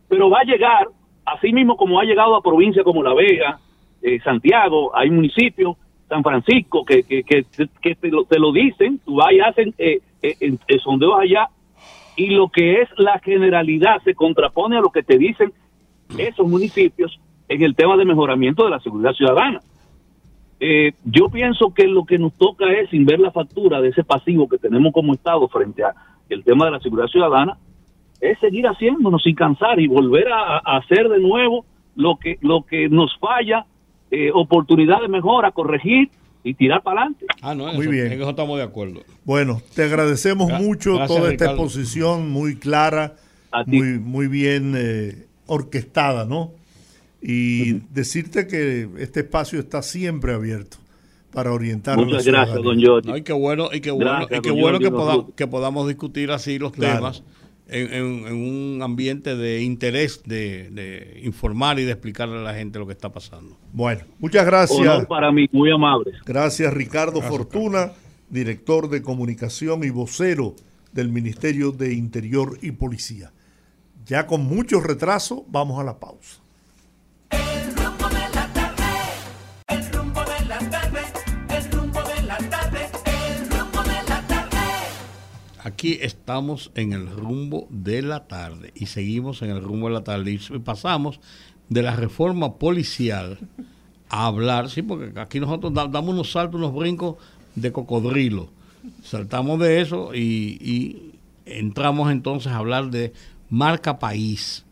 pero 0.08 0.30
va 0.30 0.40
a 0.40 0.44
llegar, 0.44 0.88
así 1.24 1.52
mismo 1.52 1.76
como 1.76 2.00
ha 2.00 2.04
llegado 2.04 2.36
a 2.36 2.42
provincias 2.42 2.84
como 2.84 3.02
La 3.02 3.14
Vega, 3.14 3.58
eh, 4.02 4.20
Santiago, 4.20 4.94
hay 4.94 5.10
municipios, 5.10 5.76
San 6.08 6.22
Francisco, 6.22 6.84
que, 6.84 7.04
que, 7.04 7.22
que, 7.24 7.94
te, 7.94 8.38
lo, 8.38 8.52
dicen, 8.52 9.00
tú 9.04 9.16
vas 9.16 9.32
y 9.32 9.40
hacen 9.40 9.74
eh, 9.78 10.00
eh, 10.22 10.78
sondeos 10.82 11.18
allá, 11.18 11.48
y 12.16 12.30
lo 12.30 12.48
que 12.50 12.82
es 12.82 12.88
la 12.98 13.18
generalidad 13.20 14.02
se 14.02 14.14
contrapone 14.14 14.76
a 14.76 14.80
lo 14.80 14.90
que 14.90 15.02
te 15.02 15.16
dicen 15.16 15.52
esos 16.18 16.46
municipios 16.46 17.18
en 17.48 17.62
el 17.62 17.74
tema 17.74 17.96
de 17.96 18.04
mejoramiento 18.04 18.64
de 18.64 18.70
la 18.70 18.80
seguridad 18.80 19.12
ciudadana. 19.14 19.60
Eh, 20.60 20.92
yo 21.04 21.28
pienso 21.28 21.74
que 21.74 21.88
lo 21.88 22.04
que 22.04 22.18
nos 22.18 22.34
toca 22.34 22.70
es, 22.72 22.88
sin 22.90 23.04
ver 23.04 23.18
la 23.18 23.32
factura 23.32 23.80
de 23.80 23.88
ese 23.88 24.04
pasivo 24.04 24.48
que 24.48 24.58
tenemos 24.58 24.92
como 24.92 25.12
Estado 25.12 25.48
frente 25.48 25.82
a 25.82 25.92
el 26.32 26.44
tema 26.44 26.66
de 26.66 26.72
la 26.72 26.80
seguridad 26.80 27.08
ciudadana, 27.08 27.56
es 28.20 28.38
seguir 28.38 28.66
haciéndonos 28.66 29.22
sin 29.22 29.34
cansar 29.34 29.80
y 29.80 29.88
volver 29.88 30.28
a, 30.32 30.58
hacer 30.58 31.08
de 31.08 31.18
nuevo 31.18 31.64
lo 31.96 32.16
que, 32.16 32.38
lo 32.40 32.62
que 32.62 32.88
nos 32.88 33.16
falla, 33.18 33.66
eh, 34.10 34.30
oportunidad 34.32 35.00
de 35.00 35.08
mejora, 35.08 35.50
corregir 35.50 36.08
y 36.44 36.54
tirar 36.54 36.82
para 36.82 37.02
adelante. 37.02 37.26
Ah, 37.40 37.54
no, 37.54 37.72
muy 37.72 37.86
bien. 37.86 38.12
En 38.12 38.20
eso 38.20 38.30
estamos 38.30 38.58
de 38.58 38.64
acuerdo. 38.64 39.00
Bueno, 39.24 39.60
te 39.74 39.84
agradecemos 39.84 40.52
mucho 40.52 40.98
toda 41.06 41.30
esta 41.30 41.46
exposición 41.46 42.30
muy 42.30 42.56
clara, 42.56 43.16
muy, 43.66 43.98
muy 43.98 44.28
bien 44.28 44.74
eh, 44.76 45.26
orquestada, 45.46 46.24
¿no? 46.24 46.52
Y 47.20 47.74
decirte 47.92 48.48
que 48.48 48.88
este 48.98 49.20
espacio 49.20 49.60
está 49.60 49.82
siempre 49.82 50.32
abierto 50.32 50.81
para 51.32 51.52
orientar 51.52 51.96
Muchas 51.96 52.24
gracias, 52.24 52.62
don 52.62 52.80
Jorge. 52.82 53.18
y 53.18 53.22
qué 53.22 53.32
bueno, 53.32 53.70
y 53.72 53.80
qué 53.80 53.90
bueno, 53.90 54.26
y 54.30 54.40
qué 54.40 54.50
bueno 54.50 54.78
que, 54.78 54.90
podamos, 54.90 55.26
que 55.34 55.46
podamos 55.46 55.88
discutir 55.88 56.30
así 56.30 56.58
los 56.58 56.72
temas 56.72 57.22
en, 57.72 58.32
un 58.32 58.82
ambiente 58.82 59.36
de 59.36 59.62
interés 59.62 60.22
de, 60.24 61.20
informar 61.24 61.78
y 61.78 61.84
de 61.84 61.92
explicarle 61.92 62.38
a 62.38 62.42
la 62.42 62.54
gente 62.54 62.78
lo 62.78 62.86
que 62.86 62.92
está 62.92 63.12
pasando. 63.12 63.56
Bueno, 63.72 64.02
muchas 64.18 64.44
gracias. 64.44 65.06
para 65.06 65.32
mí, 65.32 65.48
muy 65.52 65.70
amables. 65.70 66.16
Gracias, 66.24 66.72
Ricardo 66.72 67.20
Fortuna, 67.22 67.92
director 68.28 68.88
de 68.88 69.02
comunicación 69.02 69.84
y 69.84 69.90
vocero 69.90 70.54
del 70.92 71.08
Ministerio 71.08 71.72
de 71.72 71.94
Interior 71.94 72.58
y 72.60 72.72
Policía. 72.72 73.32
Ya 74.04 74.26
con 74.26 74.44
mucho 74.44 74.80
retraso, 74.80 75.44
vamos 75.48 75.80
a 75.80 75.84
la 75.84 75.98
pausa. 75.98 76.42
Aquí 85.64 85.98
estamos 86.00 86.72
en 86.74 86.92
el 86.92 87.08
rumbo 87.08 87.68
de 87.70 88.02
la 88.02 88.26
tarde 88.26 88.72
y 88.74 88.86
seguimos 88.86 89.42
en 89.42 89.50
el 89.50 89.62
rumbo 89.62 89.86
de 89.86 89.94
la 89.94 90.02
tarde 90.02 90.32
y 90.32 90.58
pasamos 90.58 91.20
de 91.68 91.82
la 91.82 91.94
reforma 91.94 92.54
policial 92.58 93.38
a 94.08 94.26
hablar, 94.26 94.68
sí, 94.70 94.82
porque 94.82 95.18
aquí 95.20 95.38
nosotros 95.38 95.72
damos 95.72 96.10
unos 96.10 96.32
saltos, 96.32 96.60
unos 96.60 96.74
brincos 96.74 97.16
de 97.54 97.70
cocodrilo. 97.70 98.50
Saltamos 99.04 99.60
de 99.60 99.80
eso 99.80 100.14
y, 100.14 101.12
entramos 101.46 102.10
entonces 102.10 102.52
a 102.52 102.56
hablar 102.56 102.90
de 102.90 103.12
marca 103.48 103.98
país. 103.98 104.64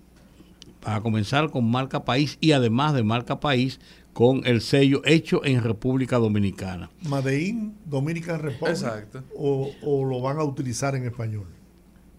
Para 0.80 1.00
comenzar 1.02 1.50
con 1.50 1.70
marca 1.70 2.04
país 2.04 2.36
y 2.40 2.52
además 2.52 2.94
de 2.94 3.02
marca 3.02 3.38
país, 3.38 3.80
con 4.12 4.46
el 4.46 4.60
sello 4.60 5.02
hecho 5.04 5.44
en 5.44 5.62
República 5.62 6.18
Dominicana. 6.18 6.90
Madein, 7.02 7.76
Dominican 7.84 8.40
Republic. 8.40 8.76
Exacto. 8.76 9.22
O, 9.36 10.04
lo 10.04 10.20
van 10.20 10.38
a 10.38 10.44
utilizar 10.44 10.94
en 10.94 11.04
español? 11.04 11.46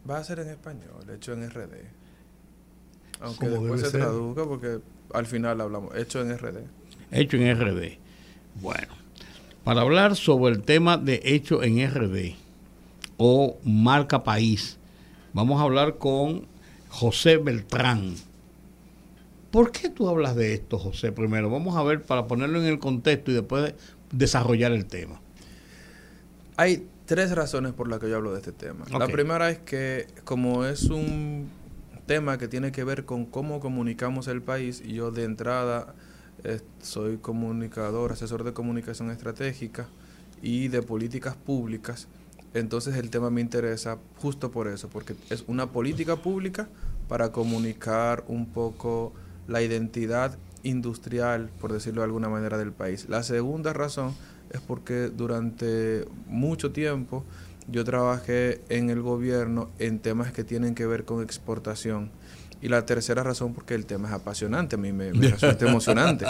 Va 0.10 0.18
a 0.18 0.24
ser 0.24 0.40
en 0.40 0.50
español, 0.50 1.10
hecho 1.14 1.34
en 1.34 1.50
RD. 1.50 1.74
Aunque 3.20 3.50
después 3.50 3.82
se 3.82 3.92
traduzca 3.92 4.46
porque 4.46 4.80
al 5.14 5.26
final 5.26 5.62
hablamos, 5.62 5.96
hecho 5.96 6.22
en 6.22 6.36
RD. 6.38 6.58
Hecho 7.12 7.38
en 7.38 7.60
RD. 7.60 7.98
Bueno, 8.62 8.94
para 9.64 9.82
hablar 9.82 10.16
sobre 10.16 10.56
el 10.56 10.64
tema 10.64 10.98
de 10.98 11.22
hecho 11.24 11.62
en 11.62 11.88
RD 11.88 12.36
o 13.18 13.58
marca 13.64 14.24
país, 14.24 14.78
vamos 15.34 15.62
a 15.62 15.66
hablar 15.66 15.98
con 15.98 16.48
José 16.90 17.38
Beltrán 17.38 18.16
¿Por 19.52 19.72
qué 19.72 19.90
tú 19.90 20.08
hablas 20.08 20.36
de 20.36 20.54
esto, 20.54 20.80
José? 20.80 21.12
Primero, 21.12 21.50
vamos 21.50 21.76
a 21.76 21.84
ver 21.84 22.02
para 22.02 22.26
ponerlo 22.28 22.60
en 22.60 22.66
el 22.66 22.80
contexto 22.80 23.32
y 23.32 23.34
después 23.34 23.74
desarrollar 24.12 24.72
el 24.72 24.86
tema. 24.86 25.22
Hay 26.56 26.88
tres 27.06 27.36
razones 27.36 27.74
por 27.74 27.90
las 27.90 28.00
que 28.00 28.10
yo 28.10 28.16
hablo 28.16 28.32
de 28.32 28.40
este 28.40 28.54
tema. 28.54 28.86
La 28.98 29.08
primera 29.08 29.50
es 29.50 29.60
que 29.60 30.08
como 30.24 30.66
es 30.66 30.84
un 30.84 31.50
tema 32.06 32.38
que 32.38 32.48
tiene 32.48 32.72
que 32.72 32.84
ver 32.86 33.04
con 33.04 33.26
cómo 33.26 33.60
comunicamos 33.60 34.28
el 34.28 34.42
país, 34.42 34.82
y 34.86 34.94
yo 34.94 35.12
de 35.12 35.26
entrada 35.26 35.96
eh, 36.44 36.62
soy 36.82 37.18
comunicador, 37.18 38.14
asesor 38.14 38.44
de 38.44 38.54
comunicación 38.54 39.12
estratégica 39.12 39.88
y 40.42 40.70
de 40.70 40.82
políticas 40.82 41.36
públicas, 41.36 42.08
entonces 42.54 42.96
el 42.96 43.10
tema 43.10 43.30
me 43.30 43.42
interesa 43.42 43.98
justo 44.18 44.52
por 44.52 44.68
eso, 44.68 44.90
porque 44.90 45.16
es 45.30 45.44
una 45.48 45.72
política 45.72 46.16
pública 46.16 46.70
para 47.08 47.32
comunicar 47.32 48.24
un 48.28 48.46
poco 48.46 49.14
la 49.52 49.62
identidad 49.62 50.38
industrial, 50.64 51.50
por 51.60 51.74
decirlo 51.74 52.02
de 52.02 52.06
alguna 52.06 52.30
manera, 52.30 52.58
del 52.58 52.72
país. 52.72 53.08
La 53.10 53.24
segunda 53.24 53.74
razón 53.74 54.16
es 54.52 54.62
porque 54.62 55.10
durante 55.10 56.06
mucho 56.28 56.72
tiempo 56.72 57.24
yo 57.68 57.84
trabajé 57.84 58.62
en 58.70 58.90
el 58.90 59.02
gobierno 59.02 59.70
en 59.80 60.00
temas 60.00 60.32
que 60.32 60.44
tienen 60.44 60.76
que 60.76 60.86
ver 60.86 61.06
con 61.06 61.22
exportación 61.22 62.12
y 62.62 62.70
la 62.70 62.86
tercera 62.86 63.24
razón, 63.24 63.54
porque 63.54 63.74
el 63.74 63.86
tema 63.86 64.08
es 64.08 64.14
apasionante, 64.14 64.76
a 64.76 64.80
mí 64.80 64.92
me, 64.92 65.12
resulta 65.14 65.68
emocionante. 65.68 66.26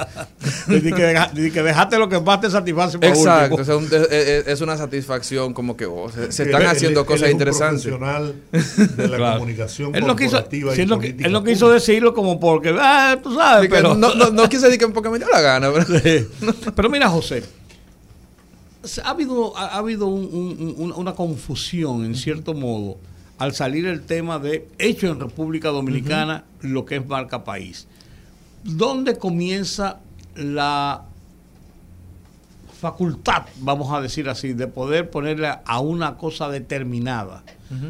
Dice 0.68 0.92
que, 0.92 1.52
que, 1.52 1.64
dejaste 1.64 1.98
lo 1.98 2.08
que 2.08 2.20
más 2.20 2.40
te 2.40 2.50
satisface 2.50 2.98
Exacto, 3.02 3.62
es, 3.62 4.62
una 4.62 4.78
satisfacción 4.78 5.54
como 5.54 5.76
que 5.76 5.86
oh, 5.86 6.10
se, 6.10 6.44
están 6.44 6.66
haciendo 6.66 7.06
cosas 7.06 7.28
es 7.28 7.34
interesantes. 7.34 7.84
profesional 7.84 8.36
de 8.52 9.08
la 9.08 9.34
comunicación 9.34 9.94
él 9.94 10.06
corporativa 10.06 10.74
y 10.76 10.86
política. 10.86 11.28
Él 11.28 11.34
no 11.34 11.44
quiso 11.44 11.70
decirlo 11.70 12.14
como 12.14 12.40
porque, 12.40 12.74
ah, 12.80 13.18
tú 13.22 13.36
sabes, 13.36 13.70
pero... 13.70 13.96
No, 13.96 14.16
no, 14.16 14.32
no 14.32 14.50
quise 14.50 14.66
decir 14.66 14.80
que 14.80 14.88
porque 14.88 15.10
me 15.10 15.18
dio 15.18 15.28
la 15.30 15.42
gana. 15.42 15.70
Pero, 15.72 16.56
pero 16.76 16.90
mira, 16.90 17.10
José, 17.10 17.44
ha 19.04 19.10
habido, 19.10 19.58
ha, 19.58 19.78
habido 19.78 20.08
una 20.08 21.14
confusión, 21.14 22.06
en 22.06 22.16
cierto 22.16 22.54
modo, 22.54 22.98
al 23.42 23.56
salir 23.56 23.88
el 23.88 24.04
tema 24.04 24.38
de 24.38 24.68
hecho 24.78 25.08
en 25.08 25.20
República 25.20 25.70
Dominicana, 25.70 26.44
lo 26.62 26.86
que 26.86 26.98
es 26.98 27.08
marca 27.08 27.44
país. 27.44 27.88
¿Dónde 28.64 29.18
comienza 29.18 29.98
la 30.36 31.06
facultad, 32.80 33.48
vamos 33.62 33.92
a 33.92 34.00
decir 34.00 34.30
así, 34.30 34.54
de 34.54 34.68
poder 34.68 35.10
ponerle 35.10 35.50
a 35.66 35.80
una 35.80 36.18
cosa 36.18 36.50
determinada, 36.50 37.42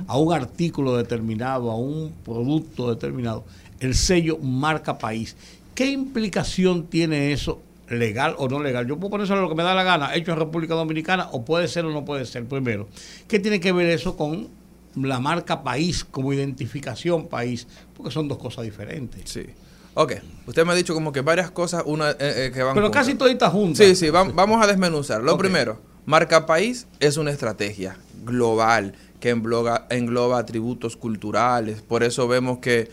a 0.08 0.18
un 0.18 0.34
artículo 0.34 0.96
determinado, 0.96 1.70
a 1.70 1.76
un 1.76 2.14
producto 2.24 2.90
determinado, 2.90 3.44
el 3.82 3.94
sello 3.94 4.38
marca 4.38 4.98
país? 4.98 5.36
¿Qué 5.76 5.92
implicación 5.92 6.86
tiene 6.86 7.34
eso 7.34 7.60
legal 7.90 8.36
o 8.38 8.48
no 8.48 8.64
legal. 8.64 8.88
Yo 8.88 8.96
puedo 8.96 9.12
poner 9.12 9.28
lo 9.28 9.50
que 9.50 9.56
me 9.56 9.64
da 9.64 9.76
la 9.76 9.84
gana, 9.84 10.16
hecho 10.16 10.32
en 10.32 10.38
República 10.38 10.76
Dominicana, 10.76 11.28
o 11.34 11.44
puede 11.44 11.68
ser 11.68 11.84
o 11.84 11.92
no 11.92 12.06
puede 12.06 12.26
ser, 12.26 12.46
primero. 12.46 12.88
¿Qué 13.28 13.38
tiene 13.38 13.60
que 13.60 13.74
ver 13.74 13.90
eso 13.90 14.16
con 14.16 14.61
la 14.96 15.20
marca 15.20 15.64
país 15.64 16.04
como 16.04 16.34
identificación 16.34 17.28
país, 17.28 17.68
porque 17.96 18.12
son 18.12 18.28
dos 18.28 18.38
cosas 18.38 18.66
diferentes. 18.66 19.30
Sí. 19.30 19.46
Ok, 19.94 20.14
usted 20.48 20.66
me 20.66 20.72
ha 20.72 20.76
dicho 20.76 20.94
como 20.94 21.12
que 21.12 21.22
varias 21.22 21.52
cosas 21.52 21.84
una, 21.86 22.12
eh, 22.12 22.16
eh, 22.20 22.52
que 22.54 22.64
van 22.64 22.76
Pero 22.76 22.92
casi 22.92 23.16
toditas 23.16 23.52
juntas. 23.52 23.86
Sí, 23.86 23.96
sí, 23.96 24.10
vamos 24.10 24.64
a 24.64 24.68
desmenuzar. 24.68 25.22
Lo 25.22 25.38
primero, 25.38 25.82
marca 26.06 26.46
país 26.46 26.88
es 27.00 27.18
una 27.18 27.32
estrategia 27.32 27.98
global 28.24 28.94
que 29.20 29.30
engloba, 29.30 29.88
engloba 29.90 30.40
atributos 30.40 30.96
culturales. 30.96 31.82
Por 31.82 32.04
eso 32.04 32.28
vemos 32.28 32.60
que, 32.60 32.90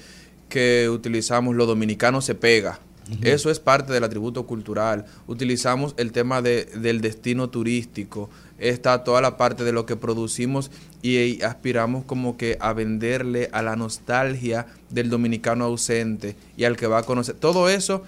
que 0.49 0.89
utilizamos 0.89 1.55
lo 1.55 1.67
dominicano 1.67 2.21
se 2.21 2.35
pega. 2.35 2.81
Eso 3.23 3.51
es 3.51 3.59
parte 3.59 3.93
del 3.93 4.05
atributo 4.05 4.45
cultural. 4.47 5.07
Utilizamos 5.27 5.95
el 5.97 6.13
tema 6.13 6.43
de, 6.43 6.67
del 6.67 7.01
destino 7.01 7.49
turístico. 7.49 8.29
Está 8.59 9.05
toda 9.05 9.21
la 9.21 9.37
parte 9.37 9.65
de 9.65 9.73
lo 9.73 9.87
que 9.87 9.97
producimos 9.97 10.71
y 11.03 11.43
aspiramos 11.43 12.05
como 12.05 12.37
que 12.37 12.59
a 12.61 12.73
venderle 12.73 13.49
a 13.53 13.63
la 13.63 13.77
nostalgia 13.77 14.67
del 14.91 15.11
dominicano 15.11 15.65
ausente 15.65 16.37
y 16.57 16.65
al 16.65 16.77
que 16.77 16.87
va 16.87 16.99
a 16.99 17.03
conocer. 17.05 17.37
Todo 17.37 17.69
eso 17.69 18.03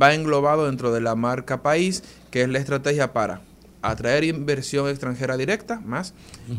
va 0.00 0.14
englobado 0.14 0.66
dentro 0.66 0.92
de 0.92 1.00
la 1.00 1.14
marca 1.14 1.62
país, 1.62 2.02
que 2.30 2.42
es 2.42 2.48
la 2.48 2.58
estrategia 2.58 3.12
para 3.12 3.42
atraer 3.82 4.24
inversión 4.24 4.88
extranjera 4.88 5.36
directa, 5.36 5.80
más 5.80 6.14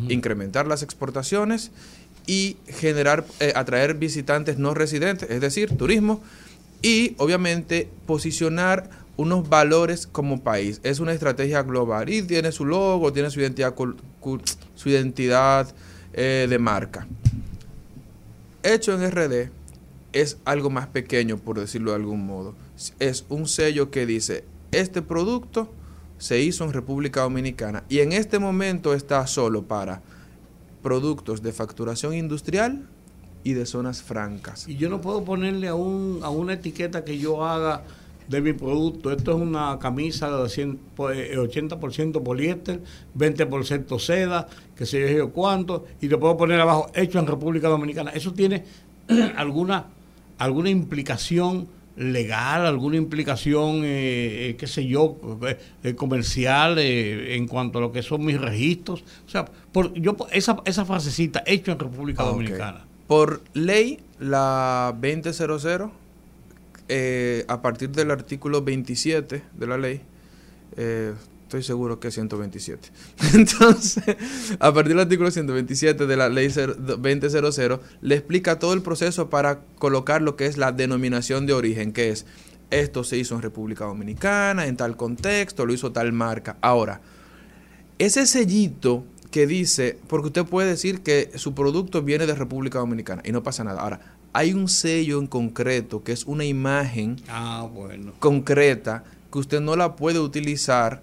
incrementar 0.10 0.68
las 0.68 0.84
exportaciones 0.84 1.72
y 2.28 2.58
generar, 2.68 3.26
eh, 3.40 3.54
atraer 3.56 3.96
visitantes 3.96 4.58
no 4.58 4.74
residentes, 4.74 5.30
es 5.30 5.42
decir, 5.42 5.76
turismo, 5.78 6.22
y 6.82 7.16
obviamente 7.18 7.90
posicionar 8.06 8.90
unos 9.18 9.48
valores 9.50 10.08
como 10.08 10.42
país. 10.42 10.80
Es 10.84 11.00
una 11.00 11.14
estrategia 11.14 11.64
global 11.64 12.10
y 12.10 12.22
tiene 12.22 12.52
su 12.52 12.66
logo, 12.66 13.14
tiene 13.14 13.30
su 13.30 13.40
identidad, 13.40 13.76
su 14.76 14.90
identidad 14.90 15.74
eh, 16.14 16.48
de 16.50 16.60
marca. 16.60 17.08
Hecho 18.64 18.94
en 18.94 19.10
RD 19.10 19.50
es 20.14 20.38
algo 20.46 20.70
más 20.70 20.88
pequeño, 20.88 21.38
por 21.38 21.60
decirlo 21.60 21.92
de 21.92 21.98
algún 21.98 22.26
modo. 22.26 22.56
Es 23.00 23.26
un 23.30 23.48
sello 23.48 23.92
que 23.92 24.06
dice, 24.06 24.44
este 24.72 25.02
producto 25.02 25.70
se 26.18 26.40
hizo 26.40 26.64
en 26.64 26.74
República 26.74 27.22
Dominicana 27.22 27.84
y 27.90 28.00
en 28.00 28.12
este 28.12 28.40
momento 28.40 28.94
está 28.94 29.26
solo 29.26 29.64
para 29.64 30.02
productos 30.84 31.42
de 31.42 31.52
facturación 31.52 32.14
industrial 32.14 32.88
y 33.44 33.54
de 33.54 33.66
zonas 33.66 34.04
francas. 34.04 34.68
Y 34.68 34.78
yo 34.78 34.90
no 34.90 35.02
puedo 35.02 35.24
ponerle 35.24 35.68
a, 35.68 35.76
un, 35.76 36.20
a 36.24 36.30
una 36.30 36.54
etiqueta 36.54 37.04
que 37.04 37.18
yo 37.18 37.44
haga 37.46 37.84
de 38.32 38.42
mi 38.42 38.54
producto. 38.54 39.12
Esto 39.12 39.32
es 39.36 39.42
una 39.42 39.78
camisa 39.78 40.32
de 40.36 40.50
100, 40.50 40.80
pues, 40.96 41.38
80% 41.38 42.24
poliéster, 42.24 42.82
20% 43.18 44.00
seda, 44.00 44.48
que 44.76 44.86
sé 44.86 45.16
yo 45.16 45.32
cuánto, 45.32 45.86
y 46.00 46.08
le 46.08 46.18
puedo 46.18 46.38
poner 46.38 46.60
abajo 46.60 46.90
hecho 46.96 47.20
en 47.20 47.28
República 47.28 47.68
Dominicana. 47.68 48.12
¿Eso 48.12 48.34
tiene 48.34 48.64
alguna, 49.36 49.88
alguna 50.38 50.70
implicación 50.70 51.68
legal, 51.98 52.66
alguna 52.66 52.96
implicación, 52.96 53.84
eh, 53.84 54.50
eh, 54.50 54.56
qué 54.58 54.66
sé 54.66 54.88
yo, 54.88 55.18
eh, 55.84 55.94
comercial 55.96 56.80
en 56.80 57.48
cuanto 57.48 57.80
a 57.80 57.82
lo 57.82 57.92
que 57.92 58.02
son 58.02 58.24
mis 58.24 58.40
registros? 58.40 59.04
O 59.28 59.30
sea, 59.30 59.44
por, 59.74 59.94
yo 59.94 60.16
esa, 60.32 60.58
esa 60.64 60.86
frasecita, 60.86 61.44
hecho 61.46 61.74
en 61.74 61.80
República 61.80 62.24
Dominicana. 62.24 62.86
Por 63.08 63.42
ley, 63.54 64.00
la 64.20 64.96
2000 64.96 66.01
eh, 66.94 67.46
a 67.48 67.62
partir 67.62 67.90
del 67.92 68.12
artículo 68.12 68.64
27 68.64 69.44
de 69.54 69.68
la 69.68 69.78
ley, 69.78 70.02
eh, 70.76 71.14
estoy 71.44 71.64
seguro 71.64 72.02
que 72.02 72.10
es 72.10 72.16
127. 72.16 72.90
Entonces, 73.34 74.04
a 74.60 74.74
partir 74.74 74.90
del 74.90 75.00
artículo 75.00 75.32
127 75.32 76.06
de 76.06 76.18
la 76.18 76.28
ley 76.28 76.50
2000, 76.50 77.80
le 78.02 78.16
explica 78.16 78.60
todo 78.60 78.74
el 78.74 78.82
proceso 78.82 79.30
para 79.30 79.62
colocar 79.80 80.22
lo 80.22 80.36
que 80.36 80.48
es 80.48 80.58
la 80.58 80.74
denominación 80.74 81.46
de 81.46 81.54
origen, 81.54 81.94
que 81.94 82.10
es 82.10 82.26
esto 82.72 83.06
se 83.06 83.16
hizo 83.16 83.36
en 83.36 83.42
República 83.42 83.86
Dominicana, 83.86 84.66
en 84.66 84.76
tal 84.76 84.98
contexto, 84.98 85.66
lo 85.66 85.72
hizo 85.72 85.94
tal 85.94 86.12
marca. 86.12 86.58
Ahora, 86.60 87.00
ese 88.00 88.28
sellito 88.28 89.06
que 89.32 89.48
dice, 89.48 89.98
porque 90.08 90.28
usted 90.28 90.44
puede 90.44 90.68
decir 90.68 91.04
que 91.04 91.32
su 91.36 91.54
producto 91.56 92.02
viene 92.02 92.28
de 92.28 92.36
República 92.36 92.80
Dominicana 92.80 93.22
y 93.24 93.32
no 93.32 93.44
pasa 93.44 93.64
nada. 93.64 93.80
Ahora, 93.80 94.02
hay 94.34 94.54
un 94.54 94.68
sello 94.68 95.20
en 95.20 95.28
concreto 95.28 96.04
que 96.04 96.12
es 96.12 96.26
una 96.26 96.46
imagen 96.46 97.18
ah, 97.30 97.68
concreta 98.20 99.04
que 99.32 99.40
usted 99.40 99.62
no 99.62 99.76
la 99.76 99.96
puede 99.96 100.20
utilizar 100.20 101.02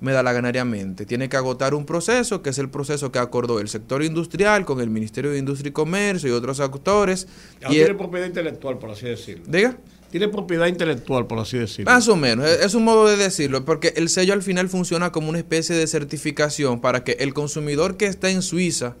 medalaganariamente. 0.00 1.06
Tiene 1.06 1.28
que 1.28 1.36
agotar 1.36 1.74
un 1.74 1.86
proceso, 1.86 2.42
que 2.42 2.50
es 2.50 2.58
el 2.58 2.68
proceso 2.68 3.10
que 3.10 3.18
acordó 3.18 3.60
el 3.60 3.68
sector 3.68 4.02
industrial 4.02 4.64
con 4.64 4.80
el 4.80 4.90
Ministerio 4.90 5.30
de 5.30 5.38
Industria 5.38 5.70
y 5.70 5.72
Comercio 5.72 6.28
y 6.28 6.32
otros 6.32 6.60
actores. 6.60 7.26
y 7.68 7.74
tiene 7.74 7.94
propiedad 7.94 8.26
intelectual, 8.26 8.78
por 8.78 8.90
así 8.90 9.06
decirlo. 9.06 9.44
Diga. 9.46 9.76
Tiene 10.10 10.28
propiedad 10.28 10.66
intelectual, 10.66 11.26
por 11.26 11.40
así 11.40 11.58
decirlo. 11.58 11.90
Más 11.90 12.06
o 12.08 12.16
menos, 12.16 12.46
es 12.46 12.74
un 12.74 12.84
modo 12.84 13.06
de 13.06 13.16
decirlo, 13.16 13.64
porque 13.64 13.92
el 13.96 14.08
sello 14.08 14.34
al 14.34 14.42
final 14.42 14.68
funciona 14.68 15.10
como 15.12 15.28
una 15.28 15.38
especie 15.38 15.74
de 15.74 15.86
certificación 15.86 16.80
para 16.80 17.02
que 17.02 17.12
el 17.20 17.34
consumidor 17.34 17.96
que 17.96 18.06
está 18.06 18.30
en 18.30 18.42
Suiza 18.42 18.94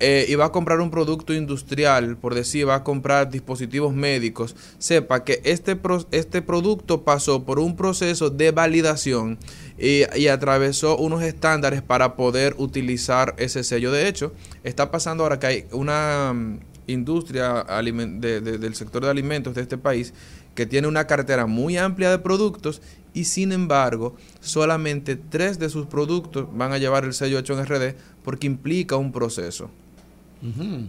eh, 0.00 0.26
y 0.28 0.34
va 0.34 0.46
a 0.46 0.52
comprar 0.52 0.80
un 0.80 0.90
producto 0.90 1.32
industrial, 1.32 2.16
por 2.16 2.34
decir, 2.34 2.68
va 2.68 2.76
a 2.76 2.84
comprar 2.84 3.30
dispositivos 3.30 3.94
médicos, 3.94 4.56
sepa 4.78 5.22
que 5.22 5.40
este, 5.44 5.78
este 6.10 6.42
producto 6.42 7.02
pasó 7.02 7.44
por 7.44 7.60
un 7.60 7.76
proceso 7.76 8.28
de 8.28 8.50
validación 8.50 9.38
y, 9.78 10.26
atravesó 10.26 10.96
unos 10.96 11.22
estándares 11.22 11.82
para 11.82 12.16
poder 12.16 12.54
utilizar 12.58 13.34
ese 13.38 13.62
sello. 13.62 13.92
De 13.92 14.08
hecho, 14.08 14.32
está 14.64 14.90
pasando 14.90 15.22
ahora 15.22 15.38
que 15.38 15.46
hay 15.46 15.64
una 15.70 16.32
mm, 16.32 16.58
industria 16.88 17.64
del 17.64 18.74
sector 18.74 19.04
de 19.04 19.10
alimentos 19.10 19.54
de 19.54 19.62
este 19.62 19.78
país 19.78 20.14
que 20.54 20.66
tiene 20.66 20.88
una 20.88 21.06
cartera 21.06 21.46
muy 21.46 21.76
amplia 21.76 22.10
de 22.10 22.18
productos 22.18 22.82
y 23.14 23.24
sin 23.24 23.52
embargo 23.52 24.16
solamente 24.40 25.16
tres 25.16 25.58
de 25.58 25.68
sus 25.68 25.86
productos 25.86 26.48
van 26.52 26.72
a 26.72 26.78
llevar 26.78 27.04
el 27.04 27.14
sello 27.14 27.38
hecho 27.38 27.58
en 27.58 27.66
RD 27.66 27.94
porque 28.24 28.46
implica 28.46 28.96
un 28.96 29.12
proceso 29.12 29.70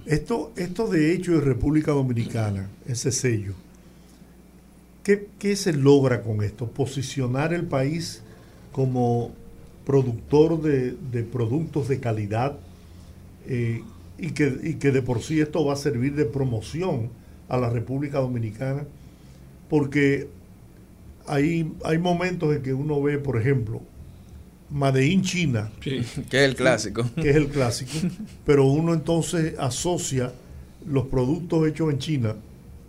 esto, 0.06 0.52
esto 0.56 0.88
de 0.88 1.14
hecho 1.14 1.34
en 1.34 1.42
República 1.42 1.92
Dominicana, 1.92 2.70
ese 2.88 3.12
sello, 3.12 3.54
¿qué, 5.04 5.56
se 5.56 5.74
logra 5.74 6.24
con 6.24 6.44
esto? 6.44 6.68
Posicionar 6.68 7.54
el 7.54 7.66
país 7.66 8.24
como 8.72 9.32
productor 9.86 10.62
de, 10.62 11.24
productos 11.24 11.88
de 11.88 12.00
calidad 12.00 12.58
eh, 13.48 13.84
y, 14.18 14.32
que, 14.32 14.58
y 14.64 14.74
que 14.76 14.92
de 14.92 15.02
por 15.02 15.22
sí 15.22 15.40
esto 15.40 15.64
va 15.64 15.74
a 15.74 15.78
servir 15.78 16.16
de 16.16 16.26
promoción 16.26 17.10
a 17.48 17.58
la 17.58 17.70
República 17.70 18.20
Dominicana, 18.20 18.86
porque 19.70 20.30
hay, 21.28 21.72
hay 21.84 21.98
momentos 22.00 22.56
en 22.56 22.64
que 22.64 22.74
uno 22.74 23.02
ve, 23.02 23.20
por 23.20 23.40
ejemplo, 23.40 23.82
Made 24.74 25.22
China. 25.22 25.72
que 25.80 26.00
es 26.00 26.18
el 26.32 26.56
clásico. 26.56 27.06
Que 27.16 27.30
es 27.30 27.36
el 27.36 27.48
clásico. 27.48 27.92
pero 28.46 28.66
uno 28.66 28.94
entonces 28.94 29.54
asocia 29.60 30.34
los 30.86 31.08
productos 31.08 31.68
hechos 31.68 31.92
en 31.94 32.00
China, 32.00 32.36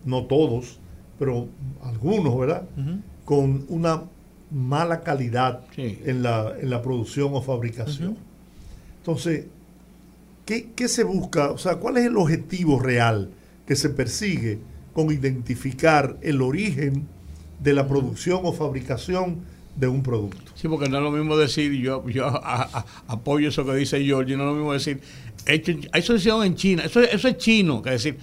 no 0.05 0.25
todos, 0.25 0.79
pero 1.19 1.47
algunos, 1.83 2.39
¿verdad? 2.39 2.65
Con 3.25 3.67
una 3.69 4.03
mala 4.51 5.03
calidad 5.03 5.61
en, 5.77 6.23
la, 6.23 6.55
en, 6.61 6.71
la, 6.71 6.83
producción 6.83 7.31
o 7.35 7.43
fabricación. 7.43 8.17
Entonces, 8.99 9.47
¿qué, 10.45 10.71
¿qué 10.75 10.89
se 10.89 11.05
busca? 11.05 11.51
O 11.51 11.59
sea, 11.59 11.77
¿cuál 11.77 11.99
es 11.99 12.07
el 12.07 12.17
objetivo 12.17 12.81
real 12.81 13.31
que 13.67 13.77
se 13.77 13.91
persigue 13.91 14.59
con 14.93 15.11
identificar 15.11 16.17
el 16.23 16.41
origen 16.41 17.07
de 17.63 17.73
la 17.73 17.87
producción 17.87 18.41
o 18.45 18.53
fabricación 18.53 19.54
de 19.77 19.89
un 19.89 20.03
producto. 20.03 20.53
Sí, 20.55 20.69
porque 20.69 20.89
no 20.89 20.99
es 20.99 21.03
lo 21.03 21.11
mismo 21.11 21.37
decir, 21.37 21.73
yo, 21.73 22.07
yo 22.09 22.27
apoyo 23.07 23.49
eso 23.49 23.65
que 23.65 23.75
dice 23.75 24.03
George, 24.05 24.37
no 24.37 24.45
es 24.45 24.49
lo 24.49 24.55
mismo 24.55 24.73
decir, 24.73 25.01
hecho, 25.47 25.73
eso 25.93 26.45
en 26.45 26.55
China, 26.55 26.85
eso, 26.85 27.01
eso 27.01 27.29
es 27.29 27.37
chino, 27.39 27.83
que 27.83 27.91
decir, 27.91 28.19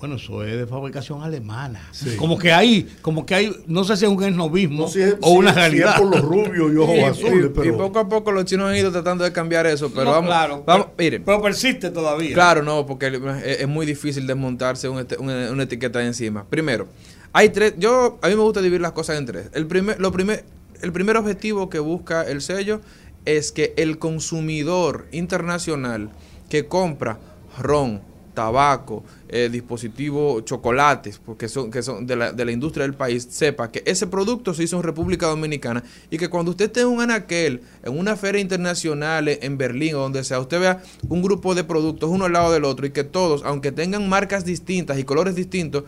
bueno, 0.00 0.16
eso 0.16 0.42
es 0.42 0.56
de 0.56 0.66
fabricación 0.66 1.22
alemana. 1.22 1.78
Como 2.16 2.38
que 2.38 2.50
hay, 2.52 2.88
como 3.02 3.26
que 3.26 3.34
hay, 3.34 3.56
no 3.66 3.84
sé 3.84 3.98
si 3.98 4.06
es 4.06 4.10
un 4.10 4.22
esnovismo 4.24 4.88
o 5.20 5.30
una 5.32 5.52
realidad. 5.52 5.98
por 5.98 6.06
los 6.06 6.22
rubios 6.22 6.72
y 6.72 6.76
ojos 6.76 7.18
azules. 7.18 7.50
Y 7.64 7.72
poco 7.72 7.98
a 7.98 8.08
poco 8.08 8.32
los 8.32 8.46
chinos 8.46 8.70
han 8.70 8.76
ido 8.76 8.90
tratando 8.90 9.24
de 9.24 9.32
cambiar 9.32 9.66
eso, 9.66 9.92
pero 9.94 10.12
vamos, 10.12 10.30
claro, 10.30 10.64
vamos, 10.66 10.86
pero, 10.96 11.22
pero 11.22 11.42
persiste 11.42 11.90
todavía. 11.90 12.32
Claro, 12.32 12.62
no, 12.62 12.86
porque 12.86 13.20
es, 13.44 13.68
muy 13.68 13.84
difícil 13.84 14.26
desmontarse 14.26 14.88
una, 14.88 15.04
una, 15.18 15.62
etiqueta 15.62 16.02
encima. 16.02 16.46
Primero, 16.48 16.88
hay 17.34 17.50
tres, 17.50 17.74
yo, 17.76 18.18
a 18.22 18.28
mí 18.28 18.34
me 18.34 18.42
gusta 18.42 18.62
dividir 18.62 18.80
las 18.80 18.92
cosas 18.92 19.18
en 19.18 19.26
tres. 19.26 19.50
El 19.52 19.66
primer, 19.66 20.00
lo 20.00 20.10
primer, 20.10 20.44
el 20.82 20.92
primer 20.92 21.16
objetivo 21.16 21.68
que 21.70 21.78
busca 21.78 22.22
el 22.22 22.40
sello 22.40 22.80
es 23.24 23.52
que 23.52 23.74
el 23.76 23.98
consumidor 23.98 25.06
internacional 25.12 26.10
que 26.48 26.66
compra 26.66 27.18
ron, 27.58 28.00
tabaco, 28.34 29.04
eh, 29.28 29.48
dispositivos, 29.50 30.44
chocolates, 30.44 31.18
porque 31.18 31.48
son, 31.48 31.70
que 31.70 31.82
son 31.82 32.06
de 32.06 32.16
la, 32.16 32.32
de 32.32 32.44
la, 32.44 32.52
industria 32.52 32.84
del 32.84 32.94
país, 32.94 33.26
sepa 33.30 33.70
que 33.70 33.82
ese 33.84 34.06
producto 34.06 34.54
se 34.54 34.62
hizo 34.62 34.76
en 34.76 34.82
República 34.82 35.26
Dominicana 35.26 35.82
y 36.10 36.16
que 36.16 36.28
cuando 36.28 36.52
usted 36.52 36.66
esté 36.66 36.80
en 36.80 36.88
un 36.88 37.00
en 37.00 37.60
una 37.84 38.16
feria 38.16 38.40
internacional 38.40 39.28
en 39.28 39.58
Berlín 39.58 39.96
o 39.96 39.98
donde 39.98 40.24
sea, 40.24 40.40
usted 40.40 40.60
vea 40.60 40.82
un 41.08 41.22
grupo 41.22 41.54
de 41.54 41.64
productos 41.64 42.08
uno 42.10 42.26
al 42.26 42.32
lado 42.32 42.52
del 42.52 42.64
otro 42.64 42.86
y 42.86 42.90
que 42.90 43.04
todos, 43.04 43.42
aunque 43.44 43.72
tengan 43.72 44.08
marcas 44.08 44.44
distintas 44.44 44.98
y 44.98 45.04
colores 45.04 45.34
distintos, 45.34 45.84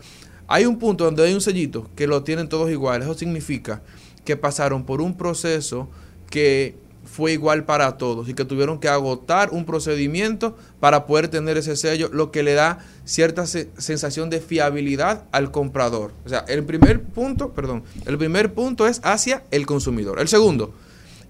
hay 0.47 0.65
un 0.65 0.77
punto 0.77 1.05
donde 1.05 1.25
hay 1.25 1.33
un 1.33 1.41
sellito 1.41 1.89
que 1.95 2.07
lo 2.07 2.23
tienen 2.23 2.49
todos 2.49 2.69
iguales. 2.69 3.07
Eso 3.07 3.17
significa 3.17 3.81
que 4.25 4.37
pasaron 4.37 4.85
por 4.85 5.01
un 5.01 5.17
proceso 5.17 5.89
que 6.29 6.75
fue 7.05 7.33
igual 7.33 7.65
para 7.65 7.97
todos 7.97 8.29
y 8.29 8.33
que 8.33 8.45
tuvieron 8.45 8.79
que 8.79 8.87
agotar 8.87 9.51
un 9.51 9.65
procedimiento 9.65 10.57
para 10.79 11.05
poder 11.05 11.27
tener 11.27 11.57
ese 11.57 11.75
sello, 11.75 12.09
lo 12.11 12.31
que 12.31 12.43
le 12.43 12.53
da 12.53 12.79
cierta 13.05 13.45
sensación 13.45 14.29
de 14.29 14.39
fiabilidad 14.39 15.25
al 15.31 15.51
comprador. 15.51 16.11
O 16.25 16.29
sea, 16.29 16.39
el 16.47 16.63
primer 16.63 17.03
punto, 17.03 17.53
perdón, 17.53 17.83
el 18.05 18.17
primer 18.17 18.53
punto 18.53 18.87
es 18.87 19.01
hacia 19.03 19.43
el 19.51 19.65
consumidor. 19.65 20.19
El 20.19 20.27
segundo 20.27 20.73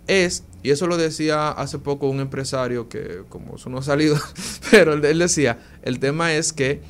es, 0.07 0.43
y 0.61 0.69
eso 0.69 0.87
lo 0.87 0.97
decía 0.97 1.49
hace 1.49 1.79
poco 1.79 2.07
un 2.07 2.19
empresario 2.19 2.87
que 2.87 3.23
como 3.29 3.55
eso 3.55 3.69
no 3.69 3.79
ha 3.79 3.83
salido, 3.83 4.17
pero 4.71 4.93
él 4.93 5.19
decía, 5.19 5.59
el 5.81 5.99
tema 5.99 6.33
es 6.33 6.53
que 6.53 6.81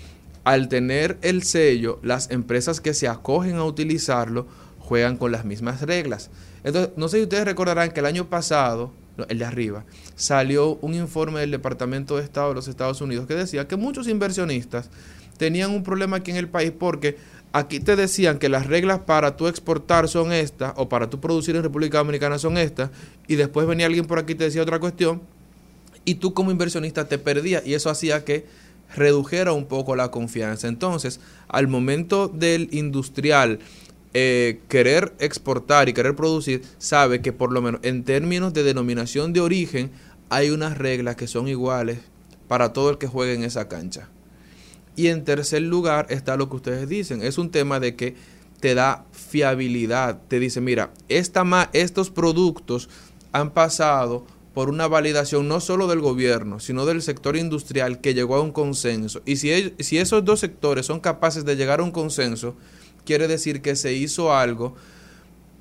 al 0.43 0.67
tener 0.67 1.17
el 1.21 1.43
sello, 1.43 1.99
las 2.03 2.29
empresas 2.29 2.81
que 2.81 2.93
se 2.93 3.07
acogen 3.07 3.55
a 3.55 3.63
utilizarlo, 3.63 4.45
juegan 4.83 5.17
con 5.17 5.31
las 5.31 5.45
mismas 5.45 5.81
reglas. 5.81 6.29
Entonces, 6.63 6.91
no 6.97 7.07
sé 7.07 7.17
si 7.17 7.23
ustedes 7.23 7.45
recordarán 7.45 7.91
que 7.91 8.01
el 8.01 8.05
año 8.05 8.29
pasado, 8.29 8.91
el 9.29 9.39
de 9.39 9.45
arriba, 9.45 9.85
salió 10.15 10.75
un 10.81 10.93
informe 10.93 11.39
del 11.39 11.51
Departamento 11.51 12.17
de 12.17 12.23
Estado 12.23 12.49
de 12.49 12.55
los 12.55 12.67
Estados 12.67 12.99
Unidos 12.99 13.25
que 13.25 13.33
decía 13.33 13.67
que 13.67 13.77
muchos 13.77 14.07
inversionistas 14.07 14.89
tenían 15.37 15.71
un 15.71 15.83
problema 15.83 16.17
aquí 16.17 16.31
en 16.31 16.37
el 16.37 16.49
país 16.49 16.73
porque 16.77 17.17
aquí 17.53 17.79
te 17.79 17.95
decían 17.95 18.39
que 18.39 18.49
las 18.49 18.67
reglas 18.67 18.99
para 18.99 19.37
tú 19.37 19.47
exportar 19.47 20.09
son 20.09 20.33
estas 20.33 20.73
o 20.75 20.89
para 20.89 21.09
tú 21.09 21.19
producir 21.19 21.55
en 21.55 21.63
República 21.63 21.99
Dominicana 21.99 22.37
son 22.37 22.57
estas 22.57 22.89
y 23.27 23.35
después 23.35 23.65
venía 23.65 23.85
alguien 23.85 24.05
por 24.05 24.19
aquí 24.19 24.33
y 24.33 24.35
te 24.35 24.43
decía 24.43 24.61
otra 24.61 24.79
cuestión 24.79 25.21
y 26.03 26.15
tú 26.15 26.33
como 26.33 26.51
inversionista 26.51 27.07
te 27.07 27.17
perdías 27.17 27.65
y 27.65 27.73
eso 27.73 27.89
hacía 27.89 28.25
que 28.25 28.45
redujera 28.95 29.53
un 29.53 29.65
poco 29.65 29.95
la 29.95 30.11
confianza. 30.11 30.67
Entonces, 30.67 31.19
al 31.47 31.67
momento 31.67 32.27
del 32.27 32.67
industrial 32.71 33.59
eh, 34.13 34.59
querer 34.69 35.13
exportar 35.19 35.89
y 35.89 35.93
querer 35.93 36.15
producir, 36.15 36.61
sabe 36.77 37.21
que 37.21 37.33
por 37.33 37.51
lo 37.51 37.61
menos 37.61 37.81
en 37.83 38.03
términos 38.03 38.53
de 38.53 38.63
denominación 38.63 39.33
de 39.33 39.41
origen 39.41 39.91
hay 40.29 40.49
unas 40.49 40.77
reglas 40.77 41.15
que 41.15 41.27
son 41.27 41.47
iguales 41.47 41.99
para 42.47 42.73
todo 42.73 42.89
el 42.89 42.97
que 42.97 43.07
juegue 43.07 43.33
en 43.33 43.43
esa 43.43 43.67
cancha. 43.67 44.09
Y 44.95 45.07
en 45.07 45.23
tercer 45.23 45.63
lugar 45.63 46.07
está 46.09 46.37
lo 46.37 46.49
que 46.49 46.57
ustedes 46.57 46.87
dicen, 46.87 47.23
es 47.23 47.37
un 47.37 47.49
tema 47.49 47.79
de 47.79 47.95
que 47.95 48.15
te 48.59 48.75
da 48.75 49.05
fiabilidad, 49.11 50.21
te 50.27 50.39
dice, 50.39 50.61
mira, 50.61 50.93
esta 51.09 51.69
estos 51.73 52.11
productos 52.11 52.89
han 53.31 53.51
pasado 53.51 54.25
por 54.53 54.69
una 54.69 54.87
validación 54.87 55.47
no 55.47 55.59
solo 55.59 55.87
del 55.87 55.99
gobierno, 55.99 56.59
sino 56.59 56.85
del 56.85 57.01
sector 57.01 57.35
industrial 57.35 57.99
que 57.99 58.13
llegó 58.13 58.35
a 58.35 58.41
un 58.41 58.51
consenso. 58.51 59.21
Y 59.25 59.37
si, 59.37 59.73
si 59.79 59.97
esos 59.97 60.23
dos 60.23 60.39
sectores 60.39 60.85
son 60.85 60.99
capaces 60.99 61.43
de 61.43 61.55
llegar 61.55 61.79
a 61.79 61.83
un 61.83 61.91
consenso, 61.91 62.55
quiere 63.05 63.27
decir 63.27 63.61
que 63.61 63.75
se 63.75 63.93
hizo 63.93 64.33
algo 64.33 64.75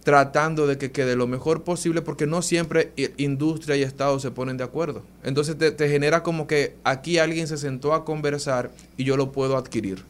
tratando 0.04 0.66
de 0.66 0.78
que 0.78 0.90
quede 0.90 1.14
lo 1.14 1.26
mejor 1.26 1.62
posible, 1.62 2.02
porque 2.02 2.26
no 2.26 2.42
siempre 2.42 2.92
industria 3.18 3.76
y 3.76 3.82
Estado 3.82 4.18
se 4.18 4.30
ponen 4.30 4.56
de 4.56 4.64
acuerdo. 4.64 5.02
Entonces 5.22 5.56
te, 5.56 5.88
genera 5.88 6.22
como 6.22 6.46
que 6.46 6.76
aquí 6.84 7.18
alguien 7.18 7.46
se 7.46 7.56
sentó 7.56 7.94
a 7.94 8.04
conversar 8.04 8.72
y 8.96 9.04
yo 9.04 9.16
lo 9.16 9.30
puedo 9.32 9.56
adquirir. 9.56 10.02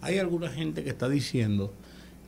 Hay 0.00 0.18
alguna 0.18 0.48
gente 0.48 0.84
que 0.84 0.90
está 0.90 1.08
diciendo 1.08 1.72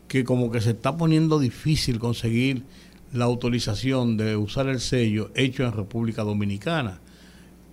que 0.08 0.24
como 0.24 0.50
que 0.50 0.60
se 0.60 0.70
está 0.70 0.96
poniendo 0.96 1.38
difícil 1.38 1.98
conseguir 1.98 2.64
la 3.12 3.24
autorización 3.26 4.16
de 4.16 4.36
usar 4.36 4.68
el 4.68 4.80
sello 4.80 5.30
hecho 5.34 5.64
en 5.64 5.72
República 5.72 6.22
Dominicana. 6.22 7.00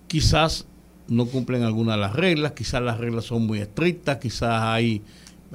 Quizás 0.06 0.66
no 1.08 1.26
cumplen 1.26 1.64
algunas 1.64 1.96
de 1.96 2.00
las 2.00 2.14
reglas, 2.14 2.52
quizás 2.52 2.80
las 2.80 2.98
reglas 2.98 3.24
son 3.24 3.46
muy 3.46 3.58
estrictas, 3.58 4.18
quizás 4.18 4.62
hay 4.62 5.02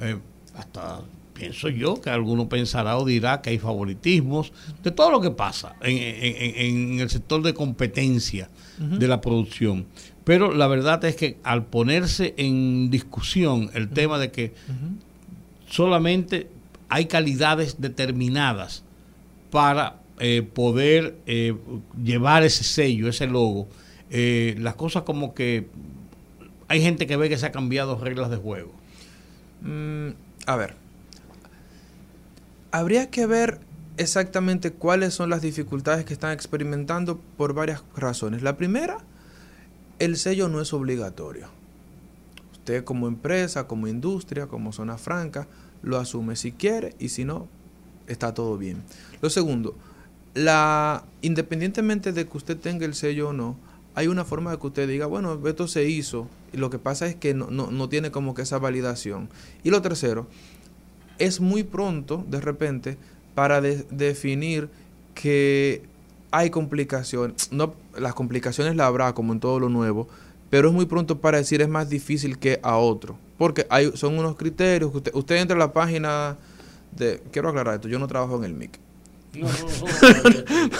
eh, 0.00 0.18
hasta 0.54 1.00
pienso 1.38 1.68
yo 1.68 2.00
que 2.00 2.10
alguno 2.10 2.48
pensará 2.48 2.98
o 2.98 3.04
dirá 3.04 3.40
que 3.40 3.50
hay 3.50 3.58
favoritismos, 3.58 4.52
de 4.82 4.90
todo 4.90 5.10
lo 5.10 5.20
que 5.20 5.30
pasa 5.30 5.76
en, 5.80 7.00
el 7.00 7.08
sector 7.10 7.42
de 7.42 7.54
competencia 7.54 8.50
de 8.78 9.08
la 9.08 9.20
producción. 9.20 9.86
Pero 10.24 10.52
la 10.52 10.66
verdad 10.66 11.04
es 11.04 11.16
que 11.16 11.38
al 11.42 11.64
ponerse 11.64 12.34
en 12.36 12.90
discusión 12.90 13.70
el 13.74 13.88
tema 13.88 14.18
de 14.18 14.30
que 14.30 14.52
solamente 15.68 16.48
hay 16.88 17.06
calidades 17.06 17.80
determinadas 17.80 18.84
para 19.50 20.00
eh, 20.20 20.42
poder 20.42 21.16
eh, 21.26 21.54
llevar 22.02 22.42
ese 22.42 22.64
sello, 22.64 23.08
ese 23.08 23.26
logo, 23.26 23.68
eh, 24.10 24.56
las 24.58 24.74
cosas 24.74 25.02
como 25.04 25.34
que 25.34 25.68
hay 26.66 26.82
gente 26.82 27.06
que 27.06 27.16
ve 27.16 27.28
que 27.28 27.38
se 27.38 27.46
ha 27.46 27.52
cambiado 27.52 27.98
reglas 27.98 28.30
de 28.30 28.36
juego. 28.36 28.72
Mm, 29.62 30.08
a 30.46 30.56
ver, 30.56 30.74
habría 32.70 33.10
que 33.10 33.26
ver 33.26 33.60
exactamente 33.96 34.72
cuáles 34.72 35.14
son 35.14 35.30
las 35.30 35.42
dificultades 35.42 36.04
que 36.04 36.12
están 36.12 36.32
experimentando 36.32 37.18
por 37.36 37.52
varias 37.52 37.82
razones. 37.96 38.42
La 38.42 38.56
primera, 38.56 38.98
el 39.98 40.16
sello 40.16 40.48
no 40.48 40.60
es 40.60 40.72
obligatorio. 40.72 41.48
Usted 42.52 42.84
como 42.84 43.08
empresa, 43.08 43.66
como 43.66 43.88
industria, 43.88 44.46
como 44.46 44.72
zona 44.72 44.98
franca, 44.98 45.48
lo 45.82 45.98
asume 45.98 46.36
si 46.36 46.52
quiere 46.52 46.94
y 46.98 47.08
si 47.08 47.24
no, 47.24 47.48
está 48.06 48.34
todo 48.34 48.56
bien. 48.58 48.82
Lo 49.20 49.30
segundo, 49.30 49.76
la, 50.34 51.04
independientemente 51.22 52.12
de 52.12 52.26
que 52.26 52.36
usted 52.36 52.56
tenga 52.56 52.84
el 52.84 52.94
sello 52.94 53.30
o 53.30 53.32
no, 53.32 53.56
hay 53.94 54.06
una 54.06 54.24
forma 54.24 54.52
de 54.52 54.58
que 54.58 54.66
usted 54.68 54.88
diga, 54.88 55.06
bueno, 55.06 55.40
esto 55.48 55.66
se 55.66 55.88
hizo, 55.88 56.28
y 56.52 56.58
lo 56.58 56.70
que 56.70 56.78
pasa 56.78 57.06
es 57.08 57.16
que 57.16 57.34
no, 57.34 57.48
no 57.50 57.88
tiene 57.88 58.12
como 58.12 58.34
que 58.34 58.42
esa 58.42 58.58
validación. 58.58 59.28
Y 59.64 59.70
lo 59.70 59.82
tercero, 59.82 60.28
es 61.18 61.40
muy 61.40 61.64
pronto, 61.64 62.24
de 62.28 62.40
repente, 62.40 62.96
para 63.34 63.60
definir 63.60 64.68
que 65.14 65.82
hay 66.30 66.50
complicaciones. 66.50 67.50
No, 67.52 67.74
las 67.96 68.14
complicaciones 68.14 68.76
la 68.76 68.86
habrá, 68.86 69.14
como 69.14 69.32
en 69.32 69.40
todo 69.40 69.60
lo 69.60 69.68
nuevo, 69.68 70.08
pero 70.50 70.68
es 70.68 70.74
muy 70.74 70.86
pronto 70.86 71.18
para 71.18 71.38
decir 71.38 71.60
es 71.60 71.68
más 71.68 71.88
difícil 71.88 72.38
que 72.38 72.60
a 72.62 72.76
otro. 72.76 73.18
Porque 73.36 73.66
hay, 73.70 73.92
son 73.94 74.18
unos 74.18 74.36
criterios 74.36 74.90
que 74.90 74.96
usted, 74.98 75.14
usted 75.14 75.36
entra 75.36 75.56
a 75.56 75.58
la 75.58 75.72
página 75.72 76.36
de... 76.96 77.22
Quiero 77.30 77.48
aclarar 77.48 77.76
esto, 77.76 77.88
yo 77.88 77.98
no 77.98 78.08
trabajo 78.08 78.36
en 78.36 78.44
el 78.44 78.54
MIC. 78.54 78.78
No, 79.38 79.46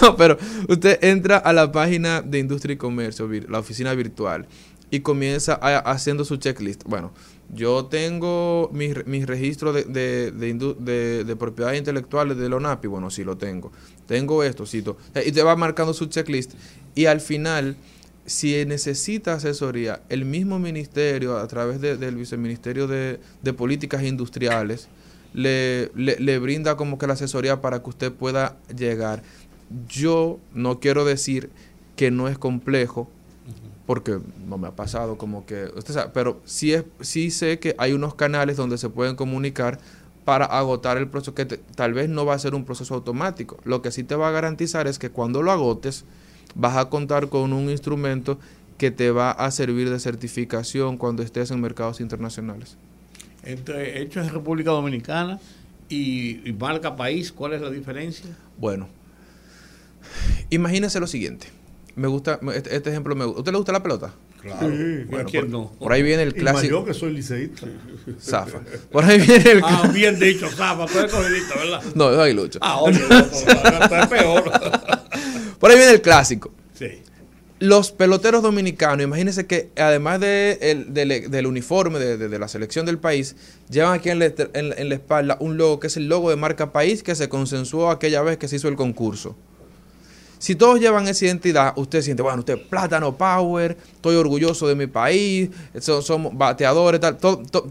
no, 0.00 0.16
pero 0.16 0.38
usted 0.68 0.98
entra 1.04 1.36
a 1.36 1.52
la 1.52 1.70
página 1.70 2.22
de 2.22 2.38
Industria 2.38 2.72
y 2.72 2.76
Comercio, 2.76 3.28
la 3.48 3.58
oficina 3.58 3.92
virtual, 3.94 4.46
y 4.90 5.00
comienza 5.00 5.54
haciendo 5.54 6.24
su 6.24 6.38
checklist. 6.38 6.82
Bueno, 6.84 7.12
yo 7.50 7.86
tengo 7.86 8.70
mis, 8.72 9.06
mis 9.06 9.26
registros 9.26 9.74
de, 9.74 9.84
de, 9.84 10.30
de, 10.32 11.24
de, 11.24 11.36
propiedades 11.36 11.78
intelectuales 11.78 12.36
de 12.36 12.46
ONAPI, 12.46 12.88
bueno, 12.88 13.10
sí 13.10 13.24
lo 13.24 13.38
tengo. 13.38 13.72
Tengo 14.06 14.42
esto, 14.42 14.66
cito. 14.66 14.98
Y 15.24 15.32
te 15.32 15.42
va 15.42 15.56
marcando 15.56 15.94
su 15.94 16.06
checklist. 16.06 16.52
Y 16.94 17.06
al 17.06 17.20
final, 17.20 17.76
si 18.26 18.64
necesita 18.66 19.34
asesoría, 19.34 20.02
el 20.10 20.26
mismo 20.26 20.58
ministerio, 20.58 21.38
a 21.38 21.48
través 21.48 21.80
del 21.80 22.16
viceministerio 22.16 22.86
de, 22.86 23.18
Políticas 23.56 24.02
Industriales, 24.02 24.88
le, 25.32 25.90
le, 25.94 26.18
le 26.18 26.38
brinda 26.38 26.76
como 26.76 26.98
que 26.98 27.06
la 27.06 27.14
asesoría 27.14 27.62
para 27.62 27.82
que 27.82 27.88
usted 27.88 28.12
pueda 28.12 28.58
llegar. 28.76 29.22
Yo 29.88 30.38
no 30.52 30.80
quiero 30.80 31.06
decir 31.06 31.50
que 31.96 32.10
no 32.10 32.28
es 32.28 32.36
complejo, 32.36 33.10
porque 33.88 34.18
no 34.46 34.58
me 34.58 34.68
ha 34.68 34.76
pasado 34.76 35.16
como 35.16 35.46
que, 35.46 35.64
usted 35.74 35.94
sabe, 35.94 36.10
pero 36.12 36.42
sí, 36.44 36.74
es, 36.74 36.84
sí 37.00 37.30
sé 37.30 37.58
que 37.58 37.74
hay 37.78 37.94
unos 37.94 38.14
canales 38.14 38.58
donde 38.58 38.76
se 38.76 38.90
pueden 38.90 39.16
comunicar 39.16 39.80
para 40.26 40.44
agotar 40.44 40.98
el 40.98 41.08
proceso, 41.08 41.34
que 41.34 41.46
tal 41.46 41.94
vez 41.94 42.10
no 42.10 42.26
va 42.26 42.34
a 42.34 42.38
ser 42.38 42.54
un 42.54 42.66
proceso 42.66 42.94
automático. 42.94 43.56
Lo 43.64 43.80
que 43.80 43.90
sí 43.90 44.04
te 44.04 44.14
va 44.14 44.28
a 44.28 44.30
garantizar 44.30 44.88
es 44.88 44.98
que 44.98 45.08
cuando 45.08 45.40
lo 45.40 45.52
agotes, 45.52 46.04
vas 46.54 46.76
a 46.76 46.90
contar 46.90 47.30
con 47.30 47.54
un 47.54 47.70
instrumento 47.70 48.38
que 48.76 48.90
te 48.90 49.10
va 49.10 49.30
a 49.30 49.50
servir 49.50 49.88
de 49.88 49.98
certificación 50.00 50.98
cuando 50.98 51.22
estés 51.22 51.50
en 51.50 51.62
mercados 51.62 52.02
internacionales. 52.02 52.76
Entre 53.42 54.02
hechos 54.02 54.26
en 54.26 54.34
República 54.34 54.70
Dominicana 54.70 55.40
y, 55.88 56.46
y 56.46 56.52
marca 56.52 56.94
país, 56.94 57.32
¿cuál 57.32 57.54
es 57.54 57.62
la 57.62 57.70
diferencia? 57.70 58.26
Bueno, 58.58 58.86
imagínese 60.50 61.00
lo 61.00 61.06
siguiente 61.06 61.57
me 61.98 62.08
gusta, 62.08 62.38
este, 62.54 62.76
este, 62.76 62.90
ejemplo 62.90 63.14
me 63.16 63.24
gusta. 63.24 63.40
¿Usted 63.40 63.52
le 63.52 63.58
gusta 63.58 63.72
la 63.72 63.82
pelota? 63.82 64.14
Claro. 64.40 64.68
Sí, 64.68 65.04
bueno, 65.10 65.28
por, 65.28 65.48
no? 65.48 65.72
por, 65.80 65.92
ahí 65.92 66.02
viene 66.02 66.22
el 66.22 66.32
clásico. 66.32 66.70
yo 66.70 66.84
que 66.84 66.94
soy 66.94 67.12
liceísta. 67.12 67.66
Zafa. 68.20 68.60
Por 68.90 69.04
ahí 69.04 69.18
viene 69.18 69.50
el 69.50 69.60
Ah, 69.64 69.90
bien 69.92 70.18
dicho, 70.18 70.48
Zafa. 70.48 70.86
Tú 70.86 70.98
eres 70.98 71.12
cogidito, 71.12 71.54
¿verdad? 71.56 71.82
No, 71.94 72.12
es 72.12 72.18
aguilucho. 72.18 72.58
Ah, 72.62 72.80
oye, 72.80 73.00
es 73.00 74.06
peor. 74.06 74.44
por 75.58 75.70
ahí 75.70 75.76
viene 75.76 75.92
el 75.92 76.00
clásico. 76.00 76.52
Sí. 76.74 77.02
Los 77.58 77.90
peloteros 77.90 78.40
dominicanos, 78.44 79.02
imagínense 79.02 79.48
que 79.48 79.70
además 79.76 80.20
de 80.20 80.58
el, 80.60 80.94
del 80.94 81.46
uniforme 81.46 81.98
de, 81.98 82.16
de, 82.16 82.38
la 82.38 82.46
selección 82.46 82.86
del 82.86 82.98
país, 82.98 83.34
llevan 83.68 83.94
aquí 83.94 84.10
en 84.10 84.20
la, 84.20 84.26
en, 84.26 84.72
en 84.78 84.88
la 84.88 84.94
espalda 84.94 85.36
un 85.40 85.56
logo 85.56 85.80
que 85.80 85.88
es 85.88 85.96
el 85.96 86.08
logo 86.08 86.30
de 86.30 86.36
marca 86.36 86.70
país 86.70 87.02
que 87.02 87.16
se 87.16 87.28
consensuó 87.28 87.90
aquella 87.90 88.22
vez 88.22 88.38
que 88.38 88.46
se 88.46 88.54
hizo 88.54 88.68
el 88.68 88.76
concurso. 88.76 89.34
Si 90.38 90.54
todos 90.54 90.78
llevan 90.78 91.08
esa 91.08 91.24
identidad, 91.24 91.72
usted 91.76 92.00
siente, 92.02 92.22
bueno, 92.22 92.38
usted 92.40 92.58
plátano 92.68 93.16
power, 93.16 93.76
estoy 93.94 94.16
orgulloso 94.16 94.68
de 94.68 94.76
mi 94.76 94.86
país, 94.86 95.50
somos, 95.80 96.36
bateadores, 96.36 97.00
tal, 97.00 97.18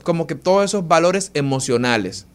como 0.03 0.27
que 0.27 0.35
todos 0.35 0.65
esos 0.65 0.87
valores 0.87 1.31
emocionales. 1.33 2.27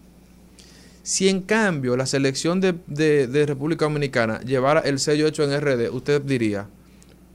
Si 1.03 1.29
en 1.29 1.43
cambio 1.43 1.97
la 1.97 2.07
selección 2.07 2.61
de, 2.61 2.73
de 2.87 3.47
República 3.47 3.85
Dominicana 3.85 4.41
llevara 4.41 4.81
el 4.81 4.99
sello 5.01 5.27
hecho 5.27 5.43
en 5.43 5.61
RD, 5.61 5.93
usted 5.93 6.23
diría, 6.23 6.69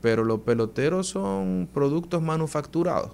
pero 0.00 0.24
los 0.24 0.40
peloteros 0.40 1.08
son 1.08 1.68
productos 1.72 2.22
manufacturados 2.22 3.12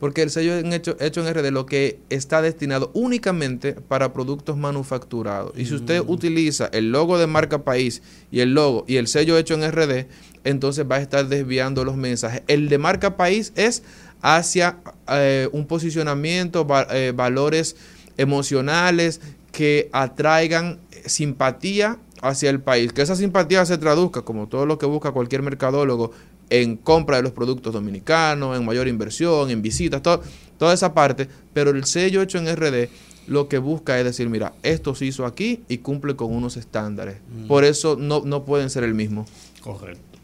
porque 0.00 0.22
el 0.22 0.30
sello 0.30 0.56
hecho, 0.56 0.96
hecho 0.98 1.24
en 1.24 1.32
RD 1.32 1.50
lo 1.52 1.66
que 1.66 2.00
está 2.08 2.40
destinado 2.42 2.90
únicamente 2.94 3.74
para 3.74 4.12
productos 4.14 4.56
manufacturados. 4.56 5.52
Y 5.56 5.66
si 5.66 5.74
usted 5.74 6.02
mm. 6.02 6.10
utiliza 6.10 6.66
el 6.72 6.90
logo 6.90 7.18
de 7.18 7.26
marca 7.26 7.62
país 7.64 8.02
y 8.32 8.40
el 8.40 8.54
logo 8.54 8.84
y 8.88 8.96
el 8.96 9.06
sello 9.06 9.36
hecho 9.36 9.54
en 9.54 9.70
RD, 9.70 10.06
entonces 10.44 10.86
va 10.90 10.96
a 10.96 11.00
estar 11.00 11.28
desviando 11.28 11.84
los 11.84 11.96
mensajes. 11.96 12.42
El 12.48 12.70
de 12.70 12.78
marca 12.78 13.18
país 13.18 13.52
es 13.56 13.82
hacia 14.22 14.78
eh, 15.08 15.48
un 15.52 15.66
posicionamiento, 15.66 16.66
eh, 16.90 17.12
valores 17.14 17.76
emocionales 18.16 19.20
que 19.52 19.90
atraigan 19.92 20.80
simpatía 21.04 21.98
hacia 22.22 22.50
el 22.50 22.60
país. 22.60 22.92
Que 22.92 23.02
esa 23.02 23.16
simpatía 23.16 23.64
se 23.66 23.78
traduzca, 23.78 24.22
como 24.22 24.48
todo 24.48 24.66
lo 24.66 24.78
que 24.78 24.86
busca 24.86 25.12
cualquier 25.12 25.42
mercadólogo, 25.42 26.12
en 26.50 26.76
compra 26.76 27.16
de 27.16 27.22
los 27.22 27.32
productos 27.32 27.72
dominicanos, 27.72 28.58
en 28.58 28.64
mayor 28.64 28.88
inversión, 28.88 29.50
en 29.50 29.62
visitas, 29.62 30.02
toda 30.02 30.74
esa 30.74 30.92
parte, 30.92 31.28
pero 31.52 31.70
el 31.70 31.84
sello 31.84 32.20
hecho 32.20 32.38
en 32.38 32.54
RD 32.54 32.88
lo 33.26 33.48
que 33.48 33.58
busca 33.58 33.96
es 33.98 34.04
decir, 34.04 34.28
mira, 34.28 34.54
esto 34.64 34.94
se 34.96 35.06
hizo 35.06 35.24
aquí 35.24 35.62
y 35.68 35.78
cumple 35.78 36.16
con 36.16 36.34
unos 36.34 36.56
estándares. 36.56 37.18
Mm. 37.32 37.46
Por 37.46 37.64
eso 37.64 37.96
no, 37.96 38.22
no 38.24 38.44
pueden 38.44 38.70
ser 38.70 38.82
el 38.82 38.92
mismo. 38.92 39.24
Correcto. 39.62 40.18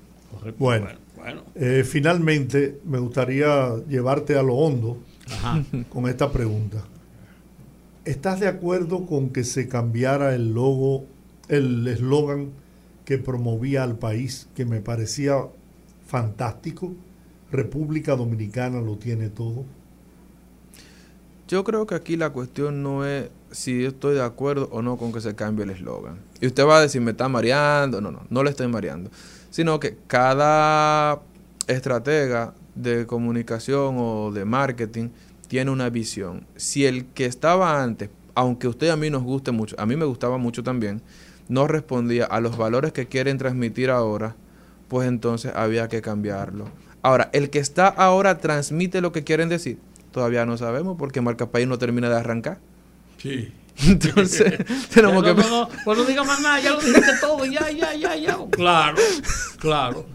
Bueno, 0.58 0.88
eh, 1.54 1.84
finalmente 1.84 2.80
me 2.84 2.98
gustaría 2.98 3.76
llevarte 3.88 4.36
a 4.36 4.42
lo 4.42 4.54
hondo 4.54 4.98
con 5.88 6.08
esta 6.08 6.32
pregunta. 6.32 6.84
¿Estás 8.04 8.40
de 8.40 8.48
acuerdo 8.48 9.06
con 9.06 9.30
que 9.30 9.44
se 9.44 9.68
cambiara 9.68 10.34
el 10.34 10.52
logo, 10.52 11.06
el 11.48 11.86
eslogan 11.88 12.50
que 13.04 13.18
promovía 13.18 13.82
al 13.82 13.98
país, 13.98 14.48
que 14.54 14.64
me 14.64 14.80
parecía 14.80 15.36
fantástico. 16.06 16.92
República 17.50 18.16
Dominicana 18.16 18.80
lo 18.80 18.96
tiene 18.96 19.28
todo. 19.28 19.64
Yo 21.48 21.62
creo 21.62 21.86
que 21.86 21.94
aquí 21.94 22.16
la 22.16 22.30
cuestión 22.30 22.82
no 22.82 23.04
es 23.04 23.30
si 23.52 23.84
estoy 23.84 24.16
de 24.16 24.22
acuerdo 24.22 24.68
o 24.72 24.82
no 24.82 24.96
con 24.96 25.12
que 25.12 25.20
se 25.20 25.34
cambie 25.34 25.64
el 25.64 25.70
eslogan. 25.70 26.18
Y 26.40 26.46
usted 26.46 26.66
va 26.66 26.78
a 26.78 26.80
decir, 26.80 27.00
me 27.00 27.12
está 27.12 27.28
mareando. 27.28 28.00
No, 28.00 28.10
no, 28.10 28.22
no 28.28 28.42
le 28.42 28.50
estoy 28.50 28.66
mareando. 28.66 29.10
Sino 29.50 29.78
que 29.78 29.96
cada 30.08 31.22
estratega 31.68 32.54
de 32.74 33.06
comunicación 33.06 33.96
o 33.98 34.32
de 34.32 34.44
marketing 34.44 35.10
tiene 35.48 35.70
una 35.70 35.88
visión. 35.88 36.46
Si 36.56 36.84
el 36.84 37.06
que 37.06 37.26
estaba 37.26 37.82
antes, 37.82 38.10
aunque 38.34 38.68
usted 38.68 38.88
a 38.88 38.96
mí 38.96 39.08
nos 39.10 39.22
guste 39.22 39.52
mucho, 39.52 39.76
a 39.78 39.86
mí 39.86 39.96
me 39.96 40.04
gustaba 40.04 40.38
mucho 40.38 40.62
también, 40.62 41.00
no 41.48 41.66
respondía 41.66 42.24
a 42.24 42.40
los 42.40 42.56
valores 42.56 42.92
que 42.92 43.06
quieren 43.06 43.38
transmitir 43.38 43.90
ahora, 43.90 44.36
pues 44.88 45.08
entonces 45.08 45.52
había 45.54 45.88
que 45.88 46.02
cambiarlo. 46.02 46.68
Ahora, 47.02 47.30
el 47.32 47.50
que 47.50 47.58
está 47.58 47.88
ahora 47.88 48.38
transmite 48.38 49.00
lo 49.00 49.12
que 49.12 49.24
quieren 49.24 49.48
decir. 49.48 49.78
Todavía 50.10 50.46
no 50.46 50.56
sabemos 50.56 50.96
porque 50.98 51.20
Marca 51.20 51.50
País 51.50 51.68
no 51.68 51.78
termina 51.78 52.08
de 52.08 52.16
arrancar. 52.16 52.58
Sí. 53.18 53.52
Entonces, 53.86 54.54
tenemos 54.94 55.22
no, 55.22 55.34
que... 55.34 55.42
No, 55.42 55.48
no, 55.48 55.68
pues 55.84 55.98
no 55.98 56.04
diga 56.04 56.24
más 56.24 56.40
nada, 56.40 56.60
ya 56.60 56.70
lo 56.70 56.80
dijiste 56.80 57.12
todo, 57.20 57.44
ya, 57.44 57.70
ya, 57.70 57.94
ya, 57.94 58.16
ya. 58.16 58.38
Claro, 58.50 58.96
claro. 59.58 60.06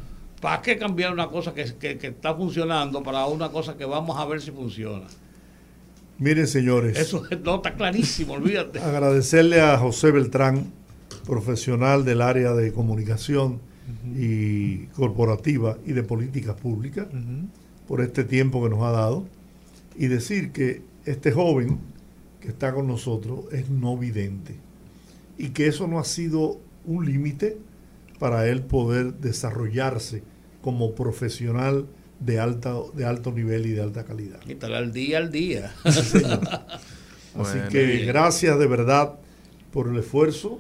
¿Para 0.41 0.61
qué 0.61 0.77
cambiar 0.77 1.13
una 1.13 1.27
cosa 1.27 1.53
que, 1.53 1.75
que, 1.75 1.99
que 1.99 2.07
está 2.07 2.33
funcionando 2.33 3.03
para 3.03 3.25
una 3.27 3.49
cosa 3.49 3.77
que 3.77 3.85
vamos 3.85 4.19
a 4.19 4.25
ver 4.25 4.41
si 4.41 4.49
funciona? 4.49 5.05
Miren, 6.17 6.47
señores. 6.47 6.97
Eso 6.97 7.23
no 7.43 7.55
está 7.55 7.75
clarísimo, 7.75 8.33
olvídate. 8.33 8.79
Agradecerle 8.79 9.61
a 9.61 9.77
José 9.77 10.11
Beltrán, 10.11 10.73
profesional 11.25 12.03
del 12.03 12.21
área 12.21 12.53
de 12.53 12.73
comunicación 12.73 13.61
y 14.15 14.85
corporativa 14.87 15.77
y 15.85 15.93
de 15.93 16.03
políticas 16.03 16.55
públicas, 16.55 17.07
por 17.87 18.01
este 18.01 18.23
tiempo 18.23 18.63
que 18.63 18.69
nos 18.69 18.83
ha 18.83 18.91
dado. 18.91 19.25
Y 19.97 20.07
decir 20.07 20.51
que 20.51 20.81
este 21.05 21.31
joven 21.31 21.79
que 22.39 22.47
está 22.49 22.73
con 22.73 22.87
nosotros 22.87 23.45
es 23.51 23.69
no 23.69 23.97
vidente. 23.97 24.55
Y 25.37 25.49
que 25.49 25.67
eso 25.67 25.87
no 25.87 25.99
ha 25.99 26.03
sido 26.05 26.59
un 26.85 27.05
límite 27.05 27.57
para 28.19 28.47
él 28.47 28.61
poder 28.61 29.15
desarrollarse 29.15 30.23
como 30.61 30.93
profesional 30.95 31.87
de, 32.19 32.39
alta, 32.39 32.75
de 32.93 33.05
alto 33.05 33.31
nivel 33.31 33.65
y 33.65 33.71
de 33.71 33.81
alta 33.81 34.05
calidad. 34.05 34.39
Y 34.47 34.51
estar 34.53 34.71
al 34.73 34.93
día 34.93 35.17
al 35.17 35.31
día. 35.31 35.73
Sí. 35.91 36.19
Así 36.23 37.57
Bueno, 37.57 37.69
que 37.69 37.85
bien. 37.85 38.07
gracias 38.07 38.59
de 38.59 38.67
verdad 38.67 39.15
por 39.71 39.87
el 39.87 39.97
esfuerzo 39.97 40.59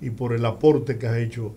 y 0.00 0.10
por 0.10 0.32
el 0.32 0.44
aporte 0.44 0.98
que 0.98 1.06
has 1.06 1.18
hecho 1.18 1.54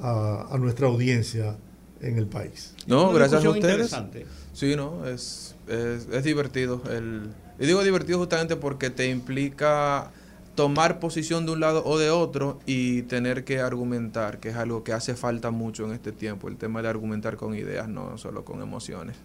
a, 0.00 0.48
a 0.50 0.58
nuestra 0.58 0.86
audiencia 0.88 1.56
en 2.00 2.18
el 2.18 2.26
país. 2.26 2.74
No, 2.86 3.12
gracias 3.12 3.44
a 3.44 3.50
ustedes. 3.50 3.72
interesante. 3.72 4.26
Sí, 4.52 4.76
no, 4.76 5.06
es, 5.06 5.54
es, 5.68 6.08
es 6.10 6.24
divertido. 6.24 6.82
El, 6.90 7.30
y 7.58 7.66
digo 7.66 7.82
divertido 7.82 8.18
justamente 8.18 8.56
porque 8.56 8.90
te 8.90 9.08
implica 9.08 10.10
tomar 10.54 10.98
posición 10.98 11.46
de 11.46 11.52
un 11.52 11.60
lado 11.60 11.84
o 11.84 11.98
de 11.98 12.10
otro 12.10 12.58
y 12.66 13.02
tener 13.02 13.44
que 13.44 13.60
argumentar, 13.60 14.40
que 14.40 14.48
es 14.48 14.56
algo 14.56 14.84
que 14.84 14.92
hace 14.92 15.14
falta 15.14 15.50
mucho 15.50 15.84
en 15.84 15.92
este 15.92 16.12
tiempo, 16.12 16.48
el 16.48 16.56
tema 16.56 16.82
de 16.82 16.88
argumentar 16.88 17.36
con 17.36 17.54
ideas, 17.54 17.88
no 17.88 18.18
solo 18.18 18.44
con 18.44 18.62
emociones. 18.62 19.16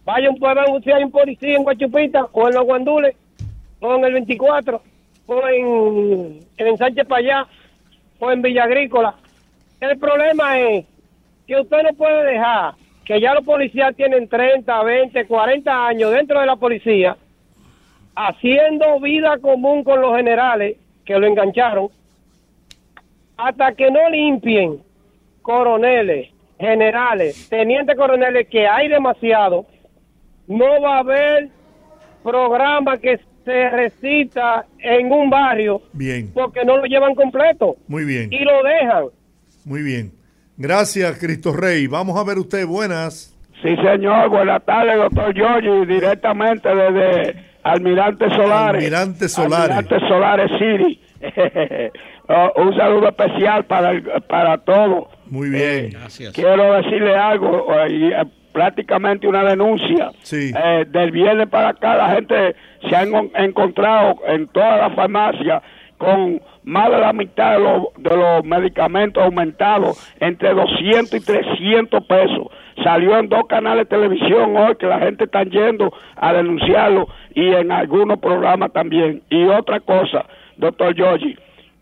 Vayan, 0.06 0.36
ver 0.40 0.84
si 0.84 0.92
hay 0.92 1.04
un 1.04 1.12
policía 1.12 1.56
en 1.56 1.64
Guachupita 1.64 2.28
o 2.32 2.48
en 2.48 2.54
los 2.54 2.64
Guandules 2.64 3.16
o 3.80 3.96
en 3.96 4.06
el 4.06 4.14
24 4.14 4.82
o 5.26 5.48
en, 5.48 6.40
en 6.58 6.78
Sánchez 6.78 7.08
Payá 7.08 7.48
o 8.20 8.32
en 8.32 8.42
Villa 8.42 8.66
Agrícola. 8.66 9.16
El 9.80 9.98
problema 9.98 10.60
es 10.60 10.86
que 11.48 11.60
usted 11.60 11.84
no 11.84 11.94
puede 11.94 12.24
dejar 12.32 12.76
que 13.04 13.20
ya 13.20 13.34
los 13.34 13.44
policías 13.44 13.96
tienen 13.96 14.30
30, 14.30 14.84
20, 14.84 15.26
40 15.26 15.88
años 15.88 16.12
dentro 16.12 16.40
de 16.40 16.46
la 16.46 16.56
policía 16.56 17.18
haciendo 18.16 19.00
vida 19.00 19.40
común 19.40 19.84
con 19.84 20.00
los 20.00 20.16
generales 20.16 20.78
que 21.04 21.18
lo 21.18 21.26
engancharon 21.26 21.90
hasta 23.38 23.74
que 23.74 23.90
no 23.92 24.10
limpien 24.10 24.80
coroneles, 25.42 26.30
generales, 26.60 27.50
tenientes 27.50 27.96
coroneles, 27.96 28.48
que 28.48 28.68
hay 28.68 28.88
demasiado, 28.88 29.66
no 30.48 30.82
va 30.82 30.98
a 30.98 31.00
haber 31.00 31.50
programa 32.24 32.98
que 32.98 33.20
se 33.44 33.70
recita 33.70 34.66
en 34.80 35.12
un 35.12 35.30
barrio 35.30 35.82
Bien, 35.92 36.32
porque 36.34 36.64
no 36.64 36.78
lo 36.78 36.86
llevan 36.86 37.14
completo 37.16 37.76
muy 37.88 38.06
bien, 38.06 38.32
y 38.32 38.40
lo 38.46 38.64
dejan. 38.64 39.06
muy 39.66 39.82
bien. 39.82 40.14
Gracias, 40.56 41.18
Cristo 41.20 41.52
Rey. 41.52 41.88
Vamos 41.88 42.18
a 42.18 42.24
ver 42.24 42.38
usted, 42.38 42.66
buenas. 42.66 43.36
Sí, 43.64 43.76
señor. 43.78 44.30
Buenas 44.30 44.64
tardes, 44.66 44.96
doctor 44.98 45.34
Giorgi. 45.34 45.86
Directamente 45.88 46.70
desde 46.70 47.44
Almirante 47.64 48.30
Solares. 48.30 48.84
Almirante 48.84 49.30
Solares. 49.30 49.78
Almirante 49.78 50.08
Solares 50.08 50.52
City. 50.60 51.02
Oh, 52.28 52.52
un 52.62 52.76
saludo 52.78 53.10
especial 53.10 53.66
para, 53.66 53.92
el- 53.92 54.04
para 54.28 54.58
todos. 54.60 55.08
Muy 55.28 55.50
bien. 55.50 55.90
Gracias. 55.92 56.34
Quiero 56.34 56.74
decirle 56.74 57.16
algo, 57.16 57.68
eh, 57.76 57.92
y, 57.92 58.06
eh, 58.14 58.24
prácticamente 58.54 59.28
una 59.28 59.44
denuncia. 59.44 60.12
Sí. 60.22 60.52
Eh, 60.56 60.86
del 60.88 61.12
viernes 61.12 61.48
para 61.50 61.70
acá 61.70 61.96
la 61.98 62.10
gente 62.12 62.56
se 62.88 62.96
han 62.96 63.14
en- 63.14 63.32
encontrado 63.36 64.16
en 64.28 64.48
toda 64.48 64.78
la 64.78 64.90
farmacia 64.92 65.62
con 65.98 66.42
más 66.64 66.90
de 66.92 66.98
la 66.98 67.14
mitad 67.14 67.54
de, 67.58 67.60
los- 67.64 67.88
de 67.98 68.16
los 68.16 68.46
medicamentos 68.46 69.24
aumentados 69.24 70.14
entre 70.20 70.54
200 70.54 71.14
y 71.14 71.20
300 71.20 72.06
pesos. 72.06 72.48
Salió 72.84 73.18
en 73.18 73.28
dos 73.30 73.48
canales 73.48 73.88
de 73.90 73.96
televisión 73.98 74.56
hoy 74.56 74.76
que 74.78 74.86
la 74.86 75.00
gente 75.00 75.26
está 75.26 75.44
yendo 75.44 75.92
a 76.16 76.34
denunciarlo 76.34 77.08
y 77.36 77.48
en 77.54 77.72
algunos 77.72 78.20
programas 78.20 78.72
también. 78.72 79.22
Y 79.30 79.46
otra 79.46 79.80
cosa, 79.80 80.26
doctor 80.58 80.94
Giorgi, 80.96 81.36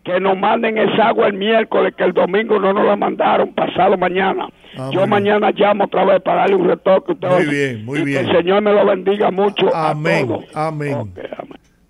que 0.04 0.18
nos 0.20 0.36
manden 0.36 0.78
esa 0.78 1.08
agua 1.08 1.28
el 1.28 1.34
miércoles, 1.34 1.94
que 1.96 2.04
el 2.04 2.12
domingo 2.12 2.58
no 2.58 2.72
nos 2.72 2.84
la 2.84 2.96
mandaron, 2.96 3.54
pasado 3.54 3.96
mañana. 3.96 4.48
Ah, 4.76 4.90
Yo 4.92 5.06
mañana 5.06 5.50
llamo 5.52 5.84
otra 5.84 6.04
vez 6.04 6.20
para 6.22 6.40
darle 6.42 6.56
un 6.56 6.66
retoque. 6.68 7.12
usted. 7.12 7.28
Muy 7.28 7.46
bien, 7.46 7.84
muy 7.84 7.98
Y 8.00 8.04
bien. 8.04 8.24
Que 8.24 8.30
el 8.30 8.36
Señor 8.38 8.62
me 8.62 8.72
lo 8.72 8.84
bendiga 8.86 9.30
mucho. 9.30 9.74
Amén, 9.74 10.24
A 10.24 10.26
todos. 10.28 10.44
amén. 10.56 11.12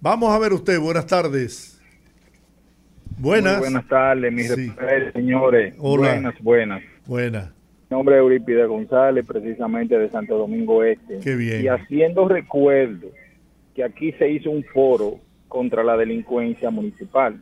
Vamos 0.00 0.30
a 0.34 0.38
ver 0.38 0.52
usted, 0.52 0.78
buenas 0.80 1.06
tardes. 1.06 1.80
Buenas. 3.18 3.52
Muy 3.58 3.60
buenas 3.68 3.88
tardes, 3.88 4.32
mis 4.32 4.52
Sí. 4.52 4.72
señores. 5.12 5.74
Hola. 5.78 6.12
Buenas, 6.14 6.34
buenas. 6.40 6.82
Buena. 7.06 7.52
Mi 7.90 7.96
nombre 7.96 8.16
es 8.16 8.20
Eurípides 8.20 8.66
González, 8.68 9.24
precisamente 9.26 9.98
de 9.98 10.08
Santo 10.08 10.36
Domingo 10.38 10.82
Este. 10.82 11.18
Qué 11.20 11.36
bien. 11.36 11.62
Y 11.62 11.68
haciendo 11.68 12.26
recuerdo 12.26 13.08
que 13.74 13.84
aquí 13.84 14.12
se 14.12 14.28
hizo 14.30 14.50
un 14.50 14.64
foro 14.64 15.16
contra 15.48 15.84
la 15.84 15.96
delincuencia 15.96 16.70
municipal. 16.70 17.36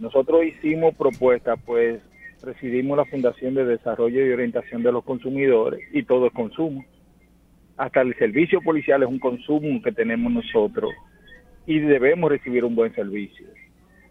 Nosotros 0.00 0.44
hicimos 0.44 0.94
propuestas, 0.94 1.58
pues 1.66 2.00
presidimos 2.40 2.96
la 2.96 3.04
Fundación 3.04 3.54
de 3.54 3.64
Desarrollo 3.64 4.26
y 4.26 4.32
Orientación 4.32 4.82
de 4.82 4.92
los 4.92 5.04
Consumidores 5.04 5.80
y 5.92 6.02
todo 6.02 6.26
es 6.26 6.32
consumo. 6.32 6.84
Hasta 7.76 8.00
el 8.00 8.14
servicio 8.16 8.60
policial 8.62 9.02
es 9.02 9.08
un 9.08 9.18
consumo 9.18 9.82
que 9.82 9.92
tenemos 9.92 10.32
nosotros 10.32 10.92
y 11.66 11.78
debemos 11.80 12.30
recibir 12.30 12.64
un 12.64 12.74
buen 12.74 12.94
servicio. 12.94 13.46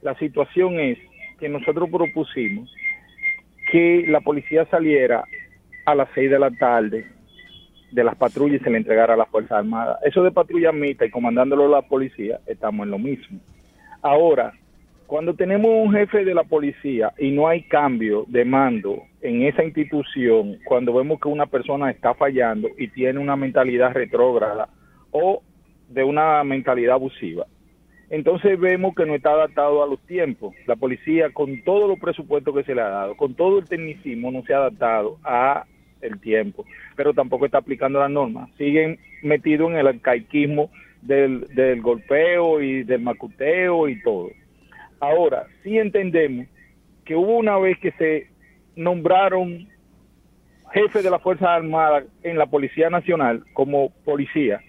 La 0.02 0.18
situación 0.20 0.80
es 0.80 0.98
que 1.40 1.50
nosotros 1.50 1.90
propusimos 1.90 2.74
que 3.72 4.06
la 4.08 4.22
policía 4.22 4.66
saliera 4.66 5.24
a 5.86 5.96
las 5.96 6.10
seis 6.14 6.30
de 6.30 6.40
la 6.40 6.52
tarde 6.52 7.08
de 7.92 8.04
las 8.04 8.16
patrullas 8.16 8.62
y 8.62 8.64
se 8.64 8.70
le 8.70 8.78
entregara 8.78 9.14
a 9.14 9.18
la 9.18 9.26
Fuerza 9.26 9.58
Armada. 9.58 10.00
Eso 10.04 10.24
de 10.24 10.32
patrulla 10.32 10.72
mixta 10.72 11.06
y 11.06 11.12
comandándolo 11.12 11.68
la 11.68 11.84
policía, 11.84 12.40
estamos 12.48 12.86
en 12.86 12.92
lo 12.92 12.98
mismo. 12.98 13.40
Ahora, 14.02 14.54
cuando 15.14 15.36
tenemos 15.36 15.70
un 15.70 15.94
jefe 15.94 16.26
de 16.26 16.34
la 16.34 16.44
policía 16.44 17.14
y 17.20 17.30
no 17.30 17.48
hay 17.48 17.62
cambio 17.62 18.26
de 18.30 18.46
mando 18.46 19.04
en 19.22 19.44
esa 19.44 19.64
institución, 19.64 20.58
cuando 20.66 20.92
vemos 20.92 21.20
que 21.22 21.28
una 21.28 21.46
persona 21.46 21.92
está 21.92 22.16
fallando 22.16 22.68
y 22.80 22.88
tiene 22.88 23.20
una 23.20 23.36
mentalidad 23.36 23.94
retrógrada 23.94 24.70
o 25.12 25.44
de 25.88 26.04
una 26.04 26.44
mentalidad 26.44 26.96
abusiva, 26.96 27.46
entonces 28.10 28.60
vemos 28.60 28.96
que 28.96 29.06
no 29.06 29.14
está 29.14 29.34
adaptado 29.34 29.84
a 29.84 29.88
los 29.88 30.00
tiempos. 30.08 30.56
La 30.66 30.78
policía, 30.78 31.30
con 31.32 31.62
todos 31.62 31.88
los 31.88 32.00
presupuestos 32.00 32.56
que 32.56 32.64
se 32.64 32.74
le 32.74 32.82
ha 32.82 32.90
dado, 32.90 33.16
con 33.16 33.36
todo 33.36 33.60
el 33.60 33.66
tecnicismo, 33.66 34.32
no 34.32 34.42
se 34.42 34.56
ha 34.56 34.58
adaptado 34.58 35.20
a 35.24 35.68
el 36.02 36.20
tiempo, 36.22 36.66
pero 36.96 37.14
tampoco 37.14 37.46
está 37.46 37.60
aplicando 37.60 38.00
las 38.00 38.10
normas. 38.10 38.50
Siguen 38.58 38.98
metidos 39.22 39.70
en 39.70 39.78
el 39.78 39.86
arcaicismo 39.86 40.72
del, 41.04 41.42
del 41.54 41.84
golpeo 41.84 42.64
y 42.64 42.82
del 42.82 43.02
macuteo 43.04 43.88
y 43.88 44.02
todo. 44.02 44.32
Ahora, 45.04 45.48
sí 45.64 45.78
entendemos 45.78 46.48
que 47.04 47.14
hubo 47.16 47.38
una 47.38 47.58
vez 47.58 47.78
que 47.80 47.92
se 47.92 48.28
nombraron 48.78 49.68
jefes 50.72 51.04
de 51.04 51.10
la 51.10 51.20
Fuerza 51.20 51.54
Armada 51.54 52.06
en 52.24 52.38
la 52.38 52.46
Policía 52.46 52.90
Nacional 52.90 53.44
como 53.52 53.90
policía 54.06 54.62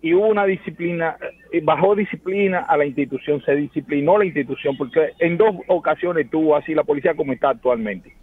y 0.00 0.14
hubo 0.14 0.28
una 0.28 0.46
disciplina, 0.46 1.16
eh, 1.52 1.60
bajó 1.64 1.96
disciplina 1.96 2.60
a 2.60 2.76
la 2.76 2.86
institución, 2.86 3.42
se 3.44 3.56
disciplinó 3.56 4.18
la 4.18 4.24
institución 4.24 4.76
porque 4.76 5.14
en 5.18 5.36
dos 5.36 5.56
ocasiones 5.66 6.30
tuvo 6.30 6.54
así 6.54 6.74
la 6.74 6.84
policía 6.84 7.14
como 7.14 7.32
está 7.32 7.50
actualmente. 7.50 8.14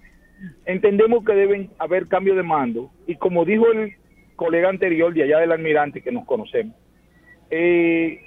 Entendemos 0.66 1.26
que 1.26 1.34
deben 1.34 1.72
haber 1.78 2.08
cambio 2.08 2.36
de 2.36 2.44
mando 2.44 2.90
y 3.06 3.16
como 3.16 3.44
dijo 3.44 3.70
el 3.74 3.96
colega 4.38 4.70
anterior 4.70 5.14
de 5.14 5.24
allá 5.24 5.40
del 5.40 5.52
almirante 5.52 6.02
que 6.02 6.12
nos 6.12 6.26
conocemos, 6.26 6.76
eh, 7.52 8.22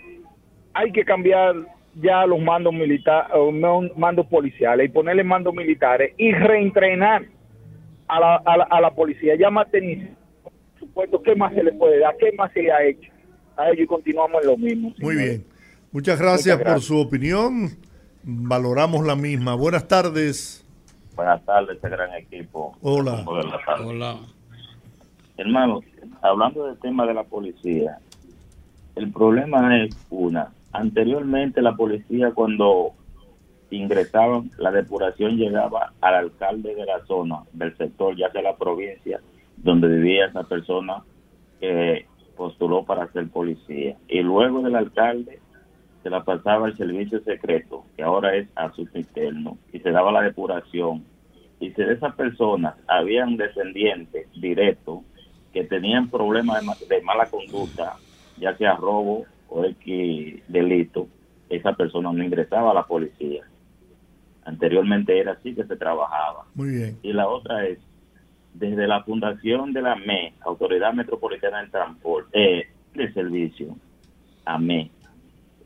hay 0.74 0.92
que 0.92 1.04
cambiar 1.04 1.54
ya 1.94 2.27
los 2.27 2.40
mandos 2.40 2.73
militares, 2.73 3.31
mandos 3.97 4.27
policiales 4.27 4.86
y 4.86 4.93
ponerle 4.93 5.24
mandos 5.24 5.55
militares 5.55 6.14
y 6.16 6.32
reentrenar 6.32 7.24
a 8.09 8.20
la, 8.20 8.36
a 8.36 8.56
la, 8.56 8.64
a 8.64 8.81
la 8.81 8.94
policía, 8.94 9.35
ya 9.36 9.51
por 9.51 9.66
supuesto, 10.78 11.23
¿qué 11.23 11.35
más 11.35 11.55
se 11.55 11.62
le 11.62 11.73
puede 11.73 12.01
dar? 12.01 12.16
¿Qué 12.19 12.32
más 12.32 12.52
se 12.52 12.62
le 12.62 12.73
ha 12.73 12.85
hecho? 12.85 13.10
A 13.56 13.69
ellos 13.69 13.85
y 13.85 13.86
continuamos 13.86 14.43
en 14.43 14.48
lo 14.48 14.56
mismo. 14.56 14.94
Muy 14.98 15.16
bien. 15.16 15.44
Muchas 15.93 16.19
gracias, 16.19 16.59
Muchas 16.59 16.73
por 16.73 16.82
su 16.82 16.98
opinión. 16.98 17.69
Valoramos 18.23 19.05
la 19.05 19.16
misma. 19.16 19.55
Buenas 19.55 19.86
tardes. 19.86 20.66
Buenas 21.14 21.44
tardes, 21.44 21.77
este 21.77 21.89
gran 21.89 22.14
equipo. 22.14 22.77
Hola. 22.81 23.24
Hola. 23.27 24.19
Hermano, 25.36 25.81
hablando 26.23 26.66
del 26.66 26.78
tema 26.78 27.06
de 27.06 27.14
la 27.14 27.24
policía, 27.24 27.98
el 28.97 29.12
problema 29.12 29.85
es 29.85 29.97
una. 30.10 30.51
Anteriormente 30.73 31.62
la 31.62 31.74
policía 31.77 32.32
cuando 32.32 32.93
ingresaban, 33.70 34.51
la 34.59 34.70
depuración 34.70 35.36
llegaba 35.36 35.93
al 36.01 36.15
alcalde 36.15 36.74
de 36.74 36.85
la 36.85 37.05
zona, 37.07 37.43
del 37.53 37.77
sector, 37.77 38.16
ya 38.16 38.31
sea 38.31 38.43
la 38.43 38.57
provincia 38.57 39.20
donde 39.57 39.89
vivía 39.89 40.27
esa 40.27 40.44
persona 40.44 41.03
que 41.61 42.07
postuló 42.36 42.85
para 42.85 43.11
ser 43.12 43.28
policía. 43.31 43.97
Y 44.09 44.20
luego 44.20 44.62
del 44.62 44.77
alcalde 44.77 45.40
se 46.03 46.11
la 46.11 46.24
pasaba 46.24 46.66
al 46.66 46.77
servicio 46.77 47.20
secreto, 47.23 47.85
que 47.97 48.03
ahora 48.03 48.35
es 48.35 48.49
asunto 48.57 48.99
interno, 48.99 49.59
y 49.73 49.78
se 49.78 49.90
daba 49.90 50.11
la 50.11 50.23
depuración. 50.23 51.05
Y 51.61 51.70
si 51.70 51.82
de 51.82 51.94
esas 51.94 52.15
personas 52.16 52.74
habían 52.89 53.36
descendientes 53.36 54.27
directos 54.35 55.01
que 55.53 55.65
tenían 55.65 56.11
problemas 56.11 56.61
de, 56.61 56.66
ma- 56.66 56.77
de 56.89 57.03
mala 57.03 57.31
conducta, 57.31 57.99
ya 58.36 58.57
sea 58.57 58.74
robo 58.74 59.24
o 59.53 59.65
X 59.65 60.43
delito, 60.49 61.09
esa 61.49 61.74
persona 61.74 62.12
no 62.12 62.24
ingresaba 62.24 62.70
a 62.70 62.74
la 62.74 62.87
policía. 62.87 63.45
Anteriormente 64.45 65.19
era 65.19 65.33
así 65.33 65.55
que 65.55 65.65
se 65.65 65.77
trabajaba. 65.77 66.47
Muy 66.55 66.70
bien. 66.70 66.99
Y 67.03 67.12
la 67.12 67.29
otra 67.29 67.66
es, 67.66 67.79
desde 68.55 68.87
la 68.87 69.05
fundación 69.05 69.73
de 69.73 69.83
la 69.83 69.95
ME, 69.95 70.35
Autoridad 70.45 70.95
Metropolitana 70.95 71.61
del 71.61 71.70
Transporte, 71.70 72.31
eh, 72.33 72.66
de 72.95 73.12
Servicio, 73.12 73.77
AME, 74.45 74.91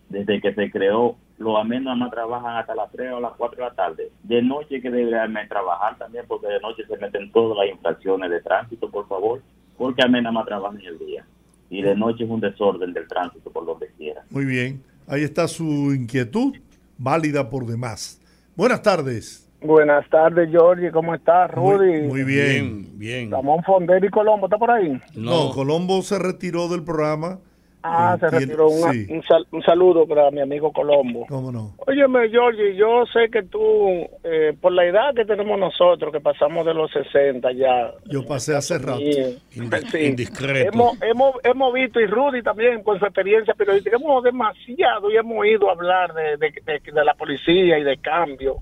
desde 0.09 0.41
que 0.41 0.53
se 0.55 0.71
creó, 0.71 1.17
los 1.39 1.57
AME 1.57 1.81
nada 1.81 1.97
más 1.97 2.11
trabajan 2.11 2.57
hasta 2.57 2.75
las 2.75 2.91
3 2.93 3.13
o 3.13 3.21
las 3.21 3.33
4 3.37 3.57
de 3.57 3.69
la 3.69 3.75
tarde. 3.75 4.11
De 4.23 4.43
noche 4.43 4.81
que 4.81 4.91
debería 4.91 5.25
AME 5.25 5.47
trabajar 5.47 5.97
también, 5.99 6.25
porque 6.27 6.49
de 6.49 6.61
noche 6.61 6.85
se 6.87 6.97
meten 6.97 7.31
todas 7.33 7.57
las 7.59 7.75
infracciones 7.75 8.31
de 8.31 8.41
tránsito, 8.41 8.91
por 8.91 9.07
favor, 9.09 9.43
porque 9.79 10.03
AME 10.03 10.23
nada 10.23 10.33
más 10.33 10.47
trabaja 10.47 10.77
en 10.79 10.87
el 10.87 10.99
día. 10.99 11.25
Y 11.70 11.82
de 11.82 11.94
noche 11.94 12.24
es 12.24 12.30
un 12.30 12.40
desorden 12.40 12.93
del 12.93 13.09
tránsito 13.09 13.51
por 13.51 13.66
donde 13.66 13.88
quiera. 13.97 14.24
Muy 14.30 14.44
bien. 14.44 14.82
Ahí 15.06 15.22
está 15.22 15.48
su 15.48 15.94
inquietud, 15.94 16.55
válida 16.98 17.48
por 17.48 17.66
demás. 17.66 18.20
Buenas 18.56 18.82
tardes. 18.82 19.48
Buenas 19.60 20.09
tardes, 20.10 20.51
Georgie. 20.51 20.90
¿Cómo 20.90 21.14
estás, 21.14 21.51
Rudy? 21.51 22.02
Muy 22.02 22.24
bien. 22.24 22.98
Bien. 22.98 23.30
Ramón 23.30 23.62
Fonder 23.64 24.05
y 24.05 24.10
Colombo, 24.10 24.47
¿está 24.47 24.59
por 24.59 24.70
ahí? 24.70 25.01
No. 25.14 25.51
Colombo 25.51 26.02
se 26.02 26.18
retiró 26.18 26.68
del 26.68 26.84
programa. 26.84 27.38
Ah, 27.89 28.17
se 28.19 28.29
retiró. 28.31 28.69
Sí. 28.69 29.07
un, 29.11 29.23
sal- 29.23 29.47
un 29.53 29.63
saludo 29.63 30.07
para 30.07 30.31
mi 30.31 30.41
amigo 30.41 30.73
Colombo. 30.73 31.27
¿Cómo 31.29 31.53
no? 31.53 31.75
Óyeme, 31.87 32.29
Georgie, 32.29 32.75
yo 32.75 33.05
sé 33.13 33.29
que 33.31 33.43
tú, 33.45 34.07
eh, 34.25 34.55
por 34.61 34.73
la 34.73 34.85
edad 34.85 35.15
que 35.15 35.25
tenemos 35.25 35.59
nosotros, 35.59 36.13
que 36.13 36.21
pasamos 36.21 36.67
de 36.67 36.75
los 36.75 36.91
60 36.91 37.53
ya. 37.53 37.93
Yo 38.07 38.27
pasé 38.27 38.57
hace 38.57 38.79
rato. 38.79 38.99
Indi- 39.01 39.87
Sí. 39.91 39.99
Indiscreto. 40.07 40.71
Hemos, 40.73 41.03
hemos, 41.03 41.35
hemos 41.45 41.73
visto, 41.73 42.01
y 42.01 42.07
Rudy 42.07 42.43
también, 42.43 42.83
con 42.83 42.99
su 42.99 43.05
experiencia 43.05 43.55
periodística, 43.55 43.97
hemos 43.97 44.23
demasiado 44.25 45.11
y 45.11 45.17
hemos 45.17 45.39
oído 45.39 45.71
hablar 45.71 46.13
de, 46.15 46.37
de, 46.37 46.53
de- 46.65 46.93
de 46.93 47.05
la 47.05 47.15
policía 47.15 47.79
y 47.79 47.85
de 47.85 47.97
cambio. 47.99 48.57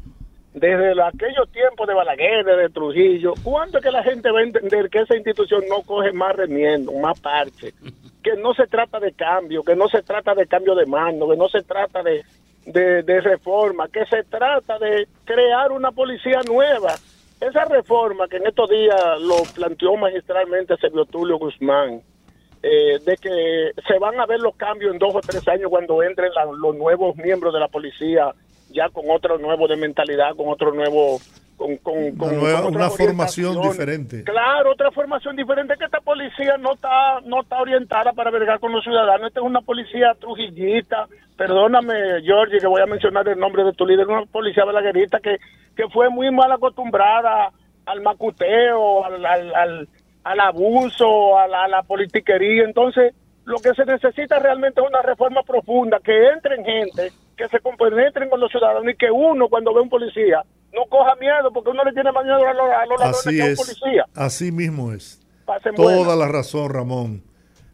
Desde 0.52 0.92
aquellos 1.02 1.50
tiempos 1.50 1.88
de 1.88 1.94
Balaguer, 1.94 2.44
de 2.44 2.68
Trujillo, 2.70 3.34
¿cuándo 3.42 3.78
es 3.78 3.84
que 3.84 3.90
la 3.90 4.04
gente 4.04 4.30
va 4.30 4.38
a 4.38 4.44
entender 4.44 4.88
que 4.88 5.00
esa 5.00 5.16
institución 5.16 5.62
no 5.68 5.82
coge 5.82 6.12
más 6.12 6.36
remiendo, 6.36 6.92
más 6.92 7.18
parche? 7.18 7.72
Que 8.24 8.34
no 8.36 8.54
se 8.54 8.66
trata 8.66 8.98
de 8.98 9.12
cambio, 9.12 9.62
que 9.62 9.76
no 9.76 9.86
se 9.88 10.02
trata 10.02 10.34
de 10.34 10.46
cambio 10.46 10.74
de 10.74 10.86
mando, 10.86 11.28
que 11.28 11.36
no 11.36 11.48
se 11.48 11.62
trata 11.62 12.02
de, 12.02 12.24
de, 12.64 13.20
reforma, 13.20 13.86
que 13.88 14.04
se 14.06 14.24
trata 14.24 14.78
de 14.78 15.06
crear 15.26 15.70
una 15.70 15.92
policía 15.92 16.40
nueva. 16.48 16.94
Esa 17.40 17.66
reforma 17.66 18.26
que 18.26 18.38
en 18.38 18.46
estos 18.46 18.70
días 18.70 19.20
lo 19.20 19.36
planteó 19.54 19.94
magistralmente 19.96 20.74
Sergio 20.78 21.04
Tulio 21.04 21.36
Guzmán, 21.38 22.00
eh, 22.62 22.98
de 23.04 23.16
que 23.18 23.72
se 23.86 23.98
van 23.98 24.18
a 24.18 24.24
ver 24.24 24.40
los 24.40 24.56
cambios 24.56 24.92
en 24.94 24.98
dos 24.98 25.14
o 25.14 25.20
tres 25.20 25.46
años 25.48 25.68
cuando 25.68 26.02
entren 26.02 26.32
la- 26.34 26.46
los 26.46 26.74
nuevos 26.74 27.14
miembros 27.16 27.52
de 27.52 27.60
la 27.60 27.68
policía, 27.68 28.32
ya 28.70 28.88
con 28.88 29.04
otro 29.10 29.36
nuevo 29.36 29.68
de 29.68 29.76
mentalidad, 29.76 30.34
con 30.34 30.48
otro 30.48 30.72
nuevo... 30.72 31.18
Con, 31.56 31.76
con, 31.78 32.16
con- 32.16 32.28
Una, 32.30 32.38
nueva- 32.38 32.62
con 32.62 32.74
una 32.74 32.86
otras 32.86 32.96
formación 33.06 33.60
diferente. 33.62 34.24
Claro, 34.24 34.72
otra 34.72 34.90
formación 34.90 35.36
diferente 35.36 35.74
que 35.78 35.84
esta 35.84 36.00
policía 36.00 36.56
no 36.58 36.72
está 36.74 37.20
no 37.24 37.42
está 37.42 37.60
orientada 37.60 38.12
para 38.12 38.30
vergar 38.30 38.58
con 38.58 38.72
los 38.72 38.82
ciudadanos. 38.82 39.28
Esta 39.28 39.40
es 39.40 39.46
una 39.46 39.60
policía 39.60 40.14
trujillita. 40.18 41.06
Perdóname, 41.36 41.94
Georgie, 42.22 42.58
que 42.58 42.66
voy 42.66 42.80
a 42.82 42.86
mencionar 42.86 43.28
el 43.28 43.38
nombre 43.38 43.64
de 43.64 43.72
tu 43.72 43.86
líder, 43.86 44.06
una 44.08 44.24
policía 44.26 44.64
balaguerita 44.64 45.20
que, 45.20 45.38
que 45.76 45.88
fue 45.88 46.08
muy 46.10 46.30
mal 46.30 46.50
acostumbrada 46.52 47.50
al 47.86 48.00
macuteo, 48.02 49.04
al, 49.04 49.24
al, 49.24 49.54
al, 49.54 49.88
al 50.24 50.40
abuso, 50.40 51.38
a 51.38 51.46
la, 51.48 51.64
a 51.64 51.68
la 51.68 51.82
politiquería. 51.82 52.64
Entonces, 52.64 53.14
lo 53.44 53.58
que 53.58 53.74
se 53.74 53.84
necesita 53.84 54.38
realmente 54.38 54.80
es 54.80 54.86
una 54.88 55.02
reforma 55.02 55.42
profunda, 55.42 55.98
que 56.02 56.28
entren 56.30 56.64
gente, 56.64 57.12
que 57.36 57.48
se 57.48 57.60
compenetren 57.60 58.28
con 58.30 58.40
los 58.40 58.50
ciudadanos 58.50 58.84
y 58.92 58.96
que 58.96 59.10
uno, 59.10 59.48
cuando 59.48 59.72
ve 59.74 59.80
un 59.80 59.88
policía, 59.88 60.42
no 60.72 60.84
coja 60.86 61.14
miedo, 61.16 61.52
porque 61.52 61.70
uno 61.70 61.84
le 61.84 61.92
tiene 61.92 62.10
más 62.12 62.24
miedo 62.24 62.36
a 62.46 62.52
los, 62.52 62.70
a 62.70 62.86
los 62.86 63.00
ladrones 63.00 63.26
Así 63.26 63.36
que 63.36 63.42
a 63.42 63.44
un 63.46 63.50
es. 63.52 63.58
policía. 63.58 64.04
Así 64.14 64.52
mismo 64.52 64.92
es. 64.92 65.20
Pasen 65.44 65.74
Toda 65.74 66.16
la 66.16 66.28
razón, 66.28 66.72
Ramón. 66.72 67.22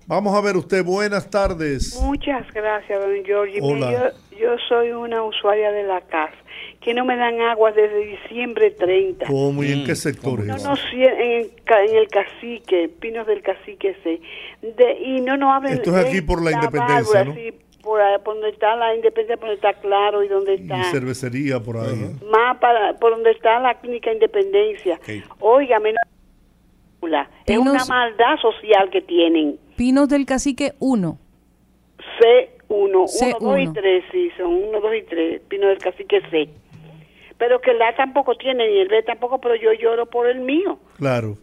Vamos 0.06 0.34
a 0.36 0.40
ver 0.40 0.56
usted. 0.56 0.84
Buenas 0.84 1.30
tardes. 1.30 2.00
Muchas 2.02 2.50
gracias, 2.52 3.00
don 3.00 3.24
Giorgi. 3.24 3.58
Hola. 3.62 3.92
Yo, 4.32 4.38
yo 4.38 4.48
soy 4.68 4.90
una 4.90 5.22
usuaria 5.22 5.70
de 5.70 5.84
la 5.84 6.00
CAS. 6.00 6.32
que 6.80 6.94
no 6.94 7.04
me 7.04 7.16
dan 7.16 7.40
agua 7.42 7.70
desde 7.72 7.98
diciembre 8.06 8.72
30. 8.72 9.26
¿Cómo 9.26 9.62
y 9.62 9.70
en 9.70 9.84
qué 9.84 9.94
sector 9.94 10.40
No, 10.40 10.56
es? 10.56 10.64
no, 10.64 10.74
en, 10.94 11.48
ca- 11.64 11.84
en 11.84 11.94
el 11.94 12.08
cacique, 12.08 12.88
Pinos 12.88 13.26
del 13.28 13.40
Cacique, 13.42 13.96
sí. 14.02 14.20
De, 14.62 14.98
y 15.00 15.20
no 15.20 15.36
nos 15.36 15.54
abren. 15.56 15.74
Esto 15.74 15.96
es 15.96 16.04
aquí 16.06 16.20
por 16.22 16.42
la 16.42 16.52
Independencia, 16.52 17.20
válvula, 17.20 17.24
¿no? 17.24 17.34
Sí, 17.34 17.54
por, 17.82 18.00
ahí, 18.00 18.18
por 18.24 18.34
donde 18.34 18.50
está 18.50 18.76
la 18.76 18.94
Independencia, 18.94 19.36
por 19.36 19.48
donde 19.48 19.56
está 19.68 19.80
Claro 19.80 20.22
y 20.22 20.28
donde 20.28 20.54
Y 20.54 20.62
está. 20.62 20.82
cervecería 20.90 21.60
por 21.60 21.76
ahí. 21.78 21.94
¿eh? 21.94 22.24
Más 22.30 22.58
para, 22.58 22.94
por 22.94 23.12
donde 23.12 23.30
está 23.30 23.58
la 23.60 23.74
Clínica 23.80 24.12
Independencia. 24.12 24.98
Óigame, 25.40 25.92
no- 25.92 25.98
es 27.46 27.58
una 27.58 27.72
Pinos- 27.72 27.88
maldad 27.88 28.36
social 28.40 28.90
que 28.90 29.00
tienen. 29.00 29.58
Pinos 29.76 30.08
del 30.08 30.26
Cacique 30.26 30.74
1. 30.78 31.18
C1, 32.18 32.48
1, 32.68 33.04
C1. 33.08 33.38
2 33.40 33.58
y 33.60 33.72
3, 33.72 34.04
sí, 34.12 34.30
son 34.36 34.46
1, 34.54 34.80
2 34.80 34.94
y 34.96 35.02
3, 35.02 35.40
Pino 35.48 35.66
del 35.68 35.78
Cacique 35.78 36.20
C. 36.30 36.48
Pero 37.40 37.60
que 37.60 37.72
el 37.72 37.82
A 37.82 37.96
tampoco 37.96 38.36
tiene, 38.36 38.68
ni 38.68 38.78
el 38.78 38.88
B 38.88 39.02
tampoco, 39.02 39.40
pero 39.40 39.56
yo 39.56 39.72
lloro 39.72 40.06
por 40.06 40.28
el 40.28 40.40
mío. 40.40 40.78
Claro. 40.98 41.36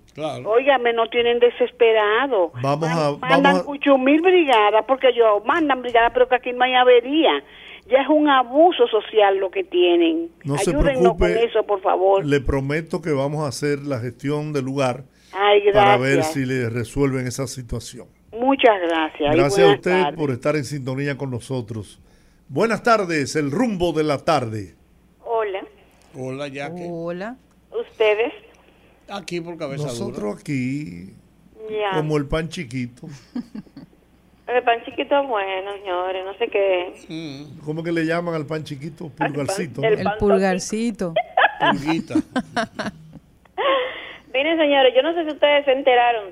Óigame, 0.45 0.94
no 0.94 1.10
tienen 1.10 1.40
desesperado. 1.40 2.52
Vamos 2.61 2.90
a, 2.90 3.18
Mandan 3.19 3.64
ocho 3.65 3.98
mil 3.98 4.22
brigadas, 4.22 4.86
porque 4.88 5.14
yo 5.14 5.41
mandan 5.45 5.82
brigadas, 5.82 6.11
pero 6.14 6.30
que 6.30 6.36
aquí 6.36 6.53
no 6.53 6.64
hay 6.64 6.74
avería. 6.76 7.44
Ya 7.90 8.02
es 8.02 8.07
un 8.10 8.28
abuso 8.30 8.88
social 8.88 9.38
lo 9.38 9.49
que 9.52 9.64
tienen. 9.64 10.30
No 10.44 10.57
se 10.57 10.69
Ayúdennos 10.72 11.10
con 11.10 11.18
preocupe. 11.18 11.45
eso, 11.45 11.64
por 11.64 11.82
favor. 11.82 12.26
le 12.26 12.41
prometo 12.41 13.02
que 13.02 13.11
vamos 13.11 13.44
a 13.44 13.48
hacer 13.48 13.80
la 13.80 13.99
gestión 13.99 14.53
del 14.53 14.65
lugar 14.65 15.03
Ay, 15.34 15.61
gracias. 15.61 15.84
para 15.84 15.98
ver 15.98 16.24
si 16.24 16.45
le 16.45 16.69
resuelven 16.69 17.26
esa 17.28 17.48
situación. 17.48 18.07
Muchas 18.32 18.80
gracias. 18.88 19.34
y 19.34 19.38
Gracias 19.38 19.68
a 19.68 19.74
usted 19.74 20.02
tardes. 20.03 20.19
por 20.19 20.32
estar 20.32 20.56
en 20.56 20.65
sintonía 20.65 21.18
con 21.18 21.32
nosotros. 21.32 21.99
Buenas 22.49 22.84
tardes, 22.84 23.36
el 23.36 23.52
rumbo 23.52 23.94
de 23.94 24.03
la 24.03 24.18
tarde. 24.19 24.77
Hola, 26.18 26.48
Jackie. 26.48 26.88
Hola. 26.89 27.35
ustedes. 27.72 28.34
Aquí 29.10 29.39
por 29.39 29.57
cabeza 29.57 29.84
Nosotros 29.85 30.39
aquí, 30.41 31.14
Ya. 31.69 31.91
como 31.95 32.18
el 32.18 32.26
pan 32.27 32.49
chiquito. 32.49 33.07
El 34.48 34.64
pan 34.64 34.81
chiquito 34.85 35.19
es 35.22 35.27
bueno, 35.27 35.73
señores, 35.73 36.23
no 36.23 36.34
sé 36.35 36.48
qué. 36.48 36.94
¿Cómo 37.65 37.84
que 37.84 37.91
le 37.91 38.06
llaman 38.06 38.34
al 38.34 38.45
pan 38.45 38.64
chiquito? 38.64 39.10
Pulgarcito. 39.10 39.84
el 39.84 40.02
¿no? 40.02 40.11
El 40.14 40.18
pulgarcito. 40.18 41.14
Pulguita. 41.60 42.15
Miren, 44.34 44.57
señores, 44.57 44.94
yo 44.95 45.02
no 45.03 45.14
sé 45.14 45.26
si 45.26 45.31
ustedes 45.31 45.65
se 45.65 45.73
enteraron 45.73 46.30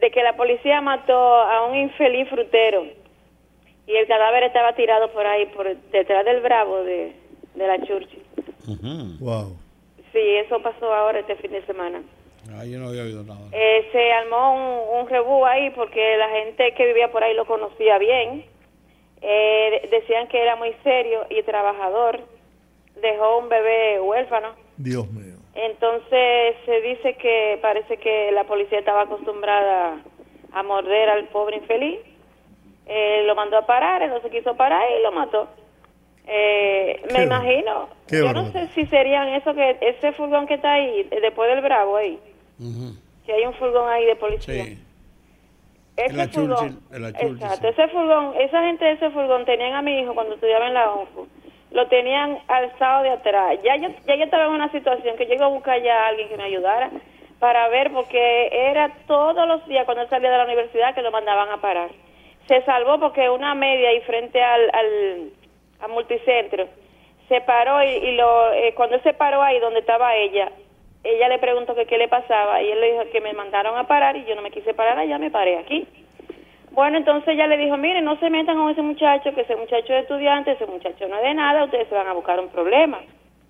de 0.00 0.10
que 0.12 0.22
la 0.22 0.36
policía 0.36 0.80
mató 0.80 1.16
a 1.18 1.66
un 1.66 1.74
infeliz 1.74 2.28
frutero 2.28 2.84
y 3.88 3.96
el 3.96 4.06
cadáver 4.06 4.44
estaba 4.44 4.76
tirado 4.76 5.12
por 5.12 5.26
ahí, 5.26 5.46
por 5.46 5.66
detrás 5.90 6.24
del 6.24 6.40
bravo 6.42 6.84
de, 6.84 7.12
de 7.56 7.66
la 7.66 7.78
Churchill. 7.84 8.22
Wow. 9.20 9.56
Sí, 10.12 10.18
eso 10.36 10.60
pasó 10.62 10.92
ahora 10.92 11.20
este 11.20 11.36
fin 11.36 11.52
de 11.52 11.64
semana. 11.66 12.02
Ah, 12.52 12.64
yo 12.64 12.78
no 12.78 12.88
había 12.88 13.02
oído 13.02 13.22
nada. 13.24 13.40
Eh, 13.52 13.88
se 13.92 14.12
armó 14.12 14.54
un, 14.54 15.00
un 15.00 15.08
rebú 15.08 15.44
ahí 15.44 15.70
porque 15.70 16.16
la 16.16 16.28
gente 16.30 16.74
que 16.74 16.86
vivía 16.86 17.10
por 17.10 17.22
ahí 17.24 17.34
lo 17.34 17.44
conocía 17.44 17.98
bien. 17.98 18.44
Eh, 19.20 19.80
de- 19.82 19.88
decían 19.88 20.28
que 20.28 20.40
era 20.40 20.56
muy 20.56 20.72
serio 20.84 21.26
y 21.30 21.42
trabajador. 21.42 22.20
Dejó 23.00 23.38
un 23.38 23.48
bebé 23.48 24.00
huérfano. 24.00 24.50
Dios 24.76 25.10
mío. 25.10 25.34
Entonces 25.54 26.54
se 26.64 26.80
dice 26.82 27.14
que 27.16 27.58
parece 27.62 27.96
que 27.96 28.30
la 28.32 28.44
policía 28.44 28.78
estaba 28.78 29.02
acostumbrada 29.02 30.00
a 30.52 30.62
morder 30.62 31.08
al 31.10 31.24
pobre 31.28 31.56
infeliz. 31.56 31.98
Eh, 32.86 33.22
lo 33.26 33.34
mandó 33.34 33.56
a 33.58 33.66
parar, 33.66 34.02
él 34.02 34.10
no 34.10 34.20
se 34.20 34.30
quiso 34.30 34.54
parar 34.56 34.84
y 34.98 35.02
lo 35.02 35.10
mató. 35.12 35.48
Eh, 36.26 37.02
me 37.12 37.24
imagino. 37.24 37.88
qué 38.08 38.18
Yo 38.18 38.32
no 38.32 38.50
sé 38.50 38.68
si 38.74 38.86
serían 38.86 39.28
eso 39.28 39.54
que 39.54 39.76
ese 39.80 40.12
furgón 40.12 40.46
que 40.46 40.54
está 40.54 40.74
ahí, 40.74 41.08
después 41.22 41.48
del 41.48 41.62
Bravo 41.62 41.96
ahí. 41.96 42.18
Si 43.24 43.32
hay 43.32 43.44
un 43.44 43.54
furgón 43.54 43.88
ahí 43.88 44.04
de 44.06 44.16
policía. 44.16 44.64
Sí. 44.64 44.78
Ese 45.96 46.28
furgón, 46.28 46.78
exacto, 46.92 47.68
ese 47.68 47.88
furgón, 47.88 48.34
esa 48.38 48.62
gente 48.64 48.84
de 48.84 48.92
ese 48.92 49.10
furgón 49.10 49.46
tenían 49.46 49.72
a 49.74 49.82
mi 49.82 50.00
hijo 50.00 50.14
cuando 50.14 50.34
estudiaba 50.34 50.68
en 50.68 50.74
la 50.74 50.92
ONFU, 50.92 51.26
lo 51.70 51.88
tenían 51.88 52.38
alzado 52.48 53.02
de 53.02 53.10
atrás. 53.10 53.58
Ya 53.64 53.76
yo, 53.76 53.88
ya 54.06 54.16
yo 54.16 54.24
estaba 54.24 54.44
en 54.44 54.52
una 54.52 54.70
situación 54.72 55.16
que 55.16 55.26
yo 55.26 55.34
iba 55.34 55.46
a 55.46 55.50
buscar 55.50 55.82
ya 55.82 56.04
a 56.04 56.08
alguien 56.08 56.28
que 56.28 56.36
me 56.36 56.44
ayudara 56.44 56.90
para 57.38 57.68
ver, 57.68 57.92
porque 57.92 58.48
era 58.52 58.92
todos 59.06 59.48
los 59.48 59.66
días 59.68 59.84
cuando 59.86 60.02
él 60.02 60.10
salía 60.10 60.30
de 60.30 60.38
la 60.38 60.44
universidad 60.44 60.94
que 60.94 61.02
lo 61.02 61.10
mandaban 61.10 61.48
a 61.50 61.60
parar. 61.60 61.90
Se 62.46 62.62
salvó 62.62 63.00
porque 63.00 63.30
una 63.30 63.54
media 63.54 63.92
y 63.94 64.00
frente 64.02 64.42
al, 64.42 64.70
al, 64.72 65.32
al 65.80 65.90
multicentro 65.90 66.66
se 67.28 67.40
paró 67.40 67.82
y, 67.82 67.88
y 67.88 68.12
lo, 68.12 68.52
eh, 68.52 68.72
cuando 68.74 68.96
él 68.96 69.02
se 69.02 69.14
paró 69.14 69.42
ahí 69.42 69.58
donde 69.58 69.80
estaba 69.80 70.14
ella, 70.14 70.50
ella 71.02 71.28
le 71.28 71.38
preguntó 71.38 71.74
que 71.74 71.86
qué 71.86 71.98
le 71.98 72.08
pasaba 72.08 72.62
y 72.62 72.70
él 72.70 72.80
le 72.80 72.92
dijo 72.92 73.10
que 73.12 73.20
me 73.20 73.32
mandaron 73.32 73.76
a 73.76 73.86
parar 73.86 74.16
y 74.16 74.24
yo 74.24 74.34
no 74.34 74.42
me 74.42 74.50
quise 74.50 74.74
parar 74.74 74.98
allá, 74.98 75.18
me 75.18 75.30
paré 75.30 75.58
aquí. 75.58 75.86
Bueno, 76.72 76.98
entonces 76.98 77.28
ella 77.28 77.46
le 77.46 77.56
dijo, 77.56 77.76
mire, 77.76 78.02
no 78.02 78.18
se 78.18 78.28
metan 78.28 78.56
con 78.56 78.70
ese 78.70 78.82
muchacho, 78.82 79.34
que 79.34 79.40
ese 79.40 79.56
muchacho 79.56 79.94
es 79.94 80.02
estudiante, 80.02 80.52
ese 80.52 80.66
muchacho 80.66 81.08
no 81.08 81.16
es 81.16 81.22
de 81.22 81.34
nada, 81.34 81.64
ustedes 81.64 81.88
se 81.88 81.94
van 81.94 82.06
a 82.06 82.12
buscar 82.12 82.38
un 82.38 82.48
problema. 82.48 83.00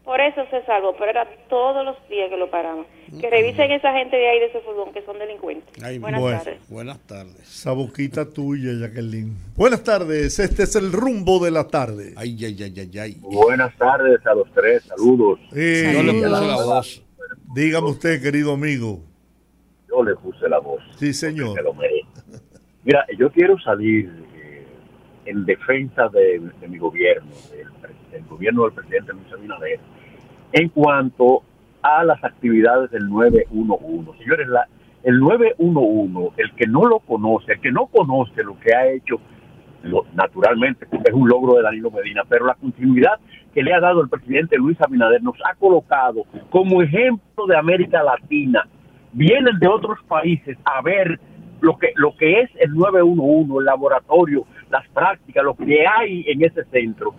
Por 0.07 0.21
eso 0.21 0.41
se 0.51 0.65
salvó, 0.65 0.95
pero 0.97 1.11
era 1.11 1.29
todos 1.49 1.85
los 1.85 1.97
días 2.09 2.31
que 2.31 2.37
lo 2.37 2.49
paraban. 2.49 2.87
Que 3.21 3.29
revisen 3.29 3.73
esa 3.73 3.93
gente 3.93 4.17
de 4.17 4.29
ahí 4.29 4.39
de 4.39 4.47
ese 4.47 4.61
furgón, 4.61 4.93
que 4.93 5.03
son 5.03 5.19
delincuentes. 5.19 5.83
Ay, 5.83 5.99
Buenas 5.99 6.21
bueno. 6.21 6.39
tardes. 6.39 6.69
Buenas 6.69 6.99
tardes. 7.01 7.41
Esa 7.41 7.73
boquita 7.73 8.25
tuya, 8.33 8.71
Jacqueline. 8.73 9.37
Buenas 9.57 9.83
tardes, 9.83 10.39
este 10.39 10.63
es 10.63 10.77
el 10.77 10.93
rumbo 10.93 11.45
de 11.45 11.51
la 11.51 11.67
tarde. 11.67 12.15
Ay, 12.17 12.37
ay, 12.45 12.57
ay, 12.63 12.75
ay, 12.79 12.99
ay. 13.01 13.17
Buenas 13.21 13.77
tardes 13.77 14.25
a 14.25 14.35
los 14.35 14.49
tres, 14.53 14.85
saludos. 14.85 15.41
Eh, 15.55 15.91
Yo 15.93 16.03
le 16.05 16.13
puse 16.13 16.29
la 16.29 16.41
voz. 16.41 17.03
Dígame 17.53 17.89
usted, 17.89 18.23
querido 18.23 18.53
amigo. 18.53 19.01
Yo 19.89 20.05
le 20.05 20.15
puse 20.15 20.49
la 20.49 20.61
voz. 20.61 20.83
Sí, 21.01 21.13
señor. 21.13 21.57
Se 21.57 21.63
lo. 21.63 21.75
Mira, 22.85 23.05
yo 23.19 23.33
quiero 23.33 23.59
salir 23.59 24.09
eh, 24.37 24.65
en 25.25 25.45
defensa 25.45 26.09
de, 26.11 26.41
de 26.61 26.69
mi 26.69 26.79
gobierno, 26.79 27.33
del 28.13 28.25
gobierno 28.27 28.65
del 28.67 28.73
presidente 28.75 29.13
Luis 29.13 29.33
Abinader, 29.33 29.81
en 30.57 30.71
cuanto 30.71 31.43
a 31.83 32.03
las 32.03 32.23
actividades 32.25 32.91
del 32.91 33.11
911. 33.11 34.19
Señores, 34.19 34.49
la, 34.49 34.67
el 35.03 35.21
911, 35.21 36.33
el 36.39 36.53
que 36.55 36.67
no 36.67 36.87
lo 36.87 37.01
conoce, 37.01 37.53
el 37.53 37.61
que 37.61 37.71
no 37.71 37.87
conoce 37.87 38.43
lo 38.43 38.59
que 38.59 38.75
ha 38.75 38.87
hecho, 38.89 39.21
naturalmente 40.15 40.87
es 40.91 41.13
un 41.13 41.29
logro 41.29 41.57
de 41.57 41.63
Danilo 41.63 41.91
Medina, 41.91 42.23
pero 42.27 42.47
la 42.47 42.55
continuidad 42.55 43.21
que 43.53 43.63
le 43.63 43.75
ha 43.75 43.81
dado 43.81 44.01
el 44.01 44.09
presidente 44.09 44.57
Luis 44.57 44.81
Abinader 44.81 45.23
nos 45.23 45.37
ha 45.45 45.55
colocado 45.57 46.25
como 46.49 46.81
ejemplo 46.83 47.47
de 47.47 47.57
América 47.57 48.03
Latina. 48.03 48.67
Vienen 49.13 49.59
de 49.59 49.69
otros 49.69 49.99
países 50.09 50.57
a 50.65 50.81
ver 50.81 51.21
lo 51.61 51.77
que 51.77 51.93
lo 51.97 52.17
que 52.17 52.41
es 52.41 52.51
el 52.61 52.73
911, 52.73 53.59
el 53.59 53.65
laboratorio, 53.67 54.47
las 54.71 54.89
prácticas, 54.89 55.45
lo 55.45 55.55
que 55.55 55.87
hay 55.87 56.25
en 56.27 56.43
ese 56.43 56.65
centro. 56.65 57.15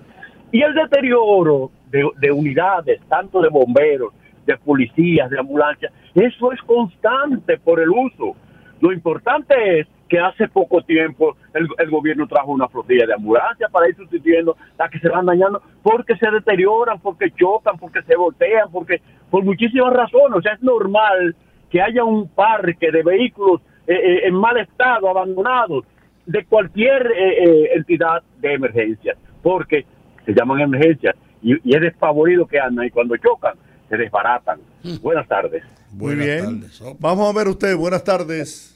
Y 0.51 0.63
el 0.63 0.73
deterioro 0.73 1.71
de, 1.91 2.09
de 2.17 2.31
unidades, 2.31 3.01
tanto 3.07 3.41
de 3.41 3.49
bomberos, 3.49 4.13
de 4.45 4.57
policías, 4.57 5.29
de 5.29 5.39
ambulancias, 5.39 5.91
eso 6.15 6.51
es 6.51 6.61
constante 6.61 7.57
por 7.57 7.79
el 7.79 7.89
uso. 7.89 8.35
Lo 8.79 8.91
importante 8.93 9.79
es 9.79 9.87
que 10.07 10.19
hace 10.19 10.47
poco 10.47 10.81
tiempo 10.81 11.35
el, 11.53 11.67
el 11.77 11.89
gobierno 11.89 12.27
trajo 12.27 12.51
una 12.51 12.67
flotilla 12.67 13.05
de 13.05 13.13
ambulancias 13.13 13.69
para 13.71 13.89
ir 13.89 13.95
sustituyendo 13.95 14.55
las 14.77 14.89
que 14.89 14.99
se 14.99 15.09
van 15.09 15.25
dañando 15.25 15.61
porque 15.83 16.15
se 16.15 16.31
deterioran, 16.31 16.99
porque 16.99 17.31
chocan, 17.31 17.77
porque 17.77 18.01
se 18.03 18.15
voltean, 18.15 18.71
porque 18.71 19.01
por 19.29 19.43
muchísimas 19.43 19.93
razones. 19.93 20.37
O 20.37 20.41
sea, 20.41 20.53
es 20.53 20.63
normal 20.63 21.35
que 21.69 21.81
haya 21.81 22.03
un 22.03 22.29
parque 22.29 22.91
de 22.91 23.03
vehículos 23.03 23.61
eh, 23.85 23.93
eh, 23.93 24.27
en 24.27 24.35
mal 24.35 24.57
estado, 24.57 25.09
abandonados, 25.09 25.83
de 26.25 26.45
cualquier 26.45 27.07
eh, 27.07 27.43
eh, 27.43 27.69
entidad 27.75 28.21
de 28.39 28.53
emergencia, 28.53 29.15
porque 29.41 29.85
se 30.25 30.33
llaman 30.33 30.59
emergencias 30.59 31.15
y, 31.41 31.53
y 31.69 31.75
es 31.75 31.81
desfavorido 31.81 32.45
que 32.47 32.59
andan 32.59 32.85
y 32.85 32.89
cuando 32.89 33.15
chocan 33.17 33.55
se 33.89 33.97
desbaratan. 33.97 34.59
Buenas 35.01 35.27
tardes. 35.27 35.63
Muy 35.91 36.15
bien. 36.15 36.65
Vamos 36.99 37.29
a 37.33 37.37
ver 37.37 37.47
usted. 37.47 37.75
Buenas 37.75 38.03
tardes. 38.03 38.73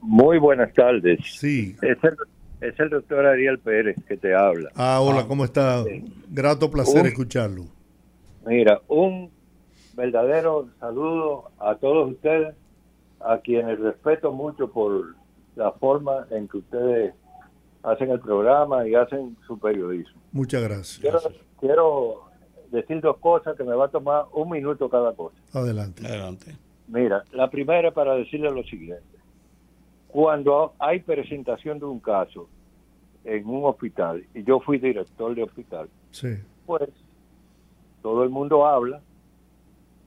Muy 0.00 0.38
buenas 0.38 0.72
tardes. 0.74 1.18
Sí. 1.38 1.76
Es 1.82 1.98
el, 2.02 2.16
es 2.60 2.78
el 2.80 2.90
doctor 2.90 3.24
Ariel 3.26 3.58
Pérez 3.58 3.96
que 4.06 4.16
te 4.16 4.34
habla. 4.34 4.70
Ah, 4.74 5.00
hola, 5.00 5.26
¿cómo 5.26 5.44
está? 5.44 5.84
Grato 6.28 6.70
placer 6.70 7.02
Un- 7.02 7.06
escucharlo. 7.08 7.64
Mira, 8.46 8.80
un 8.88 9.30
verdadero 9.94 10.68
saludo 10.80 11.50
a 11.58 11.76
todos 11.76 12.10
ustedes, 12.10 12.54
a 13.20 13.38
quienes 13.38 13.78
respeto 13.78 14.32
mucho 14.32 14.68
por 14.70 15.14
la 15.56 15.72
forma 15.72 16.26
en 16.30 16.48
que 16.48 16.58
ustedes 16.58 17.14
hacen 17.84 18.10
el 18.10 18.20
programa 18.20 18.86
y 18.88 18.94
hacen 18.94 19.36
su 19.46 19.58
periodismo. 19.58 20.20
Muchas 20.32 20.62
gracias. 20.62 21.00
Quiero, 21.00 21.18
quiero 21.60 22.14
decir 22.72 23.00
dos 23.00 23.18
cosas 23.18 23.56
que 23.56 23.62
me 23.64 23.74
va 23.74 23.86
a 23.86 23.88
tomar 23.88 24.24
un 24.32 24.50
minuto 24.50 24.88
cada 24.88 25.12
cosa. 25.12 25.36
Adelante. 25.52 26.06
Adelante. 26.06 26.56
Mira, 26.88 27.22
la 27.32 27.48
primera 27.50 27.90
para 27.92 28.14
decirle 28.14 28.50
lo 28.50 28.62
siguiente. 28.64 29.04
Cuando 30.08 30.74
hay 30.78 31.00
presentación 31.00 31.78
de 31.78 31.84
un 31.86 32.00
caso 32.00 32.48
en 33.24 33.46
un 33.48 33.64
hospital, 33.64 34.24
y 34.34 34.44
yo 34.44 34.60
fui 34.60 34.78
director 34.78 35.34
de 35.34 35.42
hospital, 35.42 35.88
Sí. 36.10 36.28
pues 36.66 36.88
todo 38.02 38.22
el 38.22 38.30
mundo 38.30 38.66
habla 38.66 39.00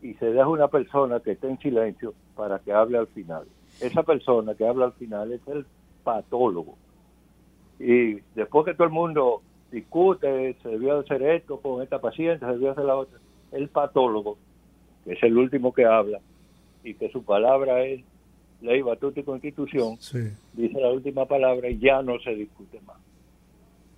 y 0.01 0.13
se 0.15 0.27
deja 0.27 0.47
una 0.47 0.67
persona 0.67 1.19
que 1.19 1.31
esté 1.31 1.47
en 1.49 1.57
silencio 1.59 2.13
para 2.35 2.59
que 2.59 2.71
hable 2.71 2.97
al 2.99 3.07
final. 3.07 3.45
Esa 3.81 4.03
persona 4.03 4.53
que 4.55 4.67
habla 4.67 4.85
al 4.85 4.93
final 4.93 5.31
es 5.33 5.41
el 5.47 5.65
patólogo. 6.03 6.77
Y 7.79 8.15
después 8.35 8.65
que 8.65 8.73
todo 8.73 8.85
el 8.85 8.93
mundo 8.93 9.41
discute, 9.71 10.55
se 10.61 10.69
debió 10.69 10.99
hacer 10.99 11.21
esto 11.23 11.59
con 11.59 11.81
esta 11.81 11.99
paciente, 11.99 12.45
se 12.45 12.51
debió 12.51 12.71
hacer 12.71 12.85
la 12.85 12.95
otra, 12.95 13.19
el 13.51 13.67
patólogo, 13.69 14.37
que 15.03 15.13
es 15.13 15.23
el 15.23 15.37
último 15.37 15.73
que 15.73 15.85
habla, 15.85 16.19
y 16.83 16.93
que 16.93 17.09
su 17.09 17.23
palabra 17.23 17.83
es 17.85 18.03
ley, 18.61 18.81
batuta 18.81 19.19
y 19.19 19.23
constitución, 19.23 19.97
dice 20.53 20.79
la 20.79 20.91
última 20.91 21.25
palabra 21.25 21.69
y 21.69 21.77
ya 21.77 22.01
no 22.01 22.19
se 22.19 22.33
discute 22.33 22.79
más. 22.81 22.97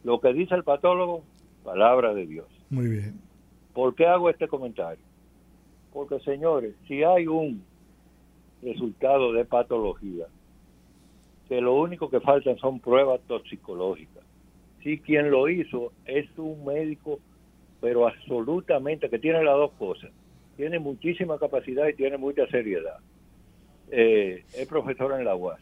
Lo 0.04 0.20
que 0.20 0.34
dice 0.34 0.56
el 0.56 0.64
patólogo, 0.64 1.24
palabra 1.64 2.14
de 2.14 2.26
Dios. 2.26 2.48
Muy 2.70 2.88
bien. 2.88 3.20
¿Por 3.74 3.96
qué 3.96 4.06
hago 4.06 4.30
este 4.30 4.48
comentario? 4.48 5.04
Porque, 5.94 6.20
señores, 6.20 6.76
si 6.88 7.04
hay 7.04 7.28
un 7.28 7.64
resultado 8.62 9.34
de 9.34 9.46
patología, 9.46 10.26
que 11.50 11.60
lo 11.60 11.74
único 11.74 12.10
que 12.12 12.22
faltan 12.22 12.58
son 12.58 12.80
pruebas 12.80 13.20
toxicológicas. 13.28 14.24
Si 14.84 15.00
quien 15.00 15.32
lo 15.32 15.50
hizo 15.50 15.92
es 16.06 16.26
un 16.38 16.64
médico, 16.64 17.20
pero 17.82 18.08
absolutamente, 18.08 19.10
que 19.10 19.18
tiene 19.18 19.44
las 19.44 19.56
dos 19.56 19.72
cosas. 19.72 20.12
Tiene 20.56 20.78
muchísima 20.78 21.40
capacidad 21.40 21.88
y 21.88 21.96
tiene 21.96 22.18
mucha 22.18 22.46
seriedad. 22.48 22.98
Eh, 23.92 24.44
es 24.56 24.68
profesor 24.68 25.18
en 25.18 25.26
la 25.26 25.36
UAS. 25.36 25.60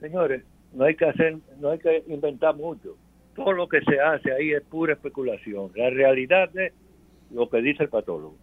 Señores, 0.00 0.42
no 0.72 0.84
hay 0.84 0.96
que 0.96 1.04
hacer, 1.04 1.38
no 1.60 1.70
hay 1.70 1.78
que 1.78 2.02
inventar 2.08 2.56
mucho. 2.56 2.96
Todo 3.36 3.52
lo 3.52 3.68
que 3.68 3.80
se 3.82 4.00
hace 4.00 4.32
ahí 4.32 4.50
es 4.50 4.62
pura 4.62 4.94
especulación. 4.94 5.70
La 5.76 5.90
realidad 5.90 6.50
es 6.58 6.72
lo 7.30 7.48
que 7.48 7.62
dice 7.62 7.84
el 7.84 7.88
patólogo. 7.88 8.36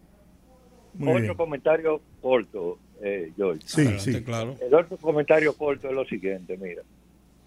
Otro 0.99 1.37
comentario 1.37 2.01
corto, 2.21 2.79
eh, 3.01 3.31
George. 3.35 3.61
Sí, 3.65 3.99
sí, 3.99 4.23
claro. 4.23 4.55
El 4.59 4.73
otro 4.73 4.97
comentario 4.97 5.53
corto 5.53 5.87
es 5.87 5.93
lo 5.93 6.05
siguiente, 6.05 6.57
mira. 6.57 6.81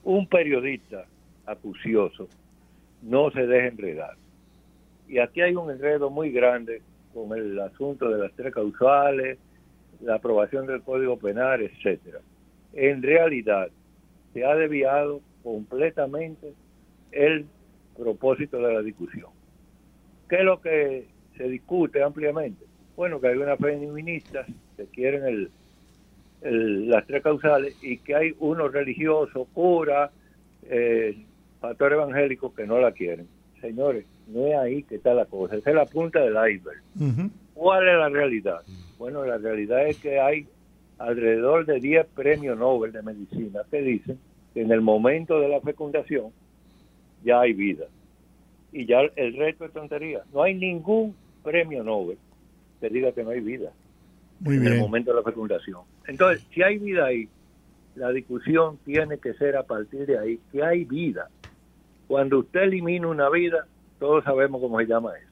Un 0.05 0.27
periodista 0.27 1.05
acucioso 1.47 2.29
no 3.03 3.31
se 3.31 3.47
deja 3.47 3.69
enredar. 3.69 4.17
Y 5.09 5.19
aquí 5.19 5.41
hay 5.41 5.55
un 5.55 5.71
enredo 5.71 6.11
muy 6.11 6.31
grande 6.31 6.83
con 7.13 7.37
el 7.37 7.59
asunto 7.59 8.09
de 8.09 8.19
las 8.19 8.33
tres 8.33 8.55
causales, 8.55 9.39
la 10.01 10.17
aprobación 10.17 10.67
del 10.67 10.83
Código 10.83 11.19
Penal, 11.19 11.63
etcétera. 11.63 12.21
En 12.73 13.03
realidad, 13.03 13.69
se 14.33 14.45
ha 14.45 14.55
desviado 14.55 15.21
completamente 15.43 16.55
el 17.11 17.47
propósito 17.97 18.59
de 18.59 18.73
la 18.73 18.83
discusión. 18.83 19.31
¿Qué 20.29 20.37
es 20.37 20.45
lo 20.45 20.61
que 20.61 21.09
se 21.37 21.49
discute 21.49 22.03
ampliamente? 22.03 22.65
Bueno, 23.01 23.19
que 23.19 23.29
hay 23.29 23.37
unas 23.39 23.59
feministas 23.59 24.47
que 24.77 24.85
quieren 24.85 25.51
el, 26.43 26.91
las 26.91 27.07
tres 27.07 27.23
causales 27.23 27.75
y 27.81 27.97
que 27.97 28.15
hay 28.15 28.35
unos 28.41 28.71
religiosos, 28.71 29.49
cura, 29.55 30.11
eh, 30.65 31.17
pastores 31.63 31.97
evangélicos 31.97 32.53
que 32.53 32.67
no 32.67 32.79
la 32.79 32.93
quieren. 32.93 33.27
Señores, 33.63 34.05
no 34.27 34.47
es 34.49 34.55
ahí 34.55 34.83
que 34.83 34.97
está 34.97 35.15
la 35.15 35.25
cosa, 35.25 35.57
esa 35.57 35.71
es 35.71 35.77
la 35.77 35.87
punta 35.87 36.21
del 36.21 36.35
iceberg. 36.35 36.83
¿Cuál 37.55 37.89
es 37.89 37.95
la 37.97 38.11
realidad? 38.11 38.61
Bueno, 38.99 39.25
la 39.25 39.39
realidad 39.39 39.87
es 39.87 39.97
que 39.97 40.21
hay 40.21 40.47
alrededor 40.99 41.65
de 41.65 41.81
10 41.81 42.05
premios 42.09 42.59
Nobel 42.59 42.93
de 42.93 43.01
medicina 43.01 43.63
que 43.71 43.81
dicen 43.81 44.19
que 44.53 44.61
en 44.61 44.73
el 44.73 44.83
momento 44.83 45.41
de 45.41 45.49
la 45.49 45.63
fecundación 45.63 46.33
ya 47.25 47.41
hay 47.41 47.55
vida. 47.55 47.87
Y 48.73 48.85
ya 48.85 49.01
el 49.17 49.37
resto 49.39 49.65
es 49.65 49.73
tontería. 49.73 50.21
No 50.35 50.43
hay 50.43 50.53
ningún 50.55 51.17
premio 51.43 51.83
Nobel 51.83 52.19
que 52.81 52.89
diga 52.89 53.13
que 53.13 53.23
no 53.23 53.31
hay 53.31 53.41
vida 53.41 53.73
en 54.45 54.67
el 54.67 54.79
momento 54.79 55.11
de 55.11 55.17
la 55.17 55.23
fecundación. 55.23 55.81
Entonces, 56.07 56.45
si 56.53 56.63
hay 56.63 56.79
vida 56.79 57.07
ahí, 57.07 57.29
la 57.95 58.11
discusión 58.11 58.79
tiene 58.85 59.19
que 59.19 59.35
ser 59.35 59.57
a 59.57 59.63
partir 59.63 60.07
de 60.07 60.19
ahí, 60.19 60.41
que 60.53 60.63
hay 60.63 60.85
vida. 60.85 61.29
Cuando 62.09 62.41
usted 62.41 62.63
elimina 62.63 63.09
una 63.09 63.29
vida, 63.29 63.67
todos 63.99 64.25
sabemos 64.25 64.61
cómo 64.61 64.79
se 64.81 64.87
llama 64.87 65.11
eso. 65.17 65.31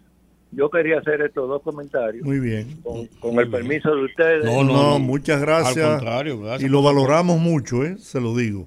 Yo 0.50 0.70
quería 0.70 0.98
hacer 0.98 1.20
estos 1.20 1.48
dos 1.48 1.62
comentarios. 1.62 2.24
Muy 2.24 2.40
bien. 2.40 2.80
Con, 2.82 3.38
el 3.38 3.50
permiso 3.50 3.94
de 3.94 4.04
ustedes. 4.04 4.44
No, 4.44 4.64
no, 4.64 4.98
muchas 4.98 5.40
gracias. 5.40 5.84
Al 5.84 5.98
contrario, 5.98 6.40
gracias. 6.40 6.62
Y 6.62 6.72
lo 6.72 6.82
valoramos 6.82 7.38
mucho, 7.38 7.84
¿eh? 7.84 7.96
se 7.98 8.20
lo 8.20 8.34
digo. 8.34 8.66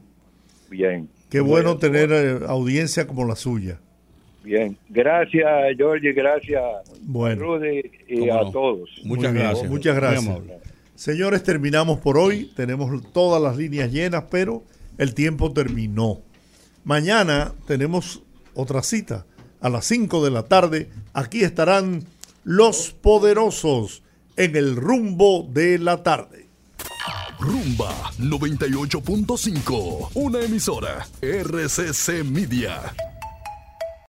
Bien. 0.70 1.10
Qué 1.30 1.40
bueno, 1.40 1.78
tener 1.78 2.12
eh, 2.12 2.40
audiencia 2.48 3.08
como 3.08 3.26
la 3.26 3.36
suya. 3.36 3.80
Bien, 4.44 4.76
gracias 4.90 5.48
George, 5.78 6.14
gracias 6.14 6.64
bueno, 7.02 7.42
Rudy 7.46 7.92
y 8.08 8.30
a 8.30 8.40
todos. 8.52 8.90
Muchas 9.04 9.34
gracias. 9.34 9.70
Muchas 9.70 9.96
gracias. 9.96 10.40
Señores, 10.96 11.44
terminamos 11.44 12.00
por 12.00 12.18
hoy. 12.18 12.52
Tenemos 12.56 13.12
todas 13.12 13.42
las 13.42 13.58
líneas 13.58 13.92
llenas, 13.92 14.26
pero 14.30 14.64
el 14.98 15.14
tiempo 15.14 15.52
terminó. 15.52 16.22
Mañana 16.84 17.54
tenemos 17.68 18.24
otra 18.54 18.84
cita 18.84 19.26
a 19.62 19.70
las 19.70 19.86
5 19.86 20.24
de 20.24 20.32
la 20.32 20.44
tarde. 20.44 20.90
Aquí 21.14 21.44
estarán 21.44 22.04
los 22.44 22.92
poderosos 22.92 24.04
en 24.38 24.56
el 24.56 24.76
rumbo 24.76 25.48
de 25.52 25.78
la 25.80 26.04
tarde. 26.04 26.48
Rumba 27.40 28.12
98.5, 28.20 30.10
una 30.14 30.42
emisora 30.42 31.08
RCC 31.22 32.24
Media. 32.24 32.94